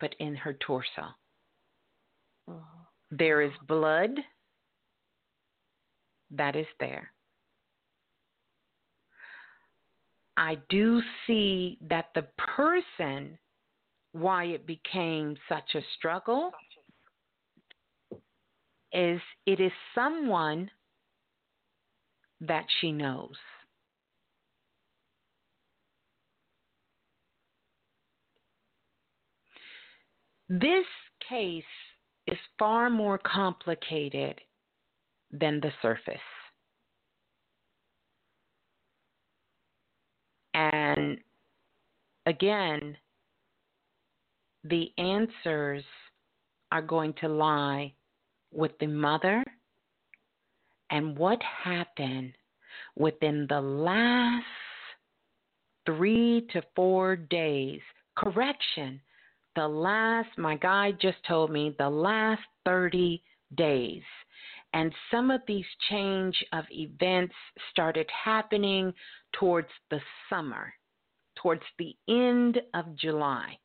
but 0.00 0.14
in 0.18 0.34
her 0.34 0.54
torso. 0.54 1.12
Oh. 2.48 2.64
There 3.10 3.42
is 3.42 3.52
blood 3.68 4.12
that 6.30 6.56
is 6.56 6.66
there. 6.80 7.12
I 10.38 10.56
do 10.70 11.02
see 11.26 11.76
that 11.82 12.06
the 12.14 12.26
person 12.56 13.38
why 14.14 14.44
it 14.44 14.64
became 14.64 15.36
such 15.48 15.74
a 15.74 15.80
struggle 15.98 16.52
is 18.92 19.20
it 19.44 19.58
is 19.58 19.72
someone 19.92 20.70
that 22.40 22.64
she 22.80 22.92
knows. 22.92 23.34
This 30.48 30.86
case 31.28 31.64
is 32.28 32.38
far 32.56 32.88
more 32.90 33.18
complicated 33.18 34.40
than 35.32 35.60
the 35.60 35.72
surface. 35.82 36.14
And 40.54 41.18
again, 42.26 42.96
the 44.64 44.90
answers 44.98 45.84
are 46.72 46.82
going 46.82 47.14
to 47.20 47.28
lie 47.28 47.92
with 48.52 48.72
the 48.80 48.86
mother 48.86 49.44
and 50.90 51.16
what 51.16 51.40
happened 51.42 52.32
within 52.96 53.46
the 53.48 53.60
last 53.60 54.44
three 55.86 56.46
to 56.52 56.62
four 56.74 57.16
days. 57.16 57.80
Correction, 58.16 59.00
the 59.54 59.66
last, 59.66 60.30
my 60.38 60.56
guy 60.56 60.92
just 60.92 61.18
told 61.28 61.50
me, 61.50 61.74
the 61.78 61.88
last 61.88 62.42
30 62.64 63.22
days. 63.56 64.02
And 64.72 64.92
some 65.10 65.30
of 65.30 65.40
these 65.46 65.66
change 65.88 66.36
of 66.52 66.64
events 66.70 67.34
started 67.70 68.08
happening 68.24 68.92
towards 69.38 69.68
the 69.90 70.00
summer, 70.28 70.72
towards 71.40 71.62
the 71.78 71.94
end 72.08 72.60
of 72.72 72.96
July. 72.96 73.56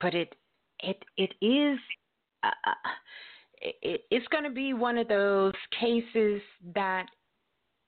But 0.00 0.14
it 0.14 0.34
it 0.80 1.02
it 1.16 1.32
is 1.44 1.78
uh, 2.42 2.48
uh 2.66 2.90
it, 3.60 4.02
it's 4.10 4.26
going 4.28 4.44
to 4.44 4.50
be 4.50 4.72
one 4.72 4.98
of 4.98 5.08
those 5.08 5.52
cases 5.78 6.40
that 6.74 7.06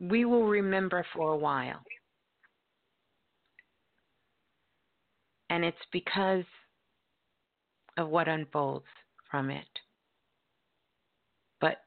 we 0.01 0.25
will 0.25 0.47
remember 0.47 1.07
for 1.15 1.33
a 1.33 1.37
while. 1.37 1.81
And 5.49 5.65
it's 5.65 5.77
because 5.93 6.45
of 7.97 8.09
what 8.09 8.29
unfolds 8.29 8.87
from 9.31 9.51
it. 9.51 9.67
But 11.61 11.83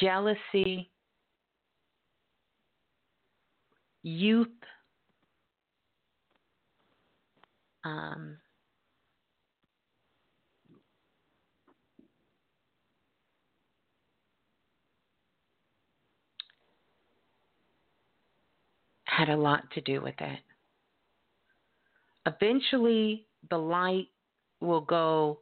jealousy, 0.00 0.90
youth, 4.02 4.48
um, 7.84 8.36
had 19.12 19.28
a 19.28 19.36
lot 19.36 19.70
to 19.74 19.80
do 19.82 20.00
with 20.00 20.14
it. 20.20 20.38
Eventually, 22.26 23.26
the 23.50 23.58
light 23.58 24.08
will 24.60 24.80
go 24.80 25.40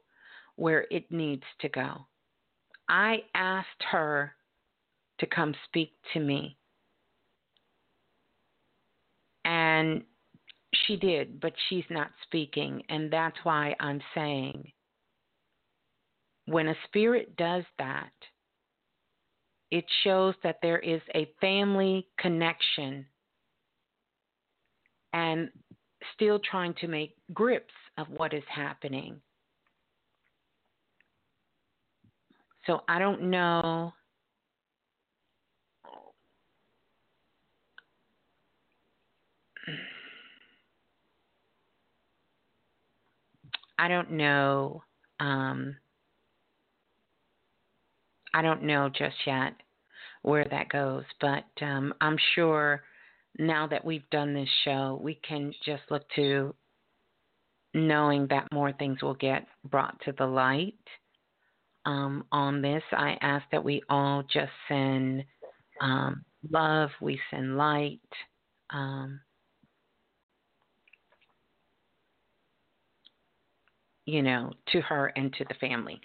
where 0.57 0.87
it 0.91 1.11
needs 1.13 1.45
to 1.61 1.69
go. 1.69 2.07
I 2.89 3.19
asked 3.35 3.69
her 3.93 4.33
to 5.21 5.27
come 5.27 5.55
speak 5.67 5.93
to 6.15 6.21
me. 6.21 6.57
And 9.45 10.03
she 10.87 10.97
did, 10.97 11.41
but 11.41 11.53
she's 11.69 11.85
not 11.91 12.11
speaking. 12.25 12.83
And 12.89 13.13
that's 13.13 13.37
why 13.45 13.77
I'm 13.79 14.01
saying 14.15 14.73
when 16.47 16.69
a 16.69 16.75
spirit 16.87 17.37
does 17.37 17.65
that, 17.79 18.11
it 19.71 19.85
shows 20.03 20.35
that 20.43 20.59
there 20.61 20.81
is 20.81 21.01
a 21.15 21.31
family 21.41 22.09
connection 22.19 23.07
and 25.13 25.51
still 26.15 26.39
trying 26.39 26.75
to 26.75 26.89
make 26.89 27.15
grips 27.33 27.75
of 27.99 28.09
what 28.09 28.33
is 28.33 28.43
happening. 28.49 29.21
So 32.67 32.83
I 32.89 32.99
don't 32.99 33.31
know. 33.31 33.93
I 43.79 43.89
don't 43.89 44.11
know. 44.13 44.83
Um, 45.21 45.75
I 48.35 48.43
don't 48.43 48.63
know 48.63 48.91
just 48.91 49.17
yet 49.27 49.55
where 50.23 50.45
that 50.51 50.69
goes, 50.69 51.05
but 51.21 51.45
um, 51.63 51.95
I'm 52.01 52.19
sure 52.35 52.83
now 53.39 53.67
that 53.67 53.85
we've 53.85 54.09
done 54.11 54.35
this 54.35 54.49
show, 54.65 54.99
we 55.03 55.15
can 55.27 55.53
just 55.65 55.83
look 55.91 56.03
to 56.17 56.55
knowing 57.73 58.27
that 58.29 58.49
more 58.53 58.73
things 58.73 59.03
will 59.03 59.15
get 59.15 59.47
brought 59.65 60.01
to 60.03 60.13
the 60.13 60.27
light 60.27 60.75
um, 61.87 62.25
on 62.33 62.61
this. 62.61 62.83
I 62.93 63.17
ask 63.21 63.45
that 63.53 63.65
we 63.65 63.83
all 63.89 64.23
just 64.23 64.53
send 64.69 65.25
um, 65.81 66.25
love, 66.51 66.91
we 67.01 67.19
send 67.31 67.57
light. 67.57 68.01
Um, 68.71 69.21
you 74.07 74.23
know, 74.23 74.53
to 74.73 74.81
her 74.81 75.13
and 75.17 75.33
to 75.35 75.45
the 75.45 75.55
family. 75.55 76.01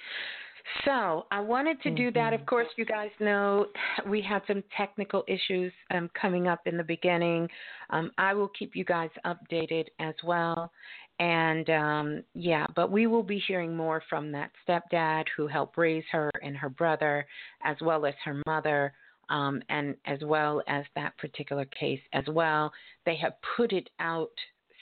So 0.83 1.25
I 1.31 1.39
wanted 1.39 1.81
to 1.83 1.91
do 1.91 2.11
that. 2.11 2.33
Of 2.33 2.41
Mm-hmm. 2.41 2.49
course, 2.49 2.67
you 2.75 2.85
guys 2.85 3.09
know 3.19 3.67
we 4.07 4.21
had 4.21 4.41
some 4.47 4.63
technical 4.75 5.23
issues 5.27 5.71
um, 5.91 6.09
coming 6.19 6.47
up 6.47 6.61
in 6.65 6.77
the 6.77 6.83
beginning. 6.83 7.47
Um, 7.91 8.11
I 8.17 8.33
will 8.33 8.49
keep 8.49 8.75
you 8.75 8.83
guys 8.83 9.09
updated 9.25 9.85
as 9.99 10.15
well. 10.23 10.71
And 11.19 11.69
um, 11.69 12.23
yeah, 12.33 12.65
but 12.75 12.91
we 12.91 13.07
will 13.07 13.23
be 13.23 13.41
hearing 13.47 13.75
more 13.75 14.01
from 14.09 14.31
that 14.33 14.51
stepdad 14.67 15.25
who 15.37 15.47
helped 15.47 15.77
raise 15.77 16.03
her 16.11 16.29
and 16.43 16.57
her 16.57 16.69
brother, 16.69 17.25
as 17.63 17.77
well 17.81 18.05
as 18.05 18.15
her 18.25 18.41
mother, 18.45 18.93
um, 19.29 19.61
and 19.69 19.95
as 20.05 20.19
well 20.23 20.61
as 20.67 20.83
that 20.95 21.17
particular 21.17 21.65
case 21.65 22.01
as 22.13 22.25
well. 22.27 22.71
They 23.05 23.15
have 23.17 23.33
put 23.55 23.71
it 23.71 23.89
out 23.99 24.31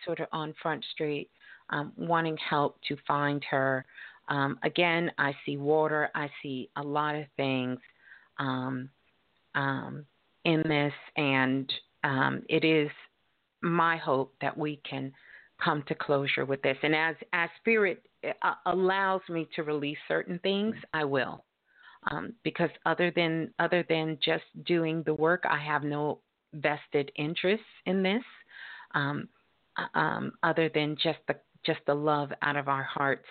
sort 0.06 0.22
of 0.22 0.28
on 0.32 0.56
Front 0.62 0.84
Street, 0.94 1.30
um, 1.70 1.94
wanting 1.98 2.38
help 2.38 2.80
to 2.88 2.98
find 3.08 3.44
her. 3.50 3.86
Um, 4.30 4.58
again, 4.64 5.12
I 5.18 5.34
see 5.46 5.58
water. 5.58 6.10
I 6.16 6.30
see 6.42 6.70
a 6.76 6.84
lot 6.84 7.16
of 7.16 7.26
things 7.38 7.80
um, 8.40 8.90
um, 9.56 10.06
in 10.46 10.62
this, 10.64 10.94
and 11.18 11.72
um, 12.04 12.44
it 12.50 12.64
is 12.64 12.90
my 13.62 13.98
hope 13.98 14.34
that 14.42 14.58
we 14.58 14.80
can 14.90 15.12
come 15.64 15.84
to 15.88 15.96
closure 15.96 16.46
with 16.46 16.62
this. 16.62 16.78
And 16.84 16.96
as 16.96 17.16
as 17.34 17.50
Spirit 17.60 18.04
uh, 18.42 18.54
allows 18.66 19.22
me 19.30 19.48
to 19.56 19.64
release 19.64 19.98
certain 20.08 20.40
things, 20.40 20.76
I 20.94 21.06
will, 21.06 21.44
um, 22.12 22.34
because 22.44 22.70
other 22.86 23.12
than 23.16 23.54
other 23.60 23.86
than 23.88 24.18
just 24.24 24.44
doing 24.66 25.04
the 25.06 25.14
work, 25.14 25.44
I 25.50 25.60
have 25.60 25.84
no 25.84 26.20
vested 26.54 27.12
interests 27.16 27.66
in 27.86 28.04
this. 28.04 28.24
Um, 28.96 29.28
uh, 29.96 30.20
other 30.44 30.70
than 30.70 30.96
just 31.02 31.20
the 31.28 31.36
just 31.66 31.80
the 31.88 31.94
love 31.94 32.32
out 32.42 32.56
of 32.56 32.68
our 32.68 32.84
hearts 32.84 33.26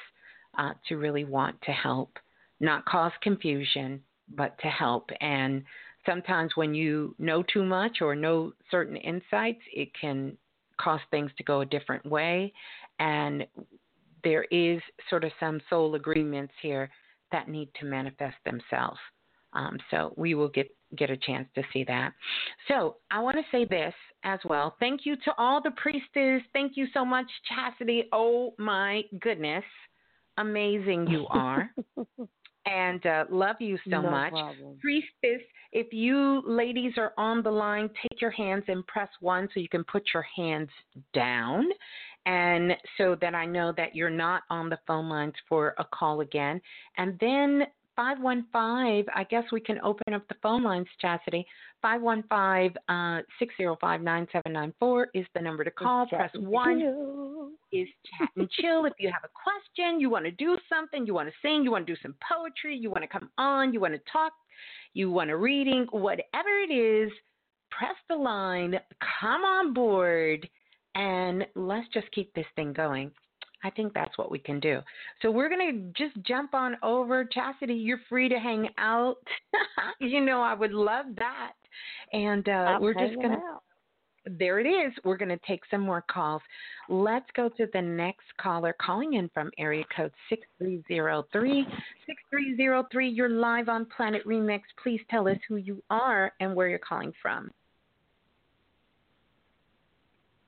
uh, 0.58 0.72
to 0.88 0.96
really 0.96 1.24
want 1.24 1.60
to 1.62 1.72
help, 1.72 2.18
not 2.60 2.84
cause 2.84 3.12
confusion, 3.22 4.00
but 4.34 4.58
to 4.60 4.68
help. 4.68 5.10
And 5.20 5.62
sometimes 6.06 6.52
when 6.54 6.74
you 6.74 7.14
know 7.18 7.42
too 7.42 7.64
much 7.64 7.98
or 8.00 8.14
know 8.14 8.52
certain 8.70 8.96
insights, 8.96 9.60
it 9.72 9.90
can 9.98 10.36
cause 10.80 11.00
things 11.10 11.30
to 11.36 11.44
go 11.44 11.60
a 11.60 11.66
different 11.66 12.04
way. 12.06 12.52
And 12.98 13.46
there 14.24 14.44
is 14.50 14.80
sort 15.10 15.24
of 15.24 15.32
some 15.40 15.60
soul 15.68 15.94
agreements 15.94 16.52
here 16.62 16.90
that 17.30 17.48
need 17.48 17.68
to 17.80 17.86
manifest 17.86 18.36
themselves. 18.44 18.98
Um, 19.54 19.78
so 19.90 20.14
we 20.16 20.34
will 20.34 20.48
get 20.48 20.74
get 20.96 21.10
a 21.10 21.16
chance 21.16 21.48
to 21.54 21.62
see 21.72 21.84
that. 21.84 22.12
So 22.68 22.96
I 23.10 23.20
want 23.20 23.36
to 23.36 23.42
say 23.50 23.64
this 23.64 23.94
as 24.24 24.38
well. 24.44 24.76
Thank 24.78 25.04
you 25.04 25.16
to 25.16 25.32
all 25.38 25.60
the 25.62 25.70
priestess. 25.72 26.42
Thank 26.52 26.72
you 26.76 26.86
so 26.92 27.04
much, 27.04 27.26
Chastity. 27.48 28.04
Oh 28.12 28.54
my 28.58 29.02
goodness, 29.20 29.64
amazing 30.38 31.06
you 31.08 31.26
are. 31.30 31.70
and 32.66 33.04
uh, 33.06 33.24
love 33.30 33.56
you 33.60 33.76
so 33.84 34.02
No 34.02 34.02
much. 34.02 34.32
problem. 34.32 34.78
Priestess, 34.80 35.42
if 35.72 35.92
you 35.92 36.42
ladies 36.46 36.92
are 36.96 37.12
on 37.16 37.42
the 37.42 37.50
line, 37.50 37.88
take 37.88 38.20
your 38.20 38.30
hands 38.30 38.64
and 38.68 38.86
press 38.86 39.08
one 39.20 39.48
so 39.52 39.60
you 39.60 39.68
can 39.68 39.84
put 39.84 40.02
your 40.12 40.24
hands 40.36 40.70
down. 41.14 41.64
And 42.24 42.72
so 42.98 43.16
that 43.20 43.34
I 43.34 43.46
know 43.46 43.72
that 43.76 43.96
you're 43.96 44.10
not 44.10 44.42
on 44.48 44.68
the 44.68 44.78
phone 44.86 45.08
lines 45.08 45.34
for 45.48 45.74
a 45.78 45.84
call 45.84 46.20
again. 46.20 46.60
And 46.96 47.18
then 47.20 47.64
515, 47.96 49.06
I 49.14 49.24
guess 49.24 49.44
we 49.50 49.60
can 49.60 49.80
open 49.80 50.14
up 50.14 50.26
the 50.28 50.36
phone 50.42 50.62
lines, 50.62 50.86
Chastity. 51.00 51.44
515 51.82 52.76
uh, 52.88 53.22
605 53.40 54.00
9794 54.02 55.08
is 55.14 55.26
the 55.34 55.40
number 55.40 55.64
to 55.64 55.70
call. 55.70 56.06
Press 56.06 56.30
1 56.34 56.80
is 57.72 57.88
chat 58.18 58.28
and 58.36 58.48
chill. 58.50 58.84
If 58.84 58.94
you 58.98 59.10
have 59.10 59.24
a 59.24 59.30
question, 59.32 60.00
you 60.00 60.10
want 60.10 60.24
to 60.26 60.30
do 60.30 60.56
something, 60.68 61.06
you 61.06 61.14
want 61.14 61.28
to 61.28 61.34
sing, 61.42 61.64
you 61.64 61.70
want 61.70 61.86
to 61.86 61.92
do 61.92 62.00
some 62.02 62.14
poetry, 62.28 62.76
you 62.76 62.90
want 62.90 63.02
to 63.02 63.08
come 63.08 63.30
on, 63.38 63.72
you 63.72 63.80
want 63.80 63.94
to 63.94 64.00
talk, 64.10 64.32
you 64.94 65.10
want 65.10 65.30
a 65.30 65.36
reading, 65.36 65.86
whatever 65.90 66.48
it 66.68 66.72
is, 66.72 67.10
press 67.70 67.96
the 68.08 68.14
line, 68.14 68.78
come 69.20 69.42
on 69.42 69.72
board, 69.72 70.48
and 70.94 71.46
let's 71.54 71.88
just 71.92 72.10
keep 72.12 72.32
this 72.34 72.46
thing 72.54 72.72
going. 72.72 73.10
I 73.64 73.70
think 73.70 73.94
that's 73.94 74.16
what 74.18 74.30
we 74.30 74.38
can 74.38 74.60
do. 74.60 74.80
So 75.20 75.30
we're 75.30 75.48
going 75.48 75.94
to 75.94 76.04
just 76.04 76.20
jump 76.26 76.52
on 76.52 76.76
over. 76.82 77.24
Chastity, 77.24 77.74
you're 77.74 78.00
free 78.08 78.28
to 78.28 78.38
hang 78.38 78.68
out. 78.76 79.18
you 80.00 80.20
know, 80.20 80.40
I 80.40 80.52
would 80.52 80.72
love 80.72 81.06
that. 81.18 81.52
And 82.12 82.48
uh, 82.48 82.78
we're 82.80 82.94
just 82.94 83.14
going 83.14 83.30
to. 83.30 83.40
There 84.24 84.60
it 84.60 84.66
is. 84.66 84.92
We're 85.04 85.16
going 85.16 85.28
to 85.28 85.40
take 85.46 85.62
some 85.70 85.80
more 85.80 86.04
calls. 86.10 86.42
Let's 86.88 87.26
go 87.34 87.48
to 87.48 87.66
the 87.72 87.82
next 87.82 88.26
caller 88.40 88.74
calling 88.80 89.14
in 89.14 89.28
from 89.34 89.50
area 89.58 89.84
code 89.94 90.12
6303. 90.28 91.64
6303, 92.06 93.08
you're 93.08 93.28
live 93.28 93.68
on 93.68 93.86
Planet 93.96 94.26
Remix. 94.26 94.60
Please 94.82 95.00
tell 95.10 95.28
us 95.28 95.38
who 95.48 95.56
you 95.56 95.82
are 95.90 96.32
and 96.40 96.54
where 96.54 96.68
you're 96.68 96.78
calling 96.78 97.12
from. 97.20 97.50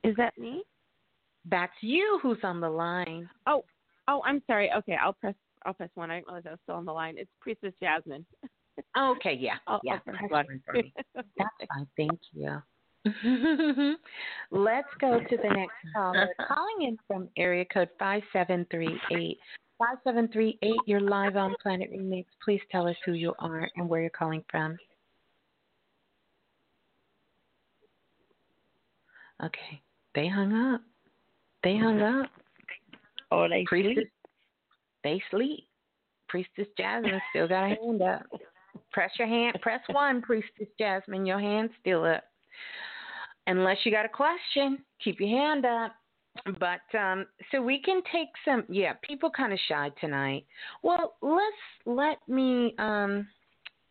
Is 0.02 0.14
that 0.16 0.36
me? 0.38 0.62
That's 1.50 1.72
you 1.80 2.18
who's 2.22 2.38
on 2.42 2.60
the 2.60 2.68
line. 2.68 3.28
Oh, 3.46 3.64
oh, 4.08 4.22
I'm 4.24 4.42
sorry. 4.46 4.70
Okay, 4.78 4.96
I'll 5.02 5.14
press. 5.14 5.34
I'll 5.66 5.74
press 5.74 5.88
one. 5.94 6.10
I 6.10 6.16
didn't 6.16 6.26
realize 6.26 6.44
I 6.46 6.50
was 6.50 6.58
still 6.64 6.74
on 6.74 6.84
the 6.84 6.92
line. 6.92 7.14
It's 7.16 7.30
Priestess 7.40 7.72
Jasmine. 7.82 8.24
Okay, 8.98 9.36
yeah. 9.38 9.54
I'll, 9.68 9.80
yeah, 9.84 9.92
I'll 9.92 10.00
press 10.00 10.22
one. 10.30 10.46
one 10.46 10.62
for 10.66 10.72
me. 10.72 10.92
That's 11.14 11.48
fine. 11.68 11.86
Thank 11.96 12.18
you. 12.32 12.60
Mm-hmm. 13.06 13.92
Let's 14.50 14.88
go 15.00 15.20
to 15.20 15.36
the 15.36 15.50
next 15.50 15.74
caller. 15.94 16.28
Calling 16.48 16.88
in 16.88 16.98
from 17.06 17.28
area 17.36 17.64
code 17.64 17.90
5738. 17.98 19.38
5738, 19.78 20.74
you're 20.86 21.00
live 21.00 21.36
on 21.36 21.54
Planet 21.60 21.90
Remix. 21.92 22.26
Please 22.44 22.60
tell 22.70 22.86
us 22.86 22.96
who 23.04 23.12
you 23.12 23.34
are 23.40 23.68
and 23.76 23.88
where 23.88 24.00
you're 24.00 24.10
calling 24.10 24.44
from. 24.50 24.76
Okay, 29.44 29.82
they 30.14 30.28
hung 30.28 30.52
up. 30.52 30.80
They 31.64 31.76
hung 31.76 32.00
up. 32.00 32.30
Oh, 33.32 33.48
they 33.48 33.64
Priestess, 33.66 33.94
sleep. 33.94 34.12
They 35.02 35.22
sleep. 35.30 35.64
Priestess 36.28 36.68
Jasmine 36.78 37.20
still 37.30 37.48
got 37.48 37.64
a 37.64 37.68
hand 37.74 38.00
up. 38.00 38.22
Press 38.92 39.10
your 39.18 39.26
hand. 39.26 39.58
Press 39.60 39.80
one, 39.90 40.22
Priestess 40.22 40.68
Jasmine. 40.78 41.26
Your 41.26 41.40
hand's 41.40 41.72
still 41.80 42.04
up. 42.04 42.22
Unless 43.46 43.78
you 43.84 43.92
got 43.92 44.06
a 44.06 44.08
question, 44.08 44.78
keep 45.02 45.20
your 45.20 45.28
hand 45.28 45.64
up. 45.66 45.92
But 46.58 46.98
um 46.98 47.26
so 47.52 47.62
we 47.62 47.80
can 47.80 48.02
take 48.12 48.28
some 48.44 48.64
yeah, 48.68 48.94
people 49.02 49.30
kind 49.30 49.52
of 49.52 49.58
shy 49.68 49.90
tonight. 50.00 50.44
Well, 50.82 51.14
let's 51.22 51.86
let 51.86 52.18
me 52.28 52.74
um 52.78 53.28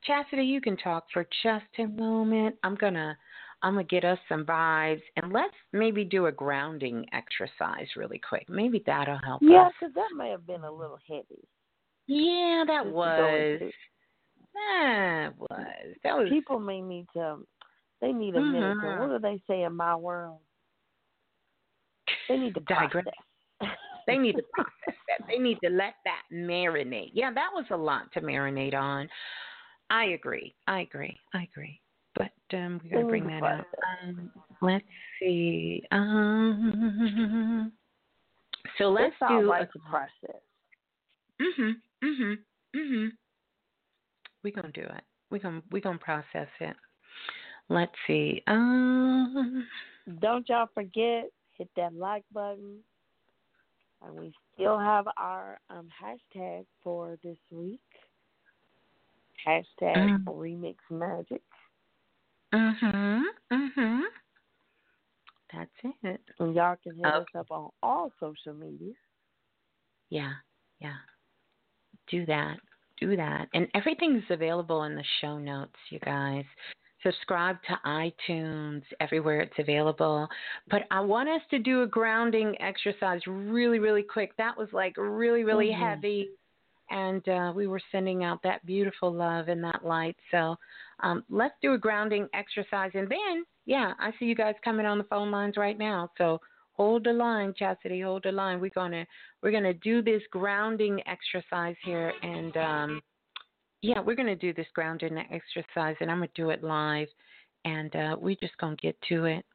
Chastity, 0.05 0.43
you 0.43 0.61
can 0.61 0.77
talk 0.77 1.05
for 1.13 1.25
just 1.43 1.65
a 1.79 1.85
moment. 1.85 2.55
I'm 2.63 2.75
going 2.75 2.95
to 2.95 3.15
I'm 3.61 3.77
to 3.77 3.83
get 3.83 4.03
us 4.03 4.19
some 4.27 4.45
vibes 4.45 5.01
and 5.15 5.31
let's 5.31 5.55
maybe 5.71 6.03
do 6.03 6.25
a 6.25 6.31
grounding 6.31 7.05
exercise 7.13 7.87
really 7.95 8.19
quick. 8.27 8.49
Maybe 8.49 8.83
that'll 8.85 9.19
help 9.23 9.41
Yeah, 9.41 9.69
because 9.79 9.95
that 9.95 10.09
may 10.17 10.29
have 10.31 10.45
been 10.45 10.65
a 10.65 10.71
little 10.71 10.99
heavy. 11.07 11.47
Yeah, 12.07 12.65
that 12.67 12.83
Just 12.83 12.87
to 12.87 12.91
go 12.91 12.97
was. 12.97 13.71
That 14.53 15.29
was. 15.39 15.95
That 16.03 16.17
was 16.17 16.27
People 16.29 16.59
may 16.59 16.81
need 16.81 17.07
to. 17.13 17.37
They 18.03 18.11
need 18.11 18.35
a 18.35 18.41
minute. 18.41 18.81
To, 18.81 18.85
Mhm. 18.85 18.99
what 18.99 19.09
do 19.11 19.19
they 19.19 19.41
say 19.47 19.63
in 19.63 19.77
my 19.77 19.95
world? 19.95 20.41
They 22.27 22.37
need 22.37 22.53
to 22.55 22.59
Digress. 22.59 23.05
They 24.05 24.17
need 24.17 24.35
to 24.35 24.43
process 24.51 24.73
that. 25.07 25.25
They 25.29 25.37
need 25.37 25.57
to 25.63 25.69
let 25.69 25.93
that 26.03 26.23
marinate. 26.29 27.11
Yeah, 27.13 27.31
that 27.31 27.51
was 27.53 27.63
a 27.69 27.77
lot 27.77 28.11
to 28.11 28.19
marinate 28.19 28.73
on. 28.73 29.09
I 29.89 30.07
agree. 30.07 30.53
I 30.67 30.81
agree. 30.81 31.17
I 31.33 31.43
agree. 31.43 31.79
But 32.15 32.33
um, 32.51 32.81
we're 32.83 32.97
gonna 32.97 33.05
bring 33.05 33.27
that 33.27 33.43
up. 33.43 33.65
Um, 34.03 34.29
let's 34.61 34.83
see. 35.21 35.81
Um, 35.91 37.71
so 38.77 38.89
let's 38.89 39.13
it's 39.13 39.21
all 39.21 39.41
do. 39.41 39.49
right 39.49 39.71
to 39.71 39.79
process. 39.89 40.41
Mhm. 41.39 41.81
Mhm. 42.03 42.37
Mhm. 42.75 43.11
We're 44.43 44.51
gonna 44.51 44.73
do 44.73 44.81
it. 44.81 45.03
We're 45.29 45.39
gonna 45.39 45.61
we're 45.71 45.79
gonna 45.79 45.97
process 45.97 46.49
it. 46.59 46.75
Let's 47.69 47.93
see. 48.07 48.41
Um. 48.47 49.67
Don't 50.19 50.47
y'all 50.49 50.67
forget 50.73 51.31
hit 51.57 51.69
that 51.75 51.93
like 51.93 52.23
button. 52.33 52.79
And 54.05 54.15
we 54.15 54.33
still 54.53 54.77
have 54.77 55.07
our 55.17 55.59
um 55.69 55.87
hashtag 56.01 56.65
for 56.83 57.17
this 57.23 57.37
week. 57.51 57.79
Hashtag 59.47 59.95
Mm. 59.95 60.23
remix 60.25 60.75
magic. 60.89 61.41
Mhm. 62.51 63.23
Mhm. 63.51 64.03
That's 65.51 65.71
it. 66.03 66.21
And 66.39 66.55
y'all 66.55 66.75
can 66.77 66.95
hit 66.95 67.05
Okay. 67.05 67.17
us 67.17 67.35
up 67.35 67.51
on 67.51 67.71
all 67.81 68.11
social 68.19 68.53
media. 68.53 68.93
Yeah, 70.09 70.33
yeah. 70.79 70.97
Do 72.07 72.25
that. 72.25 72.59
Do 72.97 73.15
that. 73.15 73.49
And 73.53 73.69
everything's 73.73 74.29
available 74.29 74.83
in 74.83 74.95
the 74.95 75.03
show 75.21 75.37
notes, 75.37 75.77
you 75.89 75.99
guys. 75.99 76.45
Subscribe 77.03 77.57
to 77.63 77.79
iTunes, 77.85 78.83
everywhere 78.99 79.41
it's 79.41 79.59
available. 79.59 80.27
But 80.69 80.83
I 80.89 81.01
want 81.01 81.29
us 81.29 81.41
to 81.51 81.59
do 81.59 81.83
a 81.83 81.87
grounding 81.87 82.55
exercise 82.61 83.21
really, 83.27 83.79
really 83.79 84.03
quick. 84.03 84.35
That 84.37 84.57
was 84.57 84.69
like 84.71 84.95
really, 84.97 85.43
really 85.43 85.69
Mhm. 85.69 85.79
heavy. 85.79 86.31
And 86.89 87.27
uh, 87.27 87.51
we 87.55 87.67
were 87.67 87.81
sending 87.91 88.23
out 88.23 88.41
that 88.43 88.65
beautiful 88.65 89.11
love 89.11 89.47
and 89.47 89.63
that 89.63 89.83
light. 89.85 90.17
So 90.31 90.57
um, 90.99 91.23
let's 91.29 91.55
do 91.61 91.73
a 91.73 91.77
grounding 91.77 92.29
exercise. 92.33 92.91
And 92.93 93.09
then, 93.09 93.45
yeah, 93.65 93.93
I 93.99 94.11
see 94.19 94.25
you 94.25 94.35
guys 94.35 94.55
coming 94.63 94.85
on 94.85 94.97
the 94.97 95.03
phone 95.05 95.31
lines 95.31 95.57
right 95.57 95.77
now. 95.77 96.11
So 96.17 96.39
hold 96.73 97.03
the 97.03 97.13
line, 97.13 97.53
Chastity, 97.57 98.01
hold 98.01 98.23
the 98.23 98.31
line. 98.31 98.59
We're 98.59 98.69
gonna 98.69 99.05
we're 99.41 99.51
gonna 99.51 99.73
do 99.73 100.01
this 100.01 100.21
grounding 100.31 101.01
exercise 101.07 101.75
here, 101.83 102.13
and 102.21 102.57
um, 102.57 103.01
yeah, 103.83 103.99
we're 103.99 104.15
gonna 104.15 104.33
do 104.33 104.53
this 104.53 104.65
grounding 104.73 105.17
exercise, 105.17 105.97
and 105.99 106.09
I'm 106.09 106.19
gonna 106.19 106.29
do 106.35 106.51
it 106.51 106.63
live, 106.63 107.09
and 107.65 107.93
uh, 107.93 108.15
we're 108.17 108.37
just 108.41 108.57
gonna 108.57 108.77
get 108.77 108.95
to 109.09 109.25
it. 109.25 109.45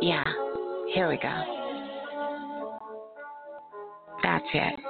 Yeah, 0.00 0.24
here 0.92 1.08
we 1.08 1.16
go. 1.16 1.44
That's 4.24 4.44
it. 4.52 4.80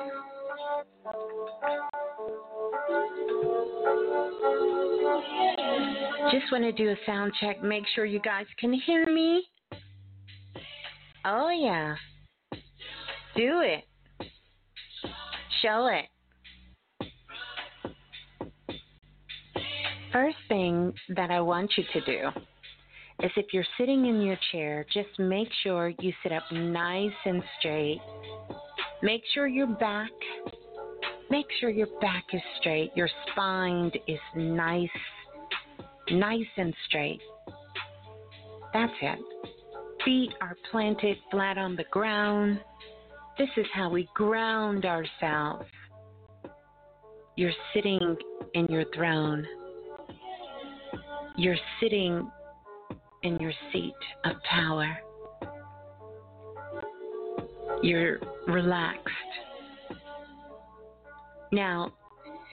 Just 6.32 6.50
want 6.50 6.64
to 6.64 6.72
do 6.72 6.88
a 6.88 6.96
sound 7.04 7.32
check. 7.38 7.62
Make 7.62 7.84
sure 7.94 8.06
you 8.06 8.18
guys 8.20 8.46
can 8.58 8.72
hear 8.72 9.04
me. 9.12 9.44
Oh, 11.26 11.50
yeah. 11.50 11.96
Do 13.36 13.60
it. 13.60 13.84
Show 15.60 15.88
it. 15.88 16.06
First 20.14 20.36
thing 20.46 20.94
that 21.16 21.32
I 21.32 21.40
want 21.40 21.72
you 21.76 21.82
to 21.92 22.00
do 22.02 22.28
is 23.24 23.32
if 23.36 23.46
you're 23.52 23.66
sitting 23.76 24.06
in 24.06 24.20
your 24.20 24.38
chair, 24.52 24.86
just 24.94 25.08
make 25.18 25.48
sure 25.64 25.92
you 25.98 26.12
sit 26.22 26.30
up 26.30 26.44
nice 26.52 27.10
and 27.24 27.42
straight. 27.58 28.00
Make 29.02 29.22
sure 29.34 29.48
your 29.48 29.66
back, 29.66 30.12
make 31.30 31.46
sure 31.58 31.68
your 31.68 31.88
back 32.00 32.22
is 32.32 32.40
straight. 32.60 32.92
Your 32.94 33.08
spine 33.32 33.90
is 34.06 34.20
nice, 34.36 34.88
nice 36.12 36.46
and 36.58 36.72
straight. 36.86 37.20
That's 38.72 38.92
it. 39.02 39.18
Feet 40.04 40.30
are 40.40 40.56
planted 40.70 41.16
flat 41.32 41.58
on 41.58 41.74
the 41.74 41.86
ground. 41.90 42.60
This 43.36 43.50
is 43.56 43.66
how 43.74 43.90
we 43.90 44.08
ground 44.14 44.84
ourselves. 44.84 45.66
You're 47.34 47.50
sitting 47.74 48.16
in 48.54 48.66
your 48.66 48.84
throne. 48.94 49.44
You're 51.36 51.56
sitting 51.80 52.30
in 53.24 53.38
your 53.40 53.52
seat 53.72 53.92
of 54.24 54.36
power. 54.48 54.96
You're 57.82 58.20
relaxed. 58.46 59.08
Now, 61.50 61.92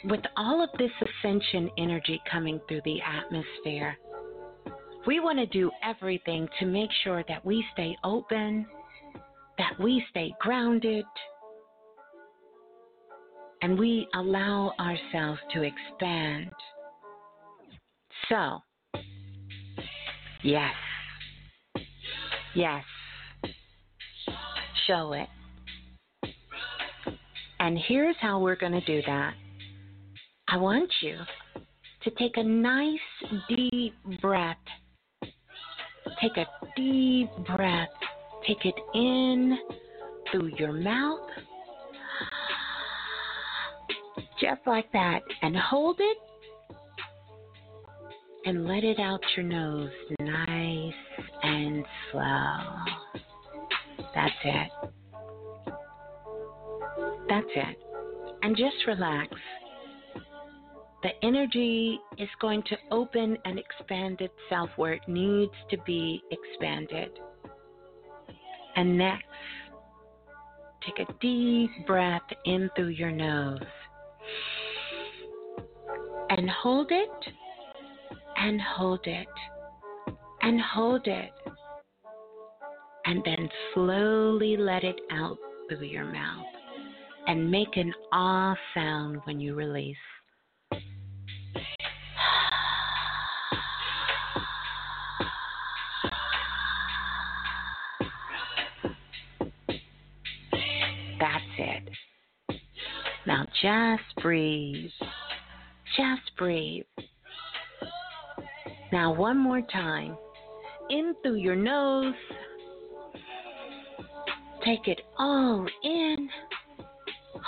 with 0.06 0.22
all 0.36 0.64
of 0.64 0.70
this 0.80 0.92
ascension 1.02 1.70
energy 1.78 2.20
coming 2.32 2.60
through 2.68 2.82
the 2.86 3.00
atmosphere, 3.02 3.96
we 5.06 5.20
want 5.20 5.38
to 5.38 5.46
do 5.48 5.70
everything 5.84 6.48
to 6.60 6.66
make 6.66 6.90
sure 7.04 7.24
that 7.28 7.46
we 7.46 7.64
stay 7.74 7.96
open, 8.04 8.66
that 9.58 9.74
we 9.80 10.04
stay 10.10 10.34
grounded, 10.40 11.06
and 13.62 13.78
we 13.78 14.08
allow 14.16 14.74
ourselves 14.80 15.40
to 15.54 15.62
expand. 15.62 16.52
So, 18.30 18.60
yes, 20.44 20.74
yes, 22.56 22.84
show 24.88 25.14
it. 25.14 25.28
And 27.60 27.78
here's 27.88 28.16
how 28.20 28.40
we're 28.40 28.56
going 28.56 28.72
to 28.72 28.86
do 28.86 29.02
that. 29.06 29.34
I 30.48 30.58
want 30.58 30.90
you 31.02 31.18
to 32.04 32.12
take 32.12 32.38
a 32.38 32.44
nice 32.44 33.00
deep 33.48 33.94
breath. 34.20 34.58
Take 36.20 36.38
a 36.38 36.46
deep 36.76 37.30
breath. 37.46 37.90
Take 38.48 38.66
it 38.66 38.76
in 38.96 39.58
through 40.32 40.52
your 40.58 40.74
mouth. 40.74 41.20
Just 44.40 44.62
like 44.66 44.92
that. 44.94 45.22
And 45.44 45.56
hold 45.56 45.98
it. 46.00 46.18
And 48.46 48.68
let 48.68 48.84
it 48.84 49.00
out 49.00 49.22
your 49.38 49.46
nose 49.46 49.92
nice 50.20 50.94
and 51.44 51.86
slow. 52.12 52.58
That's 54.16 54.34
it. 54.44 54.72
That's 57.30 57.48
it. 57.56 57.78
And 58.42 58.58
just 58.58 58.76
relax. 58.88 59.30
The 61.04 61.10
energy 61.24 62.00
is 62.18 62.30
going 62.40 62.64
to 62.64 62.78
open 62.92 63.38
and 63.46 63.60
expand 63.60 64.22
itself 64.22 64.70
where 64.76 64.94
it 64.94 65.08
needs 65.08 65.54
to 65.70 65.78
be 65.86 66.22
expanded. 66.32 67.12
And 68.76 68.98
next, 68.98 69.26
take 70.86 71.08
a 71.08 71.12
deep 71.20 71.70
breath 71.88 72.22
in 72.46 72.70
through 72.76 72.90
your 72.90 73.12
nose. 73.12 73.60
And 76.30 76.50
hold 76.50 76.92
it, 76.92 77.34
and 78.44 78.60
hold 78.60 79.06
it, 79.06 79.28
and 80.42 80.60
hold 80.60 81.06
it. 81.06 81.30
And 83.06 83.22
then 83.24 83.50
slowly 83.74 84.58
let 84.58 84.84
it 84.84 85.00
out 85.12 85.38
through 85.70 85.86
your 85.86 86.06
mouth. 86.06 86.46
And 87.28 87.52
make 87.52 87.78
an 87.78 87.94
ah 88.12 88.56
sound 88.74 89.20
when 89.26 89.40
you 89.40 89.54
release. 89.54 89.96
That's 101.20 101.44
it. 101.60 101.90
Now 103.28 103.46
just 103.62 104.16
breathe. 104.24 104.90
Just 105.96 106.36
breathe. 106.38 106.86
Now, 108.92 109.14
one 109.14 109.38
more 109.38 109.62
time. 109.62 110.18
In 110.90 111.16
through 111.24 111.36
your 111.36 111.56
nose 111.56 112.14
Take 114.66 114.88
it 114.88 115.02
all 115.18 115.66
in. 115.84 116.30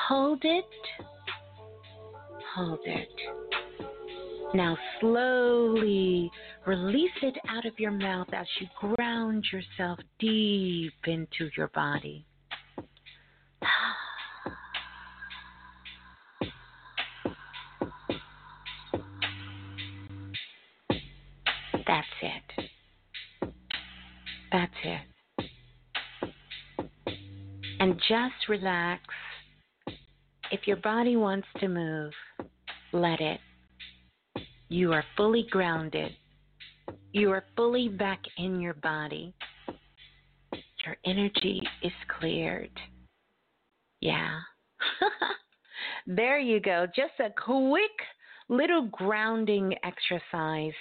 Hold 0.07 0.39
it. 0.43 0.65
Hold 2.55 2.79
it. 2.85 3.09
Now 4.55 4.77
slowly 4.99 6.31
release 6.65 7.11
it 7.21 7.35
out 7.49 7.65
of 7.65 7.79
your 7.79 7.91
mouth 7.91 8.27
as 8.33 8.47
you 8.59 8.67
ground 8.95 9.45
yourself 9.51 9.99
deep 10.19 10.93
into 11.05 11.49
your 11.55 11.67
body. 11.69 12.25
Just 28.13 28.47
relax. 28.47 29.01
If 30.51 30.67
your 30.67 30.77
body 30.77 31.15
wants 31.15 31.47
to 31.59 31.67
move, 31.67 32.11
let 32.91 33.19
it. 33.19 33.39
You 34.69 34.93
are 34.93 35.03
fully 35.17 35.47
grounded. 35.49 36.11
You 37.11 37.31
are 37.31 37.43
fully 37.55 37.89
back 37.89 38.19
in 38.37 38.61
your 38.61 38.75
body. 38.75 39.33
Your 40.85 40.95
energy 41.07 41.63
is 41.81 41.91
cleared. 42.19 42.79
Yeah. 43.99 44.37
there 46.05 46.37
you 46.37 46.59
go. 46.59 46.85
Just 46.95 47.19
a 47.19 47.33
quick 47.35 47.97
little 48.47 48.89
grounding 48.91 49.73
exercise, 49.83 50.73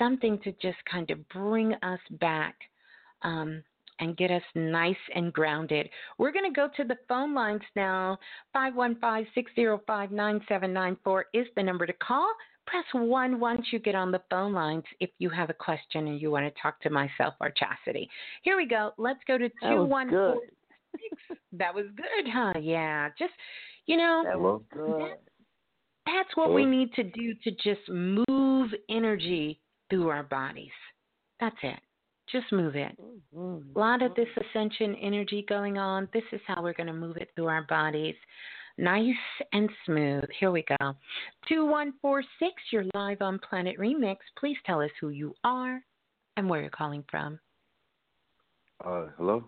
something 0.00 0.36
to 0.42 0.50
just 0.60 0.78
kind 0.90 1.12
of 1.12 1.28
bring 1.28 1.74
us 1.74 2.00
back 2.18 2.56
um, 3.22 3.62
and 4.00 4.16
get 4.16 4.30
us 4.30 4.42
nice 4.54 4.96
and 5.14 5.32
grounded. 5.32 5.88
We're 6.18 6.32
going 6.32 6.50
to 6.50 6.54
go 6.54 6.68
to 6.76 6.84
the 6.84 6.98
phone 7.08 7.34
lines 7.34 7.62
now. 7.76 8.18
515 8.52 9.26
605 9.34 10.10
9794 10.10 11.26
is 11.34 11.46
the 11.56 11.62
number 11.62 11.86
to 11.86 11.92
call. 11.94 12.30
Press 12.66 12.84
1 12.92 13.40
once 13.40 13.66
you 13.72 13.78
get 13.80 13.94
on 13.96 14.12
the 14.12 14.22
phone 14.30 14.52
lines 14.52 14.84
if 15.00 15.10
you 15.18 15.28
have 15.30 15.50
a 15.50 15.54
question 15.54 16.06
and 16.08 16.20
you 16.20 16.30
want 16.30 16.44
to 16.46 16.60
talk 16.62 16.80
to 16.82 16.90
myself 16.90 17.34
or 17.40 17.50
Chastity. 17.50 18.08
Here 18.42 18.56
we 18.56 18.66
go. 18.68 18.92
Let's 18.98 19.18
go 19.26 19.36
to 19.36 19.48
That 19.62 19.70
was 19.76 19.88
2146. 19.88 21.40
That 21.54 21.74
was 21.74 21.86
good, 21.96 22.30
huh? 22.32 22.52
Yeah. 22.60 23.08
Just, 23.18 23.32
you 23.86 23.96
know, 23.96 24.22
That 24.24 24.38
was 24.40 24.62
good. 24.72 25.16
that's 26.06 26.34
what 26.36 26.54
we 26.54 26.64
need 26.64 26.92
to 26.94 27.02
do 27.02 27.34
to 27.44 27.50
just 27.50 27.88
move 27.88 28.70
energy 28.88 29.60
through 29.90 30.08
our 30.08 30.22
bodies. 30.22 30.70
That's 31.40 31.56
it. 31.62 31.80
Just 32.32 32.50
move 32.50 32.76
it. 32.76 32.96
A 33.36 33.78
lot 33.78 34.02
of 34.02 34.14
this 34.14 34.28
ascension 34.36 34.96
energy 35.02 35.44
going 35.48 35.76
on. 35.76 36.08
This 36.14 36.22
is 36.32 36.40
how 36.46 36.62
we're 36.62 36.72
going 36.72 36.86
to 36.86 36.92
move 36.92 37.18
it 37.18 37.28
through 37.34 37.48
our 37.48 37.64
bodies. 37.68 38.14
Nice 38.78 39.14
and 39.52 39.68
smooth. 39.84 40.24
Here 40.40 40.50
we 40.50 40.64
go. 40.80 40.94
2146, 41.48 42.54
you're 42.70 42.84
live 42.94 43.20
on 43.20 43.38
Planet 43.38 43.78
Remix. 43.78 44.16
Please 44.38 44.56
tell 44.64 44.80
us 44.80 44.90
who 44.98 45.10
you 45.10 45.34
are 45.44 45.82
and 46.38 46.48
where 46.48 46.62
you're 46.62 46.70
calling 46.70 47.04
from. 47.10 47.38
Uh, 48.82 49.06
hello. 49.18 49.44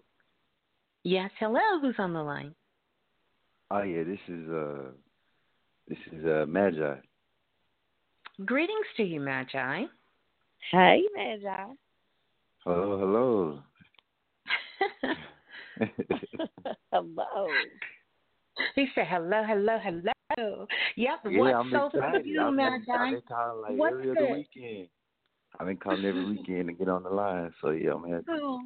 Yes, 1.04 1.30
hello. 1.38 1.80
Who's 1.80 1.96
on 1.98 2.12
the 2.12 2.22
line? 2.22 2.54
Oh 3.70 3.82
yeah, 3.82 4.04
this 4.04 4.18
is 4.28 4.48
uh, 4.50 4.90
this 5.88 5.98
is 6.12 6.24
uh, 6.24 6.44
Magi. 6.46 6.96
Greetings 8.44 8.86
to 8.98 9.02
you, 9.02 9.20
Magi. 9.20 9.84
Hey, 10.70 11.02
Magi. 11.16 11.64
Hello, 12.66 12.98
hello. 12.98 13.62
Hello. 16.92 17.46
He 18.74 18.86
said, 18.94 19.06
hello, 19.06 19.42
hello, 19.46 19.78
hello. 19.82 20.66
Yep, 20.96 21.18
yeah, 21.28 21.38
what's 21.40 21.54
I'm 21.56 21.70
so 21.70 21.86
excited. 21.88 22.22
for 22.22 22.26
you, 22.26 22.40
I've 22.40 22.56
been, 22.56 22.86
I've 22.94 23.10
been 23.10 23.22
calling 23.28 23.60
like 23.62 23.76
What's 23.76 23.92
every 23.92 24.10
other 24.12 24.32
weekend. 24.32 24.88
I've 25.60 25.66
been 25.66 25.76
calling 25.76 26.04
every 26.06 26.24
weekend 26.24 26.68
to 26.68 26.72
get 26.72 26.88
on 26.88 27.02
the 27.02 27.10
line. 27.10 27.52
So 27.60 27.70
yeah, 27.70 27.92
I'm 27.92 28.10
happy. 28.10 28.24
Oh. 28.30 28.60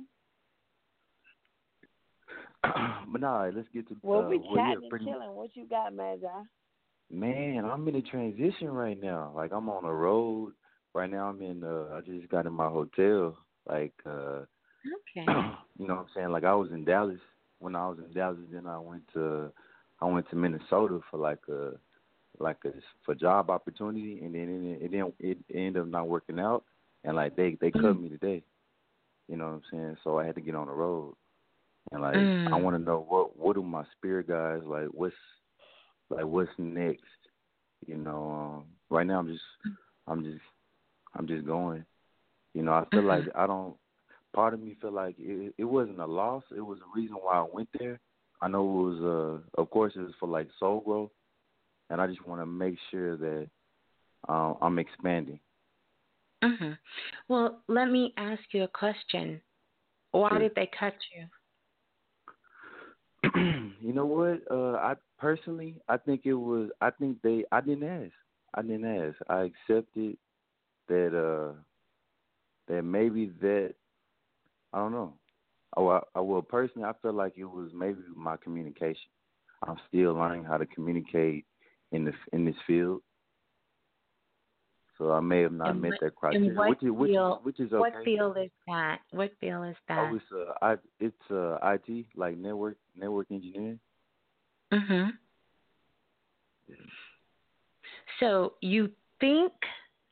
but 3.09 3.21
nah, 3.21 3.51
let's 3.53 3.69
get 3.75 3.89
to 3.89 3.97
Well, 4.03 4.21
uh, 4.21 4.29
we 4.29 4.39
well, 4.39 4.47
yeah, 4.47 4.63
chatting 4.63 4.83
and 4.83 4.91
pretty 4.91 5.07
chilling. 5.07 5.35
What 5.35 5.51
you 5.55 5.67
got, 5.67 5.93
Magi? 5.93 6.27
Man, 7.11 7.65
I'm 7.65 7.89
in 7.89 7.97
a 7.97 8.03
transition 8.03 8.69
right 8.69 9.01
now. 9.01 9.33
Like 9.35 9.51
I'm 9.53 9.69
on 9.69 9.83
the 9.83 9.91
road 9.91 10.53
right 10.95 11.11
now. 11.11 11.29
I'm 11.31 11.43
in. 11.43 11.65
uh 11.65 11.97
I 11.97 12.01
just 12.03 12.29
got 12.29 12.47
in 12.47 12.53
my 12.53 12.69
hotel. 12.69 13.37
Like, 13.69 13.93
uh 14.07 14.41
Okay. 15.27 15.27
you 15.79 15.87
know 15.87 15.95
what 15.95 15.99
I'm 16.01 16.07
saying? 16.15 16.31
Like 16.31 16.45
I 16.45 16.55
was 16.55 16.71
in 16.73 16.85
Dallas. 16.85 17.19
When 17.61 17.75
I 17.75 17.89
was 17.89 17.99
in 17.99 18.13
Dallas, 18.13 18.39
then 18.53 18.67
I 18.67 18.79
went 18.79 19.03
to 19.15 19.51
I 20.01 20.07
went 20.07 20.29
to 20.31 20.37
Minnesota 20.37 21.01
for 21.11 21.19
like 21.19 21.41
a 21.49 21.73
like 22.39 22.59
a 22.65 22.71
for 23.05 23.15
job 23.15 23.51
opportunity, 23.51 24.21
and 24.23 24.35
then 24.35 24.77
it, 24.81 24.85
it 24.85 24.91
didn't 24.93 25.15
it 25.19 25.39
ended 25.53 25.83
up 25.83 25.89
not 25.89 26.09
working 26.09 26.39
out, 26.39 26.65
and 27.05 27.17
like 27.17 27.37
they 27.37 27.57
they 27.61 27.71
cut 27.71 28.01
me 28.01 28.09
today. 28.09 28.43
You 29.29 29.37
know 29.37 29.47
what 29.47 29.53
I'm 29.55 29.63
saying? 29.71 29.97
So 30.05 30.19
I 30.19 30.27
had 30.27 30.37
to 30.37 30.41
get 30.41 30.55
on 30.55 30.67
the 30.69 30.73
road, 30.73 31.15
and 31.93 32.03
like 32.03 32.15
I 32.15 32.57
Mm. 32.57 32.63
want 32.63 32.77
to 32.77 32.83
know 32.83 33.05
what 33.09 33.37
what 33.37 33.57
do 33.57 33.63
my 33.63 33.85
spirit 33.97 34.29
guys 34.29 34.63
like? 34.65 34.87
What's 34.93 35.15
like 36.11 36.25
what's 36.25 36.51
next? 36.59 37.03
You 37.87 37.97
know, 37.97 38.31
um, 38.31 38.65
right 38.91 39.07
now 39.07 39.19
I'm 39.19 39.27
just 39.29 39.43
I'm 40.07 40.23
just 40.25 40.43
I'm 41.15 41.27
just 41.27 41.45
going. 41.47 41.85
You 42.55 42.63
know, 42.63 42.73
I 42.73 42.85
feel 42.93 43.05
like 43.05 43.25
I 43.35 43.47
don't. 43.47 43.75
Part 44.35 44.55
of 44.55 44.61
me 44.61 44.77
feel 44.81 44.93
like 44.93 45.17
it, 45.19 45.55
it 45.59 45.65
wasn't 45.65 46.01
a 46.01 46.07
loss. 46.07 46.45
It 46.57 46.61
was 46.61 46.79
a 46.81 46.99
reason 46.99 47.17
why 47.17 47.39
I 47.39 47.47
went 47.53 47.69
there. 47.79 47.99
I 48.43 48.49
know 48.49 48.61
it 48.63 48.83
was, 49.01 49.43
uh, 49.57 49.61
of 49.61 49.71
course, 49.71 49.95
it 49.97 50.01
was 50.01 50.13
for 50.21 50.29
like 50.29 50.49
soul 50.59 50.81
growth, 50.85 51.11
and 51.91 52.01
I 52.01 52.07
just 52.07 52.27
want 52.27 52.41
to 52.41 52.47
make 52.47 52.77
sure 52.91 53.17
that 53.17 53.49
uh, 54.29 54.55
I'm 54.61 54.79
expanding. 54.79 55.41
hmm 56.43 56.73
Well, 57.29 57.61
let 57.69 57.91
me 57.91 58.13
ask 58.17 58.43
you 58.53 58.65
a 58.65 58.69
question. 58.69 59.41
Why 60.13 60.29
Sure. 60.31 60.39
did 60.41 60.53
they 60.55 60.71
cut 60.79 60.95
you? 61.17 61.27
you 63.81 63.93
know 63.93 64.07
what? 64.07 64.41
Uh, 64.51 64.77
I 64.77 64.95
personally, 65.19 65.77
I 65.89 65.97
think 65.97 66.23
it 66.25 66.35
was. 66.35 66.71
I 66.81 66.91
think 66.91 67.19
they. 67.23 67.45
I 67.53 67.61
didn't 67.61 67.89
ask. 67.89 68.13
I 68.55 68.63
didn't 68.63 68.85
ask. 68.85 69.17
I 69.29 69.51
accepted 69.51 70.17
that. 70.89 71.13
uh 71.17 71.55
That 72.69 72.83
maybe 72.83 73.33
that. 73.41 73.75
I 74.73 74.79
don't 74.79 74.93
know. 74.93 75.15
Oh, 75.77 75.89
I, 75.89 76.01
I 76.15 76.21
well 76.21 76.43
personally, 76.43 76.87
I 76.89 76.93
feel 77.03 77.13
like 77.13 77.35
it 77.37 77.45
was 77.45 77.71
maybe 77.75 77.99
my 78.15 78.37
communication. 78.37 79.11
I'm 79.67 79.77
still 79.89 80.15
learning 80.15 80.45
how 80.45 80.57
to 80.59 80.67
communicate 80.67 81.45
in 81.93 82.05
this 82.05 82.15
in 82.33 82.45
this 82.45 82.55
field. 82.67 83.03
So 84.99 85.13
I 85.13 85.21
may 85.21 85.43
have 85.43 85.53
not 85.53 85.71
And 85.71 85.81
met 85.81 85.91
what- 85.93 86.01
that 86.01 86.17
criteria, 86.17 86.55
what 86.55 86.69
which 86.69 86.83
is 86.83 86.91
which, 86.91 87.11
field, 87.11 87.45
which 87.45 87.61
is 87.61 87.73
okay. 87.73 87.79
What 87.79 88.05
field 88.05 88.37
is 88.39 88.51
that? 88.67 89.01
What 89.13 89.31
field 89.41 89.67
is 89.69 89.77
that? 89.89 90.11
Oh, 90.11 90.17
it's 90.17 90.25
uh, 90.33 90.53
I 90.61 90.77
it's 91.01 91.31
uh, 91.31 91.59
IT 91.63 92.07
like 92.17 92.37
network 92.37 92.77
network 92.97 93.27
engineering. 93.31 93.81
hmm 94.73 95.09
So 98.21 98.55
you 98.61 98.91
think 99.21 99.53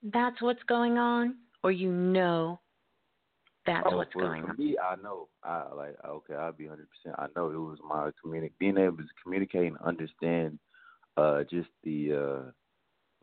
that's 0.03 0.41
what's 0.41 0.62
going 0.65 0.99
on, 0.99 1.37
or 1.62 1.73
you 1.73 1.91
know 1.91 2.61
that's 3.66 3.87
oh, 3.91 3.97
what's 3.97 4.12
for, 4.12 4.23
going 4.23 4.43
for 4.43 4.51
on? 4.51 4.57
me, 4.57 4.77
I 4.78 4.95
know. 5.03 5.28
I 5.43 5.65
like 5.74 5.97
okay. 6.07 6.35
I'll 6.35 6.53
be 6.53 6.66
hundred 6.66 6.89
percent. 6.91 7.16
I 7.19 7.27
know 7.35 7.51
it 7.51 7.57
was 7.57 7.78
my 7.87 8.11
communi- 8.24 8.53
being 8.59 8.78
able 8.78 8.99
to 8.99 9.05
communicate 9.23 9.66
and 9.66 9.78
understand, 9.78 10.59
uh, 11.16 11.43
just 11.51 11.69
the 11.83 12.12
uh, 12.47 12.51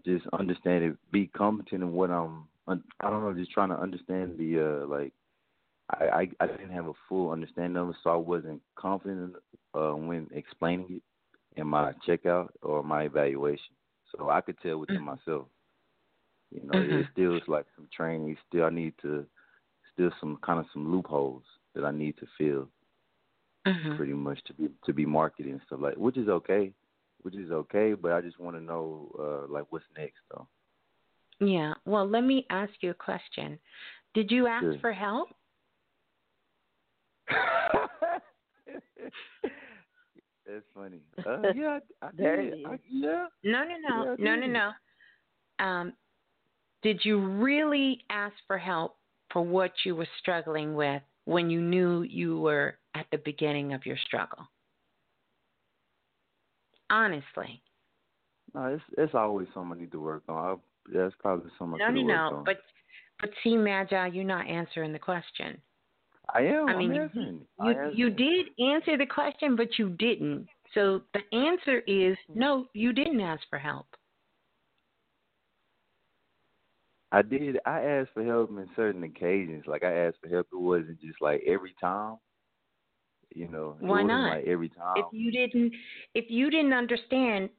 just 0.05 0.25
understand 0.37 0.83
it, 0.83 0.97
be 1.11 1.27
competent 1.27 1.81
in 1.83 1.93
what 1.93 2.11
I'm. 2.11 2.47
un- 2.67 2.83
I 2.99 3.09
don't 3.09 3.23
know, 3.23 3.33
just 3.33 3.51
trying 3.51 3.69
to 3.69 3.79
understand 3.79 4.37
the 4.37 4.83
uh, 4.83 4.87
like. 4.87 5.13
I, 5.89 6.05
I 6.05 6.27
I 6.39 6.47
didn't 6.47 6.71
have 6.71 6.87
a 6.87 6.93
full 7.07 7.31
understanding 7.31 7.77
of 7.77 7.89
it, 7.89 7.95
so 8.03 8.09
I 8.09 8.15
wasn't 8.15 8.61
confident 8.75 9.35
uh, 9.73 9.91
when 9.91 10.27
explaining 10.33 10.87
it 10.89 11.01
in 11.59 11.67
my 11.67 11.93
checkout 12.07 12.49
or 12.61 12.83
my 12.83 13.03
evaluation. 13.03 13.75
So 14.15 14.29
I 14.29 14.41
could 14.41 14.57
tell 14.61 14.77
within 14.77 15.01
myself. 15.01 15.45
You 16.53 16.61
know, 16.67 16.73
Mhm. 16.75 16.99
it 17.01 17.07
still 17.13 17.37
is 17.37 17.47
like 17.47 17.65
some 17.75 17.87
training. 17.91 18.37
Still, 18.47 18.65
I 18.65 18.69
need 18.69 18.93
to 19.01 19.25
still 19.93 20.11
some 20.19 20.37
kind 20.45 20.59
of 20.59 20.65
some 20.71 20.91
loopholes 20.91 21.43
that 21.73 21.83
I 21.83 21.91
need 21.91 22.15
to 22.17 22.27
fill, 22.37 22.69
Mhm. 23.65 23.95
pretty 23.97 24.13
much 24.13 24.43
to 24.45 24.53
be 24.53 24.69
to 24.85 24.93
be 24.93 25.05
marketed 25.05 25.51
and 25.51 25.61
stuff 25.65 25.79
like, 25.81 25.95
which 25.95 26.17
is 26.17 26.29
okay, 26.29 26.73
which 27.23 27.35
is 27.35 27.51
okay. 27.51 27.93
But 27.93 28.11
I 28.13 28.21
just 28.21 28.39
want 28.39 28.55
to 28.55 28.61
know 28.61 29.11
uh 29.17 29.47
like 29.51 29.65
what's 29.71 29.85
next 29.97 30.19
though. 30.29 30.47
Yeah. 31.39 31.73
Well, 31.85 32.07
let 32.07 32.23
me 32.23 32.45
ask 32.49 32.71
you 32.81 32.91
a 32.91 32.93
question. 32.93 33.59
Did 34.13 34.29
you 34.31 34.45
ask 34.47 34.63
Sure. 34.63 34.77
for 34.79 34.93
help? 34.93 35.29
That's 40.45 40.65
funny. 40.73 41.01
Uh, 41.25 41.41
yeah, 41.55 41.79
I, 42.01 42.05
I 42.07 42.11
did. 42.11 42.53
I, 42.65 42.79
yeah. 42.87 43.27
No, 43.43 43.63
no, 43.63 43.75
no, 43.81 44.15
Yeah, 44.19 44.35
no, 44.35 44.35
no, 44.35 44.47
no. 45.59 45.65
Um, 45.65 45.93
did 46.83 47.01
you 47.03 47.17
really 47.19 48.03
ask 48.09 48.35
for 48.45 48.57
help 48.57 48.97
for 49.31 49.41
what 49.41 49.71
you 49.85 49.95
were 49.95 50.07
struggling 50.19 50.75
with 50.75 51.01
when 51.25 51.49
you 51.49 51.61
knew 51.61 52.03
you 52.03 52.39
were 52.39 52.77
at 52.93 53.07
the 53.11 53.17
beginning 53.17 53.73
of 53.73 53.85
your 53.85 53.97
struggle? 54.05 54.47
Honestly. 56.89 57.61
No, 58.53 58.65
it's 58.65 58.83
it's 58.97 59.15
always 59.15 59.47
something 59.53 59.77
I 59.77 59.81
need 59.81 59.91
to 59.93 59.99
work 59.99 60.23
on. 60.29 60.35
I, 60.37 60.95
yeah, 60.95 61.05
it's 61.07 61.15
probably 61.19 61.49
something 61.57 61.79
No, 61.79 61.85
I 61.85 61.91
no, 61.91 62.01
no. 62.03 62.37
on. 62.37 62.43
But 62.43 62.57
but 63.19 63.31
see, 63.43 63.57
Magi, 63.57 64.07
you're 64.07 64.23
not 64.23 64.47
answering 64.47 64.93
the 64.93 64.99
question. 64.99 65.59
I 66.33 66.41
am. 66.41 66.67
I 66.67 66.75
mean, 66.75 66.91
I'm 66.91 67.09
you-. 67.13 67.41
You 67.61 67.79
I 67.79 67.89
you 67.93 68.09
did 68.09 68.47
answer 68.59 68.97
the 68.97 69.05
question, 69.05 69.55
but 69.55 69.79
you 69.79 69.89
didn't. 69.89 70.47
So 70.73 71.01
the 71.13 71.35
answer 71.35 71.79
is 71.87 72.17
mm-hmm. 72.29 72.39
no. 72.39 72.65
You 72.73 72.93
didn't 72.93 73.21
ask 73.21 73.41
for 73.49 73.57
help. 73.57 73.87
I 77.13 77.21
did. 77.21 77.59
I 77.67 77.81
asked 77.81 78.09
for 78.15 78.25
help 78.25 78.49
in 78.49 78.67
certain 78.75 79.03
occasions. 79.03 79.65
Like 79.67 79.83
I 79.83 79.93
asked 79.93 80.17
for 80.21 80.29
help. 80.29 80.47
It 80.51 80.59
wasn't 80.59 80.99
just 80.99 81.21
like 81.21 81.43
every 81.45 81.75
time. 81.79 82.17
You 83.35 83.47
know, 83.47 83.75
Why 83.79 84.01
wasn't 84.01 84.07
not? 84.09 84.29
like 84.31 84.45
every 84.45 84.69
time. 84.69 84.95
If 84.97 85.05
you 85.11 85.31
didn't, 85.31 85.73
if 86.15 86.25
you 86.29 86.49
didn't 86.49 86.73
understand, 86.73 87.49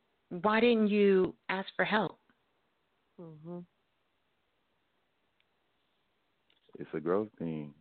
why 0.43 0.59
didn't 0.59 0.89
you 0.89 1.35
ask 1.49 1.69
for 1.77 1.85
help? 1.85 2.19
Mm-hmm. 3.21 3.61
It's 6.81 6.91
a 6.93 7.01
growth 7.01 7.29
thing. 7.39 7.73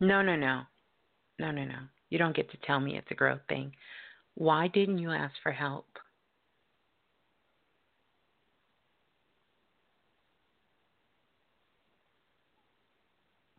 No, 0.00 0.22
no, 0.22 0.34
no, 0.34 0.62
no, 1.38 1.50
no, 1.52 1.64
no. 1.64 1.78
You 2.10 2.18
don't 2.18 2.34
get 2.34 2.50
to 2.50 2.56
tell 2.66 2.80
me 2.80 2.96
it's 2.96 3.10
a 3.12 3.14
growth 3.14 3.40
thing. 3.48 3.72
Why 4.34 4.66
didn't 4.68 4.98
you 4.98 5.10
ask 5.12 5.34
for 5.42 5.52
help? 5.52 5.86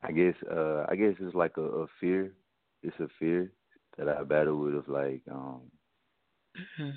I 0.04 0.12
guess. 0.12 0.36
Uh, 0.50 0.86
I 0.90 0.96
guess 0.96 1.14
it's 1.20 1.36
like 1.36 1.58
a, 1.58 1.62
a 1.62 1.88
fear. 2.00 2.34
It's 2.84 3.00
a 3.00 3.08
fear 3.20 3.52
that 3.98 4.08
I 4.08 4.24
battle 4.24 4.58
with 4.58 4.76
of 4.76 4.88
like 4.88 5.22
um 5.32 5.62
hmm 6.78 6.90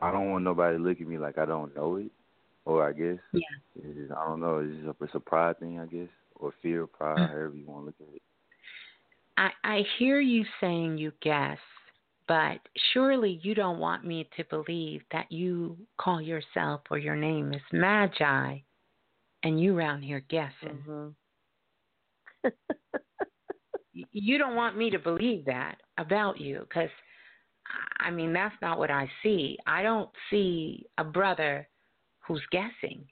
I 0.00 0.10
don't 0.12 0.30
want 0.30 0.44
nobody 0.44 0.76
to 0.76 0.82
look 0.82 1.00
at 1.00 1.06
me 1.06 1.18
like 1.18 1.38
I 1.38 1.44
don't 1.44 1.74
know 1.74 1.96
it, 1.96 2.10
or 2.64 2.86
I 2.88 2.92
guess 2.92 3.18
Yeah. 3.32 3.40
just, 3.96 4.12
I 4.12 4.26
don't 4.26 4.40
know. 4.40 4.58
It's 4.58 4.74
just 4.76 4.86
a, 5.00 5.04
it's 5.04 5.14
a 5.14 5.20
pride 5.20 5.58
thing, 5.58 5.78
I 5.80 5.86
guess, 5.86 6.08
or 6.36 6.52
fear, 6.62 6.86
pride, 6.86 7.18
Mm. 7.18 7.28
however 7.28 7.54
you 7.54 7.66
want 7.66 7.82
to 7.82 7.86
look 7.86 7.94
at 8.08 8.14
it. 8.14 8.22
I 9.36 9.50
I 9.64 9.82
hear 9.98 10.20
you 10.20 10.44
saying 10.60 10.98
you 10.98 11.12
guess, 11.20 11.58
but 12.26 12.58
surely 12.92 13.40
you 13.42 13.54
don't 13.54 13.78
want 13.78 14.04
me 14.04 14.28
to 14.36 14.44
believe 14.44 15.02
that 15.12 15.30
you 15.30 15.76
call 15.96 16.20
yourself 16.20 16.82
or 16.90 16.98
your 16.98 17.16
name 17.16 17.52
is 17.52 17.62
Magi, 17.72 18.58
and 19.42 19.60
you 19.60 19.76
around 19.76 20.02
here 20.02 20.24
guessing. 20.28 20.78
Mm-hmm. 20.88 21.08
You 24.12 24.38
don't 24.38 24.54
want 24.54 24.76
me 24.76 24.90
to 24.90 24.98
believe 24.98 25.44
that 25.46 25.78
about 25.98 26.40
you 26.40 26.60
because 26.60 26.90
i 27.98 28.10
mean 28.10 28.32
that's 28.32 28.54
not 28.62 28.78
what 28.78 28.90
i 28.90 29.10
see 29.22 29.58
i 29.66 29.82
don't 29.82 30.08
see 30.30 30.86
a 30.98 31.04
brother 31.04 31.68
who's 32.20 32.42
guessing 32.52 33.04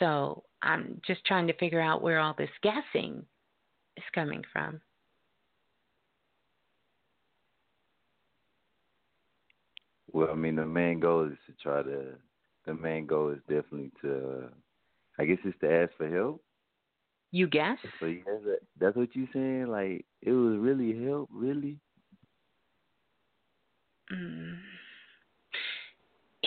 so 0.00 0.42
i'm 0.62 1.00
just 1.06 1.24
trying 1.24 1.46
to 1.46 1.52
figure 1.54 1.80
out 1.80 2.02
where 2.02 2.18
all 2.18 2.34
this 2.36 2.50
guessing 2.62 3.24
is 3.96 4.04
coming 4.12 4.42
from 4.52 4.80
Well, 10.14 10.28
I 10.30 10.36
mean, 10.36 10.54
the 10.54 10.64
main 10.64 11.00
goal 11.00 11.26
is 11.26 11.36
to 11.46 11.52
try 11.60 11.82
to. 11.82 12.12
The 12.66 12.74
main 12.74 13.04
goal 13.04 13.30
is 13.30 13.40
definitely 13.48 13.90
to. 14.02 14.44
I 15.18 15.24
guess 15.24 15.38
it's 15.44 15.58
to 15.60 15.70
ask 15.70 15.92
for 15.96 16.08
help. 16.08 16.42
you 17.30 17.46
guess 17.46 17.78
So 18.00 18.06
yeah, 18.06 18.22
that, 18.44 18.58
that's 18.80 18.96
what 18.96 19.14
you're 19.14 19.28
saying. 19.32 19.66
Like 19.66 20.04
it 20.22 20.32
was 20.32 20.58
really 20.58 21.04
help, 21.04 21.28
really. 21.32 21.78
Mm. 24.12 24.58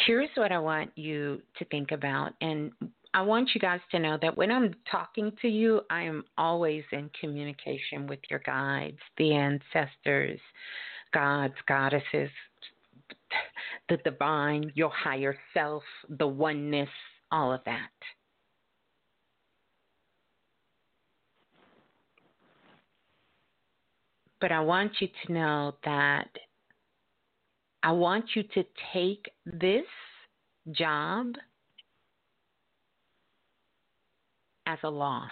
Here's 0.06 0.30
what 0.36 0.52
I 0.52 0.60
want 0.60 0.92
you 0.96 1.42
to 1.58 1.66
think 1.66 1.92
about. 1.92 2.34
And 2.42 2.72
I 3.14 3.22
want 3.22 3.50
you 3.56 3.62
guys 3.62 3.80
to 3.92 4.00
know 4.00 4.18
that 4.22 4.38
when 4.38 4.52
I'm 4.52 4.76
talking 4.90 5.32
to 5.42 5.48
you, 5.48 5.82
I 5.90 6.04
am 6.04 6.24
always 6.38 6.84
in 6.92 7.10
communication 7.20 8.06
with 8.08 8.20
your 8.30 8.40
guides, 8.40 9.00
the 9.18 9.34
ancestors, 9.34 10.40
gods, 11.14 11.56
goddesses, 11.68 12.30
the 13.90 13.98
divine, 14.04 14.72
your 14.76 14.92
higher 14.92 15.36
self, 15.54 15.84
the 16.10 16.28
oneness, 16.28 16.90
all 17.32 17.52
of 17.52 17.62
that. 17.66 17.90
But 24.40 24.52
I 24.52 24.60
want 24.60 24.92
you 25.00 25.08
to 25.26 25.34
know 25.34 25.76
that 25.84 26.30
I 27.84 27.92
want 27.92 28.26
you 28.36 28.44
to 28.44 28.64
take 28.94 29.30
this 29.46 29.86
job 30.72 31.34
as 34.66 34.80
a 34.84 34.90
loss. 34.90 35.32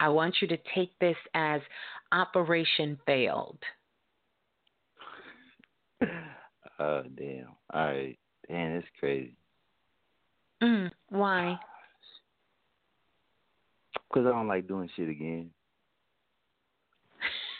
I 0.00 0.08
want 0.08 0.34
you 0.42 0.48
to 0.48 0.58
take 0.74 0.98
this 0.98 1.16
as 1.34 1.60
operation 2.10 2.98
failed. 3.06 3.58
Oh 6.80 7.02
damn! 7.16 7.46
All 7.72 7.86
right, 7.86 8.18
man, 8.50 8.72
it's 8.72 8.88
crazy. 8.98 9.36
Mm, 10.60 10.90
why? 11.10 11.56
Cause 14.12 14.26
I 14.26 14.30
don't 14.30 14.48
like 14.48 14.66
doing 14.66 14.90
shit 14.96 15.08
again. 15.08 15.50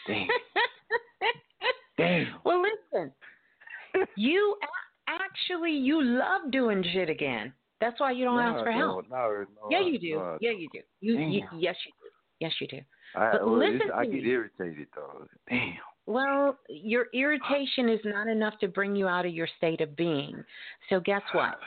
Damn. 1.98 2.26
Well, 2.44 2.62
listen. 2.62 3.12
You 4.16 4.56
a- 4.62 5.10
actually 5.10 5.72
you 5.72 6.02
love 6.02 6.50
doing 6.50 6.84
shit 6.92 7.10
again. 7.10 7.52
That's 7.80 7.98
why 8.00 8.12
you 8.12 8.24
don't 8.24 8.36
No, 8.36 8.42
ask 8.42 8.64
for 8.64 8.72
help. 8.72 9.10
No, 9.10 9.16
no, 9.16 9.68
yeah, 9.70 9.80
you 9.80 9.98
do. 9.98 10.38
yeah, 10.40 10.52
you 10.52 10.68
do. 10.72 10.80
You, 11.00 11.18
you 11.18 11.42
yes, 11.58 11.74
you 11.84 11.92
do. 12.00 12.08
Yes, 12.38 12.52
you 12.60 12.68
do. 12.68 12.78
I, 13.14 13.32
But 13.32 13.46
well, 13.46 13.58
listen 13.58 13.90
I 13.94 14.04
get 14.06 14.24
irritated 14.24 14.86
though. 14.94 15.26
Damn. 15.48 15.74
Well, 16.06 16.58
your 16.68 17.06
irritation 17.14 17.88
is 17.88 18.00
not 18.04 18.26
enough 18.26 18.54
to 18.60 18.68
bring 18.68 18.96
you 18.96 19.06
out 19.06 19.24
of 19.26 19.32
your 19.32 19.48
state 19.58 19.80
of 19.80 19.94
being. 19.96 20.42
So 20.88 20.98
guess 21.00 21.22
ah, 21.32 21.36
what? 21.36 21.58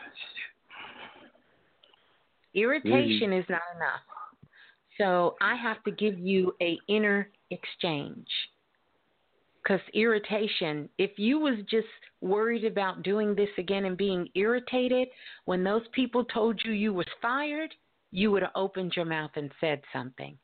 Irritation 2.53 3.34
is 3.34 3.45
not 3.49 3.62
enough. 3.76 4.02
So 4.98 5.36
I 5.41 5.56
have 5.56 5.84
to 5.84 5.91
give 5.91 6.18
you 6.18 6.53
a 6.62 6.78
inner 6.88 7.30
exchange. 7.52 8.28
Cuz 9.68 9.82
irritation, 9.94 10.90
if 10.98 11.18
you 11.18 11.40
was 11.40 11.58
just 11.70 11.88
worried 12.22 12.66
about 12.66 13.02
doing 13.04 13.34
this 13.34 13.50
again 13.58 13.86
and 13.86 13.98
being 13.98 14.30
irritated 14.36 15.08
when 15.46 15.64
those 15.64 15.88
people 15.90 16.24
told 16.26 16.64
you 16.64 16.72
you 16.72 16.94
was 16.94 17.08
fired, 17.22 17.74
you 18.12 18.32
would 18.32 18.44
have 18.44 18.52
opened 18.56 18.96
your 18.96 19.06
mouth 19.06 19.32
and 19.36 19.52
said 19.60 19.82
something. 19.92 20.38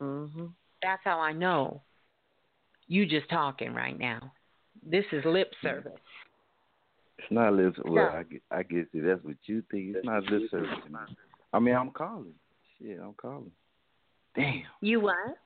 Mhm. 0.00 0.52
That's 0.82 1.02
how 1.04 1.18
I 1.20 1.32
know 1.32 1.82
you 2.86 3.06
just 3.06 3.28
talking 3.28 3.74
right 3.74 3.98
now. 3.98 4.32
This 4.82 5.04
is 5.12 5.24
lip 5.24 5.52
service. 5.62 5.98
It's 7.18 7.30
not 7.30 7.52
lip. 7.54 7.74
Well, 7.84 8.10
So- 8.12 8.16
I 8.18 8.22
get, 8.22 8.42
I 8.50 8.62
guess 8.62 8.86
if 8.92 9.04
that's 9.04 9.22
what 9.24 9.36
you 9.48 9.62
think. 9.62 9.96
It's 9.96 10.04
not 10.04 10.24
lip 10.24 10.50
service. 10.50 10.78
I 11.52 11.58
mean, 11.58 11.74
I'm 11.74 11.90
calling. 11.90 12.34
Shit, 12.78 12.98
I'm 13.00 13.14
calling. 13.14 13.52
Damn. 14.34 14.62
You 14.80 15.00
what? 15.00 15.38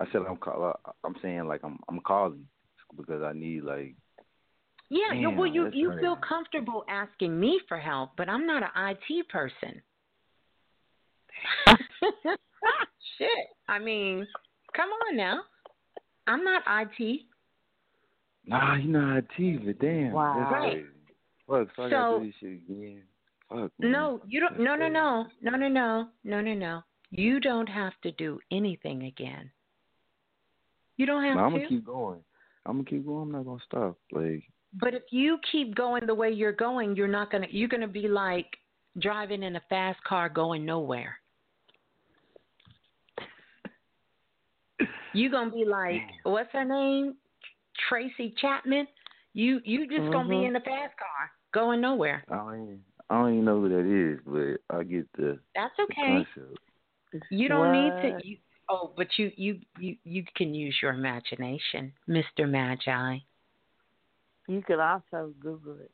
I 0.00 0.06
said 0.10 0.22
I'm 0.28 0.36
call. 0.38 0.74
Uh, 0.86 0.90
I'm 1.04 1.14
saying 1.22 1.46
like 1.46 1.60
I'm 1.62 1.78
I'm 1.88 2.00
calling 2.00 2.46
because 2.96 3.22
I 3.22 3.32
need 3.32 3.64
like 3.64 3.94
Yeah, 4.88 5.12
you 5.12 5.30
well 5.30 5.46
you 5.46 5.68
you 5.72 5.88
crazy. 5.88 6.00
feel 6.00 6.16
comfortable 6.16 6.84
asking 6.88 7.38
me 7.38 7.60
for 7.68 7.78
help, 7.78 8.12
but 8.16 8.28
I'm 8.28 8.46
not 8.46 8.62
an 8.62 8.70
IT 9.10 9.28
person. 9.28 9.82
Shit. 13.18 13.46
I 13.68 13.78
mean, 13.78 14.26
come 14.74 14.88
on 15.08 15.16
now. 15.16 15.40
I'm 16.26 16.44
not 16.44 16.62
IT. 16.66 17.20
nah, 18.46 18.74
you 18.76 18.88
know 18.88 19.00
how 19.14 19.36
to 19.36 19.58
but 19.64 19.78
damn, 19.78 20.12
Wow. 20.12 20.34
that's 20.34 20.52
Right. 20.52 20.86
Fuck, 21.46 21.68
so 21.76 21.82
I 21.82 21.90
gotta 21.90 22.20
do 22.20 22.26
this 22.26 22.34
shit 22.40 22.48
again. 22.52 23.02
Fuck. 23.48 23.72
man. 23.78 23.92
No, 23.92 24.20
you 24.26 24.40
don't 24.40 24.58
no 24.60 24.76
no 24.76 24.88
no. 24.88 25.26
No 25.42 25.56
no 25.56 25.68
no. 25.68 26.08
No 26.24 26.40
no 26.40 26.54
no. 26.54 26.82
You 27.10 27.40
don't 27.40 27.68
have 27.68 27.92
to 28.02 28.12
do 28.12 28.38
anything 28.52 29.02
again. 29.04 29.50
You 31.00 31.06
don't 31.06 31.24
have 31.24 31.36
No, 31.36 31.44
I'm 31.44 31.52
to. 31.52 31.56
gonna 31.56 31.68
keep 31.68 31.86
going. 31.86 32.20
I'm 32.66 32.72
gonna 32.72 32.84
keep 32.84 33.06
going. 33.06 33.22
I'm 33.22 33.32
not 33.32 33.46
gonna 33.46 33.62
stop. 33.64 33.96
Like 34.12 34.42
But 34.78 34.92
if 34.92 35.04
you 35.10 35.38
keep 35.50 35.74
going 35.74 36.06
the 36.06 36.14
way 36.14 36.30
you're 36.30 36.52
going, 36.52 36.94
you're 36.94 37.08
not 37.08 37.32
gonna 37.32 37.46
you're 37.48 37.70
gonna 37.70 37.88
be 37.88 38.06
like 38.06 38.44
driving 38.98 39.42
in 39.42 39.56
a 39.56 39.62
fast 39.70 39.98
car 40.04 40.28
going 40.28 40.66
nowhere. 40.66 41.16
You're 45.14 45.30
gonna 45.30 45.50
be 45.50 45.64
like, 45.64 46.02
what's 46.24 46.52
her 46.52 46.66
name? 46.66 47.14
Tracy 47.88 48.34
Chapman. 48.36 48.86
You 49.32 49.62
you 49.64 49.86
just 49.88 50.12
gonna 50.12 50.28
be 50.28 50.34
Mhm. 50.34 50.48
in 50.48 50.52
the 50.52 50.60
fast 50.60 50.98
car 50.98 51.32
going 51.54 51.80
nowhere. 51.80 52.22
I 52.28 52.36
don't 52.36 52.62
even, 52.62 52.84
I 53.08 53.22
don't 53.22 53.32
even 53.32 53.44
know 53.46 53.58
who 53.62 53.68
that 53.70 53.86
is, 53.86 54.20
but 54.26 54.76
I 54.76 54.82
get 54.82 55.10
the 55.14 55.38
That's 55.54 55.78
okay. 55.80 56.26
concept. 56.36 56.58
You 57.30 57.48
don't 57.48 57.72
need 57.72 57.92
to. 58.02 58.22
You, 58.22 58.36
oh, 58.70 58.92
but 58.96 59.08
you 59.16 59.30
you 59.36 59.58
you 59.78 59.96
you 60.04 60.24
can 60.36 60.54
use 60.54 60.76
your 60.80 60.92
imagination, 60.92 61.92
Mister 62.06 62.46
Magi. 62.46 63.18
You 64.48 64.62
could 64.62 64.80
also 64.80 65.32
Google 65.40 65.76
it. 65.80 65.90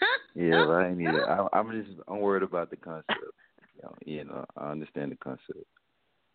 Yeah, 0.34 0.66
but 0.66 0.72
I 0.74 0.88
ain't 0.88 0.98
need 0.98 1.08
it. 1.08 1.24
I, 1.28 1.48
I'm 1.52 1.72
just 1.72 1.98
I'm 2.06 2.20
worried 2.20 2.44
about 2.44 2.70
the 2.70 2.76
concept. 2.76 3.12
You 3.74 3.82
know, 3.82 3.94
you 4.04 4.24
know, 4.24 4.44
I 4.56 4.70
understand 4.70 5.10
the 5.10 5.16
concept. 5.16 5.66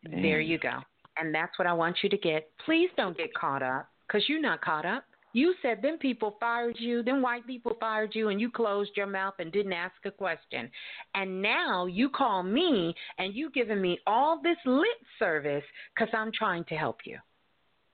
There 0.03 0.41
you 0.41 0.57
go. 0.57 0.79
And 1.17 1.33
that's 1.33 1.57
what 1.57 1.67
I 1.67 1.73
want 1.73 1.97
you 2.03 2.09
to 2.09 2.17
get. 2.17 2.49
Please 2.65 2.89
don't 2.97 3.15
get 3.15 3.33
caught 3.33 3.63
up 3.63 3.87
because 4.05 4.23
you're 4.27 4.41
not 4.41 4.59
caught 4.61 4.85
up. 4.85 5.05
You 5.33 5.55
said 5.63 5.81
them 5.81 5.97
people 5.97 6.37
fired 6.39 6.75
you, 6.79 7.01
them 7.01 7.21
white 7.23 7.45
people 7.47 7.75
fired 7.79 8.13
you, 8.13 8.29
and 8.29 8.39
you 8.39 8.51
closed 8.51 8.91
your 8.95 9.07
mouth 9.07 9.33
and 9.39 9.51
didn't 9.51 9.73
ask 9.73 9.95
a 10.05 10.11
question. 10.11 10.69
And 11.15 11.41
now 11.41 11.87
you 11.87 12.09
call 12.09 12.43
me 12.43 12.95
and 13.17 13.33
you 13.33 13.49
giving 13.49 13.81
me 13.81 13.99
all 14.05 14.39
this 14.41 14.57
lip 14.65 14.85
service 15.17 15.63
because 15.93 16.13
I'm 16.13 16.31
trying 16.31 16.63
to 16.65 16.75
help 16.75 16.99
you. 17.05 17.17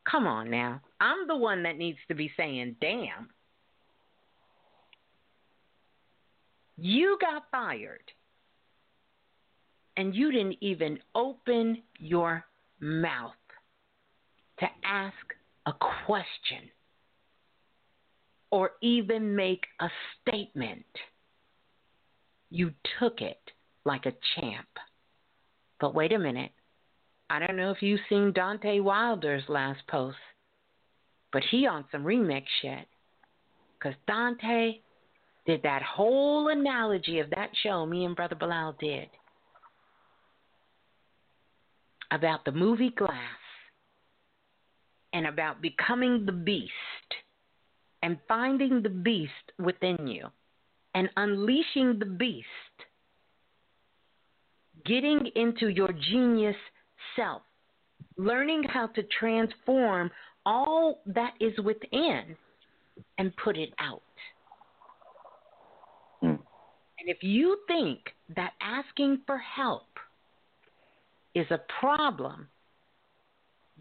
Come 0.10 0.28
on 0.28 0.52
now. 0.52 0.82
I'm 1.00 1.28
the 1.28 1.36
one 1.36 1.64
that 1.64 1.78
needs 1.78 2.00
to 2.10 2.16
be 2.16 2.30
saying, 2.36 2.76
damn. 2.82 3.30
You 6.78 7.18
got 7.22 7.44
fired 7.52 8.04
and 9.96 10.14
you 10.14 10.32
didn't 10.32 10.58
even 10.60 11.00
open 11.16 11.84
your 12.00 12.44
mouth 12.82 13.34
to 14.60 14.66
ask 14.84 15.16
a 15.66 15.74
question 16.06 16.70
or 18.52 18.72
even 18.82 19.36
make 19.36 19.66
a 19.80 19.90
statement. 20.22 20.86
You 22.50 22.72
took 23.00 23.22
it 23.22 23.40
like 23.86 24.06
a 24.06 24.14
champ. 24.36 24.68
But 25.80 25.94
wait 25.94 26.12
a 26.14 26.20
minute. 26.20 26.52
I 27.30 27.40
don't 27.40 27.58
know 27.58 27.72
if 27.72 27.82
you've 27.82 28.00
seen 28.10 28.34
Dante 28.34 28.80
Wilder's 28.80 29.44
last 29.48 29.82
post, 29.88 30.18
but 31.32 31.44
he 31.52 31.68
on 31.68 31.86
some 31.92 32.04
remix 32.04 32.44
shit. 32.62 32.88
Because 33.78 33.96
Dante 34.08 34.80
did 35.46 35.62
that 35.64 35.84
whole 35.84 36.50
analogy 36.50 37.20
of 37.20 37.30
that 37.30 37.52
show 37.64 37.86
me 37.86 38.06
and 38.06 38.16
Brother 38.16 38.36
Balah 38.36 38.78
did 38.80 39.10
about 42.12 42.44
the 42.44 42.52
movie 42.52 42.90
Glass 42.90 43.14
and 45.14 45.28
about 45.28 45.62
becoming 45.62 46.26
the 46.26 46.32
beast 46.32 46.72
and 48.04 48.18
finding 48.28 48.82
the 48.82 48.90
beast 48.90 49.32
within 49.58 50.08
you 50.08 50.28
and 50.96 51.10
unleashing 51.18 52.00
the 52.00 52.06
beast, 52.06 52.46
getting 54.86 55.28
into 55.36 55.68
your 55.68 55.92
genius 56.12 56.56
self, 57.16 57.42
learning 58.18 58.64
how 58.64 58.88
to 58.88 59.04
transform 59.20 60.10
all 60.46 61.02
that 61.06 61.34
is 61.40 61.54
within 61.64 62.36
and 63.18 63.36
put 63.38 63.58
it 63.58 63.74
out. 63.80 64.02
Hmm. 66.22 66.28
And 66.28 67.08
if 67.08 67.18
you 67.22 67.58
think 67.68 68.00
that 68.36 68.54
asking 68.62 69.22
for 69.26 69.38
help 69.38 69.88
is 71.36 71.46
a 71.52 71.60
problem, 71.80 72.48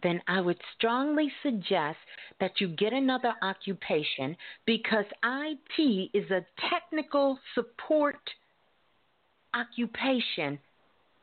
then 0.02 0.20
I 0.26 0.40
would 0.40 0.60
strongly 0.76 1.30
suggest 1.42 1.98
that 2.40 2.60
you 2.60 2.68
get 2.68 2.92
another 2.92 3.34
occupation 3.42 4.36
because 4.66 5.04
IT 5.24 6.10
is 6.14 6.30
a 6.30 6.44
technical 6.70 7.38
support 7.54 8.20
occupation 9.54 10.58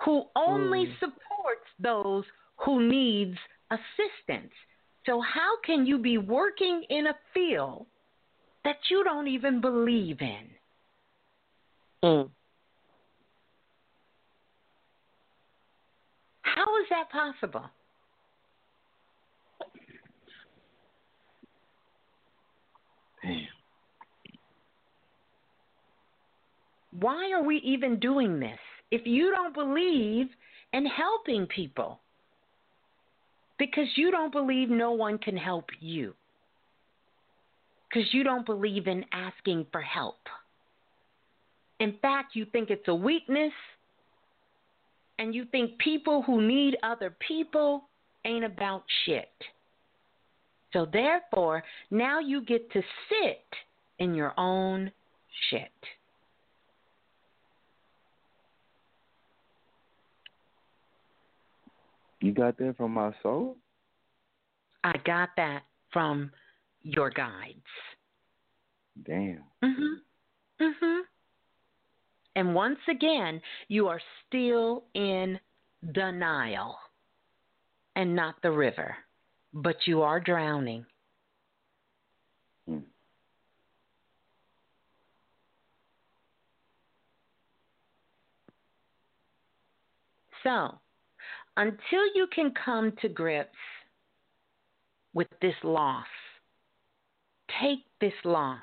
who 0.04 0.24
only 0.36 0.86
hmm. 0.86 0.92
supports 1.00 1.68
those 1.80 2.24
who 2.58 2.88
needs 2.88 3.38
assistance. 3.72 4.52
So 5.06 5.22
how 5.22 5.60
can 5.66 5.86
you 5.86 5.98
be 5.98 6.18
working 6.18 6.84
in 6.90 7.08
a 7.08 7.16
field 7.34 7.86
that 8.64 8.78
you 8.90 9.04
don't 9.04 9.28
even 9.28 9.62
believe 9.62 10.20
in? 10.22 10.48
Hmm. 12.04 12.28
How 16.42 16.78
is 16.82 16.88
that 16.90 17.10
possible? 17.12 17.70
Damn. 23.26 23.48
Why 27.00 27.32
are 27.34 27.44
we 27.44 27.58
even 27.58 28.00
doing 28.00 28.40
this 28.40 28.60
if 28.92 29.06
you 29.06 29.32
don't 29.32 29.54
believe 29.54 30.28
in 30.74 30.86
helping 30.86 31.48
people? 31.48 32.00
Because 33.58 33.88
you 33.96 34.12
don't 34.12 34.32
believe 34.32 34.70
no 34.70 34.92
one 34.92 35.18
can 35.18 35.36
help 35.36 35.66
you. 35.80 36.14
Because 37.90 38.14
you 38.14 38.24
don't 38.24 38.46
believe 38.46 38.88
in 38.88 39.06
asking 39.12 39.66
for 39.72 39.82
help. 39.82 40.20
In 41.80 41.96
fact, 42.02 42.36
you 42.36 42.46
think 42.46 42.70
it's 42.70 42.88
a 42.88 42.96
weakness, 42.96 43.54
and 45.20 45.34
you 45.34 45.46
think 45.46 45.78
people 45.78 46.22
who 46.22 46.42
need 46.42 46.78
other 46.84 47.16
people 47.26 47.86
ain't 48.26 48.46
about 48.46 48.84
shit. 49.06 49.30
So, 50.76 50.86
therefore, 50.92 51.64
now 51.90 52.20
you 52.20 52.42
get 52.42 52.70
to 52.74 52.82
sit 53.08 53.48
in 54.00 54.14
your 54.14 54.34
own 54.38 54.92
shit. 55.50 55.72
You 62.20 62.34
got 62.34 62.58
that 62.58 62.76
from 62.76 62.92
my 62.92 63.14
soul? 63.24 63.56
I 64.84 64.96
got 65.06 65.30
that 65.38 65.64
from 65.94 66.30
your 66.84 67.10
guides. 67.10 67.64
Damn. 69.02 69.46
Mhm. 69.64 70.02
Mhm. 70.60 71.02
And 72.36 72.54
once 72.54 72.80
again, 72.90 73.42
you 73.70 73.88
are 73.88 74.02
still 74.28 74.84
in 74.94 75.40
the 75.82 76.12
Nile 76.12 76.78
and 77.96 78.14
not 78.14 78.42
the 78.42 78.52
river, 78.52 78.98
but 79.56 79.78
you 79.86 80.02
are 80.02 80.20
drowning. 80.20 80.86
Hmm. 82.68 82.80
So, 90.44 90.78
until 91.56 92.06
you 92.14 92.28
can 92.36 92.52
come 92.66 92.92
to 93.02 93.08
grips 93.08 93.50
with 95.14 95.28
this 95.42 95.56
loss, 95.64 96.06
take 97.62 97.80
this 98.02 98.14
loss, 98.26 98.60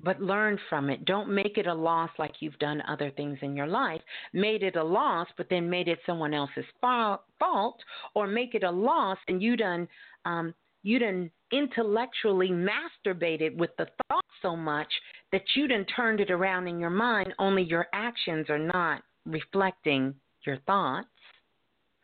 but 0.00 0.20
learn 0.20 0.58
from 0.68 0.90
it. 0.90 1.04
Don't 1.04 1.34
make 1.34 1.56
it 1.56 1.66
a 1.66 1.74
loss 1.74 2.10
like 2.18 2.34
you've 2.40 2.58
done 2.58 2.82
other 2.88 3.10
things 3.10 3.38
in 3.42 3.56
your 3.56 3.66
life. 3.66 4.00
Made 4.32 4.62
it 4.62 4.76
a 4.76 4.84
loss, 4.84 5.28
but 5.36 5.48
then 5.48 5.70
made 5.70 5.88
it 5.88 5.98
someone 6.04 6.34
else's 6.34 6.64
fa- 6.80 7.20
fault, 7.38 7.80
or 8.14 8.26
make 8.26 8.54
it 8.54 8.64
a 8.64 8.70
loss 8.70 9.18
and 9.28 9.42
you 9.42 9.56
done 9.56 9.88
um, 10.24 10.54
you 10.82 10.98
done 10.98 11.30
intellectually 11.50 12.50
masturbated 12.50 13.56
with 13.56 13.70
the 13.78 13.86
thought 14.08 14.24
so 14.42 14.54
much 14.54 14.92
that 15.32 15.42
you 15.56 15.66
done 15.66 15.86
turned 15.86 16.20
it 16.20 16.30
around 16.30 16.68
in 16.68 16.78
your 16.78 16.90
mind. 16.90 17.34
Only 17.38 17.62
your 17.62 17.86
actions 17.94 18.50
are 18.50 18.58
not 18.58 19.02
reflecting 19.24 20.14
your 20.44 20.58
thoughts. 20.66 21.08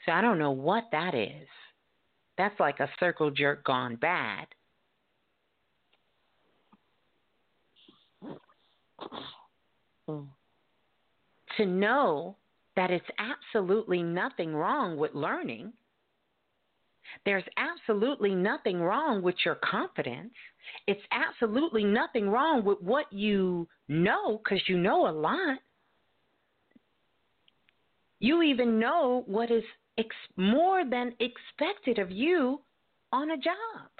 So 0.06 0.12
I 0.12 0.22
don't 0.22 0.38
know 0.38 0.50
what 0.50 0.84
that 0.92 1.14
is. 1.14 1.46
That's 2.38 2.58
like 2.58 2.80
a 2.80 2.88
circle 2.98 3.30
jerk 3.30 3.64
gone 3.64 3.96
bad. 3.96 4.46
Hmm. 10.08 10.22
To 11.56 11.66
know 11.66 12.36
that 12.74 12.90
it's 12.90 13.06
absolutely 13.18 14.02
nothing 14.02 14.54
wrong 14.54 14.96
with 14.96 15.14
learning. 15.14 15.72
There's 17.24 17.44
absolutely 17.56 18.34
nothing 18.34 18.80
wrong 18.80 19.22
with 19.22 19.34
your 19.44 19.56
confidence. 19.56 20.32
It's 20.86 21.02
absolutely 21.12 21.84
nothing 21.84 22.28
wrong 22.28 22.64
with 22.64 22.80
what 22.80 23.12
you 23.12 23.68
know 23.88 24.38
because 24.38 24.62
you 24.68 24.78
know 24.78 25.08
a 25.08 25.12
lot. 25.12 25.58
You 28.20 28.42
even 28.42 28.78
know 28.78 29.24
what 29.26 29.50
is 29.50 29.64
ex- 29.98 30.14
more 30.36 30.84
than 30.84 31.14
expected 31.20 31.98
of 31.98 32.10
you 32.10 32.60
on 33.12 33.30
a 33.30 33.36
job. 33.36 33.90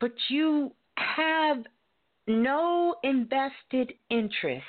But 0.00 0.12
you 0.28 0.72
have 1.16 1.58
no 2.26 2.94
invested 3.02 3.92
interest 4.10 4.64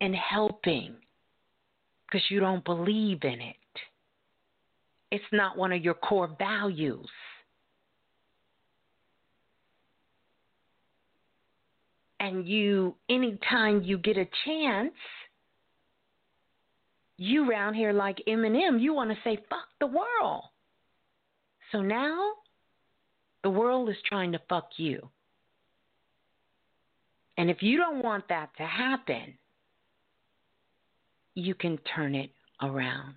in 0.00 0.14
helping 0.14 0.94
because 2.06 2.24
you 2.30 2.40
don't 2.40 2.64
believe 2.64 3.24
in 3.24 3.40
it. 3.40 3.56
It's 5.10 5.24
not 5.32 5.56
one 5.56 5.72
of 5.72 5.82
your 5.82 5.94
core 5.94 6.34
values. 6.38 7.08
and 12.22 12.46
you 12.46 12.94
anytime 13.10 13.82
you 13.82 13.98
get 13.98 14.16
a 14.16 14.26
chance 14.44 14.92
you 17.18 17.48
round 17.48 17.76
here 17.76 17.92
like 17.92 18.22
Eminem, 18.26 18.80
you 18.80 18.94
want 18.94 19.10
to 19.10 19.16
say 19.22 19.36
fuck 19.48 19.68
the 19.80 19.86
world. 19.86 20.44
So 21.70 21.80
now 21.80 22.32
the 23.42 23.50
world 23.50 23.88
is 23.88 23.96
trying 24.06 24.32
to 24.32 24.40
fuck 24.48 24.70
you. 24.76 25.08
And 27.38 27.50
if 27.50 27.62
you 27.62 27.76
don't 27.76 28.02
want 28.02 28.28
that 28.28 28.50
to 28.58 28.64
happen, 28.64 29.34
you 31.34 31.54
can 31.54 31.78
turn 31.94 32.14
it 32.14 32.30
around. 32.60 33.14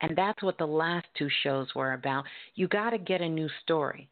And 0.00 0.16
that's 0.16 0.42
what 0.42 0.58
the 0.58 0.66
last 0.66 1.06
two 1.16 1.28
shows 1.42 1.68
were 1.74 1.94
about. 1.94 2.24
You 2.54 2.68
got 2.68 2.90
to 2.90 2.98
get 2.98 3.22
a 3.22 3.28
new 3.28 3.48
story. 3.62 4.08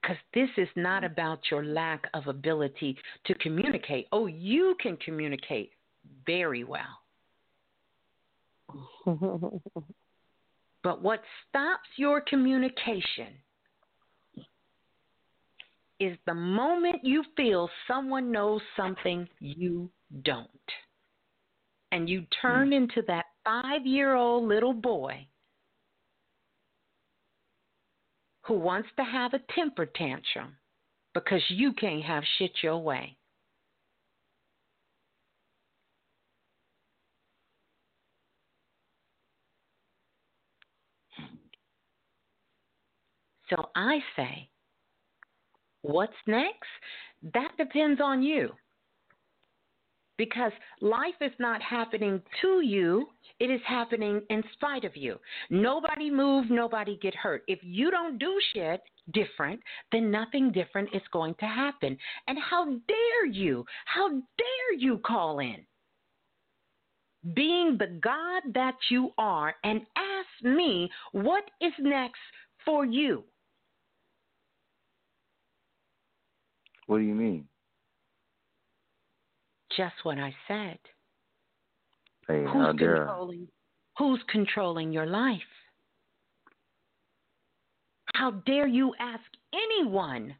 Because 0.00 0.16
this 0.34 0.50
is 0.56 0.68
not 0.76 1.02
mm-hmm. 1.02 1.12
about 1.12 1.40
your 1.50 1.64
lack 1.64 2.06
of 2.14 2.26
ability 2.28 2.96
to 3.26 3.34
communicate. 3.36 4.06
Oh, 4.12 4.26
you 4.26 4.76
can 4.80 4.96
communicate 4.98 5.70
very 6.26 6.62
well. 6.64 7.00
but 10.84 11.02
what 11.02 11.22
stops 11.48 11.88
your 11.96 12.20
communication 12.20 13.32
is 15.98 16.16
the 16.26 16.34
moment 16.34 16.96
you 17.02 17.24
feel 17.36 17.70
someone 17.88 18.30
knows 18.30 18.60
something 18.76 19.26
you 19.40 19.90
don't. 20.22 20.48
And 21.90 22.08
you 22.08 22.24
turn 22.42 22.70
mm. 22.70 22.76
into 22.76 23.02
that 23.06 23.24
five 23.44 23.86
year 23.86 24.14
old 24.14 24.46
little 24.46 24.74
boy 24.74 25.26
who 28.42 28.58
wants 28.58 28.88
to 28.98 29.04
have 29.04 29.32
a 29.32 29.40
temper 29.54 29.86
tantrum 29.86 30.54
because 31.14 31.42
you 31.48 31.72
can't 31.72 32.02
have 32.02 32.24
shit 32.36 32.50
your 32.62 32.78
way. 32.78 33.16
So 43.50 43.68
I 43.76 43.98
say, 44.16 44.48
what's 45.82 46.12
next? 46.26 46.68
That 47.32 47.52
depends 47.58 48.00
on 48.02 48.22
you. 48.22 48.50
Because 50.16 50.52
life 50.80 51.14
is 51.20 51.32
not 51.40 51.60
happening 51.60 52.22
to 52.40 52.60
you, 52.60 53.08
it 53.40 53.50
is 53.50 53.60
happening 53.66 54.22
in 54.30 54.44
spite 54.52 54.84
of 54.84 54.96
you. 54.96 55.18
Nobody 55.50 56.08
move, 56.08 56.50
nobody 56.50 56.96
get 57.02 57.16
hurt. 57.16 57.42
If 57.48 57.58
you 57.62 57.90
don't 57.90 58.18
do 58.18 58.32
shit 58.52 58.80
different, 59.12 59.60
then 59.90 60.12
nothing 60.12 60.52
different 60.52 60.90
is 60.94 61.02
going 61.12 61.34
to 61.40 61.46
happen. 61.46 61.98
And 62.28 62.38
how 62.38 62.64
dare 62.64 63.26
you? 63.26 63.64
How 63.86 64.08
dare 64.08 64.78
you 64.78 64.98
call 65.04 65.40
in? 65.40 65.66
Being 67.34 67.76
the 67.76 67.98
God 68.00 68.54
that 68.54 68.76
you 68.90 69.10
are 69.18 69.56
and 69.64 69.80
ask 69.96 70.44
me 70.44 70.88
what 71.10 71.44
is 71.60 71.72
next 71.80 72.20
for 72.64 72.84
you. 72.84 73.24
What 76.86 76.98
do 76.98 77.04
you 77.04 77.14
mean? 77.14 77.46
Just 79.76 79.94
what 80.02 80.18
I 80.18 80.34
said. 80.46 80.78
Hey, 82.28 82.44
who's 82.44 82.76
controlling 82.78 83.48
who's 83.98 84.20
controlling 84.28 84.92
your 84.92 85.06
life? 85.06 85.40
How 88.14 88.30
dare 88.30 88.66
you 88.66 88.94
ask 89.00 89.22
anyone 89.52 90.34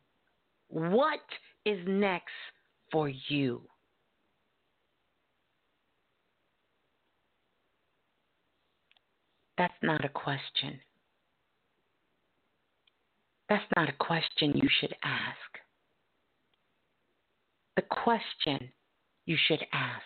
what 0.68 1.20
is 1.64 1.78
next 1.86 2.32
for 2.90 3.10
you? 3.28 3.62
That's 9.58 9.74
not 9.82 10.04
a 10.04 10.08
question. 10.08 10.80
That's 13.48 13.64
not 13.76 13.88
a 13.88 13.92
question 13.92 14.52
you 14.54 14.68
should 14.80 14.94
ask. 15.04 15.53
The 17.76 17.82
question 17.82 18.70
you 19.26 19.36
should 19.48 19.64
ask 19.72 20.04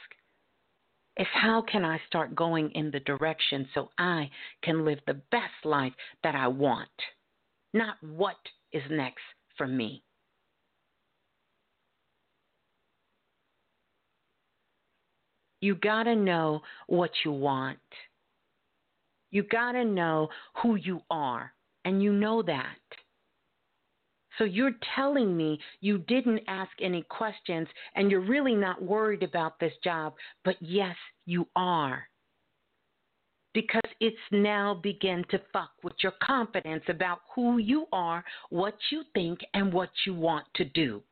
is 1.18 1.26
how 1.32 1.62
can 1.62 1.84
I 1.84 2.00
start 2.06 2.34
going 2.34 2.70
in 2.70 2.90
the 2.90 3.00
direction 3.00 3.68
so 3.74 3.90
I 3.98 4.30
can 4.62 4.84
live 4.84 5.00
the 5.06 5.20
best 5.30 5.64
life 5.64 5.92
that 6.22 6.34
I 6.34 6.48
want? 6.48 6.88
Not 7.74 7.96
what 8.02 8.36
is 8.72 8.82
next 8.90 9.22
for 9.56 9.66
me. 9.66 10.02
You 15.60 15.74
got 15.74 16.04
to 16.04 16.14
know 16.14 16.62
what 16.86 17.10
you 17.24 17.32
want. 17.32 17.78
You 19.30 19.42
got 19.42 19.72
to 19.72 19.84
know 19.84 20.28
who 20.62 20.76
you 20.76 21.02
are, 21.10 21.52
and 21.84 22.02
you 22.02 22.12
know 22.12 22.42
that. 22.42 22.78
So 24.38 24.44
you're 24.44 24.76
telling 24.94 25.36
me 25.36 25.58
you 25.80 25.98
didn't 25.98 26.42
ask 26.46 26.70
any 26.80 27.02
questions 27.02 27.66
and 27.94 28.10
you're 28.10 28.20
really 28.20 28.54
not 28.54 28.80
worried 28.80 29.24
about 29.24 29.58
this 29.58 29.72
job, 29.82 30.14
but 30.44 30.56
yes, 30.60 30.96
you 31.26 31.46
are. 31.56 32.04
Because 33.52 33.90
it's 34.00 34.16
now 34.30 34.78
begin 34.82 35.24
to 35.30 35.40
fuck 35.52 35.72
with 35.82 35.94
your 36.02 36.12
confidence 36.22 36.84
about 36.88 37.20
who 37.34 37.58
you 37.58 37.86
are, 37.92 38.24
what 38.50 38.76
you 38.90 39.02
think, 39.14 39.40
and 39.54 39.72
what 39.72 39.90
you 40.06 40.14
want 40.14 40.46
to 40.54 40.64
do. 40.64 41.02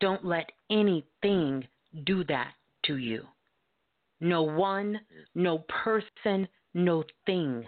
Don't 0.00 0.24
let 0.24 0.50
anything 0.70 1.66
do 2.04 2.24
that 2.24 2.52
to 2.84 2.96
you. 2.96 3.24
No 4.20 4.42
one, 4.42 5.00
no 5.34 5.58
person, 5.68 6.48
no 6.72 7.04
thing. 7.26 7.64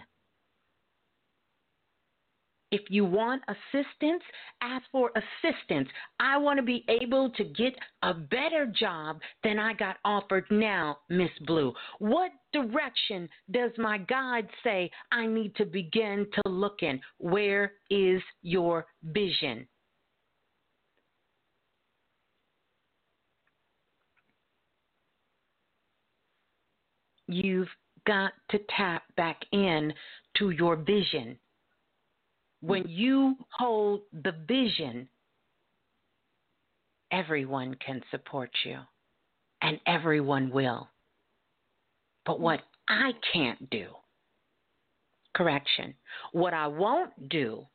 If 2.71 2.83
you 2.89 3.03
want 3.03 3.43
assistance, 3.49 4.23
ask 4.61 4.85
for 4.93 5.11
assistance. 5.15 5.89
I 6.21 6.37
want 6.37 6.57
to 6.57 6.63
be 6.63 6.85
able 6.87 7.29
to 7.31 7.43
get 7.43 7.73
a 8.01 8.13
better 8.13 8.65
job 8.65 9.19
than 9.43 9.59
I 9.59 9.73
got 9.73 9.97
offered 10.05 10.45
now, 10.49 10.99
Miss 11.09 11.31
Blue. 11.45 11.73
What 11.99 12.31
direction 12.53 13.27
does 13.51 13.71
my 13.77 13.97
guide 13.97 14.47
say 14.63 14.89
I 15.11 15.27
need 15.27 15.53
to 15.57 15.65
begin 15.65 16.27
to 16.33 16.49
look 16.49 16.81
in? 16.81 17.01
Where 17.17 17.73
is 17.89 18.21
your 18.41 18.85
vision? 19.03 19.67
You've 27.27 27.69
got 28.07 28.31
to 28.51 28.59
tap 28.77 29.03
back 29.17 29.41
in 29.51 29.93
to 30.37 30.51
your 30.51 30.77
vision 30.77 31.37
when 32.61 32.87
you 32.87 33.35
hold 33.57 34.01
the 34.23 34.33
vision, 34.47 35.09
everyone 37.11 37.75
can 37.85 38.01
support 38.11 38.51
you 38.63 38.77
and 39.61 39.79
everyone 39.85 40.51
will. 40.51 40.87
But 42.25 42.39
what 42.39 42.61
I 42.87 43.11
can't 43.33 43.69
do, 43.71 43.87
correction, 45.35 45.95
what 46.33 46.53
I 46.53 46.67
won't 46.67 47.29
do 47.29 47.65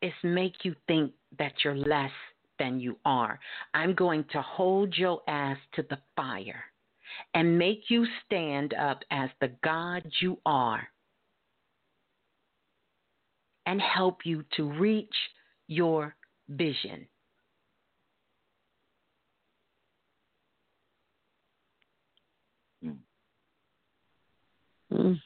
is 0.00 0.12
make 0.24 0.64
you 0.64 0.74
think 0.88 1.12
that 1.38 1.52
you're 1.62 1.76
less 1.76 2.10
than 2.58 2.80
you 2.80 2.96
are. 3.04 3.38
I'm 3.74 3.94
going 3.94 4.24
to 4.32 4.42
hold 4.42 4.96
your 4.96 5.20
ass 5.28 5.58
to 5.74 5.82
the 5.88 5.98
fire 6.16 6.64
and 7.34 7.58
make 7.58 7.84
you 7.88 8.06
stand 8.24 8.72
up 8.74 9.02
as 9.10 9.28
the 9.40 9.52
God 9.62 10.02
you 10.20 10.38
are 10.46 10.88
and 13.66 13.80
help 13.80 14.18
you 14.24 14.44
to 14.56 14.64
reach 14.64 15.14
your 15.68 16.14
vision. 16.48 17.06
Mm. 22.84 22.96
Mm. 24.92 25.20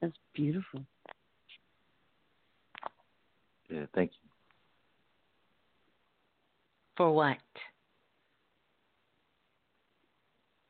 That's 0.00 0.16
beautiful. 0.34 0.84
Yeah, 3.70 3.86
thank 3.94 4.12
you. 4.12 4.30
For 6.96 7.12
what? 7.12 7.36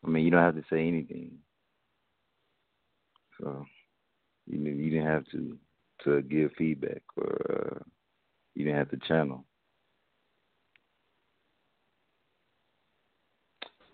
I 0.05 0.09
mean, 0.09 0.25
you 0.25 0.31
don't 0.31 0.43
have 0.43 0.57
to 0.57 0.65
say 0.71 0.87
anything. 0.87 1.39
So 3.41 3.65
you 4.47 4.59
you 4.59 4.91
didn't 4.91 5.07
have 5.07 5.25
to 5.33 5.59
to 6.05 6.23
give 6.23 6.51
feedback 6.57 7.03
or 7.17 7.77
uh, 7.77 7.83
you 8.55 8.65
didn't 8.65 8.79
have 8.79 8.91
to 8.91 9.09
channel. 9.09 9.45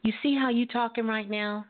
You 0.02 0.12
see 0.22 0.36
how 0.38 0.50
you 0.50 0.66
talking 0.66 1.06
right 1.06 1.28
now? 1.28 1.64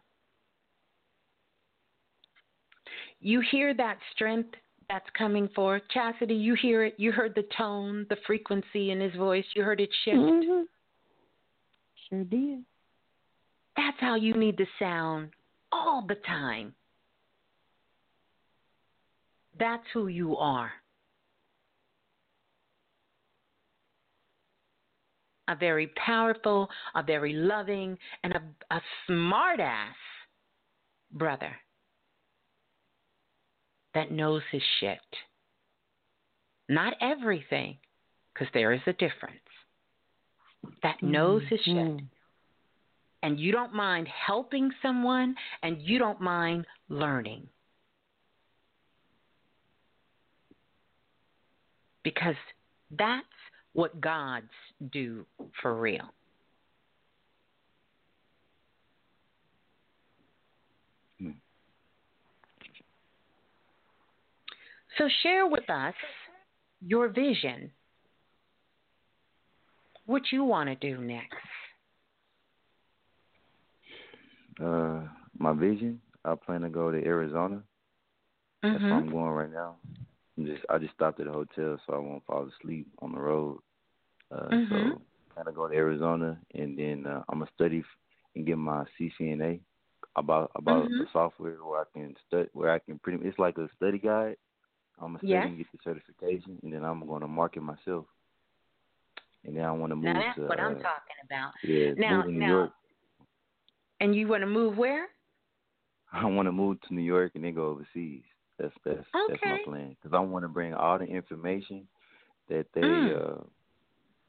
You 3.20 3.42
hear 3.50 3.72
that 3.74 3.98
strength 4.12 4.50
that's 4.88 5.06
coming 5.16 5.48
forth. 5.54 5.82
Chastity, 5.92 6.34
you 6.34 6.54
hear 6.60 6.84
it. 6.84 6.94
You 6.98 7.12
heard 7.12 7.34
the 7.34 7.46
tone, 7.56 8.06
the 8.10 8.16
frequency 8.26 8.90
in 8.90 9.00
his 9.00 9.14
voice. 9.14 9.44
You 9.54 9.62
heard 9.62 9.80
it 9.80 9.90
shift. 10.04 10.16
Mm-hmm. 10.16 10.62
Sure 12.08 12.24
did. 12.24 12.64
That's 13.76 13.96
how 14.00 14.16
you 14.16 14.34
need 14.34 14.58
to 14.58 14.66
sound 14.78 15.30
all 15.72 16.04
the 16.06 16.16
time. 16.26 16.74
That's 19.58 19.84
who 19.92 20.08
you 20.08 20.36
are. 20.36 20.72
A 25.48 25.54
very 25.54 25.88
powerful, 25.88 26.68
a 26.94 27.02
very 27.02 27.34
loving, 27.34 27.98
and 28.22 28.32
a, 28.34 28.42
a 28.74 28.80
smart 29.06 29.60
ass 29.60 29.94
brother 31.12 31.54
that 33.92 34.10
knows 34.10 34.42
his 34.50 34.62
shit. 34.80 34.98
Not 36.68 36.94
everything, 37.00 37.76
because 38.32 38.48
there 38.54 38.72
is 38.72 38.80
a 38.86 38.94
difference. 38.94 39.38
That 40.82 41.02
knows 41.02 41.42
his 41.50 41.60
shit. 41.60 41.74
Mm-hmm. 41.76 42.06
And 43.22 43.38
you 43.38 43.52
don't 43.52 43.74
mind 43.74 44.08
helping 44.08 44.70
someone, 44.82 45.34
and 45.62 45.80
you 45.80 45.98
don't 45.98 46.20
mind 46.20 46.66
learning. 46.88 47.46
Because 52.04 52.36
that's 52.96 53.26
what 53.72 54.00
gods 54.00 54.50
do 54.92 55.26
for 55.60 55.74
real. 55.74 56.12
So 64.98 65.08
share 65.22 65.46
with 65.46 65.68
us 65.68 65.94
your 66.80 67.08
vision. 67.08 67.72
What 70.06 70.22
you 70.30 70.44
want 70.44 70.68
to 70.68 70.76
do 70.76 71.00
next? 71.00 71.34
Uh, 74.62 75.00
my 75.38 75.52
vision. 75.52 76.00
I 76.24 76.34
plan 76.36 76.60
to 76.60 76.68
go 76.68 76.90
to 76.90 77.04
Arizona. 77.04 77.62
That's 78.62 78.80
where 78.82 78.94
I'm 78.94 79.08
Mhm. 79.08 79.10
going 79.10 79.30
right 79.30 79.50
now. 79.52 79.76
I'm 80.36 80.46
just 80.46 80.62
I 80.68 80.78
just 80.78 80.94
stopped 80.94 81.20
at 81.20 81.26
a 81.26 81.32
hotel 81.32 81.78
so 81.86 81.94
I 81.94 81.98
won't 81.98 82.24
fall 82.26 82.48
asleep 82.48 82.86
on 83.00 83.12
the 83.12 83.20
road. 83.20 83.60
Uh, 84.30 84.50
Mhm. 84.50 84.68
So 84.70 85.02
plan 85.34 85.46
to 85.46 85.52
go 85.52 85.68
to 85.68 85.74
Arizona 85.74 86.38
and 86.54 86.78
then 86.78 87.06
uh, 87.06 87.22
I'm 87.28 87.38
gonna 87.40 87.50
study 87.54 87.84
and 88.34 88.46
get 88.46 88.58
my 88.58 88.84
CCNA 88.98 89.60
about 90.16 90.50
about 90.56 90.88
the 90.88 91.04
Mhm. 91.04 91.12
software 91.12 91.56
where 91.64 91.80
I 91.80 91.84
can 91.92 92.14
study 92.26 92.48
where 92.52 92.70
I 92.72 92.78
can 92.78 92.98
pretty. 92.98 93.26
It's 93.26 93.38
like 93.38 93.58
a 93.58 93.68
study 93.76 93.98
guide. 93.98 94.36
I'm 94.98 95.08
gonna 95.08 95.18
study 95.18 95.32
Yes. 95.32 95.46
and 95.46 95.58
get 95.58 95.66
the 95.72 95.78
certification, 95.82 96.58
and 96.62 96.72
then 96.72 96.84
I'm 96.84 97.06
gonna 97.06 97.28
market 97.28 97.62
myself. 97.62 98.06
And 99.44 99.56
then 99.56 99.64
I 99.64 99.72
want 99.72 99.90
to 99.90 99.96
move 99.96 100.04
Now 100.04 100.20
that's 100.20 100.38
to 100.38 100.46
what 100.46 100.60
I'm 100.60 100.72
uh, 100.76 100.82
talking 100.82 101.16
about. 101.24 101.52
yeah, 101.62 101.92
Now, 101.96 102.16
move 102.16 102.24
to 102.26 102.32
New 102.32 102.40
now, 102.40 102.48
York. 102.48 102.70
and 104.00 104.14
you 104.14 104.26
want 104.28 104.42
to 104.42 104.46
move 104.46 104.78
where? 104.78 105.08
I 106.12 106.24
want 106.26 106.46
to 106.46 106.52
move 106.52 106.80
to 106.82 106.94
New 106.94 107.02
York 107.02 107.32
and 107.34 107.44
then 107.44 107.54
go 107.54 107.66
overseas. 107.66 108.22
That's 108.58 108.74
that's 108.84 109.04
that's 109.26 109.40
my 109.44 109.56
Okay. 109.56 109.62
plan 109.64 109.96
because 110.00 110.14
I 110.16 110.20
want 110.20 110.44
to 110.44 110.48
bring 110.48 110.74
all 110.74 110.98
the 110.98 111.04
information 111.04 111.86
that 112.48 112.66
they 112.74 112.82
Mm. 112.82 113.16
uh 113.16 113.42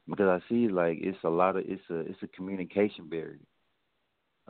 because 0.08 0.28
I 0.42 0.48
see 0.48 0.68
like 0.68 0.98
it's 1.00 1.18
a 1.24 1.28
lot 1.28 1.56
of 1.56 1.64
it's 1.66 1.82
a 1.90 2.00
it's 2.00 2.22
a 2.22 2.28
communication 2.28 3.08
barrier 3.08 3.38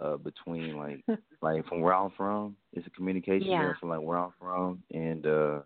uh 0.00 0.16
between 0.16 0.76
like 0.76 1.04
like 1.42 1.66
from 1.66 1.80
where 1.80 1.94
I'm 1.94 2.10
from 2.16 2.56
it's 2.72 2.86
a 2.86 2.90
communication 2.90 3.48
Yeah. 3.48 3.58
barrier 3.58 3.76
from 3.80 3.90
like 3.90 4.00
where 4.02 4.18
I'm 4.18 4.32
from 4.38 4.82
and 4.92 5.26
uh 5.26 5.60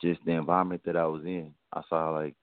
just 0.00 0.20
the 0.24 0.32
environment 0.32 0.82
that 0.84 0.96
I 0.96 1.06
was 1.06 1.24
in. 1.24 1.52
I 1.72 1.82
saw 1.88 2.10
like 2.10 2.34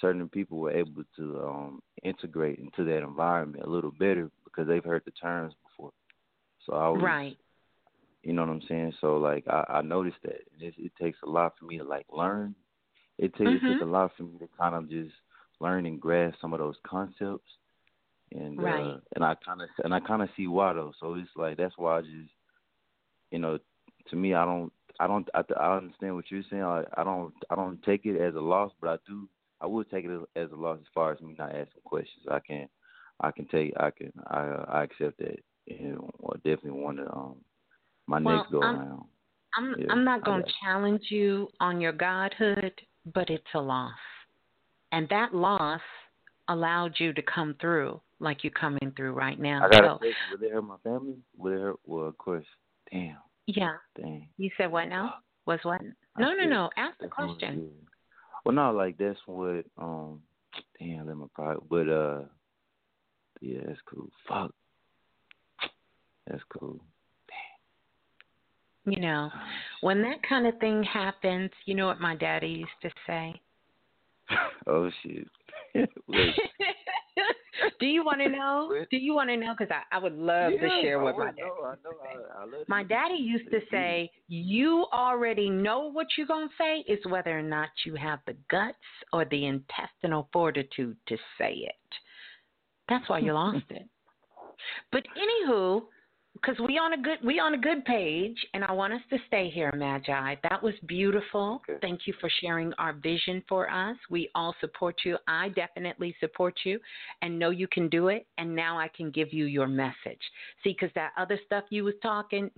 certain 0.00 0.28
people 0.28 0.58
were 0.58 0.72
able 0.72 1.02
to 1.16 1.40
um 1.46 1.82
integrate 2.02 2.58
into 2.58 2.84
that 2.84 3.02
environment 3.02 3.64
a 3.64 3.70
little 3.70 3.92
better 3.92 4.30
because 4.44 4.66
they've 4.68 4.84
heard 4.84 5.02
the 5.04 5.12
terms 5.12 5.54
before. 5.64 5.92
So 6.64 6.74
I 6.74 6.88
was 6.88 7.00
Right. 7.02 7.36
You 8.26 8.32
know 8.34 8.42
what 8.42 8.50
I'm 8.50 8.62
saying? 8.68 8.92
So 9.00 9.16
like 9.18 9.44
I, 9.48 9.64
I 9.78 9.82
noticed 9.82 10.18
that 10.24 10.40
and 10.52 10.62
it, 10.62 10.74
it 10.78 10.92
takes 11.00 11.18
a 11.22 11.30
lot 11.30 11.54
for 11.58 11.66
me 11.66 11.78
to 11.78 11.84
like 11.84 12.06
learn. 12.12 12.54
It 13.18 13.34
takes 13.36 13.54
it 13.54 13.62
Mhm. 13.62 13.66
took 13.66 13.80
a 13.80 13.84
lot 13.84 14.12
for 14.16 14.24
me 14.24 14.38
to 14.40 14.48
kind 14.58 14.74
of 14.74 14.90
just 14.90 15.14
learn 15.60 15.86
and 15.86 16.00
grasp 16.00 16.38
some 16.40 16.52
of 16.52 16.58
those 16.58 16.76
concepts. 16.86 17.50
And 18.32 18.64
uh 18.64 18.98
and 19.14 19.24
I 19.24 19.36
kind 19.44 19.62
of 19.62 19.68
and 19.84 19.94
I 19.94 20.00
kind 20.00 20.22
of 20.22 20.28
see 20.36 20.48
why 20.48 20.72
though. 20.74 20.92
So 21.00 21.14
it's 21.14 21.30
like 21.36 21.56
that's 21.56 21.78
why 21.78 21.98
I 21.98 22.02
just 22.02 22.32
you 23.30 23.38
know 23.38 23.58
to 24.10 24.16
me 24.16 24.34
I 24.34 24.44
don't 24.44 24.72
I 24.98 25.06
don't 25.06 25.28
I, 25.34 25.42
I 25.58 25.76
understand 25.76 26.14
what 26.16 26.30
you're 26.30 26.42
saying. 26.50 26.62
I, 26.62 26.84
I 26.96 27.04
don't 27.04 27.32
I 27.50 27.54
don't 27.54 27.82
take 27.84 28.06
it 28.06 28.20
as 28.20 28.34
a 28.34 28.40
loss, 28.40 28.72
but 28.80 28.90
I 28.90 28.96
do 29.06 29.28
I 29.60 29.66
would 29.66 29.90
take 29.90 30.04
it 30.04 30.28
as, 30.36 30.50
a 30.52 30.56
loss 30.56 30.78
as 30.80 30.86
far 30.94 31.12
as 31.12 31.20
me 31.20 31.34
not 31.38 31.50
asking 31.50 31.82
questions. 31.84 32.26
I 32.30 32.40
can 32.40 32.68
I 33.20 33.30
can 33.30 33.46
take 33.46 33.72
I 33.78 33.90
can 33.90 34.12
I 34.26 34.40
uh, 34.40 34.64
I 34.68 34.82
accept 34.84 35.18
that 35.18 35.38
and 35.68 35.98
or 36.18 36.34
definitely 36.36 36.72
want 36.82 36.98
to 36.98 37.12
um 37.12 37.36
my 38.06 38.20
Well, 38.20 38.36
next 38.36 38.50
go 38.50 38.62
I'm- 38.62 38.80
around. 38.80 39.08
I'm 39.54 39.74
Yeah, 39.78 39.86
I'm 39.90 40.04
not 40.04 40.22
gonna 40.22 40.44
challenge 40.62 41.10
you 41.10 41.50
on 41.60 41.80
your 41.80 41.92
godhood, 41.92 42.78
but 43.06 43.30
it's 43.30 43.54
a 43.54 43.60
loss. 43.60 43.98
And 44.92 45.08
that 45.08 45.34
loss 45.34 45.80
allowed 46.48 46.98
you 47.00 47.12
to 47.14 47.22
come 47.22 47.54
through 47.54 48.00
like 48.18 48.44
you're 48.44 48.52
coming 48.52 48.92
through 48.96 49.12
right 49.12 49.38
now. 49.38 49.64
I 49.64 49.68
got 49.70 50.00
so. 50.00 50.06
Would 50.32 50.42
it 50.42 50.52
hurt 50.52 50.62
my 50.62 50.76
family? 50.78 51.16
Would 51.38 51.52
it 51.54 51.60
hurt? 51.60 51.80
Well, 51.84 52.06
of 52.06 52.18
course. 52.18 52.46
Damn. 52.90 53.18
yeah. 53.46 53.76
Dang. 53.96 54.28
You 54.36 54.50
said 54.56 54.70
what 54.70 54.86
now? 54.88 55.16
Was 55.46 55.60
what? 55.64 55.80
No, 56.18 56.34
no, 56.34 56.44
no. 56.44 56.70
Ask 56.76 56.98
the 56.98 57.08
question. 57.08 57.70
Well, 58.44 58.54
no, 58.54 58.72
like 58.72 58.98
that's 58.98 59.18
what. 59.26 59.64
Um. 59.78 60.22
Damn, 60.78 61.06
let 61.06 61.16
me 61.16 61.26
probably. 61.34 61.66
But 61.68 61.88
uh. 61.92 62.22
Yeah, 63.40 63.60
that's 63.66 63.80
cool. 63.86 64.10
Fuck. 64.28 64.52
That's 66.26 66.42
cool. 66.58 66.80
You 68.86 69.00
know, 69.00 69.30
when 69.80 70.00
that 70.02 70.22
kind 70.28 70.46
of 70.46 70.58
thing 70.58 70.84
happens, 70.84 71.50
you 71.64 71.74
know 71.74 71.86
what 71.86 72.00
my 72.00 72.14
daddy 72.14 72.46
used 72.46 72.70
to 72.82 72.90
say? 73.06 73.40
oh 74.66 74.90
shit. 75.02 75.28
Do 77.80 77.86
you 77.86 78.04
want 78.04 78.20
to 78.20 78.28
know? 78.28 78.70
Do 78.90 78.96
you 78.96 79.14
want 79.14 79.30
to 79.30 79.36
know? 79.36 79.54
Because 79.58 79.72
I, 79.72 79.96
I 79.96 79.98
would 79.98 80.16
love 80.16 80.52
to 80.52 80.68
share 80.82 81.00
what 81.00 81.14
oh, 81.14 81.18
my 81.18 81.26
daddy 81.26 81.42
know, 81.42 81.64
I 81.64 81.70
used 81.70 81.82
to 81.82 81.88
know, 81.88 81.96
say. 82.02 82.18
I, 82.38 82.42
I 82.42 82.64
My 82.68 82.84
daddy 82.84 83.14
used 83.14 83.50
to 83.50 83.60
say, 83.70 84.10
"You 84.28 84.86
already 84.92 85.50
know 85.50 85.90
what 85.90 86.06
you're 86.16 86.26
gonna 86.26 86.48
say. 86.58 86.84
is 86.86 86.98
whether 87.08 87.36
or 87.36 87.42
not 87.42 87.70
you 87.84 87.94
have 87.94 88.20
the 88.26 88.36
guts 88.50 88.76
or 89.12 89.24
the 89.24 89.46
intestinal 89.46 90.28
fortitude 90.32 90.96
to 91.08 91.16
say 91.38 91.52
it. 91.54 91.74
That's 92.88 93.08
why 93.08 93.18
you 93.20 93.32
lost 93.32 93.64
it." 93.70 93.88
But 94.92 95.04
anywho, 95.16 95.82
because 96.40 96.56
we 96.66 96.78
on 96.78 96.92
a 96.92 97.02
good 97.02 97.18
we 97.24 97.38
on 97.38 97.54
a 97.54 97.58
good 97.58 97.84
page, 97.84 98.36
and 98.54 98.64
I 98.64 98.72
want 98.72 98.92
us 98.92 99.00
to 99.10 99.18
stay 99.26 99.50
here, 99.50 99.72
Magi. 99.74 100.34
That 100.42 100.62
was 100.62 100.74
beautiful. 100.86 101.62
Thank 101.80 102.06
you 102.06 102.14
for 102.20 102.30
sharing 102.40 102.72
our 102.74 102.92
vision 102.92 103.42
for 103.48 103.70
us. 103.70 103.96
We 104.10 104.30
all 104.34 104.54
support 104.60 104.96
you. 105.04 105.16
I 105.26 105.48
definitely 105.50 106.14
support 106.20 106.54
you, 106.64 106.78
and 107.22 107.38
know 107.38 107.50
you 107.50 107.68
can 107.68 107.88
do 107.88 108.08
it. 108.08 108.26
And 108.38 108.54
now 108.54 108.78
I 108.78 108.88
can 108.88 109.10
give 109.10 109.32
you 109.32 109.46
your 109.46 109.66
message. 109.66 110.20
See, 110.62 110.76
because 110.78 110.90
that 110.94 111.12
other 111.16 111.38
stuff 111.46 111.64
you 111.70 111.84
was 111.84 111.94
talking, 112.02 112.50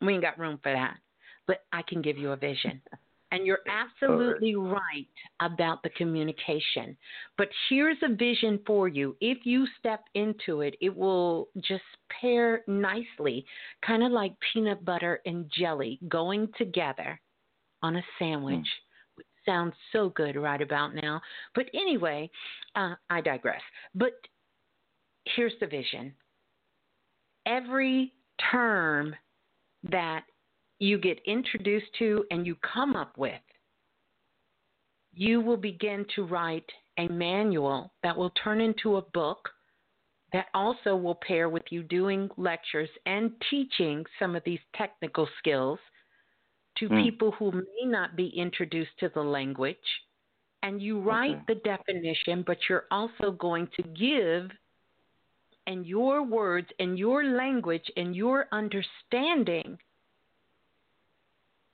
we 0.00 0.12
ain't 0.12 0.22
got 0.22 0.38
room 0.38 0.58
for 0.62 0.72
that. 0.72 0.96
But 1.46 1.64
I 1.72 1.82
can 1.82 2.02
give 2.02 2.18
you 2.18 2.32
a 2.32 2.36
vision. 2.36 2.80
And 3.30 3.46
you're 3.46 3.60
absolutely 3.68 4.54
right 4.54 5.06
about 5.40 5.82
the 5.82 5.90
communication. 5.90 6.96
But 7.36 7.48
here's 7.68 7.98
a 8.02 8.14
vision 8.14 8.58
for 8.66 8.88
you. 8.88 9.16
If 9.20 9.44
you 9.44 9.66
step 9.78 10.04
into 10.14 10.62
it, 10.62 10.76
it 10.80 10.94
will 10.96 11.48
just 11.60 11.84
pair 12.20 12.62
nicely, 12.66 13.44
kind 13.84 14.02
of 14.02 14.12
like 14.12 14.32
peanut 14.52 14.82
butter 14.84 15.20
and 15.26 15.50
jelly 15.58 15.98
going 16.08 16.48
together 16.56 17.20
on 17.82 17.96
a 17.96 18.02
sandwich. 18.18 18.66
Which 19.16 19.26
sounds 19.44 19.74
so 19.92 20.08
good 20.10 20.36
right 20.36 20.62
about 20.62 20.94
now. 20.94 21.20
But 21.54 21.66
anyway, 21.74 22.30
uh, 22.76 22.94
I 23.10 23.20
digress. 23.20 23.62
But 23.94 24.12
here's 25.36 25.54
the 25.60 25.66
vision 25.66 26.14
every 27.46 28.12
term 28.50 29.14
that 29.90 30.24
you 30.78 30.98
get 30.98 31.20
introduced 31.26 31.86
to 31.98 32.24
and 32.30 32.46
you 32.46 32.56
come 32.56 32.94
up 32.94 33.16
with, 33.18 33.40
you 35.12 35.40
will 35.40 35.56
begin 35.56 36.06
to 36.14 36.24
write 36.24 36.70
a 36.98 37.08
manual 37.08 37.92
that 38.02 38.16
will 38.16 38.30
turn 38.42 38.60
into 38.60 38.96
a 38.96 39.02
book 39.02 39.48
that 40.32 40.46
also 40.54 40.94
will 40.94 41.18
pair 41.26 41.48
with 41.48 41.62
you 41.70 41.82
doing 41.82 42.28
lectures 42.36 42.90
and 43.06 43.32
teaching 43.50 44.04
some 44.18 44.36
of 44.36 44.42
these 44.44 44.60
technical 44.76 45.28
skills 45.38 45.78
to 46.76 46.88
Hmm. 46.88 47.02
people 47.02 47.30
who 47.32 47.50
may 47.50 47.84
not 47.84 48.14
be 48.14 48.28
introduced 48.28 48.96
to 48.98 49.08
the 49.08 49.22
language. 49.22 49.76
And 50.62 50.82
you 50.82 51.00
write 51.00 51.46
the 51.46 51.54
definition, 51.54 52.42
but 52.42 52.58
you're 52.68 52.86
also 52.90 53.30
going 53.30 53.68
to 53.76 53.82
give 53.82 54.50
and 55.66 55.86
your 55.86 56.22
words 56.22 56.68
and 56.78 56.98
your 56.98 57.24
language 57.24 57.90
and 57.96 58.14
your 58.14 58.48
understanding 58.52 59.78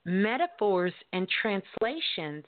metaphors 0.05 0.93
and 1.13 1.27
translations 1.41 2.45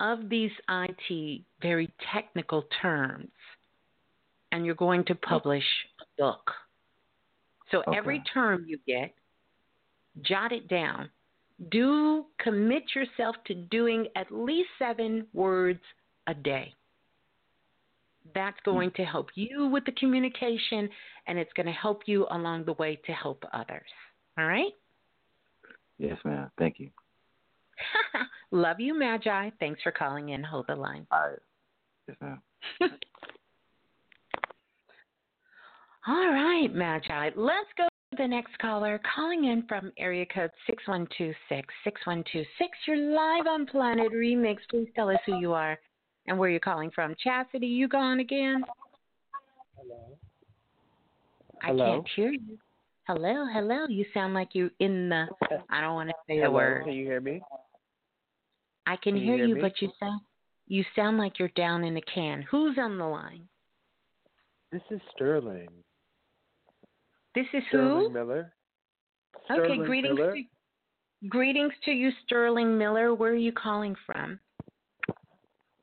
of 0.00 0.28
these 0.28 0.50
IT 0.68 1.42
very 1.60 1.90
technical 2.12 2.64
terms. 2.80 3.30
And 4.50 4.66
you're 4.66 4.74
going 4.74 5.04
to 5.04 5.14
publish 5.14 5.64
a 6.00 6.04
book. 6.22 6.50
So 7.70 7.82
Okay. 7.86 7.96
every 7.96 8.20
term 8.20 8.66
you 8.66 8.78
get, 8.86 9.14
jot 10.20 10.52
it 10.52 10.68
down. 10.68 11.10
Do 11.70 12.26
commit 12.38 12.94
yourself 12.94 13.36
to 13.46 13.54
doing 13.54 14.08
at 14.14 14.30
least 14.30 14.68
seven 14.78 15.26
words 15.32 15.80
a 16.26 16.34
day. 16.34 16.74
That's 18.34 18.58
hmm. 18.64 18.70
going 18.70 18.90
to 18.92 19.04
help 19.04 19.30
you 19.34 19.68
with 19.68 19.84
the 19.86 19.92
communication 19.92 20.90
and 21.26 21.38
it's 21.38 21.52
going 21.54 21.66
to 21.66 21.72
help 21.72 22.02
you 22.06 22.26
along 22.30 22.64
the 22.64 22.74
way 22.74 22.96
to 23.06 23.12
help 23.12 23.44
others. 23.52 23.88
All 24.36 24.46
right? 24.46 24.72
Yes, 26.02 26.18
ma'am. 26.24 26.50
Thank 26.58 26.80
you. 26.80 26.90
Love 28.50 28.80
you, 28.80 28.98
Magi. 28.98 29.50
Thanks 29.60 29.80
for 29.82 29.92
calling 29.92 30.30
in. 30.30 30.42
Hold 30.42 30.66
the 30.66 30.74
line. 30.74 31.06
All 31.12 31.30
right. 31.30 31.38
Yes, 32.08 32.16
ma'am. 32.20 32.42
All 36.08 36.32
right, 36.32 36.74
Magi. 36.74 37.30
Let's 37.36 37.68
go 37.78 37.84
to 37.84 38.16
the 38.16 38.26
next 38.26 38.58
caller 38.58 39.00
calling 39.14 39.44
in 39.44 39.64
from 39.68 39.92
area 39.96 40.26
code 40.26 40.50
6126. 40.66 41.72
6126. 41.84 42.78
You're 42.88 42.96
live 42.96 43.46
on 43.46 43.64
Planet 43.66 44.10
Remix. 44.12 44.56
Please 44.70 44.88
tell 44.96 45.08
us 45.08 45.18
who 45.24 45.38
you 45.38 45.52
are 45.52 45.78
and 46.26 46.36
where 46.36 46.50
you're 46.50 46.58
calling 46.58 46.90
from. 46.92 47.14
Chastity, 47.22 47.68
you 47.68 47.86
gone 47.86 48.18
again? 48.18 48.64
Hello. 49.76 50.18
I 51.62 51.66
Hello? 51.68 51.94
can't 51.94 52.08
hear 52.16 52.32
you. 52.32 52.58
Hello, 53.06 53.46
hello. 53.52 53.86
You 53.88 54.04
sound 54.14 54.32
like 54.32 54.50
you're 54.52 54.70
in 54.78 55.08
the. 55.08 55.26
I 55.70 55.80
don't 55.80 55.94
want 55.94 56.10
to 56.10 56.14
say 56.28 56.36
the 56.36 56.42
Hello, 56.42 56.54
word. 56.54 56.84
Can 56.84 56.92
you 56.92 57.04
hear 57.04 57.20
me? 57.20 57.40
I 58.86 58.96
can, 58.96 59.14
Can 59.14 59.16
you 59.16 59.24
hear, 59.24 59.36
hear 59.38 59.46
you, 59.56 59.60
but 59.60 59.72
you 59.80 59.90
sound 59.98 60.20
you 60.68 60.84
sound 60.94 61.18
like 61.18 61.38
you're 61.38 61.48
down 61.56 61.84
in 61.84 61.96
a 61.96 62.00
can. 62.02 62.42
Who's 62.50 62.78
on 62.78 62.98
the 62.98 63.04
line? 63.04 63.48
This 64.70 64.82
is 64.90 65.00
Sterling. 65.14 65.68
This 67.34 67.46
is 67.52 67.62
Sterling 67.68 68.06
who? 68.06 68.12
Miller. 68.12 68.52
Okay, 69.50 69.76
greetings 69.84 70.18
Miller. 70.18 70.34
to 70.34 71.28
greetings 71.28 71.72
to 71.84 71.90
you, 71.90 72.10
Sterling 72.24 72.78
Miller. 72.78 73.14
Where 73.14 73.32
are 73.32 73.36
you 73.36 73.52
calling 73.52 73.96
from? 74.06 74.38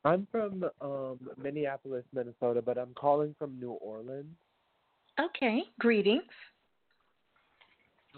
I'm 0.06 0.26
from 0.32 0.64
um, 0.80 1.20
Minneapolis, 1.38 2.06
Minnesota, 2.14 2.62
but 2.62 2.78
I'm 2.78 2.94
calling 2.96 3.36
from 3.38 3.60
New 3.60 3.72
Orleans. 3.72 4.34
Okay, 5.20 5.64
greetings. 5.80 6.24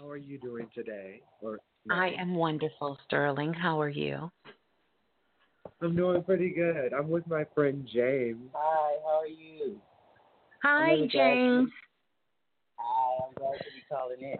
How 0.02 0.10
are 0.10 0.16
you 0.16 0.36
doing 0.38 0.66
today? 0.74 1.20
Or 1.40 1.60
I 1.88 2.08
am 2.18 2.34
wonderful, 2.34 2.98
Sterling. 3.06 3.54
How 3.54 3.80
are 3.80 3.88
you? 3.88 4.32
I'm 5.80 5.94
doing 5.94 6.24
pretty 6.24 6.50
good. 6.50 6.92
I'm 6.92 7.08
with 7.08 7.24
my 7.28 7.44
friend 7.54 7.88
James. 7.92 8.48
Hi, 8.52 8.96
how 9.04 9.20
are 9.20 9.26
you? 9.28 9.80
Hi, 10.64 10.90
really 10.90 11.06
James. 11.06 11.70
Hi, 12.78 13.26
I'm 13.26 13.34
glad 13.34 13.58
to 13.58 13.64
be 13.64 13.82
calling 13.88 14.32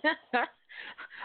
in. 0.00 0.42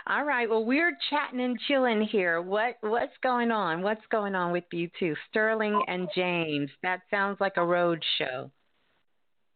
All 0.07 0.23
right. 0.23 0.47
Well, 0.47 0.63
we're 0.63 0.95
chatting 1.09 1.41
and 1.41 1.59
chilling 1.67 2.03
here. 2.03 2.39
What 2.39 2.75
what's 2.81 3.17
going 3.23 3.49
on? 3.49 3.81
What's 3.81 4.05
going 4.11 4.35
on 4.35 4.51
with 4.51 4.65
you 4.71 4.91
two, 4.99 5.15
Sterling 5.31 5.81
and 5.87 6.07
James? 6.13 6.69
That 6.83 6.99
sounds 7.09 7.37
like 7.41 7.53
a 7.57 7.65
road 7.65 8.03
show. 8.19 8.51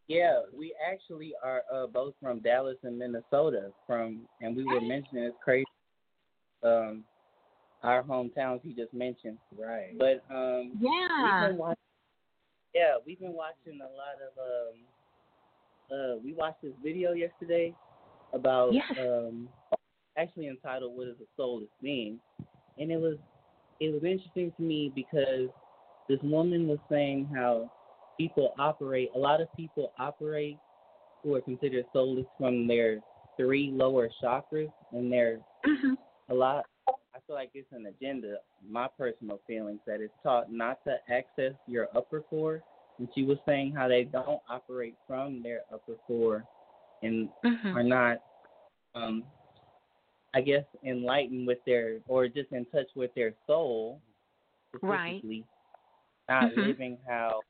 Yeah, 0.10 0.42
we 0.58 0.74
actually 0.92 1.34
are 1.44 1.62
uh, 1.72 1.86
both 1.86 2.16
from 2.20 2.40
Dallas 2.40 2.78
and 2.82 2.98
Minnesota. 2.98 3.72
From 3.86 4.22
and 4.42 4.56
we 4.56 4.66
were 4.66 4.82
mentioning 4.82 5.24
it's 5.24 5.38
crazy. 5.42 5.68
Um, 6.64 7.04
our 7.84 8.04
hometowns 8.04 8.62
he 8.64 8.74
just 8.74 8.92
mentioned. 8.92 9.38
Right. 9.56 9.96
But 9.98 10.24
um, 10.34 10.72
Yeah. 10.80 11.08
we've 11.24 11.50
been 11.50 11.58
watching. 11.58 11.78
Yeah, 12.74 12.96
we've 13.06 13.20
been 13.20 13.34
watching 13.34 13.80
a 13.82 13.96
lot 13.96 14.18
of 14.26 14.34
um. 14.40 14.76
Uh, 15.92 16.18
we 16.24 16.34
watched 16.34 16.62
this 16.64 16.74
video 16.84 17.14
yesterday 17.14 17.74
about 18.34 18.74
Yes. 18.74 18.92
um, 19.00 19.48
actually 20.18 20.48
entitled 20.48 20.98
"What 20.98 21.08
Is 21.08 21.18
a 21.22 21.26
Soulless 21.38 21.70
Being," 21.84 22.20
and 22.80 22.92
it 22.92 23.00
was 23.00 23.18
it 23.80 23.94
was 23.94 24.04
interesting 24.04 24.52
to 24.58 24.64
me 24.64 24.92
because 24.96 25.50
this 26.08 26.20
woman 26.24 26.68
was 26.68 26.80
saying 26.90 27.30
how 27.32 27.72
people 28.20 28.54
operate. 28.60 29.10
A 29.16 29.18
lot 29.18 29.42
of 29.42 29.48
people 29.56 29.94
operate 29.98 30.58
who 31.24 31.36
are 31.36 31.42
considered 31.42 31.86
soulless 31.94 32.26
from 32.38 32.68
their 32.68 33.00
three 33.38 33.72
lower 33.74 34.10
chakras, 34.22 34.72
and 34.92 35.12
they're 35.12 35.40
a 36.30 36.34
lot. 36.34 36.66
I 36.88 37.20
feel 37.26 37.36
like 37.36 37.52
it's 37.54 37.72
an 37.72 37.86
agenda. 37.88 38.38
My 38.70 38.88
personal 38.98 39.40
feelings 39.48 39.80
that 39.88 40.02
it's 40.02 40.14
taught 40.22 40.52
not 40.52 40.84
to 40.84 40.98
access 41.10 41.54
your 41.66 41.88
upper 41.96 42.22
core. 42.22 42.62
And 43.00 43.08
she 43.16 43.24
was 43.24 43.38
saying 43.48 43.74
how 43.74 43.88
they 43.88 44.04
don't 44.04 44.42
operate 44.50 44.96
from 45.08 45.42
their 45.42 45.62
upper 45.74 45.96
core, 46.06 46.44
and 47.02 47.30
Mhm. 47.46 47.74
are 47.74 47.84
not, 47.84 48.18
um, 48.94 49.24
I 50.34 50.42
guess, 50.42 50.66
enlightened 50.84 51.48
with 51.48 51.60
their 51.66 52.00
or 52.08 52.28
just 52.28 52.52
in 52.52 52.66
touch 52.66 52.88
with 52.96 53.14
their 53.16 53.34
soul, 53.48 54.02
Right. 54.82 55.22
specifically, 55.22 55.46
not 56.28 56.52
Mhm. 56.52 56.58
living 56.58 56.98
how 57.08 57.42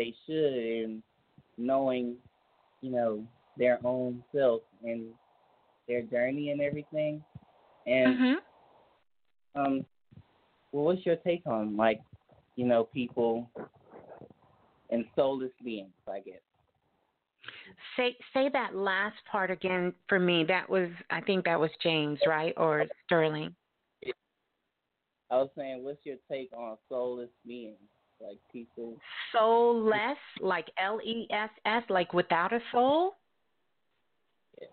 they 0.00 0.14
should 0.24 0.54
and 0.54 1.02
knowing, 1.58 2.16
you 2.80 2.90
know, 2.90 3.22
their 3.58 3.78
own 3.84 4.24
self 4.34 4.62
and 4.82 5.08
their 5.86 6.00
journey 6.00 6.50
and 6.52 6.62
everything. 6.62 7.22
And 7.86 8.18
Mhm. 8.18 8.36
um, 9.56 9.86
well, 10.72 10.84
what's 10.84 11.04
your 11.04 11.16
take 11.16 11.46
on 11.46 11.76
like, 11.76 12.00
you 12.56 12.64
know, 12.64 12.84
people 12.84 13.50
and 14.88 15.04
soulless 15.14 15.52
beings? 15.62 15.92
I 16.08 16.20
guess. 16.20 16.40
Say 17.96 18.16
say 18.32 18.48
that 18.48 18.74
last 18.74 19.22
part 19.26 19.50
again 19.50 19.92
for 20.08 20.18
me. 20.18 20.44
That 20.44 20.70
was 20.70 20.88
I 21.10 21.20
think 21.20 21.44
that 21.44 21.60
was 21.60 21.70
James, 21.82 22.18
right? 22.26 22.54
Or 22.56 22.86
Sterling. 23.04 23.54
I 25.30 25.36
was 25.36 25.50
saying, 25.54 25.84
what's 25.84 26.04
your 26.04 26.16
take 26.28 26.52
on 26.52 26.76
soulless 26.88 27.30
beings, 27.46 27.78
like 28.20 28.38
people? 28.52 28.96
Soulless, 29.32 30.18
like 30.40 30.66
L 30.82 31.00
E 31.04 31.26
S 31.30 31.50
S, 31.64 31.82
like 31.88 32.12
without 32.12 32.52
a 32.52 32.60
soul? 32.72 33.16
Yeah. 34.60 34.66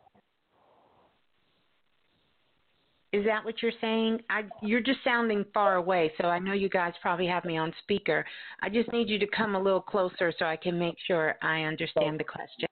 Is 3.19 3.25
that 3.25 3.43
what 3.45 3.61
you're 3.61 3.71
saying? 3.79 4.19
I 4.29 4.43
you're 4.61 4.81
just 4.81 4.99
sounding 5.03 5.45
far 5.53 5.75
away, 5.75 6.11
so 6.19 6.27
I 6.27 6.39
know 6.39 6.53
you 6.53 6.69
guys 6.69 6.93
probably 7.01 7.27
have 7.27 7.45
me 7.45 7.57
on 7.57 7.73
speaker. 7.83 8.25
I 8.61 8.69
just 8.69 8.91
need 8.91 9.09
you 9.09 9.19
to 9.19 9.27
come 9.27 9.55
a 9.55 9.61
little 9.61 9.81
closer 9.81 10.33
so 10.37 10.45
I 10.45 10.57
can 10.57 10.77
make 10.77 10.95
sure 11.05 11.35
I 11.41 11.63
understand 11.63 12.19
the 12.19 12.25
question. 12.25 12.67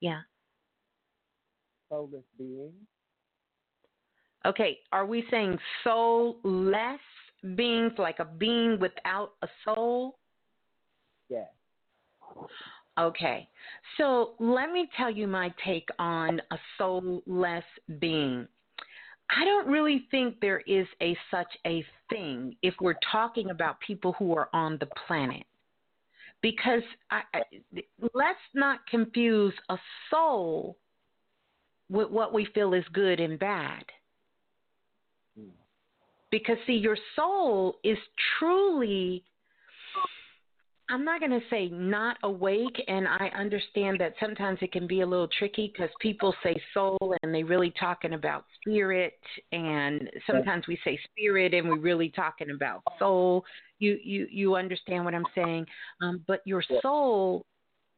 Yeah. 0.00 0.20
Soulless 1.90 2.24
being. 2.36 2.72
Okay, 4.46 4.78
are 4.92 5.04
we 5.04 5.24
saying 5.30 5.58
soulless 5.82 7.00
beings, 7.54 7.92
like 7.98 8.18
a 8.18 8.24
being 8.24 8.78
without 8.80 9.32
a 9.42 9.48
soul? 9.64 10.18
Yeah. 11.28 11.44
Okay, 12.98 13.48
so 13.96 14.34
let 14.40 14.72
me 14.72 14.88
tell 14.96 15.10
you 15.10 15.28
my 15.28 15.54
take 15.64 15.88
on 16.00 16.40
a 16.50 16.58
soulless 16.76 17.64
being. 18.00 18.48
I 19.30 19.44
don't 19.44 19.68
really 19.68 20.06
think 20.10 20.40
there 20.40 20.62
is 20.66 20.86
a 21.00 21.16
such 21.30 21.52
a 21.66 21.84
thing 22.10 22.56
if 22.62 22.74
we're 22.80 22.98
talking 23.12 23.50
about 23.50 23.78
people 23.80 24.14
who 24.18 24.34
are 24.36 24.48
on 24.52 24.78
the 24.80 24.88
planet. 25.06 25.44
Because 26.40 26.82
I, 27.10 27.22
I, 27.34 27.42
let's 28.14 28.38
not 28.54 28.86
confuse 28.86 29.54
a 29.68 29.76
soul 30.10 30.76
with 31.90 32.10
what 32.10 32.32
we 32.32 32.46
feel 32.54 32.74
is 32.74 32.84
good 32.92 33.20
and 33.20 33.38
bad. 33.38 33.84
Because, 36.30 36.56
see, 36.66 36.74
your 36.74 36.96
soul 37.16 37.76
is 37.84 37.98
truly, 38.38 39.24
I'm 40.90 41.04
not 41.04 41.20
going 41.20 41.32
to 41.32 41.40
say 41.50 41.68
not 41.68 42.16
awake, 42.22 42.82
and 42.86 43.06
I 43.08 43.30
understand 43.38 43.98
that 44.00 44.14
sometimes 44.20 44.58
it 44.60 44.72
can 44.72 44.86
be 44.86 45.00
a 45.00 45.06
little 45.06 45.28
tricky 45.38 45.72
because 45.72 45.90
people 46.00 46.34
say 46.42 46.54
soul 46.74 46.98
and 47.22 47.34
they 47.34 47.42
really 47.42 47.72
talking 47.78 48.14
about 48.14 48.44
spirit, 48.60 49.18
and 49.52 50.10
sometimes 50.26 50.66
we 50.66 50.78
say 50.84 50.98
spirit 51.10 51.54
and 51.54 51.68
we 51.68 51.78
really 51.78 52.10
talking 52.10 52.50
about 52.50 52.82
soul. 52.98 53.44
You 53.78 53.98
you 54.02 54.26
you 54.30 54.56
understand 54.56 55.04
what 55.04 55.14
I'm 55.14 55.26
saying? 55.34 55.66
Um, 56.02 56.24
but 56.26 56.40
your 56.44 56.62
soul 56.82 57.44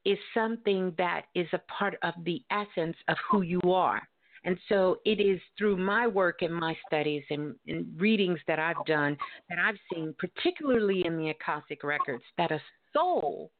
is 0.05 0.19
something 0.35 0.95
that 0.99 1.27
is 1.35 1.47
a 1.53 1.61
part 1.79 1.97
of 2.03 2.15
the 2.25 2.43
essence 2.51 2.97
of 3.09 3.17
who 3.31 3.43
you 3.43 3.61
are. 3.67 4.03
And 4.45 4.59
so 4.69 5.01
it 5.05 5.21
is 5.21 5.41
through 5.59 5.77
my 5.77 6.07
work 6.07 6.43
and 6.43 6.55
my 6.55 6.77
studies 6.87 7.25
and, 7.31 7.55
and 7.67 7.87
readings 8.01 8.39
that 8.47 8.59
I've 8.59 8.85
done 8.87 9.17
that 9.49 9.59
I've 9.59 9.79
seen, 9.93 10.15
particularly 10.19 11.05
in 11.05 11.19
the 11.19 11.31
Akashic 11.31 11.85
records, 11.85 12.25
that 12.39 12.51
a 12.51 12.61
soul 12.93 13.51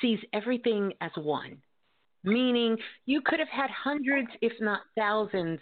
sees 0.00 0.18
everything 0.32 0.92
as 1.00 1.10
one. 1.16 1.56
Meaning 2.22 2.76
you 3.06 3.20
could 3.24 3.38
have 3.38 3.48
had 3.48 3.70
hundreds, 3.70 4.28
if 4.40 4.52
not 4.60 4.80
thousands, 4.96 5.60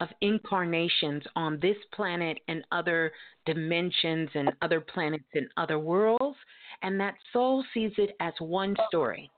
of 0.00 0.08
incarnations 0.20 1.22
on 1.36 1.58
this 1.60 1.76
planet 1.94 2.38
and 2.48 2.62
other 2.70 3.12
dimensions 3.46 4.28
and 4.34 4.52
other 4.60 4.80
planets 4.80 5.24
and 5.34 5.48
other 5.56 5.78
worlds, 5.78 6.36
and 6.82 7.00
that 7.00 7.14
soul 7.32 7.64
sees 7.72 7.92
it 7.96 8.14
as 8.20 8.34
one 8.38 8.76
story 8.88 9.30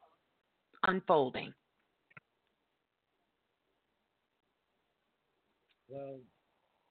unfolding. 0.86 1.52
Well, 5.88 6.16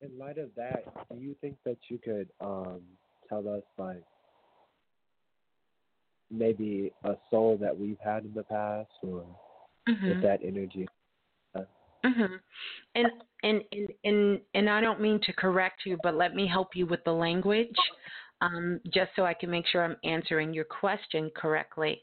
in 0.02 0.18
light 0.18 0.38
of 0.38 0.50
that, 0.56 1.10
do 1.10 1.20
you 1.20 1.36
think 1.42 1.58
that 1.66 1.78
you 1.90 1.98
could 2.00 2.30
um, 2.42 2.82
tell 3.30 3.48
us, 3.48 3.64
like, 3.78 4.04
maybe 6.30 6.92
a 7.04 7.16
soul 7.30 7.58
that 7.62 7.78
we've 7.78 8.00
had 8.04 8.26
in 8.26 8.34
the 8.34 8.44
past, 8.44 8.90
or 9.02 9.26
Mhm. 9.88 10.10
with 10.10 10.22
that 10.22 10.44
energy? 10.44 10.88
hmm 12.04 12.36
And, 12.96 13.12
and 13.44 13.64
and 13.72 13.94
and 14.04 14.42
and 14.54 14.70
I 14.70 14.80
don't 14.82 15.02
mean 15.02 15.20
to 15.22 15.34
correct 15.34 15.86
you, 15.86 15.98
but 16.04 16.14
let 16.16 16.36
me 16.36 16.48
help 16.48 16.76
you 16.76 16.86
with 16.86 17.04
the 17.04 17.12
language, 17.12 17.76
um, 18.42 18.80
just 18.94 19.12
so 19.16 19.26
I 19.26 19.34
can 19.34 19.50
make 19.50 19.66
sure 19.68 19.84
I'm 19.84 19.98
answering 20.04 20.54
your 20.54 20.66
question 20.66 21.32
correctly. 21.36 22.02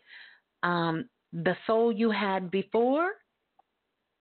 Um, 0.62 1.08
the 1.32 1.56
soul 1.66 1.92
you 1.92 2.10
had 2.10 2.50
before 2.50 3.12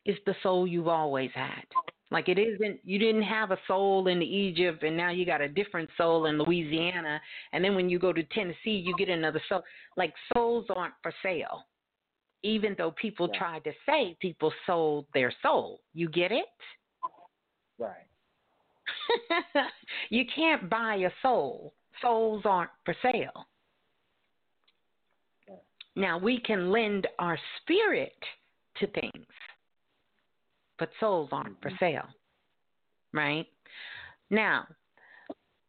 is 0.06 0.18
the 0.26 0.36
soul 0.44 0.68
you've 0.68 0.88
always 0.88 1.32
had. 1.34 1.66
Like 2.14 2.30
it 2.30 2.38
isn't 2.38 2.80
you 2.84 3.00
didn't 3.00 3.24
have 3.24 3.50
a 3.50 3.58
soul 3.68 4.08
in 4.08 4.22
Egypt 4.22 4.84
and 4.84 4.96
now 4.96 5.10
you 5.10 5.26
got 5.26 5.42
a 5.42 5.50
different 5.50 5.90
soul 5.98 6.28
in 6.28 6.38
Louisiana 6.38 7.20
and 7.52 7.66
then 7.66 7.74
when 7.76 7.90
you 7.90 7.98
go 7.98 8.14
to 8.14 8.22
Tennessee 8.24 8.84
you 8.86 8.96
get 8.98 9.10
another 9.10 9.42
soul. 9.50 9.64
Like 9.98 10.14
souls 10.34 10.66
aren't 10.70 10.94
for 11.02 11.12
sale. 11.24 11.66
Even 12.44 12.76
though 12.78 12.92
people 12.92 13.30
try 13.30 13.60
to 13.60 13.72
say 13.88 14.16
people 14.22 14.54
sold 14.68 15.06
their 15.14 15.34
soul. 15.42 15.80
You 15.94 16.08
get 16.08 16.32
it? 16.32 16.46
Right. 17.80 18.08
you 20.10 20.26
can't 20.36 20.70
buy 20.70 20.96
a 20.96 21.10
soul. 21.22 21.74
Souls 22.02 22.44
aren't 22.46 22.72
for 22.86 22.96
sale. 23.02 23.48
Now 25.96 26.18
we 26.18 26.40
can 26.40 26.72
lend 26.72 27.08
our 27.18 27.40
spirit 27.62 28.18
to 28.80 28.88
things, 28.88 29.26
but 30.84 30.90
souls 31.00 31.30
aren't 31.32 31.62
for 31.62 31.72
sale. 31.80 32.10
Right? 33.14 33.46
Now, 34.30 34.68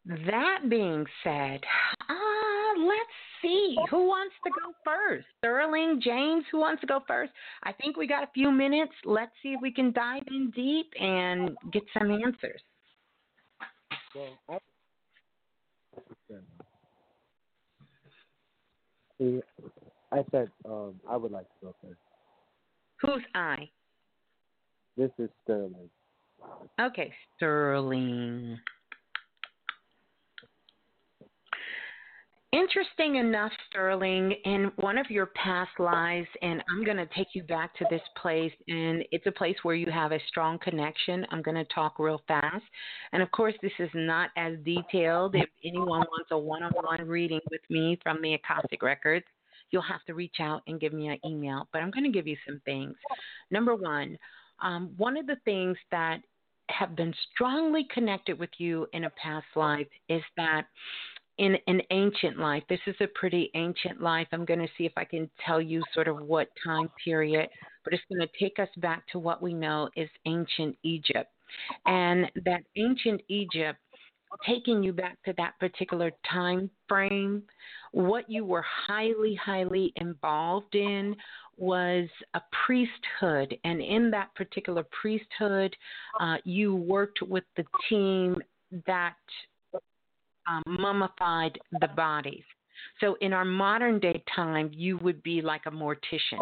that 0.05 0.69
being 0.69 1.05
said, 1.23 1.61
uh, 2.09 2.79
let's 2.81 3.15
see. 3.41 3.77
Who 3.89 4.07
wants 4.07 4.35
to 4.43 4.51
go 4.51 4.73
first? 4.83 5.25
Sterling, 5.37 6.01
James, 6.03 6.43
who 6.51 6.59
wants 6.59 6.81
to 6.81 6.87
go 6.87 6.99
first? 7.07 7.31
I 7.63 7.71
think 7.71 7.95
we 7.95 8.07
got 8.07 8.23
a 8.23 8.29
few 8.33 8.51
minutes. 8.51 8.91
Let's 9.05 9.31
see 9.41 9.53
if 9.53 9.61
we 9.61 9.71
can 9.71 9.93
dive 9.93 10.23
in 10.27 10.51
deep 10.53 10.91
and 10.99 11.51
get 11.71 11.83
some 11.97 12.11
answers. 12.11 12.59
Well, 14.13 14.37
I, 14.49 14.59
I 20.11 20.23
said 20.31 20.51
um, 20.65 20.99
I 21.09 21.15
would 21.15 21.31
like 21.31 21.45
to 21.45 21.67
go 21.67 21.75
first. 21.81 21.99
Who's 23.01 23.23
I? 23.33 23.69
This 24.97 25.11
is 25.19 25.29
Sterling. 25.43 25.89
Okay, 26.79 27.13
Sterling. 27.35 28.57
Interesting 32.53 33.15
enough, 33.15 33.51
Sterling, 33.69 34.31
in 34.45 34.71
one 34.77 34.97
of 34.97 35.07
your 35.09 35.25
past 35.25 35.77
lives, 35.77 36.27
and 36.41 36.63
I'm 36.71 36.85
going 36.85 36.95
to 36.95 37.07
take 37.07 37.27
you 37.33 37.43
back 37.43 37.75
to 37.75 37.85
this 37.89 38.01
place, 38.21 38.53
and 38.69 39.03
it's 39.11 39.25
a 39.25 39.31
place 39.31 39.57
where 39.63 39.75
you 39.75 39.91
have 39.91 40.13
a 40.13 40.19
strong 40.29 40.57
connection. 40.59 41.25
I'm 41.31 41.41
going 41.41 41.57
to 41.57 41.65
talk 41.75 41.99
real 41.99 42.21
fast. 42.29 42.63
And 43.11 43.21
of 43.21 43.29
course, 43.31 43.55
this 43.61 43.73
is 43.79 43.89
not 43.93 44.29
as 44.37 44.53
detailed. 44.63 45.35
If 45.35 45.49
anyone 45.65 46.05
wants 46.09 46.31
a 46.31 46.37
one 46.37 46.63
on 46.63 46.71
one 46.71 47.05
reading 47.05 47.41
with 47.51 47.61
me 47.69 47.99
from 48.01 48.21
the 48.21 48.35
Akashic 48.35 48.81
Records, 48.81 49.25
you'll 49.71 49.81
have 49.81 50.05
to 50.05 50.13
reach 50.13 50.37
out 50.39 50.61
and 50.67 50.79
give 50.79 50.93
me 50.93 51.09
an 51.09 51.19
email. 51.25 51.67
But 51.73 51.81
I'm 51.81 51.91
going 51.91 52.05
to 52.05 52.11
give 52.11 52.27
you 52.27 52.37
some 52.47 52.61
things. 52.63 52.95
Number 53.51 53.75
one, 53.75 54.17
um, 54.61 54.93
one 54.97 55.17
of 55.17 55.27
the 55.27 55.37
things 55.45 55.77
that 55.91 56.19
have 56.69 56.95
been 56.95 57.13
strongly 57.33 57.85
connected 57.93 58.39
with 58.39 58.49
you 58.57 58.87
in 58.93 59.05
a 59.05 59.09
past 59.11 59.45
life 59.55 59.87
is 60.09 60.21
that 60.37 60.65
in 61.37 61.57
an 61.67 61.81
ancient 61.91 62.39
life, 62.39 62.63
this 62.69 62.79
is 62.87 62.95
a 63.01 63.07
pretty 63.07 63.51
ancient 63.55 64.01
life. 64.01 64.27
I'm 64.31 64.45
going 64.45 64.59
to 64.59 64.69
see 64.77 64.85
if 64.85 64.93
I 64.95 65.03
can 65.03 65.29
tell 65.45 65.61
you 65.61 65.83
sort 65.93 66.07
of 66.07 66.21
what 66.21 66.47
time 66.65 66.89
period, 67.03 67.49
but 67.83 67.93
it's 67.93 68.03
going 68.09 68.25
to 68.25 68.39
take 68.39 68.57
us 68.57 68.73
back 68.77 69.05
to 69.11 69.19
what 69.19 69.41
we 69.41 69.53
know 69.53 69.89
is 69.95 70.09
ancient 70.25 70.77
Egypt. 70.83 71.29
And 71.85 72.31
that 72.45 72.63
ancient 72.77 73.21
Egypt, 73.27 73.79
taking 74.45 74.81
you 74.81 74.93
back 74.93 75.21
to 75.23 75.33
that 75.37 75.59
particular 75.59 76.11
time 76.31 76.69
frame, 76.87 77.43
what 77.91 78.29
you 78.29 78.45
were 78.45 78.65
highly, 78.87 79.35
highly 79.35 79.93
involved 79.97 80.73
in 80.75 81.15
was 81.57 82.07
a 82.33 82.41
priesthood. 82.65 83.57
And 83.63 83.81
in 83.81 84.11
that 84.11 84.33
particular 84.35 84.85
priesthood, 85.01 85.75
uh, 86.19 86.37
you 86.43 86.75
worked 86.75 87.21
with 87.21 87.43
the 87.55 87.65
team 87.89 88.37
that 88.85 89.15
um, 90.47 90.63
mummified 90.67 91.57
the 91.79 91.87
bodies. 91.95 92.43
So 92.99 93.15
in 93.21 93.33
our 93.33 93.45
modern 93.45 93.99
day 93.99 94.23
time, 94.35 94.71
you 94.73 94.97
would 94.99 95.21
be 95.23 95.41
like 95.41 95.61
a 95.65 95.71
mortician, 95.71 96.41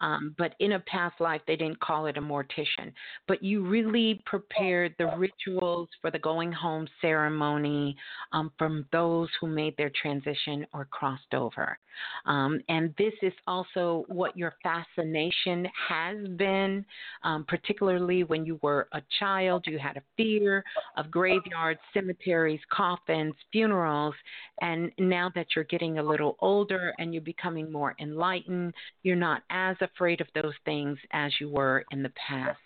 um, 0.00 0.34
but 0.38 0.54
in 0.60 0.72
a 0.72 0.80
past 0.80 1.20
life, 1.20 1.40
they 1.46 1.56
didn't 1.56 1.80
call 1.80 2.06
it 2.06 2.16
a 2.16 2.20
mortician. 2.20 2.92
But 3.28 3.42
you 3.42 3.64
really 3.66 4.22
prepared 4.26 4.94
the 4.98 5.12
rituals 5.16 5.88
for 6.00 6.10
the 6.10 6.18
going 6.18 6.52
home 6.52 6.88
ceremony 7.00 7.96
um, 8.32 8.52
from 8.58 8.86
those 8.92 9.28
who 9.40 9.46
made 9.46 9.76
their 9.76 9.90
transition 10.00 10.66
or 10.72 10.86
crossed 10.86 11.34
over. 11.34 11.78
Um, 12.26 12.60
and 12.68 12.94
this 12.98 13.12
is 13.22 13.32
also 13.46 14.04
what 14.08 14.36
your 14.36 14.54
fascination 14.62 15.66
has 15.88 16.16
been, 16.36 16.84
um, 17.22 17.44
particularly 17.46 18.24
when 18.24 18.46
you 18.46 18.58
were 18.62 18.88
a 18.92 19.02
child. 19.18 19.64
You 19.66 19.78
had 19.78 19.96
a 19.96 20.02
fear 20.16 20.64
of 20.96 21.10
graveyards, 21.10 21.80
cemeteries, 21.92 22.60
coffins, 22.70 23.34
funerals, 23.50 24.14
and 24.60 24.90
now 24.98 25.30
that 25.34 25.48
you're 25.54 25.64
getting 25.72 25.98
a 25.98 26.02
little 26.02 26.36
older 26.40 26.92
and 26.98 27.14
you're 27.14 27.22
becoming 27.22 27.72
more 27.72 27.96
enlightened, 27.98 28.74
you're 29.02 29.16
not 29.16 29.42
as 29.48 29.74
afraid 29.80 30.20
of 30.20 30.28
those 30.34 30.52
things 30.66 30.98
as 31.12 31.32
you 31.40 31.48
were 31.48 31.82
in 31.90 32.02
the 32.02 32.12
past. 32.28 32.58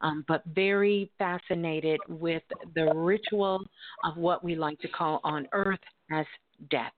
Um, 0.00 0.24
but 0.26 0.42
very 0.46 1.10
fascinated 1.18 2.00
with 2.08 2.42
the 2.74 2.94
ritual 2.94 3.60
of 4.04 4.16
what 4.16 4.42
we 4.42 4.54
like 4.54 4.78
to 4.80 4.88
call 4.88 5.20
on 5.24 5.46
earth 5.52 5.80
as 6.10 6.26
death. 6.70 6.92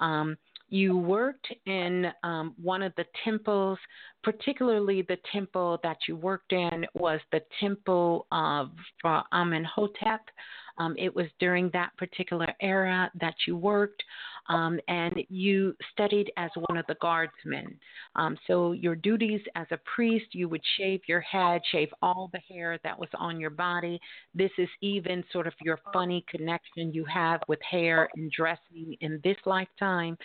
Um, 0.00 0.36
you 0.68 0.96
worked 0.96 1.48
in 1.66 2.06
um, 2.22 2.54
one 2.62 2.82
of 2.82 2.92
the 2.96 3.04
temples, 3.24 3.78
particularly 4.22 5.02
the 5.02 5.18
temple 5.30 5.78
that 5.82 5.98
you 6.08 6.16
worked 6.16 6.52
in 6.52 6.86
was 6.94 7.20
the 7.30 7.42
temple 7.60 8.26
of 8.32 8.70
uh, 9.04 9.22
Amenhotep. 9.32 10.22
Um, 10.78 10.94
it 10.98 11.14
was 11.14 11.26
during 11.38 11.70
that 11.72 11.96
particular 11.96 12.48
era 12.60 13.10
that 13.20 13.34
you 13.46 13.56
worked, 13.56 14.02
um, 14.48 14.80
and 14.88 15.14
you 15.28 15.74
studied 15.92 16.32
as 16.36 16.50
one 16.68 16.76
of 16.78 16.86
the 16.88 16.96
guardsmen. 17.00 17.78
Um, 18.16 18.36
so, 18.46 18.72
your 18.72 18.96
duties 18.96 19.40
as 19.54 19.66
a 19.70 19.78
priest, 19.94 20.26
you 20.32 20.48
would 20.48 20.62
shave 20.76 21.00
your 21.06 21.20
head, 21.20 21.62
shave 21.70 21.88
all 22.02 22.30
the 22.32 22.40
hair 22.54 22.78
that 22.84 22.98
was 22.98 23.08
on 23.14 23.40
your 23.40 23.50
body. 23.50 24.00
This 24.34 24.50
is 24.58 24.68
even 24.80 25.24
sort 25.32 25.46
of 25.46 25.54
your 25.62 25.78
funny 25.92 26.24
connection 26.28 26.92
you 26.92 27.04
have 27.04 27.40
with 27.48 27.60
hair 27.62 28.08
and 28.16 28.30
dressing 28.30 28.96
in 29.00 29.20
this 29.22 29.36
lifetime 29.46 30.16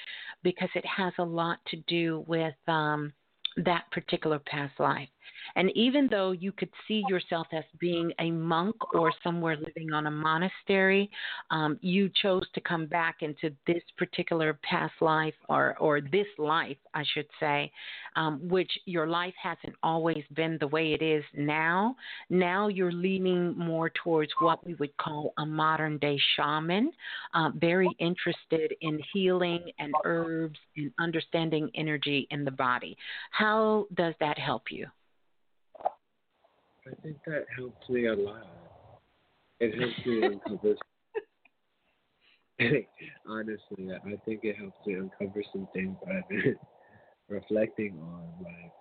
because 0.44 0.70
it 0.76 0.86
has 0.86 1.14
a 1.20 1.24
lot 1.24 1.60
to 1.68 1.78
do 1.88 2.24
with 2.28 2.56
um, 2.68 3.14
that 3.58 3.84
particular 3.92 4.40
past 4.40 4.80
life. 4.80 5.10
And 5.56 5.72
even 5.76 6.08
though 6.10 6.32
you 6.32 6.52
could 6.52 6.70
see 6.88 7.04
yourself 7.08 7.48
as 7.52 7.64
being 7.80 8.12
a 8.20 8.32
monk 8.32 8.76
or 8.94 9.12
somewhere 9.24 9.58
living 9.58 9.94
on 9.94 10.08
a 10.08 10.12
monastery, 10.12 11.10
um, 11.52 11.78
you 11.82 12.10
chose 12.22 12.44
to 12.54 12.62
come 12.62 12.86
back 12.86 13.18
into 13.22 13.56
this 13.66 13.84
particular 13.98 14.60
past 14.64 14.94
life 15.02 15.34
or, 15.50 15.76
or 15.80 16.02
this 16.02 16.28
life, 16.38 16.78
I 16.94 17.04
should 17.14 17.28
say, 17.40 17.72
um, 18.16 18.48
which 18.48 18.72
your 18.86 19.08
life 19.08 19.34
hasn't 19.42 19.76
always 19.84 20.24
been 20.34 20.58
the 20.60 20.68
way 20.68 20.94
it 20.94 21.02
is 21.02 21.24
now. 21.36 21.96
Now 22.30 22.68
you're 22.68 22.92
leaning 22.92 23.58
more 23.58 23.90
towards 24.04 24.32
what 24.40 24.66
we 24.66 24.74
would 24.76 24.96
call 24.98 25.34
a 25.38 25.46
modern 25.46 25.98
day 25.98 26.20
shaman, 26.36 26.92
uh, 27.34 27.52
very 27.56 27.90
interested 28.00 28.74
in 28.82 29.00
healing 29.14 29.72
and 29.80 29.94
herbs 30.06 30.60
and 30.76 30.92
understanding 31.00 31.70
energy 31.76 32.28
in 32.32 32.46
the 32.46 32.52
body. 32.52 32.98
How 33.32 33.88
does 33.96 34.14
that 34.20 34.38
help 34.38 34.64
you? 34.72 34.88
I 36.88 37.02
think 37.02 37.18
that 37.26 37.46
helps 37.58 37.90
me 37.90 38.08
a 38.08 38.14
lot. 38.14 38.48
It 39.60 39.78
helps 39.80 40.06
me 40.06 40.24
uncover. 40.24 40.76
Honestly, 43.28 43.90
I 43.94 44.16
think 44.26 44.42
it 44.44 44.58
helps 44.58 44.78
me 44.86 44.94
uncover 44.94 45.44
some 45.52 45.68
things 45.74 45.96
I've 46.04 46.28
been 46.30 46.56
reflecting 47.30 48.00
on, 48.00 48.24
like 48.42 48.72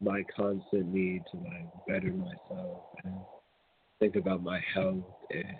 my 0.00 0.22
constant 0.34 0.92
need 0.92 1.22
to 1.30 1.38
like 1.38 1.86
better 1.86 2.12
myself 2.12 2.82
and 3.04 3.14
think 3.98 4.16
about 4.16 4.42
my 4.42 4.60
health 4.74 5.04
and 5.30 5.56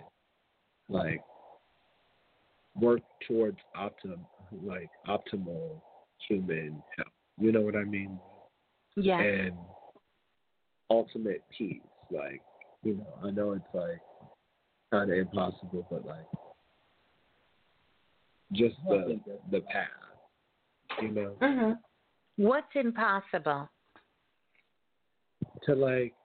like 0.87 1.21
work 2.75 3.01
towards 3.27 3.57
optim 3.75 4.19
like 4.63 4.89
optimal 5.07 5.81
human 6.27 6.81
health. 6.97 7.07
You 7.39 7.51
know 7.51 7.61
what 7.61 7.75
I 7.75 7.83
mean? 7.83 8.19
Yeah. 8.95 9.19
And 9.19 9.55
ultimate 10.89 11.43
peace. 11.55 11.81
Like, 12.11 12.41
you 12.83 12.95
know, 12.95 13.27
I 13.27 13.31
know 13.31 13.51
it's 13.53 13.65
like 13.73 14.01
kinda 14.91 15.13
impossible, 15.13 15.85
but 15.89 16.05
like 16.05 16.25
just 18.53 18.75
the 18.87 19.19
the 19.51 19.61
path. 19.61 19.87
You 21.01 21.09
know? 21.09 21.35
hmm 21.41 21.71
What's 22.37 22.73
impossible? 22.75 23.69
To 25.63 25.75
like 25.75 26.15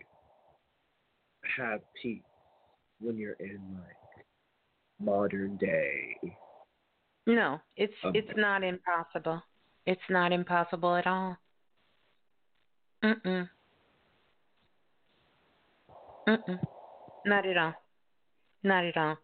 have 1.57 1.81
peace 2.01 2.23
when 3.01 3.17
you're 3.17 3.35
in 3.35 3.61
like 3.75 4.25
modern 5.01 5.57
day. 5.57 6.17
No, 7.27 7.61
it's 7.77 7.93
Um, 8.05 8.13
it's 8.15 8.31
not 8.37 8.63
impossible. 8.63 9.43
It's 9.87 10.09
not 10.09 10.33
impossible 10.33 10.95
at 10.95 11.07
all. 11.07 11.37
Mm-mm. 13.03 13.49
Mm-mm. 16.29 16.61
Not 17.25 17.47
at 17.47 17.57
all. 17.57 17.75
Not 18.63 18.85
at 18.85 18.97
all. 18.97 19.17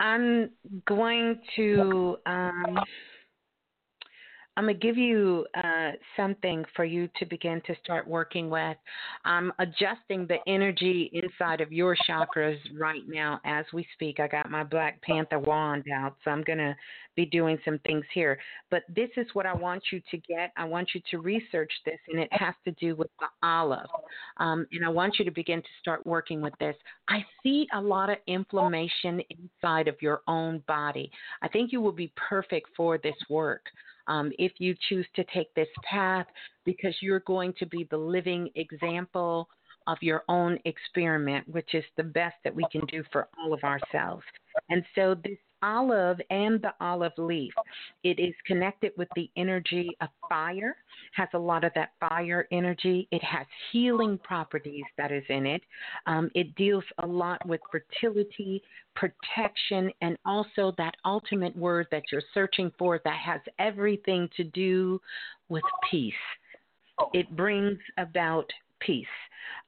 I'm 0.00 0.50
going 0.86 1.40
to 1.56 2.16
um 2.26 2.78
I'm 4.60 4.66
going 4.66 4.78
to 4.78 4.86
give 4.86 4.98
you 4.98 5.46
uh, 5.54 5.92
something 6.18 6.66
for 6.76 6.84
you 6.84 7.08
to 7.18 7.24
begin 7.24 7.62
to 7.66 7.74
start 7.82 8.06
working 8.06 8.50
with. 8.50 8.76
I'm 9.24 9.54
adjusting 9.58 10.26
the 10.26 10.36
energy 10.46 11.10
inside 11.14 11.62
of 11.62 11.72
your 11.72 11.96
chakras 12.06 12.58
right 12.78 13.00
now 13.08 13.40
as 13.46 13.64
we 13.72 13.86
speak. 13.94 14.20
I 14.20 14.28
got 14.28 14.50
my 14.50 14.62
Black 14.62 15.00
Panther 15.00 15.38
wand 15.38 15.86
out, 15.90 16.16
so 16.22 16.30
I'm 16.30 16.42
going 16.42 16.58
to 16.58 16.76
be 17.16 17.24
doing 17.24 17.58
some 17.64 17.78
things 17.86 18.04
here. 18.12 18.38
But 18.70 18.82
this 18.94 19.08
is 19.16 19.26
what 19.32 19.46
I 19.46 19.54
want 19.54 19.82
you 19.90 20.02
to 20.10 20.18
get. 20.18 20.52
I 20.58 20.66
want 20.66 20.90
you 20.94 21.00
to 21.10 21.20
research 21.20 21.72
this, 21.86 21.98
and 22.08 22.20
it 22.20 22.28
has 22.32 22.54
to 22.66 22.72
do 22.72 22.94
with 22.94 23.08
the 23.18 23.28
olive. 23.42 23.88
Um, 24.36 24.66
and 24.72 24.84
I 24.84 24.90
want 24.90 25.18
you 25.18 25.24
to 25.24 25.30
begin 25.30 25.62
to 25.62 25.68
start 25.80 26.04
working 26.04 26.42
with 26.42 26.52
this. 26.60 26.76
I 27.08 27.24
see 27.42 27.66
a 27.72 27.80
lot 27.80 28.10
of 28.10 28.18
inflammation 28.26 29.22
inside 29.30 29.88
of 29.88 29.96
your 30.02 30.20
own 30.28 30.62
body. 30.68 31.10
I 31.40 31.48
think 31.48 31.72
you 31.72 31.80
will 31.80 31.92
be 31.92 32.12
perfect 32.28 32.68
for 32.76 32.98
this 32.98 33.16
work 33.30 33.62
um, 34.10 34.32
if 34.38 34.52
you 34.58 34.74
choose 34.88 35.06
to 35.14 35.24
take 35.32 35.54
this 35.54 35.68
path 35.88 36.26
because 36.64 36.94
you're 37.00 37.20
going 37.20 37.54
to 37.60 37.66
be 37.66 37.86
the 37.90 37.96
living 37.96 38.50
example 38.56 39.48
of 39.86 39.96
your 40.02 40.24
own 40.28 40.58
experiment, 40.64 41.48
which 41.48 41.74
is 41.74 41.84
the 41.96 42.02
best 42.02 42.34
that 42.42 42.54
we 42.54 42.66
can 42.72 42.84
do 42.86 43.04
for 43.12 43.28
all 43.38 43.54
of 43.54 43.62
ourselves. 43.62 44.24
And 44.68 44.84
so 44.94 45.14
this 45.14 45.38
olive 45.62 46.20
and 46.30 46.60
the 46.62 46.72
olive 46.80 47.12
leaf, 47.18 47.52
it 48.04 48.18
is 48.18 48.34
connected 48.46 48.92
with 48.96 49.08
the 49.16 49.30
energy 49.36 49.96
of 50.00 50.08
fire, 50.28 50.76
has 51.14 51.28
a 51.34 51.38
lot 51.38 51.64
of 51.64 51.72
that 51.74 51.92
fire 52.00 52.46
energy. 52.50 53.08
It 53.10 53.22
has 53.22 53.46
healing 53.72 54.18
properties 54.18 54.84
that 54.96 55.12
is 55.12 55.24
in 55.28 55.46
it. 55.46 55.62
Um, 56.06 56.30
it 56.34 56.54
deals 56.54 56.84
a 56.98 57.06
lot 57.06 57.44
with 57.46 57.60
fertility, 57.70 58.62
protection, 58.94 59.90
and 60.00 60.16
also 60.24 60.74
that 60.78 60.94
ultimate 61.04 61.56
word 61.56 61.86
that 61.90 62.02
you're 62.10 62.22
searching 62.34 62.70
for 62.78 63.00
that 63.04 63.18
has 63.18 63.40
everything 63.58 64.28
to 64.36 64.44
do 64.44 65.00
with 65.48 65.64
peace. 65.90 66.14
It 67.12 67.34
brings 67.36 67.78
about 67.98 68.50
peace. 68.80 69.06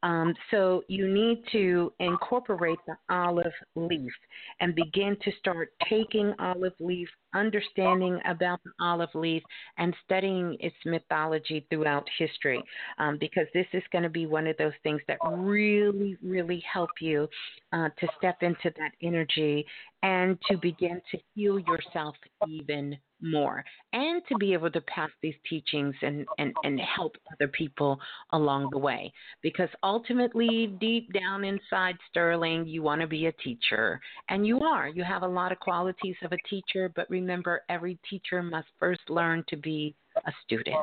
Um, 0.03 0.35
so 0.51 0.83
you 0.89 1.09
need 1.09 1.45
to 1.53 1.93
incorporate 2.01 2.79
the 2.87 2.97
olive 3.09 3.53
leaf 3.77 4.13
and 4.61 4.75
begin 4.75 5.17
to 5.23 5.31
start 5.39 5.73
taking 5.89 6.35
olive 6.41 6.73
leaf, 6.81 7.09
understanding 7.35 8.19
about 8.27 8.61
the 8.65 8.73
olive 8.81 9.15
leaf, 9.15 9.43
and 9.79 9.95
studying 10.05 10.57
its 10.61 10.77
mythology 10.85 11.67
throughout 11.71 12.09
history. 12.19 12.63
Um, 12.99 13.17
because 13.19 13.47
this 13.55 13.67
is 13.73 13.83
going 13.93 14.05
to 14.05 14.11
be 14.11 14.27
one 14.27 14.47
of 14.47 14.57
those 14.57 14.73
things 14.83 15.01
that 15.07 15.19
really, 15.25 16.17
really 16.23 16.63
help 16.71 16.91
you 17.01 17.29
uh, 17.73 17.89
to 18.01 18.09
step 18.19 18.43
into 18.43 18.73
that 18.77 18.93
energy 19.03 19.65
and 20.03 20.37
to 20.51 20.57
begin 20.57 21.01
to 21.13 21.19
heal 21.35 21.61
yourself 21.61 22.17
even 22.49 22.97
more 23.23 23.65
and 23.93 24.23
to 24.29 24.37
be 24.37 24.53
able 24.53 24.71
to 24.71 24.81
pass 24.83 25.11
these 25.23 25.35
teachings 25.49 25.95
and, 26.03 26.27
and, 26.39 26.53
and 26.65 26.81
help 26.81 27.17
other 27.33 27.49
people 27.49 27.99
along 28.33 28.69
the 28.71 28.79
way. 28.79 29.13
Because 29.43 29.69
ultimately, 29.83 30.75
deep 30.81 31.13
down 31.13 31.45
inside 31.45 31.97
Sterling, 32.11 32.67
you 32.67 32.83
want 32.83 33.01
to 33.01 33.07
be 33.07 33.27
a 33.27 33.33
teacher. 33.33 34.01
And 34.29 34.47
you 34.47 34.61
are. 34.61 34.89
You 34.89 35.05
have 35.05 35.23
a 35.23 35.29
lot 35.29 35.53
of 35.53 35.61
qualities 35.61 36.17
of 36.23 36.33
a 36.33 36.49
teacher, 36.49 36.91
but 36.95 37.09
remember, 37.11 37.63
every 37.69 37.99
teacher 38.09 38.43
must 38.43 38.69
first 38.79 39.03
learn 39.09 39.45
to 39.49 39.57
be 39.57 39.95
a 40.27 40.33
student. 40.45 40.77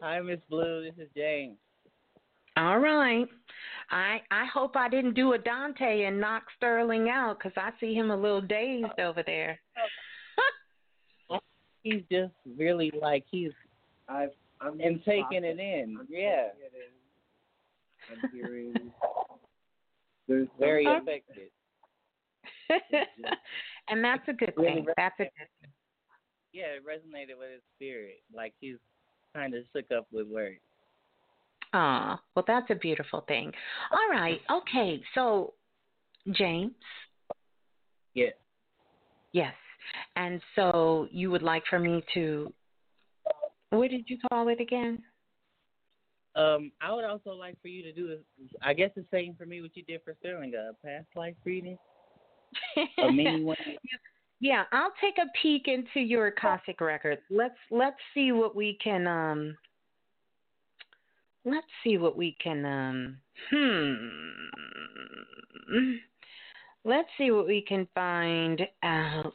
Hi, 0.00 0.20
Miss 0.20 0.38
Blue. 0.48 0.84
This 0.84 1.04
is 1.04 1.10
James. 1.16 1.56
All 2.58 2.80
right. 2.80 3.28
I 3.90 4.20
I 4.32 4.44
hope 4.52 4.74
I 4.74 4.88
didn't 4.88 5.14
do 5.14 5.32
a 5.32 5.38
Dante 5.38 6.04
and 6.04 6.20
knock 6.20 6.42
Sterling 6.56 7.08
out 7.08 7.38
because 7.38 7.52
I 7.56 7.70
see 7.78 7.94
him 7.94 8.10
a 8.10 8.16
little 8.16 8.40
dazed 8.40 8.86
oh. 8.98 9.04
over 9.04 9.22
there. 9.24 9.60
He's 11.84 12.02
just 12.10 12.32
really 12.58 12.90
like 13.00 13.24
he's 13.30 13.52
I've 14.08 14.32
I'm 14.60 14.80
and 14.80 15.02
taking 15.04 15.44
it 15.44 15.60
in. 15.60 15.98
Yeah. 16.08 16.48
I'm 18.10 18.30
hearing 18.32 18.74
there's 20.28 20.48
Very 20.58 20.84
some- 20.84 21.02
affected. 21.02 21.50
and 23.88 24.04
that's 24.04 24.26
a 24.28 24.32
good 24.32 24.52
Really 24.56 24.74
thing. 24.74 24.86
That's 24.96 25.14
a 25.20 25.24
good 25.24 25.48
thing. 25.60 25.70
Yeah, 26.52 26.74
it 26.76 26.82
resonated 26.84 27.38
with 27.38 27.52
his 27.52 27.62
spirit. 27.76 28.20
Like 28.34 28.52
he's 28.60 28.76
kind 29.34 29.54
of 29.54 29.62
shook 29.72 29.90
up 29.96 30.08
with 30.12 30.26
words. 30.26 30.60
Ah, 31.72 32.20
well, 32.34 32.44
that's 32.46 32.70
a 32.70 32.74
beautiful 32.74 33.24
thing. 33.28 33.52
All 33.90 34.10
right. 34.10 34.40
Okay. 34.50 35.02
So, 35.14 35.54
James. 36.32 36.72
Yeah. 38.14 38.30
Yes. 39.32 39.54
And 40.16 40.40
so 40.56 41.08
you 41.10 41.30
would 41.30 41.42
like 41.42 41.62
for 41.68 41.78
me 41.78 42.02
to. 42.14 42.52
What 43.70 43.90
did 43.90 44.08
you 44.08 44.16
call 44.30 44.48
it 44.48 44.60
again? 44.60 45.02
Um, 46.34 46.72
I 46.80 46.94
would 46.94 47.04
also 47.04 47.30
like 47.30 47.60
for 47.60 47.68
you 47.68 47.82
to 47.82 47.92
do, 47.92 48.16
I 48.62 48.72
guess 48.72 48.90
the 48.94 49.04
same 49.10 49.34
for 49.34 49.44
me 49.44 49.60
what 49.60 49.76
you 49.76 49.82
did 49.82 50.02
for 50.04 50.14
Sterling, 50.20 50.52
a 50.54 50.72
past 50.86 51.06
life 51.16 51.34
reading, 51.44 51.76
a 53.02 53.12
mini 53.12 53.42
one. 53.42 53.56
Yeah, 54.40 54.64
I'll 54.70 54.92
take 55.00 55.18
a 55.18 55.26
peek 55.42 55.66
into 55.66 55.98
your 56.00 56.28
Akashic 56.28 56.80
records. 56.80 57.22
Let's 57.28 57.56
let's 57.72 57.96
see 58.14 58.30
what 58.30 58.54
we 58.54 58.78
can 58.82 59.06
um 59.08 59.56
let's 61.44 61.66
see 61.84 61.98
what 61.98 62.16
we 62.16 62.36
can 62.42 62.64
um 62.64 63.18
hmm 63.50 64.38
let's 66.84 67.08
see 67.18 67.30
what 67.30 67.46
we 67.46 67.62
can 67.66 67.86
find 67.94 68.62
out 68.82 69.34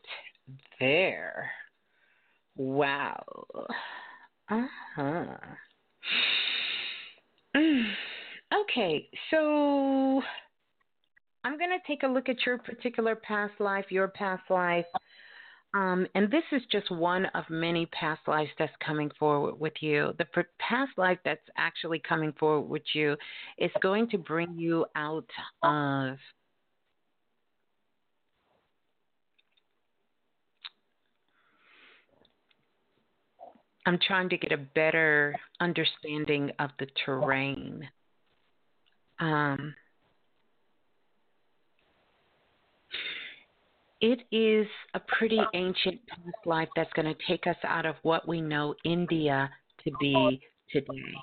there. 0.79 1.51
Wow. 2.55 3.23
Uh-huh. 4.49 5.25
Okay, 8.53 9.09
so 9.31 10.21
I'm 11.43 11.57
going 11.57 11.71
to 11.71 11.79
take 11.87 12.03
a 12.03 12.07
look 12.07 12.29
at 12.29 12.45
your 12.45 12.59
particular 12.59 13.15
past 13.15 13.53
life, 13.59 13.85
your 13.89 14.09
past 14.09 14.43
life. 14.49 14.85
Um, 15.75 16.05
and 16.13 16.29
this 16.29 16.43
is 16.51 16.61
just 16.71 16.91
one 16.91 17.25
of 17.33 17.45
many 17.49 17.87
past 17.87 18.21
lives 18.27 18.51
that's 18.59 18.73
coming 18.85 19.09
forward 19.17 19.59
with 19.59 19.73
you. 19.79 20.13
The 20.19 20.45
past 20.59 20.91
life 20.97 21.17
that's 21.25 21.41
actually 21.57 21.99
coming 22.07 22.31
forward 22.39 22.69
with 22.69 22.83
you 22.93 23.15
is 23.57 23.71
going 23.81 24.07
to 24.09 24.19
bring 24.19 24.55
you 24.55 24.85
out 24.95 25.29
of 25.63 26.17
I'm 33.85 33.99
trying 34.07 34.29
to 34.29 34.37
get 34.37 34.53
a 34.53 34.57
better 34.57 35.35
understanding 35.59 36.51
of 36.59 36.69
the 36.79 36.87
terrain. 37.05 37.87
Um, 39.19 39.75
it 44.03 44.21
is 44.33 44.67
a 44.95 44.99
pretty 45.17 45.39
ancient 45.53 45.97
past 46.07 46.45
life 46.45 46.67
that's 46.75 46.91
going 46.91 47.05
to 47.05 47.15
take 47.25 47.47
us 47.47 47.55
out 47.63 47.85
of 47.85 47.95
what 48.01 48.27
we 48.27 48.41
know 48.41 48.75
India 48.83 49.49
to 49.81 49.91
be 49.97 50.41
today. 50.69 51.13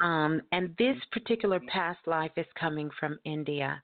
Um, 0.00 0.40
and 0.50 0.74
this 0.78 0.96
particular 1.12 1.60
past 1.70 1.98
life 2.06 2.30
is 2.38 2.46
coming 2.58 2.88
from 2.98 3.18
India. 3.26 3.82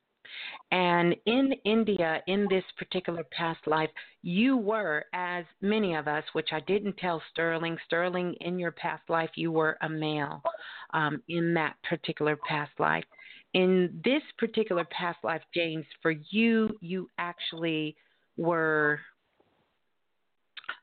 And 0.73 1.15
in 1.27 1.53
India, 1.67 2.23
in 2.27 2.47
this 2.49 2.65
particular 2.79 3.23
past 3.37 3.61
life, 3.67 3.91
you 4.23 4.57
were, 4.57 5.05
as 5.13 5.45
many 5.61 5.95
of 5.95 6.09
us, 6.09 6.25
which 6.33 6.49
I 6.53 6.61
didn't 6.61 6.97
tell 6.97 7.23
Sterling, 7.33 7.77
Sterling, 7.85 8.35
in 8.41 8.59
your 8.59 8.73
past 8.73 9.03
life, 9.11 9.31
you 9.35 9.53
were 9.53 9.77
a 9.83 9.91
male 9.91 10.43
um, 10.95 11.23
in 11.29 11.53
that 11.53 11.75
particular 11.87 12.39
past 12.49 12.73
life. 12.79 13.05
In 13.53 14.01
this 14.03 14.23
particular 14.39 14.87
past 14.91 15.19
life, 15.23 15.43
James, 15.55 15.85
for 16.01 16.15
you, 16.31 16.71
you 16.81 17.11
actually 17.19 17.95
were 18.37 19.01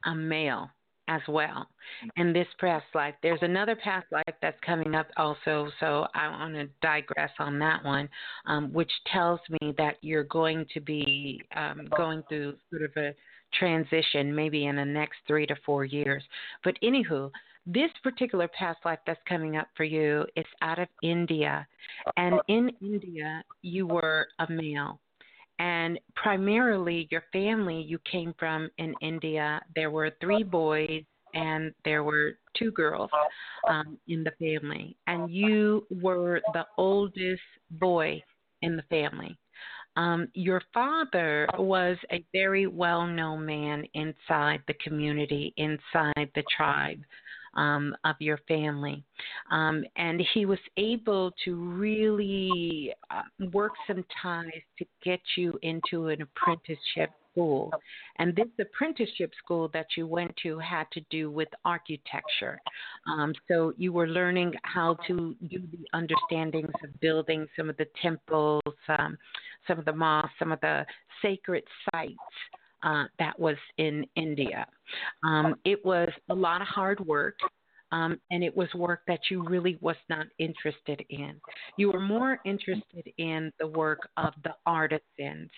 a 0.06 0.16
male 0.16 0.70
as 1.08 1.22
well 1.28 1.68
in 2.16 2.32
this 2.32 2.48
past 2.60 2.86
life. 2.94 3.14
There's 3.22 3.42
another 3.42 3.76
past 3.76 4.06
life 4.12 4.36
that's 4.42 4.58
coming 4.66 4.96
up 4.96 5.08
also, 5.18 5.70
so 5.80 6.08
I 6.14 6.30
want 6.30 6.54
to 6.56 6.68
digress 6.82 7.32
on 7.40 7.60
that 7.60 7.84
one, 7.84 8.08
um, 8.46 8.72
which 8.72 8.92
tells 9.12 9.40
me 9.50 9.74
that 9.78 9.98
you're 10.02 10.24
going 10.24 10.66
to 10.74 10.80
be 10.80 11.42
um, 11.56 11.88
going 11.96 12.24
through 12.30 12.56
sort 12.70 12.84
of 12.84 12.92
a 12.96 13.14
transition 13.60 14.34
maybe 14.34 14.66
in 14.66 14.76
the 14.76 14.86
next 14.86 15.18
three 15.28 15.46
to 15.46 15.56
four 15.66 15.86
years. 15.86 16.24
But 16.64 16.76
anywho, 16.82 17.30
this 17.66 17.92
particular 18.02 18.48
past 18.48 18.80
life 18.84 19.00
that's 19.06 19.22
coming 19.28 19.58
up 19.58 19.68
for 19.76 19.84
you 19.84 20.26
is 20.36 20.46
out 20.62 20.80
of 20.80 20.88
India. 21.02 21.68
And 22.18 22.40
in 22.48 22.72
India, 22.82 23.44
you 23.62 23.88
were 23.88 24.28
a 24.40 24.52
male 24.52 25.00
and 25.64 25.98
primarily 26.16 27.08
your 27.10 27.24
family 27.32 27.82
you 27.82 27.98
came 28.00 28.36
from 28.38 28.70
in 28.80 28.94
India. 29.02 29.62
There 29.76 29.92
were 29.92 30.12
three 30.20 30.44
boys 30.44 31.04
and 31.34 31.74
there 31.86 32.04
were 32.04 32.34
two 32.54 32.72
girls 32.72 33.10
um, 33.70 33.98
in 34.10 34.26
the 34.26 34.32
family, 34.32 34.98
and 35.08 35.32
you 35.32 35.88
were 35.90 36.42
the 36.54 36.66
oldest 36.78 37.42
boy 37.72 38.22
in 38.62 38.76
the 38.76 38.84
family. 38.84 39.38
Um, 39.96 40.28
your 40.34 40.62
father 40.74 41.48
was 41.58 41.98
a 42.12 42.24
very 42.34 42.68
well 42.68 43.08
known 43.08 43.46
man 43.46 43.86
inside 43.94 44.62
the 44.68 44.76
community, 44.84 45.54
inside 45.56 46.30
the 46.36 46.44
tribe 46.56 47.00
um, 47.56 47.96
of 48.04 48.16
your 48.20 48.40
family. 48.48 49.04
Um, 49.52 49.84
and 49.96 50.22
he 50.34 50.46
was 50.46 50.60
able 50.78 51.32
to 51.46 51.56
really 51.56 52.94
uh, 53.12 53.22
work 53.52 53.74
some 53.88 54.04
ties 54.22 54.52
to 54.80 54.86
get 55.04 55.20
you 55.38 55.58
into 55.62 56.08
an 56.08 56.22
apprenticeship 56.22 57.12
school. 57.34 57.72
And 58.20 58.36
this 58.36 58.48
apprenticeship 58.60 59.32
school 59.44 59.70
that 59.74 59.88
you 59.98 60.08
went 60.08 60.36
to 60.44 60.60
had 60.60 60.86
to 60.94 61.02
do 61.10 61.32
with 61.32 61.48
architecture. 61.66 62.60
Um, 63.08 63.34
so 63.48 63.74
you 63.78 63.92
were 63.92 64.08
learning 64.08 64.54
how 64.64 64.98
to 65.08 65.36
do 65.50 65.60
the 65.72 65.88
understandings 65.94 66.72
of 66.84 67.00
building 67.00 67.48
some 67.58 67.70
of 67.70 67.78
the 67.78 67.88
temples, 68.02 68.62
um, 68.88 69.18
some 69.68 69.80
of 69.80 69.86
the 69.86 69.94
mosques, 69.94 70.34
some 70.40 70.52
of 70.52 70.62
the 70.62 70.86
sacred 71.22 71.64
sites 71.92 72.18
uh, 72.84 73.06
that 73.20 73.40
was 73.40 73.58
in 73.78 74.06
India. 74.16 74.66
Um, 75.24 75.56
it 75.66 75.84
was 75.86 76.10
a 76.30 76.36
lot 76.36 76.62
of 76.62 76.68
hard 76.68 77.00
work. 77.06 77.38
Um, 77.92 78.20
and 78.32 78.44
it 78.44 78.58
was 78.58 78.68
work 78.74 79.02
that 79.06 79.20
you 79.30 79.48
really 79.48 79.78
was 79.80 79.96
not 80.10 80.26
interested 80.40 81.06
in. 81.12 81.40
You 81.78 81.92
were 81.92 82.00
more 82.00 82.40
interested 82.44 83.08
in 83.20 83.52
the 83.60 83.68
work 83.68 84.00
of 84.18 84.34
the 84.44 84.56
artisans, 84.66 85.52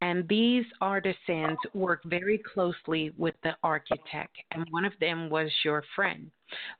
and 0.00 0.26
these 0.28 0.64
artisans 0.80 1.58
worked 1.74 2.04
very 2.06 2.42
closely 2.52 3.12
with 3.16 3.36
the 3.44 3.54
architect, 3.62 4.36
and 4.50 4.66
one 4.70 4.84
of 4.84 4.94
them 5.00 5.30
was 5.30 5.48
your 5.64 5.84
friend, 5.94 6.28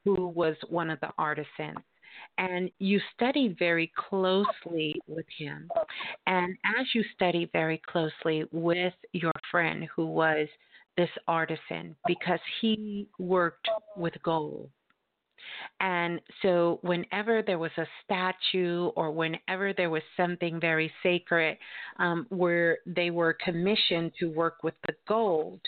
who 0.05 0.26
was 0.26 0.57
one 0.68 0.91
of 0.91 0.99
the 0.99 1.10
artisans 1.18 1.78
and 2.39 2.71
you 2.79 3.01
studied 3.15 3.59
very 3.59 3.93
closely 3.97 4.95
with 5.07 5.27
him. 5.37 5.69
And 6.27 6.57
as 6.79 6.87
you 6.95 7.05
studied 7.15 7.51
very 7.53 7.81
closely 7.87 8.45
with 8.53 8.95
your 9.13 9.33
friend, 9.51 9.89
who 9.95 10.07
was 10.07 10.49
this 10.97 11.11
artisan, 11.29 11.95
because 12.07 12.41
he 12.61 13.09
worked 13.19 13.69
with 13.97 14.15
gold. 14.23 14.71
And 15.81 16.21
so, 16.43 16.79
whenever 16.83 17.43
there 17.43 17.59
was 17.59 17.71
a 17.77 17.87
statue 18.05 18.87
or 18.97 19.11
whenever 19.11 19.73
there 19.73 19.91
was 19.91 20.03
something 20.17 20.59
very 20.61 20.91
sacred 21.03 21.59
um, 21.99 22.27
where 22.31 22.79
they 22.87 23.11
were 23.11 23.37
commissioned 23.45 24.13
to 24.19 24.27
work 24.27 24.63
with 24.63 24.75
the 24.87 24.95
gold, 25.07 25.61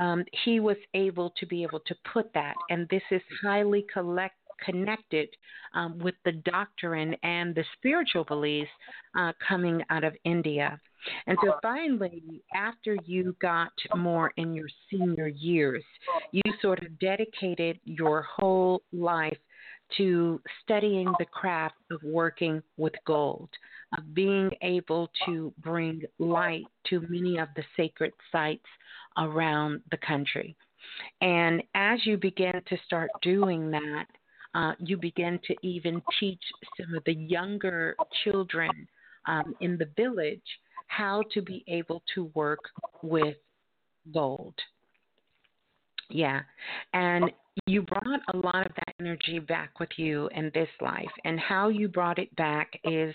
um, 0.00 0.24
he 0.44 0.60
was 0.60 0.76
able 0.94 1.30
to 1.38 1.46
be 1.46 1.62
able 1.62 1.80
to 1.80 1.94
put 2.12 2.32
that. 2.34 2.54
And 2.70 2.88
this 2.88 3.02
is 3.10 3.22
highly 3.42 3.86
collect, 3.92 4.36
connected 4.64 5.28
um, 5.74 5.98
with 5.98 6.14
the 6.24 6.32
doctrine 6.32 7.14
and 7.22 7.54
the 7.54 7.64
spiritual 7.76 8.24
beliefs 8.24 8.70
uh, 9.18 9.32
coming 9.46 9.82
out 9.90 10.04
of 10.04 10.14
India. 10.24 10.80
And 11.26 11.36
so 11.44 11.54
finally, 11.62 12.42
after 12.54 12.96
you 13.04 13.36
got 13.40 13.72
more 13.94 14.32
in 14.36 14.54
your 14.54 14.68
senior 14.90 15.28
years, 15.28 15.84
you 16.32 16.42
sort 16.62 16.82
of 16.82 16.98
dedicated 16.98 17.78
your 17.84 18.22
whole 18.22 18.82
life 18.92 19.36
to 19.98 20.40
studying 20.62 21.12
the 21.18 21.26
craft 21.26 21.76
of 21.90 22.02
working 22.02 22.62
with 22.76 22.94
gold, 23.06 23.50
of 23.96 24.14
being 24.14 24.50
able 24.62 25.10
to 25.26 25.52
bring 25.58 26.02
light 26.18 26.64
to 26.88 27.00
many 27.08 27.38
of 27.38 27.48
the 27.54 27.62
sacred 27.76 28.12
sites 28.32 28.64
around 29.18 29.82
the 29.90 29.98
country. 29.98 30.56
And 31.20 31.62
as 31.74 32.04
you 32.04 32.16
begin 32.16 32.60
to 32.66 32.76
start 32.86 33.10
doing 33.22 33.70
that, 33.70 34.06
uh, 34.54 34.72
you 34.78 34.96
begin 34.96 35.38
to 35.46 35.54
even 35.62 36.02
teach 36.20 36.42
some 36.78 36.94
of 36.94 37.04
the 37.04 37.14
younger 37.14 37.96
children 38.22 38.70
um, 39.26 39.54
in 39.60 39.76
the 39.78 39.88
village 39.96 40.40
how 40.86 41.22
to 41.32 41.42
be 41.42 41.64
able 41.66 42.02
to 42.14 42.30
work 42.34 42.60
with 43.02 43.36
gold. 44.12 44.54
Yeah. 46.10 46.40
And 46.92 47.30
you 47.66 47.82
brought 47.82 48.20
a 48.32 48.36
lot 48.36 48.66
of 48.66 48.72
that 48.74 48.94
energy 49.00 49.38
back 49.38 49.80
with 49.80 49.88
you 49.96 50.28
in 50.34 50.50
this 50.54 50.68
life. 50.80 51.10
And 51.24 51.40
how 51.40 51.68
you 51.68 51.88
brought 51.88 52.18
it 52.18 52.34
back 52.36 52.70
is 52.84 53.14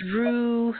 through 0.00 0.74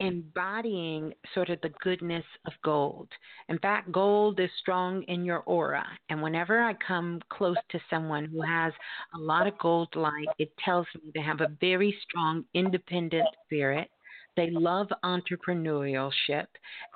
embodying 0.00 1.12
sort 1.34 1.48
of 1.50 1.60
the 1.62 1.72
goodness 1.82 2.24
of 2.46 2.52
gold. 2.62 3.08
In 3.48 3.58
fact, 3.58 3.90
gold 3.92 4.40
is 4.40 4.50
strong 4.60 5.02
in 5.04 5.24
your 5.24 5.40
aura. 5.40 5.86
And 6.08 6.22
whenever 6.22 6.62
I 6.62 6.74
come 6.74 7.20
close 7.30 7.56
to 7.70 7.80
someone 7.88 8.26
who 8.26 8.42
has 8.42 8.72
a 9.14 9.18
lot 9.18 9.46
of 9.46 9.58
gold 9.58 9.94
light, 9.94 10.28
it 10.38 10.52
tells 10.64 10.86
me 10.94 11.10
they 11.14 11.22
have 11.22 11.40
a 11.40 11.48
very 11.60 11.96
strong, 12.02 12.44
independent 12.54 13.26
spirit. 13.44 13.90
They 14.36 14.50
love 14.50 14.88
entrepreneurship 15.04 16.46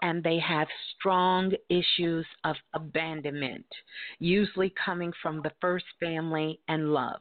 and 0.03 0.23
they 0.23 0.39
have 0.39 0.69
strong 0.97 1.53
issues 1.69 2.27
of 2.45 2.57
abandonment, 2.75 3.67
usually 4.19 4.75
coming 4.85 5.13
from 5.23 5.41
the 5.43 5.53
first 5.61 5.87
family 5.99 6.61
and 6.69 6.93
love. 6.93 7.21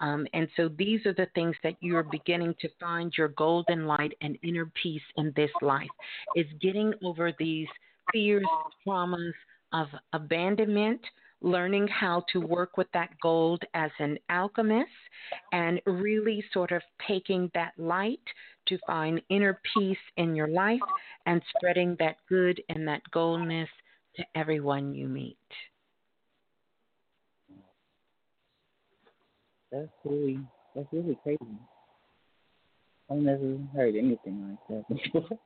Um, 0.00 0.26
and 0.34 0.48
so 0.56 0.68
these 0.68 1.04
are 1.06 1.14
the 1.14 1.28
things 1.34 1.56
that 1.62 1.76
you're 1.80 2.02
beginning 2.02 2.54
to 2.60 2.68
find 2.78 3.12
your 3.16 3.28
golden 3.28 3.86
light 3.86 4.12
and 4.20 4.38
inner 4.42 4.70
peace 4.82 5.02
in 5.16 5.32
this 5.34 5.50
life 5.62 5.88
is 6.36 6.46
getting 6.60 6.92
over 7.02 7.32
these 7.38 7.68
fears, 8.12 8.44
traumas 8.86 9.32
of 9.72 9.88
abandonment 10.12 11.00
learning 11.44 11.86
how 11.88 12.24
to 12.32 12.40
work 12.40 12.78
with 12.78 12.86
that 12.94 13.10
gold 13.22 13.62
as 13.74 13.90
an 13.98 14.18
alchemist 14.30 14.90
and 15.52 15.80
really 15.86 16.42
sort 16.54 16.72
of 16.72 16.80
taking 17.06 17.50
that 17.52 17.72
light 17.76 18.18
to 18.66 18.78
find 18.86 19.20
inner 19.28 19.60
peace 19.74 19.98
in 20.16 20.34
your 20.34 20.48
life 20.48 20.80
and 21.26 21.42
spreading 21.54 21.94
that 21.98 22.16
good 22.30 22.60
and 22.70 22.88
that 22.88 23.02
goldness 23.12 23.68
to 24.16 24.24
everyone 24.34 24.94
you 24.94 25.06
meet. 25.06 25.36
That's 29.70 29.88
really 30.04 30.40
that's 30.74 30.88
really 30.92 31.18
crazy. 31.22 31.38
I've 33.10 33.18
never 33.18 33.58
heard 33.74 33.96
anything 33.96 34.56
like 34.70 34.86
that 34.86 34.88
before. 35.12 35.38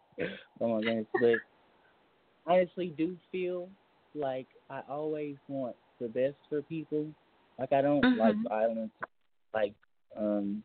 oh 0.61 0.77
my 0.77 0.81
goodness. 0.81 1.07
But 1.21 2.53
I 2.53 2.59
honestly 2.59 2.95
do 2.97 3.17
feel 3.33 3.69
like 4.15 4.47
I 4.71 4.83
always 4.89 5.37
want 5.49 5.75
the 6.01 6.09
best 6.09 6.37
for 6.49 6.63
people. 6.63 7.07
Like 7.59 7.73
I 7.73 7.83
don't 7.83 8.03
mm-hmm. 8.03 8.21
like 8.21 8.37
violence 8.49 8.93
like 9.55 9.75
um 10.17 10.63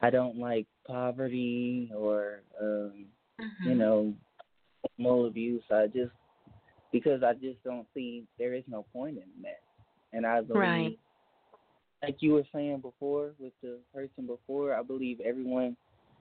I 0.00 0.10
don't 0.10 0.38
like 0.38 0.66
poverty 0.86 1.90
or 1.96 2.42
um 2.60 3.06
mm-hmm. 3.40 3.68
you 3.68 3.74
know 3.74 4.14
moral 4.98 5.26
abuse. 5.26 5.62
I 5.70 5.86
just 5.86 6.12
because 6.92 7.22
I 7.22 7.32
just 7.34 7.62
don't 7.64 7.86
see 7.94 8.24
there 8.38 8.54
is 8.54 8.64
no 8.68 8.84
point 8.92 9.16
in 9.16 9.42
that. 9.42 9.60
And 10.12 10.26
I 10.26 10.40
believe 10.40 10.60
right. 10.60 10.98
like 12.02 12.16
you 12.20 12.32
were 12.32 12.44
saying 12.52 12.80
before 12.80 13.32
with 13.38 13.52
the 13.62 13.78
person 13.94 14.26
before, 14.26 14.74
I 14.74 14.82
believe 14.82 15.20
everyone 15.20 15.76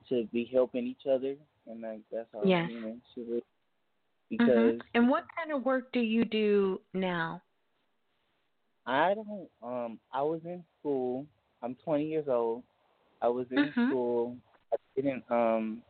should 0.08 0.32
be 0.32 0.50
helping 0.52 0.88
each 0.88 1.06
other 1.12 1.36
and 1.68 1.82
like 1.82 2.02
that's 2.12 2.28
how 2.34 2.42
yes. 2.44 2.70
humans 2.70 3.02
should 3.14 3.28
be. 3.28 3.34
Mm-hmm. 3.34 3.42
Because 4.30 4.48
mm-hmm. 4.48 4.88
And 4.94 5.10
what 5.10 5.26
kind 5.38 5.52
of 5.52 5.66
work 5.66 5.92
do 5.92 6.00
you 6.00 6.24
do 6.24 6.80
now? 6.94 7.42
I 8.86 9.14
don't 9.14 9.48
um 9.64 10.00
I 10.14 10.22
was 10.22 10.42
in 10.46 10.64
school. 10.80 11.26
I'm 11.62 11.76
twenty 11.84 12.06
years 12.06 12.26
old 12.28 12.64
I 13.22 13.28
was 13.28 13.46
in 13.52 13.58
mm-hmm. 13.58 13.90
school. 13.90 14.38
I 14.74 14.78
didn't 14.96 15.24
um 15.30 15.82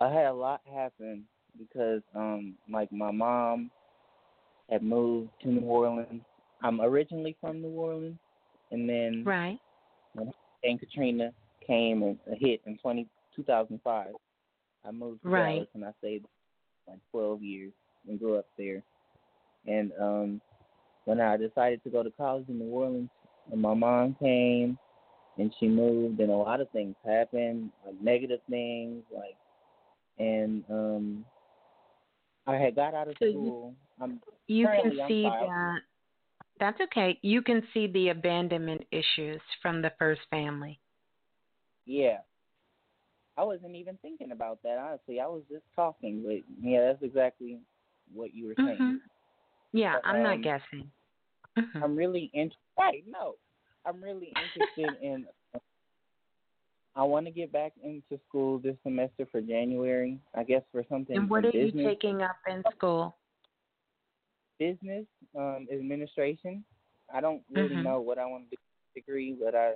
I 0.00 0.08
had 0.12 0.26
a 0.26 0.32
lot 0.32 0.60
happen 0.72 1.24
because 1.58 2.02
um 2.14 2.54
like 2.70 2.92
my 2.92 3.10
mom 3.10 3.70
had 4.70 4.82
moved 4.82 5.30
to 5.42 5.48
New 5.48 5.60
Orleans. 5.62 6.22
I'm 6.62 6.80
originally 6.80 7.36
from 7.40 7.60
New 7.62 7.70
Orleans 7.70 8.18
and 8.70 8.88
then 8.88 9.24
Right. 9.24 9.58
when 10.14 10.32
Hurricane 10.62 10.78
Katrina 10.78 11.32
came 11.66 12.02
and 12.02 12.18
hit 12.38 12.60
in 12.66 12.78
20, 12.78 13.06
2005, 13.36 14.08
I 14.84 14.90
moved 14.90 15.22
to 15.22 15.28
Right. 15.28 15.54
Dallas 15.54 15.68
and 15.74 15.84
I 15.84 15.92
stayed 15.98 16.24
like 16.88 16.98
12 17.10 17.42
years 17.42 17.72
and 18.08 18.18
grew 18.18 18.36
up 18.36 18.46
there. 18.58 18.82
And 19.66 19.92
um 20.00 20.40
when 21.04 21.20
I 21.20 21.36
decided 21.36 21.82
to 21.84 21.90
go 21.90 22.02
to 22.02 22.10
college 22.10 22.44
in 22.48 22.58
New 22.58 22.70
Orleans, 22.70 23.10
and 23.50 23.60
my 23.60 23.74
mom 23.74 24.14
came 24.20 24.78
and 25.38 25.52
she 25.58 25.66
moved, 25.66 26.20
and 26.20 26.30
a 26.30 26.36
lot 26.36 26.60
of 26.60 26.68
things 26.70 26.94
happened, 27.04 27.70
like 27.86 28.00
negative 28.00 28.40
things, 28.48 29.02
like, 29.14 29.36
and 30.18 30.62
um 30.70 31.24
I 32.46 32.56
had 32.56 32.74
got 32.74 32.94
out 32.94 33.08
of 33.08 33.16
So 33.18 33.24
you- 33.26 33.32
school. 33.32 33.74
I'm 34.00 34.20
You 34.48 34.66
can 34.66 34.90
see 35.08 35.22
that. 35.22 35.80
That's 36.58 36.80
okay. 36.82 37.18
You 37.22 37.42
can 37.42 37.62
see 37.72 37.86
the 37.88 38.08
abandonment 38.10 38.84
issues 38.92 39.40
from 39.62 39.80
the 39.82 39.90
first 39.98 40.20
family. 40.30 40.78
Yeah. 41.86 42.18
I 43.36 43.44
wasn't 43.44 43.74
even 43.74 43.96
thinking 44.02 44.32
about 44.32 44.62
that, 44.62 44.78
honestly. 44.78 45.18
I 45.18 45.26
was 45.26 45.42
just 45.50 45.64
talking, 45.74 46.22
but 46.24 46.42
yeah, 46.62 46.80
that's 46.86 47.02
exactly 47.02 47.58
what 48.12 48.34
you 48.34 48.46
were 48.48 48.54
saying. 48.56 48.78
Mhm. 48.78 49.00
Yeah, 49.72 49.94
But, 50.02 50.08
I'm 50.08 50.22
not 50.22 50.36
um, 50.36 50.42
guessing. 50.42 50.90
I'm 51.82 51.96
really 51.96 52.30
interested. 52.34 52.58
right, 52.78 53.04
no. 53.08 53.34
I'm 53.84 54.02
really 54.02 54.28
interested 54.36 54.96
in 55.02 55.26
I 56.94 57.02
want 57.04 57.24
to 57.26 57.32
get 57.32 57.50
back 57.50 57.72
into 57.82 58.20
school 58.28 58.58
this 58.58 58.76
semester 58.82 59.26
for 59.32 59.40
January. 59.40 60.18
I 60.34 60.44
guess 60.44 60.62
for 60.70 60.84
something 60.90 61.16
And 61.16 61.30
what 61.30 61.44
are 61.46 61.50
you 61.50 61.72
taking 61.72 62.22
up 62.22 62.36
in 62.46 62.62
school? 62.76 63.16
business 64.58 65.06
um, 65.36 65.66
administration. 65.72 66.64
I 67.12 67.20
don't 67.20 67.42
really 67.50 67.74
Mhm. 67.76 67.82
know 67.82 68.00
what 68.00 68.18
I 68.18 68.26
want 68.26 68.44
to 68.44 68.56
do 68.56 68.62
with 68.94 69.04
degree, 69.04 69.32
but 69.32 69.54
I, 69.54 69.74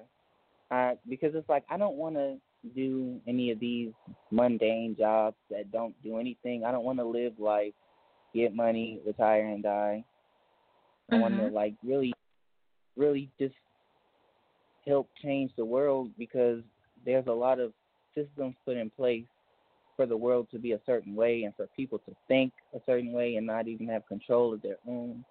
I 0.70 0.98
because 1.08 1.34
it's 1.34 1.48
like 1.48 1.64
I 1.70 1.76
don't 1.76 1.96
want 1.96 2.14
to 2.16 2.38
do 2.74 3.20
any 3.26 3.50
of 3.50 3.58
these 3.58 3.92
mundane 4.30 4.94
jobs 4.96 5.36
that 5.50 5.72
don't 5.72 6.00
do 6.02 6.18
anything. 6.18 6.64
I 6.64 6.70
don't 6.70 6.84
want 6.84 6.98
to 6.98 7.04
live 7.04 7.38
life, 7.40 7.74
get 8.36 8.54
money, 8.54 9.00
retire, 9.06 9.46
and 9.46 9.62
die. 9.62 10.04
I 11.10 11.16
want 11.16 11.36
to 11.36 11.42
mm-hmm. 11.42 11.54
like 11.54 11.74
really, 11.84 12.12
really 12.96 13.30
just 13.38 13.54
help 14.86 15.08
change 15.22 15.52
the 15.56 15.64
world 15.64 16.10
because 16.18 16.62
there's 17.04 17.26
a 17.26 17.32
lot 17.32 17.60
of 17.60 17.72
systems 18.14 18.54
put 18.64 18.76
in 18.76 18.90
place 18.90 19.24
for 19.96 20.06
the 20.06 20.16
world 20.16 20.46
to 20.50 20.58
be 20.58 20.72
a 20.72 20.80
certain 20.84 21.14
way 21.14 21.44
and 21.44 21.54
for 21.54 21.66
people 21.76 21.98
to 21.98 22.14
think 22.28 22.52
a 22.74 22.80
certain 22.86 23.12
way 23.12 23.36
and 23.36 23.46
not 23.46 23.66
even 23.66 23.88
have 23.88 24.06
control 24.06 24.52
of 24.52 24.62
their 24.62 24.76
own 24.86 25.24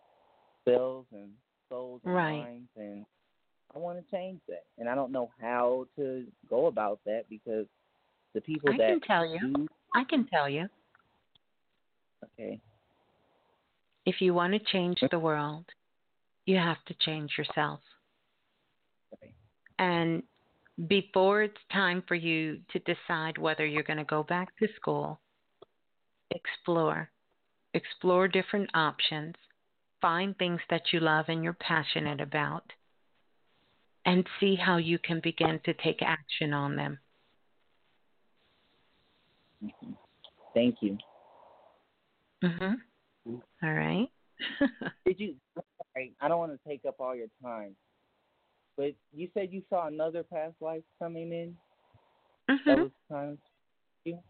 selves 0.67 1.07
and 1.13 1.29
souls 1.69 2.01
and 2.03 2.15
Right. 2.15 2.39
minds 2.39 2.69
and 2.75 3.05
I 3.75 3.79
want 3.79 3.99
to 3.99 4.15
change 4.15 4.39
that 4.47 4.63
and 4.77 4.89
I 4.89 4.95
don't 4.95 5.11
know 5.11 5.29
how 5.39 5.87
to 5.97 6.25
go 6.49 6.67
about 6.67 6.99
that 7.05 7.23
because 7.29 7.65
the 8.33 8.41
people 8.41 8.73
I 8.73 8.77
that 8.77 8.87
can 8.87 9.01
tell 9.01 9.25
you. 9.25 9.39
do 9.39 9.67
I 9.93 10.03
can 10.03 10.25
tell 10.25 10.49
you. 10.49 10.67
okay 12.23 12.59
If 14.05 14.21
you 14.21 14.33
want 14.33 14.53
to 14.53 14.59
change 14.71 14.99
the 15.09 15.19
world, 15.19 15.65
you 16.45 16.57
have 16.57 16.83
to 16.87 16.93
change 16.99 17.31
yourself. 17.37 17.79
And 19.79 20.21
before 20.87 21.41
it's 21.43 21.61
time 21.71 22.03
for 22.07 22.15
you 22.15 22.59
to 22.71 22.79
decide 22.79 23.37
whether 23.37 23.65
you're 23.65 23.83
going 23.83 23.97
to 23.97 24.03
go 24.03 24.23
back 24.23 24.49
to 24.59 24.67
school, 24.75 25.19
explore. 26.31 27.09
Explore 27.73 28.27
different 28.27 28.69
options. 28.73 29.35
Find 30.01 30.37
things 30.37 30.61
that 30.69 30.93
you 30.93 30.99
love 30.99 31.25
and 31.27 31.43
you're 31.43 31.53
passionate 31.53 32.21
about. 32.21 32.63
And 34.05 34.25
see 34.39 34.55
how 34.55 34.77
you 34.77 34.99
can 34.99 35.19
begin 35.23 35.59
to 35.65 35.73
take 35.73 36.01
action 36.01 36.53
on 36.53 36.75
them. 36.75 36.99
thank 40.53 40.75
you 40.81 40.97
Mhm. 42.43 42.81
All 43.27 43.73
right. 43.73 44.07
did 45.05 45.19
you 45.19 45.35
sorry, 45.93 46.13
I 46.21 46.27
don't 46.27 46.39
want 46.39 46.51
to 46.51 46.69
take 46.69 46.81
up 46.85 46.95
all 46.99 47.15
your 47.15 47.27
time 47.41 47.75
but 48.77 48.93
you 49.13 49.29
said 49.33 49.53
you 49.53 49.61
saw 49.69 49.87
another 49.87 50.23
past 50.23 50.53
life 50.59 50.83
coming 50.99 51.31
in? 51.31 51.57
That 52.65 52.77
Mhm. 52.77 52.83
was 52.83 52.91
kind 53.09 53.37
you? 54.03 54.21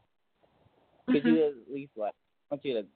Could 1.07 1.25
you 1.25 1.43
at 1.43 1.71
least 1.71 1.97
like 1.97 2.13
I 2.51 2.55
want 2.55 2.65
you 2.65 2.73
to 2.75 2.87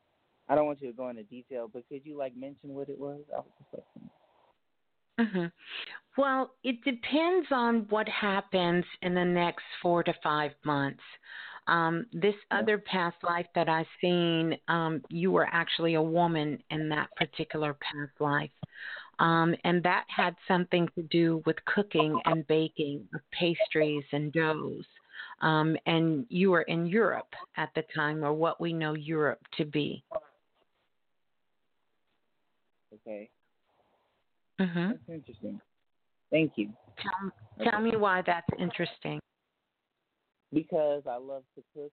I 0.48 0.56
don't 0.56 0.66
want 0.66 0.82
you 0.82 0.88
to 0.88 0.94
go 0.96 1.10
into 1.10 1.24
detail 1.24 1.68
but 1.68 1.88
could 1.90 2.06
you 2.06 2.16
like 2.16 2.36
mention 2.36 2.74
what 2.74 2.90
it 2.90 3.00
was? 3.00 3.22
I 3.36 3.40
was 3.40 3.48
just 3.72 5.32
hmm. 5.32 5.46
Well, 6.18 6.56
it 6.64 6.84
depends 6.84 7.48
on 7.52 7.88
what 7.90 8.08
happens 8.10 8.86
in 9.02 9.14
the 9.14 9.26
next 9.26 9.64
four 9.82 10.04
to 10.04 10.14
five 10.22 10.52
months. 10.64 11.04
Um, 11.70 12.06
this 12.12 12.36
other 12.52 12.80
past 12.80 13.18
life 13.24 13.46
that 13.54 13.70
I've 13.70 13.86
seen, 14.02 14.58
um, 14.68 15.04
you 15.10 15.32
were 15.32 15.48
actually 15.52 15.94
a 15.94 16.02
woman 16.02 16.62
in 16.72 16.90
that 16.90 17.10
particular 17.16 17.76
past 17.76 18.20
life. 18.20 18.50
Um, 19.20 19.54
and 19.64 19.84
that 19.84 20.06
had 20.08 20.36
something 20.48 20.88
to 20.96 21.04
do 21.04 21.44
with 21.46 21.58
cooking 21.66 22.20
and 22.26 22.48
baking 22.48 23.08
of 23.14 23.22
pastries 23.32 24.04
and 24.12 24.34
doughs. 24.34 24.86
Um, 25.42 25.78
and 25.86 26.26
you 26.30 26.52
were 26.52 26.64
in 26.64 26.88
Europe 26.88 27.34
at 27.58 27.70
the 27.76 27.84
time, 27.94 28.24
or 28.24 28.34
what 28.34 28.60
we 28.60 28.74
know 28.74 28.94
Europe 28.94 29.42
to 29.58 29.66
be. 29.66 30.04
okay 32.94 33.30
hmm 34.60 34.92
that's 34.92 35.10
interesting 35.10 35.62
thank 36.32 36.52
you 36.58 36.70
Tell, 37.02 37.72
tell 37.72 37.82
me 37.82 37.96
why 37.96 38.22
that's 38.26 38.48
interesting. 38.58 39.20
Because 40.54 41.04
I 41.08 41.18
love 41.18 41.44
to 41.56 41.64
cook. 41.74 41.92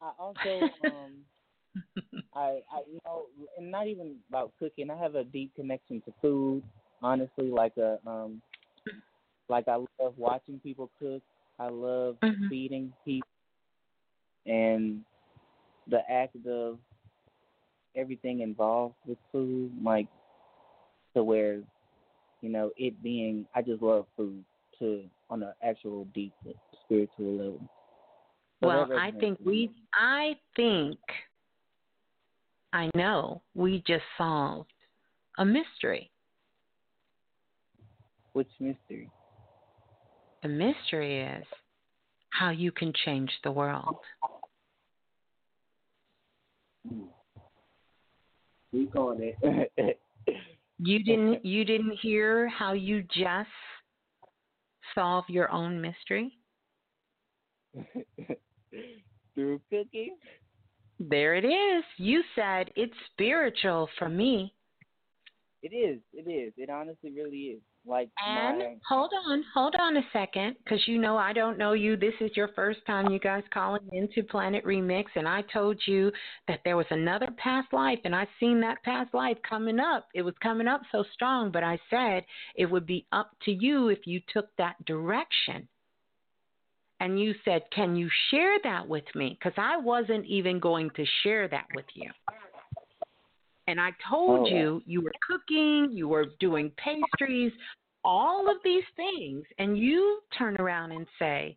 I 0.00 0.10
also 0.18 0.74
um 0.82 1.24
I 2.34 2.60
I 2.72 2.80
you 2.90 2.98
know 3.04 3.26
and 3.58 3.70
not 3.70 3.86
even 3.88 4.16
about 4.28 4.52
cooking. 4.58 4.90
I 4.90 4.96
have 4.96 5.14
a 5.14 5.24
deep 5.24 5.54
connection 5.54 6.00
to 6.02 6.12
food. 6.20 6.62
Honestly, 7.02 7.50
like 7.50 7.76
a 7.76 7.98
um 8.06 8.40
like 9.48 9.68
I 9.68 9.76
love 10.00 10.14
watching 10.16 10.60
people 10.60 10.90
cook. 11.00 11.22
I 11.58 11.68
love 11.68 12.16
Mhm. 12.22 12.48
feeding 12.48 12.92
people 13.04 13.28
and 14.46 15.02
the 15.88 16.00
act 16.10 16.36
of 16.46 16.78
everything 17.96 18.40
involved 18.40 18.94
with 19.06 19.18
food, 19.32 19.72
like 19.82 20.08
to 21.14 21.22
where 21.22 21.60
you 22.42 22.48
know 22.50 22.70
it 22.76 23.02
being 23.02 23.46
I 23.54 23.62
just 23.62 23.82
love 23.82 24.06
food 24.16 24.44
to 24.78 25.04
on 25.30 25.42
an 25.42 25.52
actual 25.62 26.06
deep 26.14 26.32
spiritual 26.84 27.32
level. 27.36 27.60
Well, 28.60 28.88
I 28.92 29.10
think 29.12 29.38
we, 29.44 29.70
I 29.94 30.36
think, 30.54 30.98
I 32.72 32.90
know 32.94 33.42
we 33.54 33.82
just 33.86 34.04
solved 34.18 34.72
a 35.38 35.44
mystery. 35.44 36.10
Which 38.32 38.50
mystery? 38.60 39.10
The 40.42 40.48
mystery 40.48 41.22
is 41.22 41.44
how 42.30 42.50
you 42.50 42.70
can 42.70 42.92
change 43.04 43.30
the 43.44 43.50
world. 43.50 43.96
Hmm. 46.88 47.02
We 48.72 48.86
call 48.86 49.16
it. 49.18 49.72
You 50.82 51.04
didn't, 51.04 51.44
you 51.44 51.66
didn't 51.66 51.98
hear 52.00 52.48
how 52.48 52.72
you 52.72 53.02
just 53.02 53.50
solve 54.94 55.24
your 55.28 55.50
own 55.50 55.78
mystery. 55.78 56.32
Through 59.40 59.60
cooking. 59.70 60.16
There 60.98 61.34
it 61.34 61.46
is. 61.46 61.82
You 61.96 62.22
said 62.34 62.70
it's 62.76 62.92
spiritual 63.10 63.88
for 63.98 64.06
me. 64.06 64.52
It 65.62 65.74
is. 65.74 65.98
It 66.12 66.30
is. 66.30 66.52
It 66.58 66.68
honestly 66.68 67.10
really 67.10 67.38
is. 67.38 67.60
Like 67.86 68.10
And 68.22 68.58
my 68.58 68.74
hold 68.86 69.10
on, 69.26 69.42
hold 69.54 69.74
on 69.80 69.96
a 69.96 70.02
second, 70.12 70.56
because 70.62 70.86
you 70.86 70.98
know 70.98 71.16
I 71.16 71.32
don't 71.32 71.56
know 71.56 71.72
you. 71.72 71.96
This 71.96 72.12
is 72.20 72.30
your 72.36 72.48
first 72.48 72.80
time, 72.86 73.10
you 73.10 73.18
guys 73.18 73.42
calling 73.50 73.80
into 73.92 74.22
Planet 74.22 74.62
Remix, 74.66 75.06
and 75.14 75.26
I 75.26 75.40
told 75.50 75.80
you 75.86 76.12
that 76.46 76.60
there 76.62 76.76
was 76.76 76.84
another 76.90 77.28
past 77.38 77.72
life, 77.72 78.00
and 78.04 78.14
I 78.14 78.28
seen 78.38 78.60
that 78.60 78.82
past 78.82 79.14
life 79.14 79.38
coming 79.48 79.80
up. 79.80 80.08
It 80.14 80.20
was 80.20 80.34
coming 80.42 80.68
up 80.68 80.82
so 80.92 81.02
strong, 81.14 81.50
but 81.50 81.64
I 81.64 81.78
said 81.88 82.26
it 82.56 82.66
would 82.66 82.84
be 82.84 83.06
up 83.12 83.30
to 83.46 83.52
you 83.52 83.88
if 83.88 84.06
you 84.06 84.20
took 84.30 84.54
that 84.58 84.84
direction. 84.84 85.66
And 87.00 87.18
you 87.18 87.34
said, 87.44 87.62
"Can 87.70 87.96
you 87.96 88.08
share 88.30 88.58
that 88.62 88.86
with 88.86 89.14
me?" 89.14 89.30
Because 89.38 89.56
I 89.56 89.76
wasn't 89.78 90.26
even 90.26 90.60
going 90.60 90.90
to 90.90 91.04
share 91.22 91.48
that 91.48 91.66
with 91.74 91.86
you. 91.94 92.10
And 93.66 93.80
I 93.80 93.92
told 94.08 94.46
Oh. 94.48 94.50
you 94.50 94.82
you 94.86 95.00
were 95.00 95.12
cooking, 95.26 95.90
you 95.92 96.08
were 96.08 96.26
doing 96.38 96.70
pastries, 96.72 97.52
all 98.04 98.50
of 98.50 98.62
these 98.62 98.84
things, 98.96 99.44
and 99.58 99.78
you 99.78 100.22
turn 100.36 100.56
around 100.56 100.92
and 100.92 101.06
say, 101.18 101.56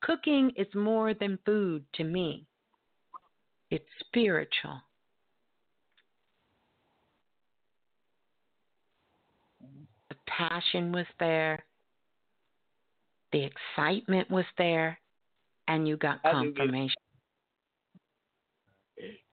cooking 0.00 0.50
is 0.56 0.72
more 0.74 1.14
than 1.14 1.38
food 1.46 1.84
to 1.94 2.04
me. 2.04 2.46
It's 3.70 3.88
spiritual. 4.00 4.80
The 10.08 10.16
passion 10.26 10.92
was 10.92 11.06
there. 11.18 11.64
The 13.34 13.50
excitement 13.50 14.30
was 14.30 14.44
there, 14.58 14.96
and 15.66 15.88
you 15.88 15.96
got 15.96 16.22
confirmation. 16.22 16.94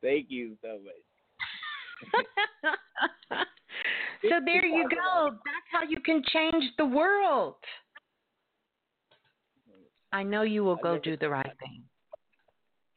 Thank 0.02 0.26
you 0.30 0.58
so 0.64 0.80
much. 0.84 2.26
so 4.24 4.40
there 4.44 4.66
you 4.66 4.90
go. 4.90 5.30
That's 5.30 5.68
how 5.72 5.84
you 5.88 6.00
can 6.04 6.24
change 6.34 6.64
the 6.80 6.86
world. 6.88 7.58
I 10.12 10.24
know 10.24 10.42
you 10.42 10.64
will 10.64 10.78
go 10.78 10.98
do 10.98 11.16
the 11.16 11.30
right 11.30 11.54
thing. 11.60 11.84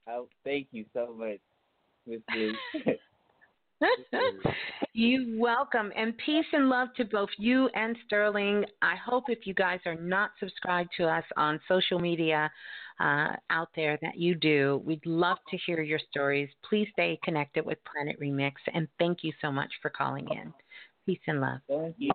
Oh, 0.09 0.27
thank 0.43 0.69
you 0.71 0.87
so 0.95 1.15
much, 1.15 1.41
Miss. 2.07 2.23
you 4.93 5.37
welcome 5.39 5.93
and 5.97 6.17
peace 6.19 6.47
and 6.53 6.69
love 6.69 6.89
to 6.97 7.05
both 7.05 7.29
you 7.39 7.69
and 7.75 7.97
Sterling. 8.07 8.65
I 8.83 8.95
hope 8.97 9.25
if 9.29 9.47
you 9.47 9.55
guys 9.55 9.81
are 9.87 9.95
not 9.95 10.31
subscribed 10.39 10.91
to 10.97 11.05
us 11.05 11.25
on 11.37 11.61
social 11.69 11.99
media 11.99 12.51
uh, 13.01 13.33
out 13.51 13.69
there 13.75 13.99
that 14.03 14.17
you 14.17 14.35
do. 14.35 14.83
We'd 14.85 15.05
love 15.05 15.39
to 15.51 15.59
hear 15.67 15.83
your 15.83 16.01
stories. 16.11 16.49
Please 16.69 16.89
stay 16.93 17.19
connected 17.25 17.65
with 17.65 17.79
Planet 17.85 18.21
Remix 18.21 18.53
and 18.73 18.89
thank 18.99 19.19
you 19.23 19.33
so 19.41 19.51
much 19.51 19.71
for 19.83 19.91
calling 19.91 20.29
in. 20.31 20.53
Peace 21.07 21.21
and 21.27 21.41
love. 21.41 21.59
Thank 21.69 21.97
you. 21.99 22.13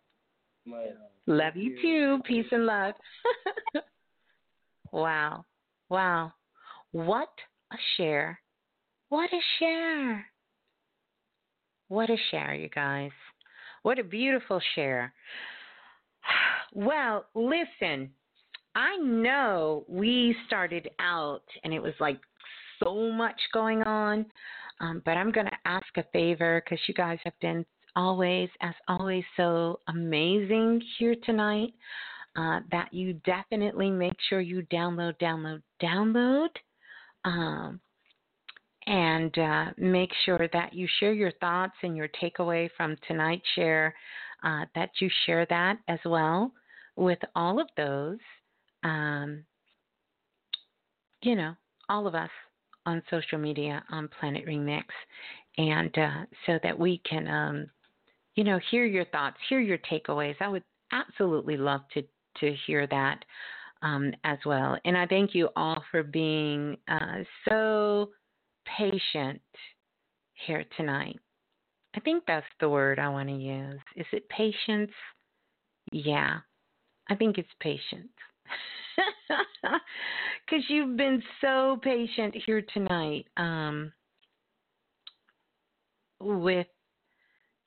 Love 1.28 1.56
you 1.56 1.82
too. 1.82 2.22
Peace 2.26 2.48
and 2.52 2.66
love. 2.66 2.96
wow. 4.92 5.46
Wow. 5.90 6.34
What 6.92 7.30
a 7.72 7.78
share. 7.98 8.40
What 9.10 9.30
a 9.32 9.42
share. 9.60 10.26
What 11.90 12.10
a 12.10 12.18
share, 12.32 12.54
you 12.54 12.70
guys. 12.70 13.12
What 13.82 14.00
a 14.00 14.04
beautiful 14.04 14.62
share. 14.76 15.14
Well, 16.72 17.26
listen, 17.34 18.12
I 18.76 18.96
know 18.98 19.86
we 19.88 20.36
started 20.46 20.88
out 21.00 21.42
and 21.64 21.74
it 21.74 21.82
was 21.82 21.96
like 22.00 22.20
so 22.82 23.12
much 23.12 23.42
going 23.54 23.82
on, 23.82 24.24
um, 24.80 25.02
but 25.04 25.18
I'm 25.18 25.32
going 25.32 25.48
to 25.48 25.58
ask 25.66 25.88
a 25.98 26.04
favor 26.14 26.62
because 26.64 26.80
you 26.88 26.94
guys 26.94 27.18
have 27.24 27.34
been 27.42 27.66
always, 27.96 28.50
as 28.62 28.76
always, 28.88 29.24
so 29.36 29.80
amazing 29.88 30.80
here 31.00 31.16
tonight. 31.26 31.74
Uh, 32.36 32.60
that 32.72 32.94
you 32.94 33.14
definitely 33.26 33.90
make 33.90 34.16
sure 34.30 34.40
you 34.40 34.62
download, 34.72 35.16
download, 35.20 35.64
download. 35.82 36.50
Um, 37.26 37.82
and 38.90 39.38
uh, 39.38 39.66
make 39.78 40.10
sure 40.26 40.50
that 40.52 40.74
you 40.74 40.88
share 41.00 41.14
your 41.14 41.32
thoughts 41.34 41.76
and 41.84 41.96
your 41.96 42.10
takeaway 42.22 42.68
from 42.76 42.98
tonight's 43.08 43.46
share, 43.54 43.94
uh, 44.44 44.66
that 44.74 44.90
you 45.00 45.08
share 45.28 45.46
that 45.52 45.78
as 45.88 46.00
well 46.06 46.52
with 46.96 47.20
all 47.36 47.62
of 47.62 47.68
those, 47.78 48.18
um, 48.84 49.44
you 51.22 51.36
know, 51.36 51.54
all 51.88 52.08
of 52.08 52.16
us 52.16 52.32
on 52.88 53.04
social 53.12 53.38
media 53.38 53.84
on 53.92 54.10
Planet 54.20 54.46
Remix, 54.48 54.86
and 55.60 55.96
uh, 55.96 56.26
so 56.48 56.58
that 56.64 56.78
we 56.78 57.00
can, 57.08 57.28
um, 57.28 57.70
you 58.34 58.44
know, 58.44 58.60
hear 58.72 58.86
your 58.86 59.06
thoughts, 59.06 59.38
hear 59.50 59.60
your 59.60 59.78
takeaways. 59.78 60.36
I 60.40 60.48
would 60.48 60.64
absolutely 60.92 61.58
love 61.58 61.82
to 61.94 62.02
to 62.40 62.56
hear 62.66 62.88
that 62.88 63.24
um, 63.84 64.14
as 64.24 64.40
well. 64.46 64.80
And 64.84 64.98
I 64.98 65.06
thank 65.06 65.36
you 65.36 65.50
all 65.56 65.84
for 65.92 66.02
being 66.02 66.78
uh, 66.88 67.18
so 67.48 68.10
patient 68.78 69.42
here 70.46 70.66
tonight. 70.78 71.20
I 71.96 72.00
think 72.02 72.24
that's 72.28 72.46
the 72.60 72.70
word 72.70 73.00
I 73.00 73.10
want 73.10 73.30
to 73.30 73.36
use. 73.36 73.80
Is 73.96 74.06
it 74.12 74.30
patience? 74.30 74.92
Yeah, 75.92 76.40
I 77.10 77.16
think 77.16 77.38
it's 77.38 77.50
patience. 77.60 78.10
Because 80.50 80.66
you've 80.68 80.98
been 80.98 81.22
so 81.42 81.80
patient 81.84 82.36
here 82.46 82.64
tonight 82.74 83.28
um, 83.38 83.94
with, 86.20 86.66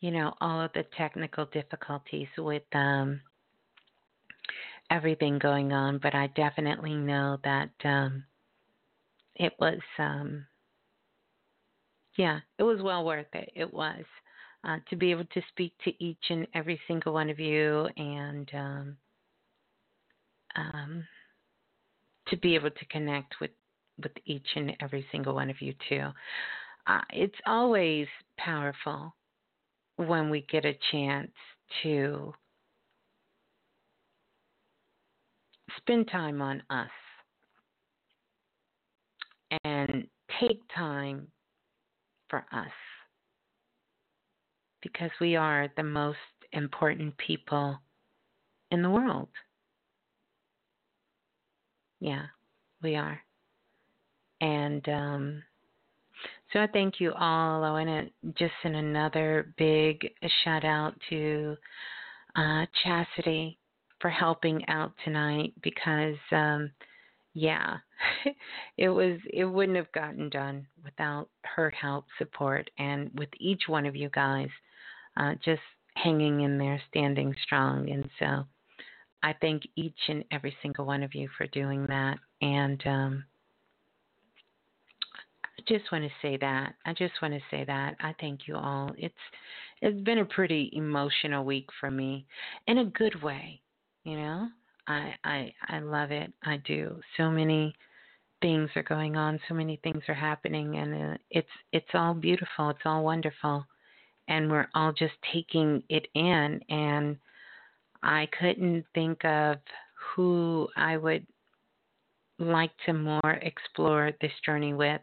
you 0.00 0.10
know, 0.10 0.34
all 0.40 0.60
of 0.60 0.72
the 0.74 0.84
technical 0.96 1.46
difficulties 1.46 2.26
with 2.36 2.64
um, 2.72 3.20
everything 4.90 5.38
going 5.38 5.72
on. 5.72 5.98
But 6.02 6.16
I 6.16 6.26
definitely 6.28 6.94
know 6.94 7.38
that 7.44 7.70
um, 7.84 8.24
it 9.36 9.52
was 9.60 9.78
um, 9.98 10.44
yeah, 12.16 12.40
it 12.58 12.62
was 12.62 12.80
well 12.82 13.04
worth 13.04 13.32
it. 13.34 13.50
It 13.54 13.72
was 13.72 14.04
uh, 14.64 14.78
to 14.90 14.96
be 14.96 15.10
able 15.10 15.24
to 15.24 15.42
speak 15.48 15.72
to 15.84 16.04
each 16.04 16.24
and 16.30 16.46
every 16.54 16.80
single 16.86 17.12
one 17.12 17.30
of 17.30 17.38
you, 17.38 17.88
and 17.96 18.50
um, 18.54 18.96
um, 20.56 21.04
to 22.28 22.36
be 22.36 22.54
able 22.54 22.70
to 22.70 22.84
connect 22.86 23.34
with 23.40 23.50
with 24.02 24.12
each 24.24 24.46
and 24.56 24.72
every 24.80 25.06
single 25.12 25.34
one 25.34 25.50
of 25.50 25.60
you 25.60 25.74
too. 25.88 26.08
Uh, 26.86 27.00
it's 27.10 27.38
always 27.46 28.06
powerful 28.38 29.14
when 29.96 30.30
we 30.30 30.46
get 30.50 30.64
a 30.64 30.76
chance 30.90 31.30
to 31.82 32.32
spend 35.78 36.08
time 36.10 36.40
on 36.42 36.62
us 36.70 36.90
and 39.64 40.06
take 40.40 40.60
time 40.74 41.26
for 42.32 42.46
us 42.50 42.72
because 44.82 45.10
we 45.20 45.36
are 45.36 45.68
the 45.76 45.82
most 45.82 46.16
important 46.52 47.14
people 47.18 47.78
in 48.70 48.80
the 48.80 48.88
world. 48.88 49.28
Yeah, 52.00 52.24
we 52.82 52.96
are. 52.96 53.20
And 54.40 54.88
um, 54.88 55.42
so 56.52 56.60
I 56.60 56.68
thank 56.72 57.00
you 57.00 57.12
all. 57.12 57.64
I 57.64 57.70
want 57.70 57.88
to 58.24 58.32
just 58.32 58.54
send 58.62 58.76
another 58.76 59.52
big 59.58 60.08
shout 60.42 60.64
out 60.64 60.94
to 61.10 61.54
uh, 62.34 62.64
Chastity 62.82 63.58
for 64.00 64.08
helping 64.08 64.66
out 64.68 64.94
tonight 65.04 65.52
because 65.62 66.16
um, 66.32 66.70
yeah, 67.34 67.78
it 68.76 68.88
was 68.88 69.18
it 69.32 69.44
wouldn't 69.44 69.76
have 69.76 69.92
gotten 69.92 70.28
done 70.28 70.66
without 70.84 71.28
her 71.56 71.70
help, 71.70 72.06
support, 72.18 72.70
and 72.78 73.10
with 73.14 73.30
each 73.38 73.62
one 73.66 73.86
of 73.86 73.96
you 73.96 74.10
guys 74.10 74.48
uh, 75.16 75.34
just 75.44 75.62
hanging 75.94 76.40
in 76.40 76.58
there, 76.58 76.80
standing 76.88 77.34
strong. 77.42 77.90
And 77.90 78.08
so 78.18 78.44
I 79.22 79.34
thank 79.40 79.62
each 79.76 79.98
and 80.08 80.24
every 80.30 80.56
single 80.62 80.84
one 80.84 81.02
of 81.02 81.14
you 81.14 81.28
for 81.36 81.46
doing 81.48 81.86
that. 81.86 82.18
And 82.40 82.82
um, 82.86 83.24
I 85.44 85.62
just 85.68 85.90
want 85.92 86.04
to 86.04 86.10
say 86.20 86.36
that. 86.38 86.74
I 86.84 86.92
just 86.92 87.14
want 87.22 87.34
to 87.34 87.40
say 87.50 87.64
that. 87.64 87.96
I 88.00 88.14
thank 88.20 88.46
you 88.46 88.56
all. 88.56 88.92
It's 88.98 89.14
it's 89.80 90.00
been 90.02 90.18
a 90.18 90.24
pretty 90.24 90.70
emotional 90.74 91.44
week 91.44 91.66
for 91.80 91.90
me 91.90 92.26
in 92.68 92.78
a 92.78 92.84
good 92.84 93.20
way, 93.22 93.60
you 94.04 94.16
know. 94.16 94.48
I 94.86 95.14
I 95.24 95.54
I 95.68 95.78
love 95.80 96.10
it. 96.10 96.32
I 96.44 96.58
do. 96.58 97.00
So 97.16 97.30
many 97.30 97.74
things 98.40 98.68
are 98.76 98.82
going 98.82 99.16
on. 99.16 99.40
So 99.48 99.54
many 99.54 99.80
things 99.82 100.02
are 100.08 100.14
happening, 100.14 100.76
and 100.76 101.14
uh, 101.14 101.16
it's 101.30 101.48
it's 101.72 101.94
all 101.94 102.14
beautiful. 102.14 102.70
It's 102.70 102.80
all 102.84 103.04
wonderful, 103.04 103.64
and 104.28 104.50
we're 104.50 104.68
all 104.74 104.92
just 104.92 105.14
taking 105.32 105.82
it 105.88 106.06
in. 106.14 106.60
And 106.68 107.16
I 108.02 108.28
couldn't 108.38 108.84
think 108.94 109.24
of 109.24 109.58
who 110.14 110.68
I 110.76 110.96
would 110.96 111.26
like 112.38 112.72
to 112.86 112.92
more 112.92 113.38
explore 113.42 114.10
this 114.20 114.32
journey 114.44 114.74
with 114.74 115.00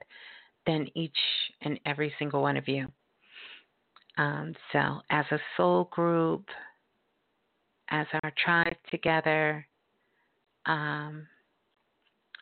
than 0.66 0.88
each 0.95 1.17
and 1.61 1.80
every 1.85 2.14
single 2.19 2.41
one 2.41 2.58
of 2.58 2.67
you. 2.67 2.88
Um, 4.17 4.53
so, 4.74 4.99
as 5.09 5.25
a 5.32 5.40
soul 5.56 5.85
group, 5.91 6.45
as 7.90 8.08
our 8.24 8.32
tribe 8.43 8.76
together, 8.92 9.66
um, 10.66 11.27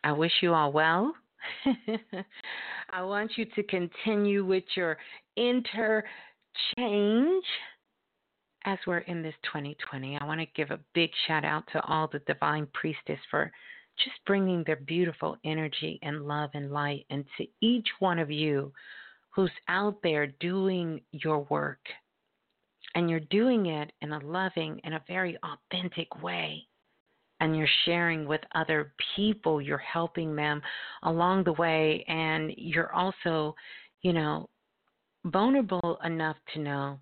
I 0.04 0.12
wish 0.12 0.32
you 0.40 0.54
all 0.54 0.72
well. 0.72 1.14
I 2.90 3.02
want 3.02 3.32
you 3.36 3.46
to 3.54 3.62
continue 3.64 4.44
with 4.44 4.64
your 4.74 4.96
interchange 5.36 6.04
as 8.64 8.78
we're 8.86 8.98
in 8.98 9.22
this 9.22 9.34
2020. 9.44 10.18
I 10.20 10.24
want 10.24 10.40
to 10.40 10.46
give 10.54 10.70
a 10.70 10.80
big 10.94 11.10
shout 11.26 11.44
out 11.44 11.64
to 11.72 11.80
all 11.84 12.08
the 12.08 12.18
divine 12.20 12.66
priestess 12.74 13.20
for 13.30 13.50
just 14.04 14.16
bringing 14.26 14.62
their 14.64 14.76
beautiful 14.76 15.36
energy 15.44 15.98
and 16.02 16.26
love 16.26 16.50
and 16.54 16.70
light 16.70 17.06
and 17.10 17.24
to 17.36 17.46
each 17.60 17.88
one 17.98 18.18
of 18.18 18.30
you 18.30 18.72
who's 19.34 19.50
out 19.68 19.96
there 20.02 20.26
doing 20.40 21.00
your 21.12 21.46
work. 21.50 21.80
And 22.98 23.08
you're 23.08 23.20
doing 23.20 23.66
it 23.66 23.92
in 24.02 24.12
a 24.12 24.18
loving 24.18 24.80
and 24.82 24.94
a 24.94 25.02
very 25.06 25.38
authentic 25.44 26.20
way 26.20 26.66
and 27.40 27.56
you're 27.56 27.68
sharing 27.84 28.26
with 28.26 28.40
other 28.56 28.92
people, 29.14 29.62
you're 29.62 29.78
helping 29.78 30.34
them 30.34 30.60
along 31.04 31.44
the 31.44 31.52
way, 31.52 32.04
and 32.08 32.52
you're 32.56 32.92
also 32.92 33.54
you 34.02 34.12
know, 34.12 34.48
vulnerable 35.24 35.98
enough 36.04 36.36
to 36.54 36.60
know 36.60 36.98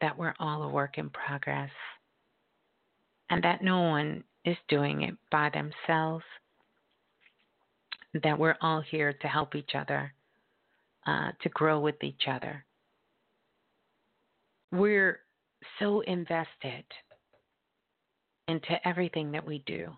that 0.00 0.16
we're 0.16 0.34
all 0.40 0.62
a 0.62 0.68
work 0.68 0.98
in 0.98 1.10
progress 1.10 1.70
and 3.30 3.42
that 3.44 3.62
no 3.62 3.82
one 3.82 4.24
is 4.44 4.56
doing 4.68 5.02
it 5.02 5.14
by 5.30 5.50
themselves, 5.50 6.24
that 8.22 8.38
we're 8.38 8.56
all 8.60 8.80
here 8.80 9.12
to 9.12 9.28
help 9.28 9.54
each 9.54 9.74
other, 9.74 10.12
uh, 11.06 11.30
to 11.42 11.48
grow 11.50 11.78
with 11.78 12.02
each 12.02 12.22
other. 12.28 12.64
We're 14.72 15.20
so 15.78 16.00
invested 16.00 16.84
into 18.48 18.88
everything 18.88 19.30
that 19.32 19.46
we 19.46 19.62
do. 19.66 19.88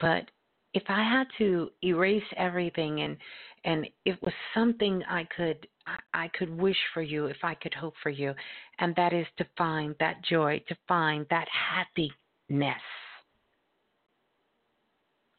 But 0.00 0.30
if 0.74 0.82
I 0.88 1.02
had 1.02 1.26
to 1.38 1.70
erase 1.82 2.22
everything 2.36 3.00
and 3.00 3.16
and 3.64 3.88
it 4.04 4.22
was 4.22 4.34
something 4.54 5.02
I 5.08 5.26
could 5.36 5.66
I 6.12 6.28
could 6.38 6.50
wish 6.50 6.76
for 6.92 7.00
you 7.00 7.26
if 7.26 7.38
I 7.42 7.54
could 7.54 7.72
hope 7.72 7.94
for 8.02 8.10
you 8.10 8.34
and 8.78 8.94
that 8.96 9.14
is 9.14 9.26
to 9.38 9.46
find 9.56 9.94
that 10.00 10.22
joy 10.22 10.62
to 10.68 10.76
find 10.86 11.26
that 11.30 11.48
happiness 11.48 12.82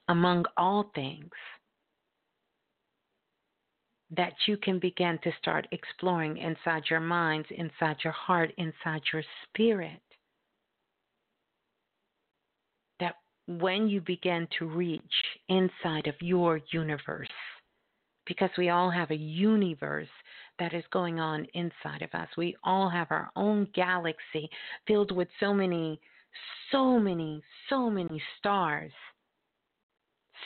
among 0.08 0.46
all 0.58 0.90
things 0.96 1.30
that 4.16 4.34
you 4.46 4.58
can 4.58 4.80
begin 4.80 5.20
to 5.24 5.32
start 5.42 5.68
exploring 5.72 6.38
inside 6.38 6.84
your 6.90 7.00
minds 7.00 7.48
inside 7.52 7.98
your 8.04 8.14
heart 8.14 8.52
inside 8.58 9.02
your 9.12 9.24
spirit 9.44 10.02
That 13.00 13.16
when 13.48 13.88
you 13.88 14.02
begin 14.02 14.48
to 14.60 14.66
reach 14.66 15.02
inside 15.50 16.08
of 16.08 16.16
your 16.22 16.60
universe, 16.72 17.28
because 18.26 18.50
we 18.58 18.70
all 18.70 18.90
have 18.90 19.12
a 19.12 19.16
universe 19.16 20.10
that 20.60 20.74
is 20.74 20.84
going 20.92 21.20
on 21.20 21.48
inside 21.54 22.02
of 22.02 22.14
us. 22.14 22.28
We 22.38 22.56
all 22.64 22.90
have 22.90 23.08
our 23.10 23.30
own 23.36 23.68
galaxy 23.74 24.50
filled 24.86 25.12
with 25.12 25.28
so 25.40 25.54
many, 25.54 26.00
so 26.72 27.00
many, 27.00 27.42
so 27.70 27.90
many 27.90 28.22
stars, 28.38 28.92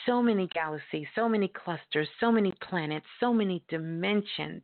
so 0.06 0.22
many 0.22 0.48
galaxies, 0.48 1.06
so 1.14 1.28
many 1.28 1.48
clusters, 1.48 2.08
so 2.20 2.32
many 2.32 2.52
planets, 2.68 3.06
so 3.20 3.32
many 3.32 3.62
dimensions. 3.68 4.62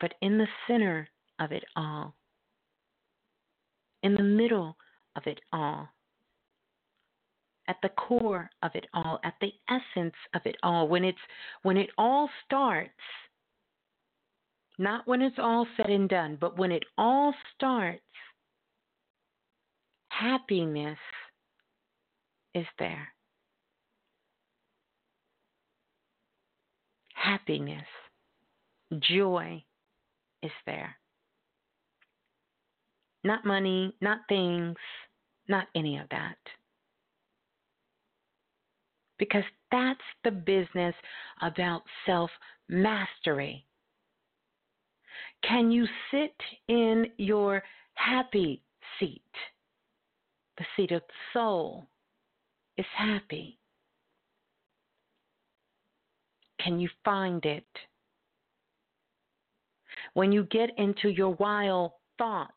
But 0.00 0.14
in 0.20 0.38
the 0.38 0.48
center 0.66 1.08
of 1.38 1.52
it 1.52 1.64
all 1.76 2.14
in 4.02 4.14
the 4.14 4.22
middle 4.22 4.76
of 5.16 5.22
it 5.26 5.40
all, 5.52 5.88
at 7.68 7.76
the 7.82 7.88
core 7.90 8.50
of 8.62 8.72
it 8.74 8.86
all, 8.92 9.20
at 9.24 9.34
the 9.40 9.52
essence 9.68 10.14
of 10.34 10.42
it 10.44 10.56
all, 10.62 10.88
when 10.88 11.04
it's 11.04 11.18
when 11.62 11.76
it 11.76 11.90
all 11.96 12.28
starts, 12.44 12.90
not 14.78 15.06
when 15.06 15.22
it's 15.22 15.38
all 15.38 15.66
said 15.76 15.90
and 15.90 16.08
done, 16.08 16.36
but 16.40 16.58
when 16.58 16.72
it 16.72 16.82
all 16.98 17.32
starts, 17.54 18.02
happiness 20.18 20.98
is 22.54 22.66
there. 22.78 23.08
Happiness, 27.14 27.86
joy 29.00 29.62
is 30.42 30.50
there. 30.66 30.96
Not 33.24 33.44
money, 33.44 33.94
not 34.00 34.18
things, 34.28 34.76
not 35.48 35.66
any 35.74 35.98
of 35.98 36.08
that. 36.10 36.36
Because 39.18 39.44
that's 39.70 40.00
the 40.24 40.32
business 40.32 40.94
about 41.40 41.82
self 42.06 42.30
mastery. 42.68 43.64
Can 45.48 45.70
you 45.70 45.86
sit 46.10 46.34
in 46.68 47.06
your 47.18 47.62
happy 47.94 48.62
seat? 48.98 49.22
The 50.58 50.64
seat 50.76 50.92
of 50.92 51.02
the 51.02 51.14
soul 51.32 51.86
is 52.76 52.86
happy. 52.96 53.58
Can 56.60 56.78
you 56.78 56.88
find 57.04 57.44
it? 57.44 57.66
When 60.14 60.30
you 60.30 60.44
get 60.44 60.70
into 60.78 61.08
your 61.08 61.34
wild 61.34 61.92
thoughts, 62.18 62.52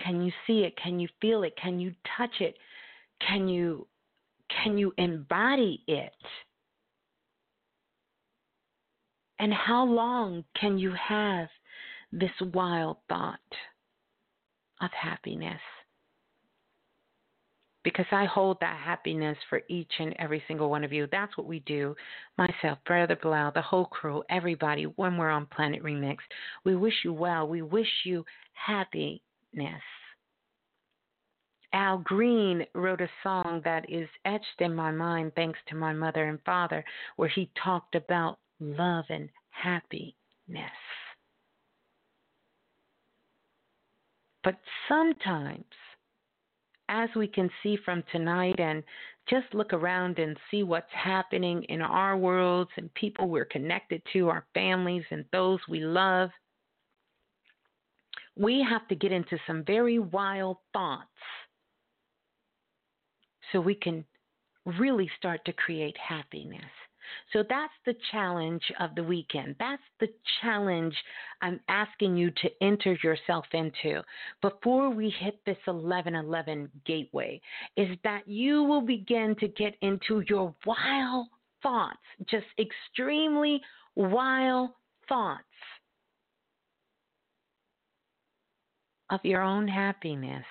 can 0.00 0.22
you 0.22 0.32
see 0.46 0.60
it? 0.60 0.74
Can 0.82 1.00
you 1.00 1.08
feel 1.20 1.42
it? 1.42 1.54
Can 1.60 1.80
you 1.80 1.92
touch 2.16 2.40
it? 2.40 2.56
Can 3.26 3.48
you 3.48 3.86
can 4.62 4.78
you 4.78 4.94
embody 4.96 5.82
it? 5.86 6.14
And 9.38 9.52
how 9.52 9.84
long 9.84 10.44
can 10.58 10.78
you 10.78 10.92
have 10.92 11.48
this 12.10 12.30
wild 12.54 12.96
thought 13.08 13.38
of 14.80 14.90
happiness? 14.92 15.60
Because 17.84 18.06
I 18.10 18.24
hold 18.24 18.58
that 18.60 18.78
happiness 18.84 19.38
for 19.48 19.62
each 19.68 19.92
and 19.98 20.14
every 20.18 20.42
single 20.46 20.68
one 20.68 20.84
of 20.84 20.92
you. 20.92 21.06
That's 21.10 21.36
what 21.38 21.46
we 21.46 21.60
do. 21.60 21.94
Myself, 22.36 22.78
Brother 22.84 23.16
Balah, 23.16 23.54
the 23.54 23.62
whole 23.62 23.86
crew, 23.86 24.22
everybody, 24.28 24.84
when 24.84 25.16
we're 25.16 25.30
on 25.30 25.46
Planet 25.46 25.82
Remix. 25.82 26.18
We 26.64 26.76
wish 26.76 26.94
you 27.04 27.12
well. 27.12 27.48
We 27.48 27.62
wish 27.62 27.88
you 28.04 28.24
happiness. 28.52 29.20
Al 31.72 31.98
Green 31.98 32.66
wrote 32.74 33.00
a 33.00 33.08
song 33.22 33.60
that 33.64 33.88
is 33.90 34.08
etched 34.24 34.60
in 34.60 34.74
my 34.74 34.90
mind 34.90 35.32
thanks 35.34 35.58
to 35.68 35.76
my 35.76 35.92
mother 35.92 36.24
and 36.24 36.40
father, 36.44 36.84
where 37.16 37.28
he 37.28 37.50
talked 37.62 37.94
about 37.94 38.38
love 38.58 39.04
and 39.10 39.28
happiness. 39.50 40.14
But 44.44 44.56
sometimes, 44.88 45.64
as 46.88 47.08
we 47.16 47.26
can 47.26 47.50
see 47.62 47.76
from 47.84 48.02
tonight, 48.12 48.58
and 48.58 48.82
just 49.28 49.52
look 49.52 49.72
around 49.72 50.18
and 50.18 50.36
see 50.50 50.62
what's 50.62 50.92
happening 50.92 51.64
in 51.64 51.82
our 51.82 52.16
worlds 52.16 52.70
and 52.76 52.92
people 52.94 53.28
we're 53.28 53.44
connected 53.44 54.00
to, 54.12 54.28
our 54.28 54.46
families, 54.54 55.04
and 55.10 55.24
those 55.32 55.60
we 55.68 55.80
love 55.80 56.30
we 58.38 58.64
have 58.68 58.86
to 58.88 58.94
get 58.94 59.12
into 59.12 59.36
some 59.46 59.64
very 59.64 59.98
wild 59.98 60.58
thoughts 60.72 61.08
so 63.50 63.60
we 63.60 63.74
can 63.74 64.04
really 64.64 65.10
start 65.18 65.44
to 65.44 65.52
create 65.52 65.96
happiness. 65.98 66.62
So 67.32 67.44
that's 67.48 67.72
the 67.86 67.94
challenge 68.10 68.62
of 68.80 68.94
the 68.94 69.02
weekend. 69.02 69.56
That's 69.58 69.82
the 70.00 70.08
challenge 70.40 70.94
I'm 71.42 71.60
asking 71.68 72.16
you 72.16 72.30
to 72.30 72.50
enter 72.62 72.96
yourself 73.02 73.44
into 73.52 74.02
before 74.42 74.90
we 74.90 75.10
hit 75.20 75.40
this 75.44 75.58
1111 75.66 76.70
gateway 76.86 77.40
is 77.76 77.96
that 78.04 78.26
you 78.26 78.62
will 78.64 78.82
begin 78.82 79.36
to 79.40 79.48
get 79.48 79.74
into 79.82 80.22
your 80.28 80.54
wild 80.66 81.26
thoughts, 81.62 81.98
just 82.28 82.46
extremely 82.58 83.60
wild 83.94 84.70
thoughts 85.08 85.42
of 89.10 89.20
your 89.22 89.42
own 89.42 89.66
happiness. 89.66 90.44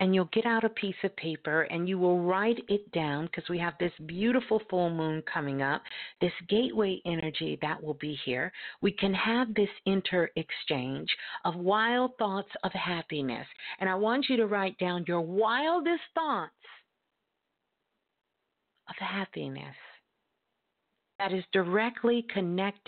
And 0.00 0.14
you'll 0.14 0.28
get 0.32 0.46
out 0.46 0.64
a 0.64 0.68
piece 0.68 0.94
of 1.02 1.16
paper 1.16 1.62
and 1.62 1.88
you 1.88 1.98
will 1.98 2.20
write 2.20 2.58
it 2.68 2.90
down 2.92 3.26
because 3.26 3.48
we 3.48 3.58
have 3.58 3.74
this 3.80 3.92
beautiful 4.06 4.62
full 4.70 4.90
moon 4.90 5.22
coming 5.32 5.60
up, 5.60 5.82
this 6.20 6.32
gateway 6.48 7.00
energy 7.04 7.58
that 7.62 7.82
will 7.82 7.94
be 7.94 8.16
here. 8.24 8.52
We 8.80 8.92
can 8.92 9.12
have 9.12 9.54
this 9.54 9.68
inter 9.86 10.30
exchange 10.36 11.08
of 11.44 11.56
wild 11.56 12.12
thoughts 12.16 12.50
of 12.62 12.72
happiness. 12.72 13.46
And 13.80 13.90
I 13.90 13.94
want 13.96 14.26
you 14.28 14.36
to 14.36 14.46
write 14.46 14.78
down 14.78 15.04
your 15.08 15.20
wildest 15.20 16.02
thoughts 16.14 16.52
of 18.88 18.96
happiness 18.98 19.74
that 21.18 21.32
is 21.32 21.44
directly 21.52 22.24
connected 22.32 22.80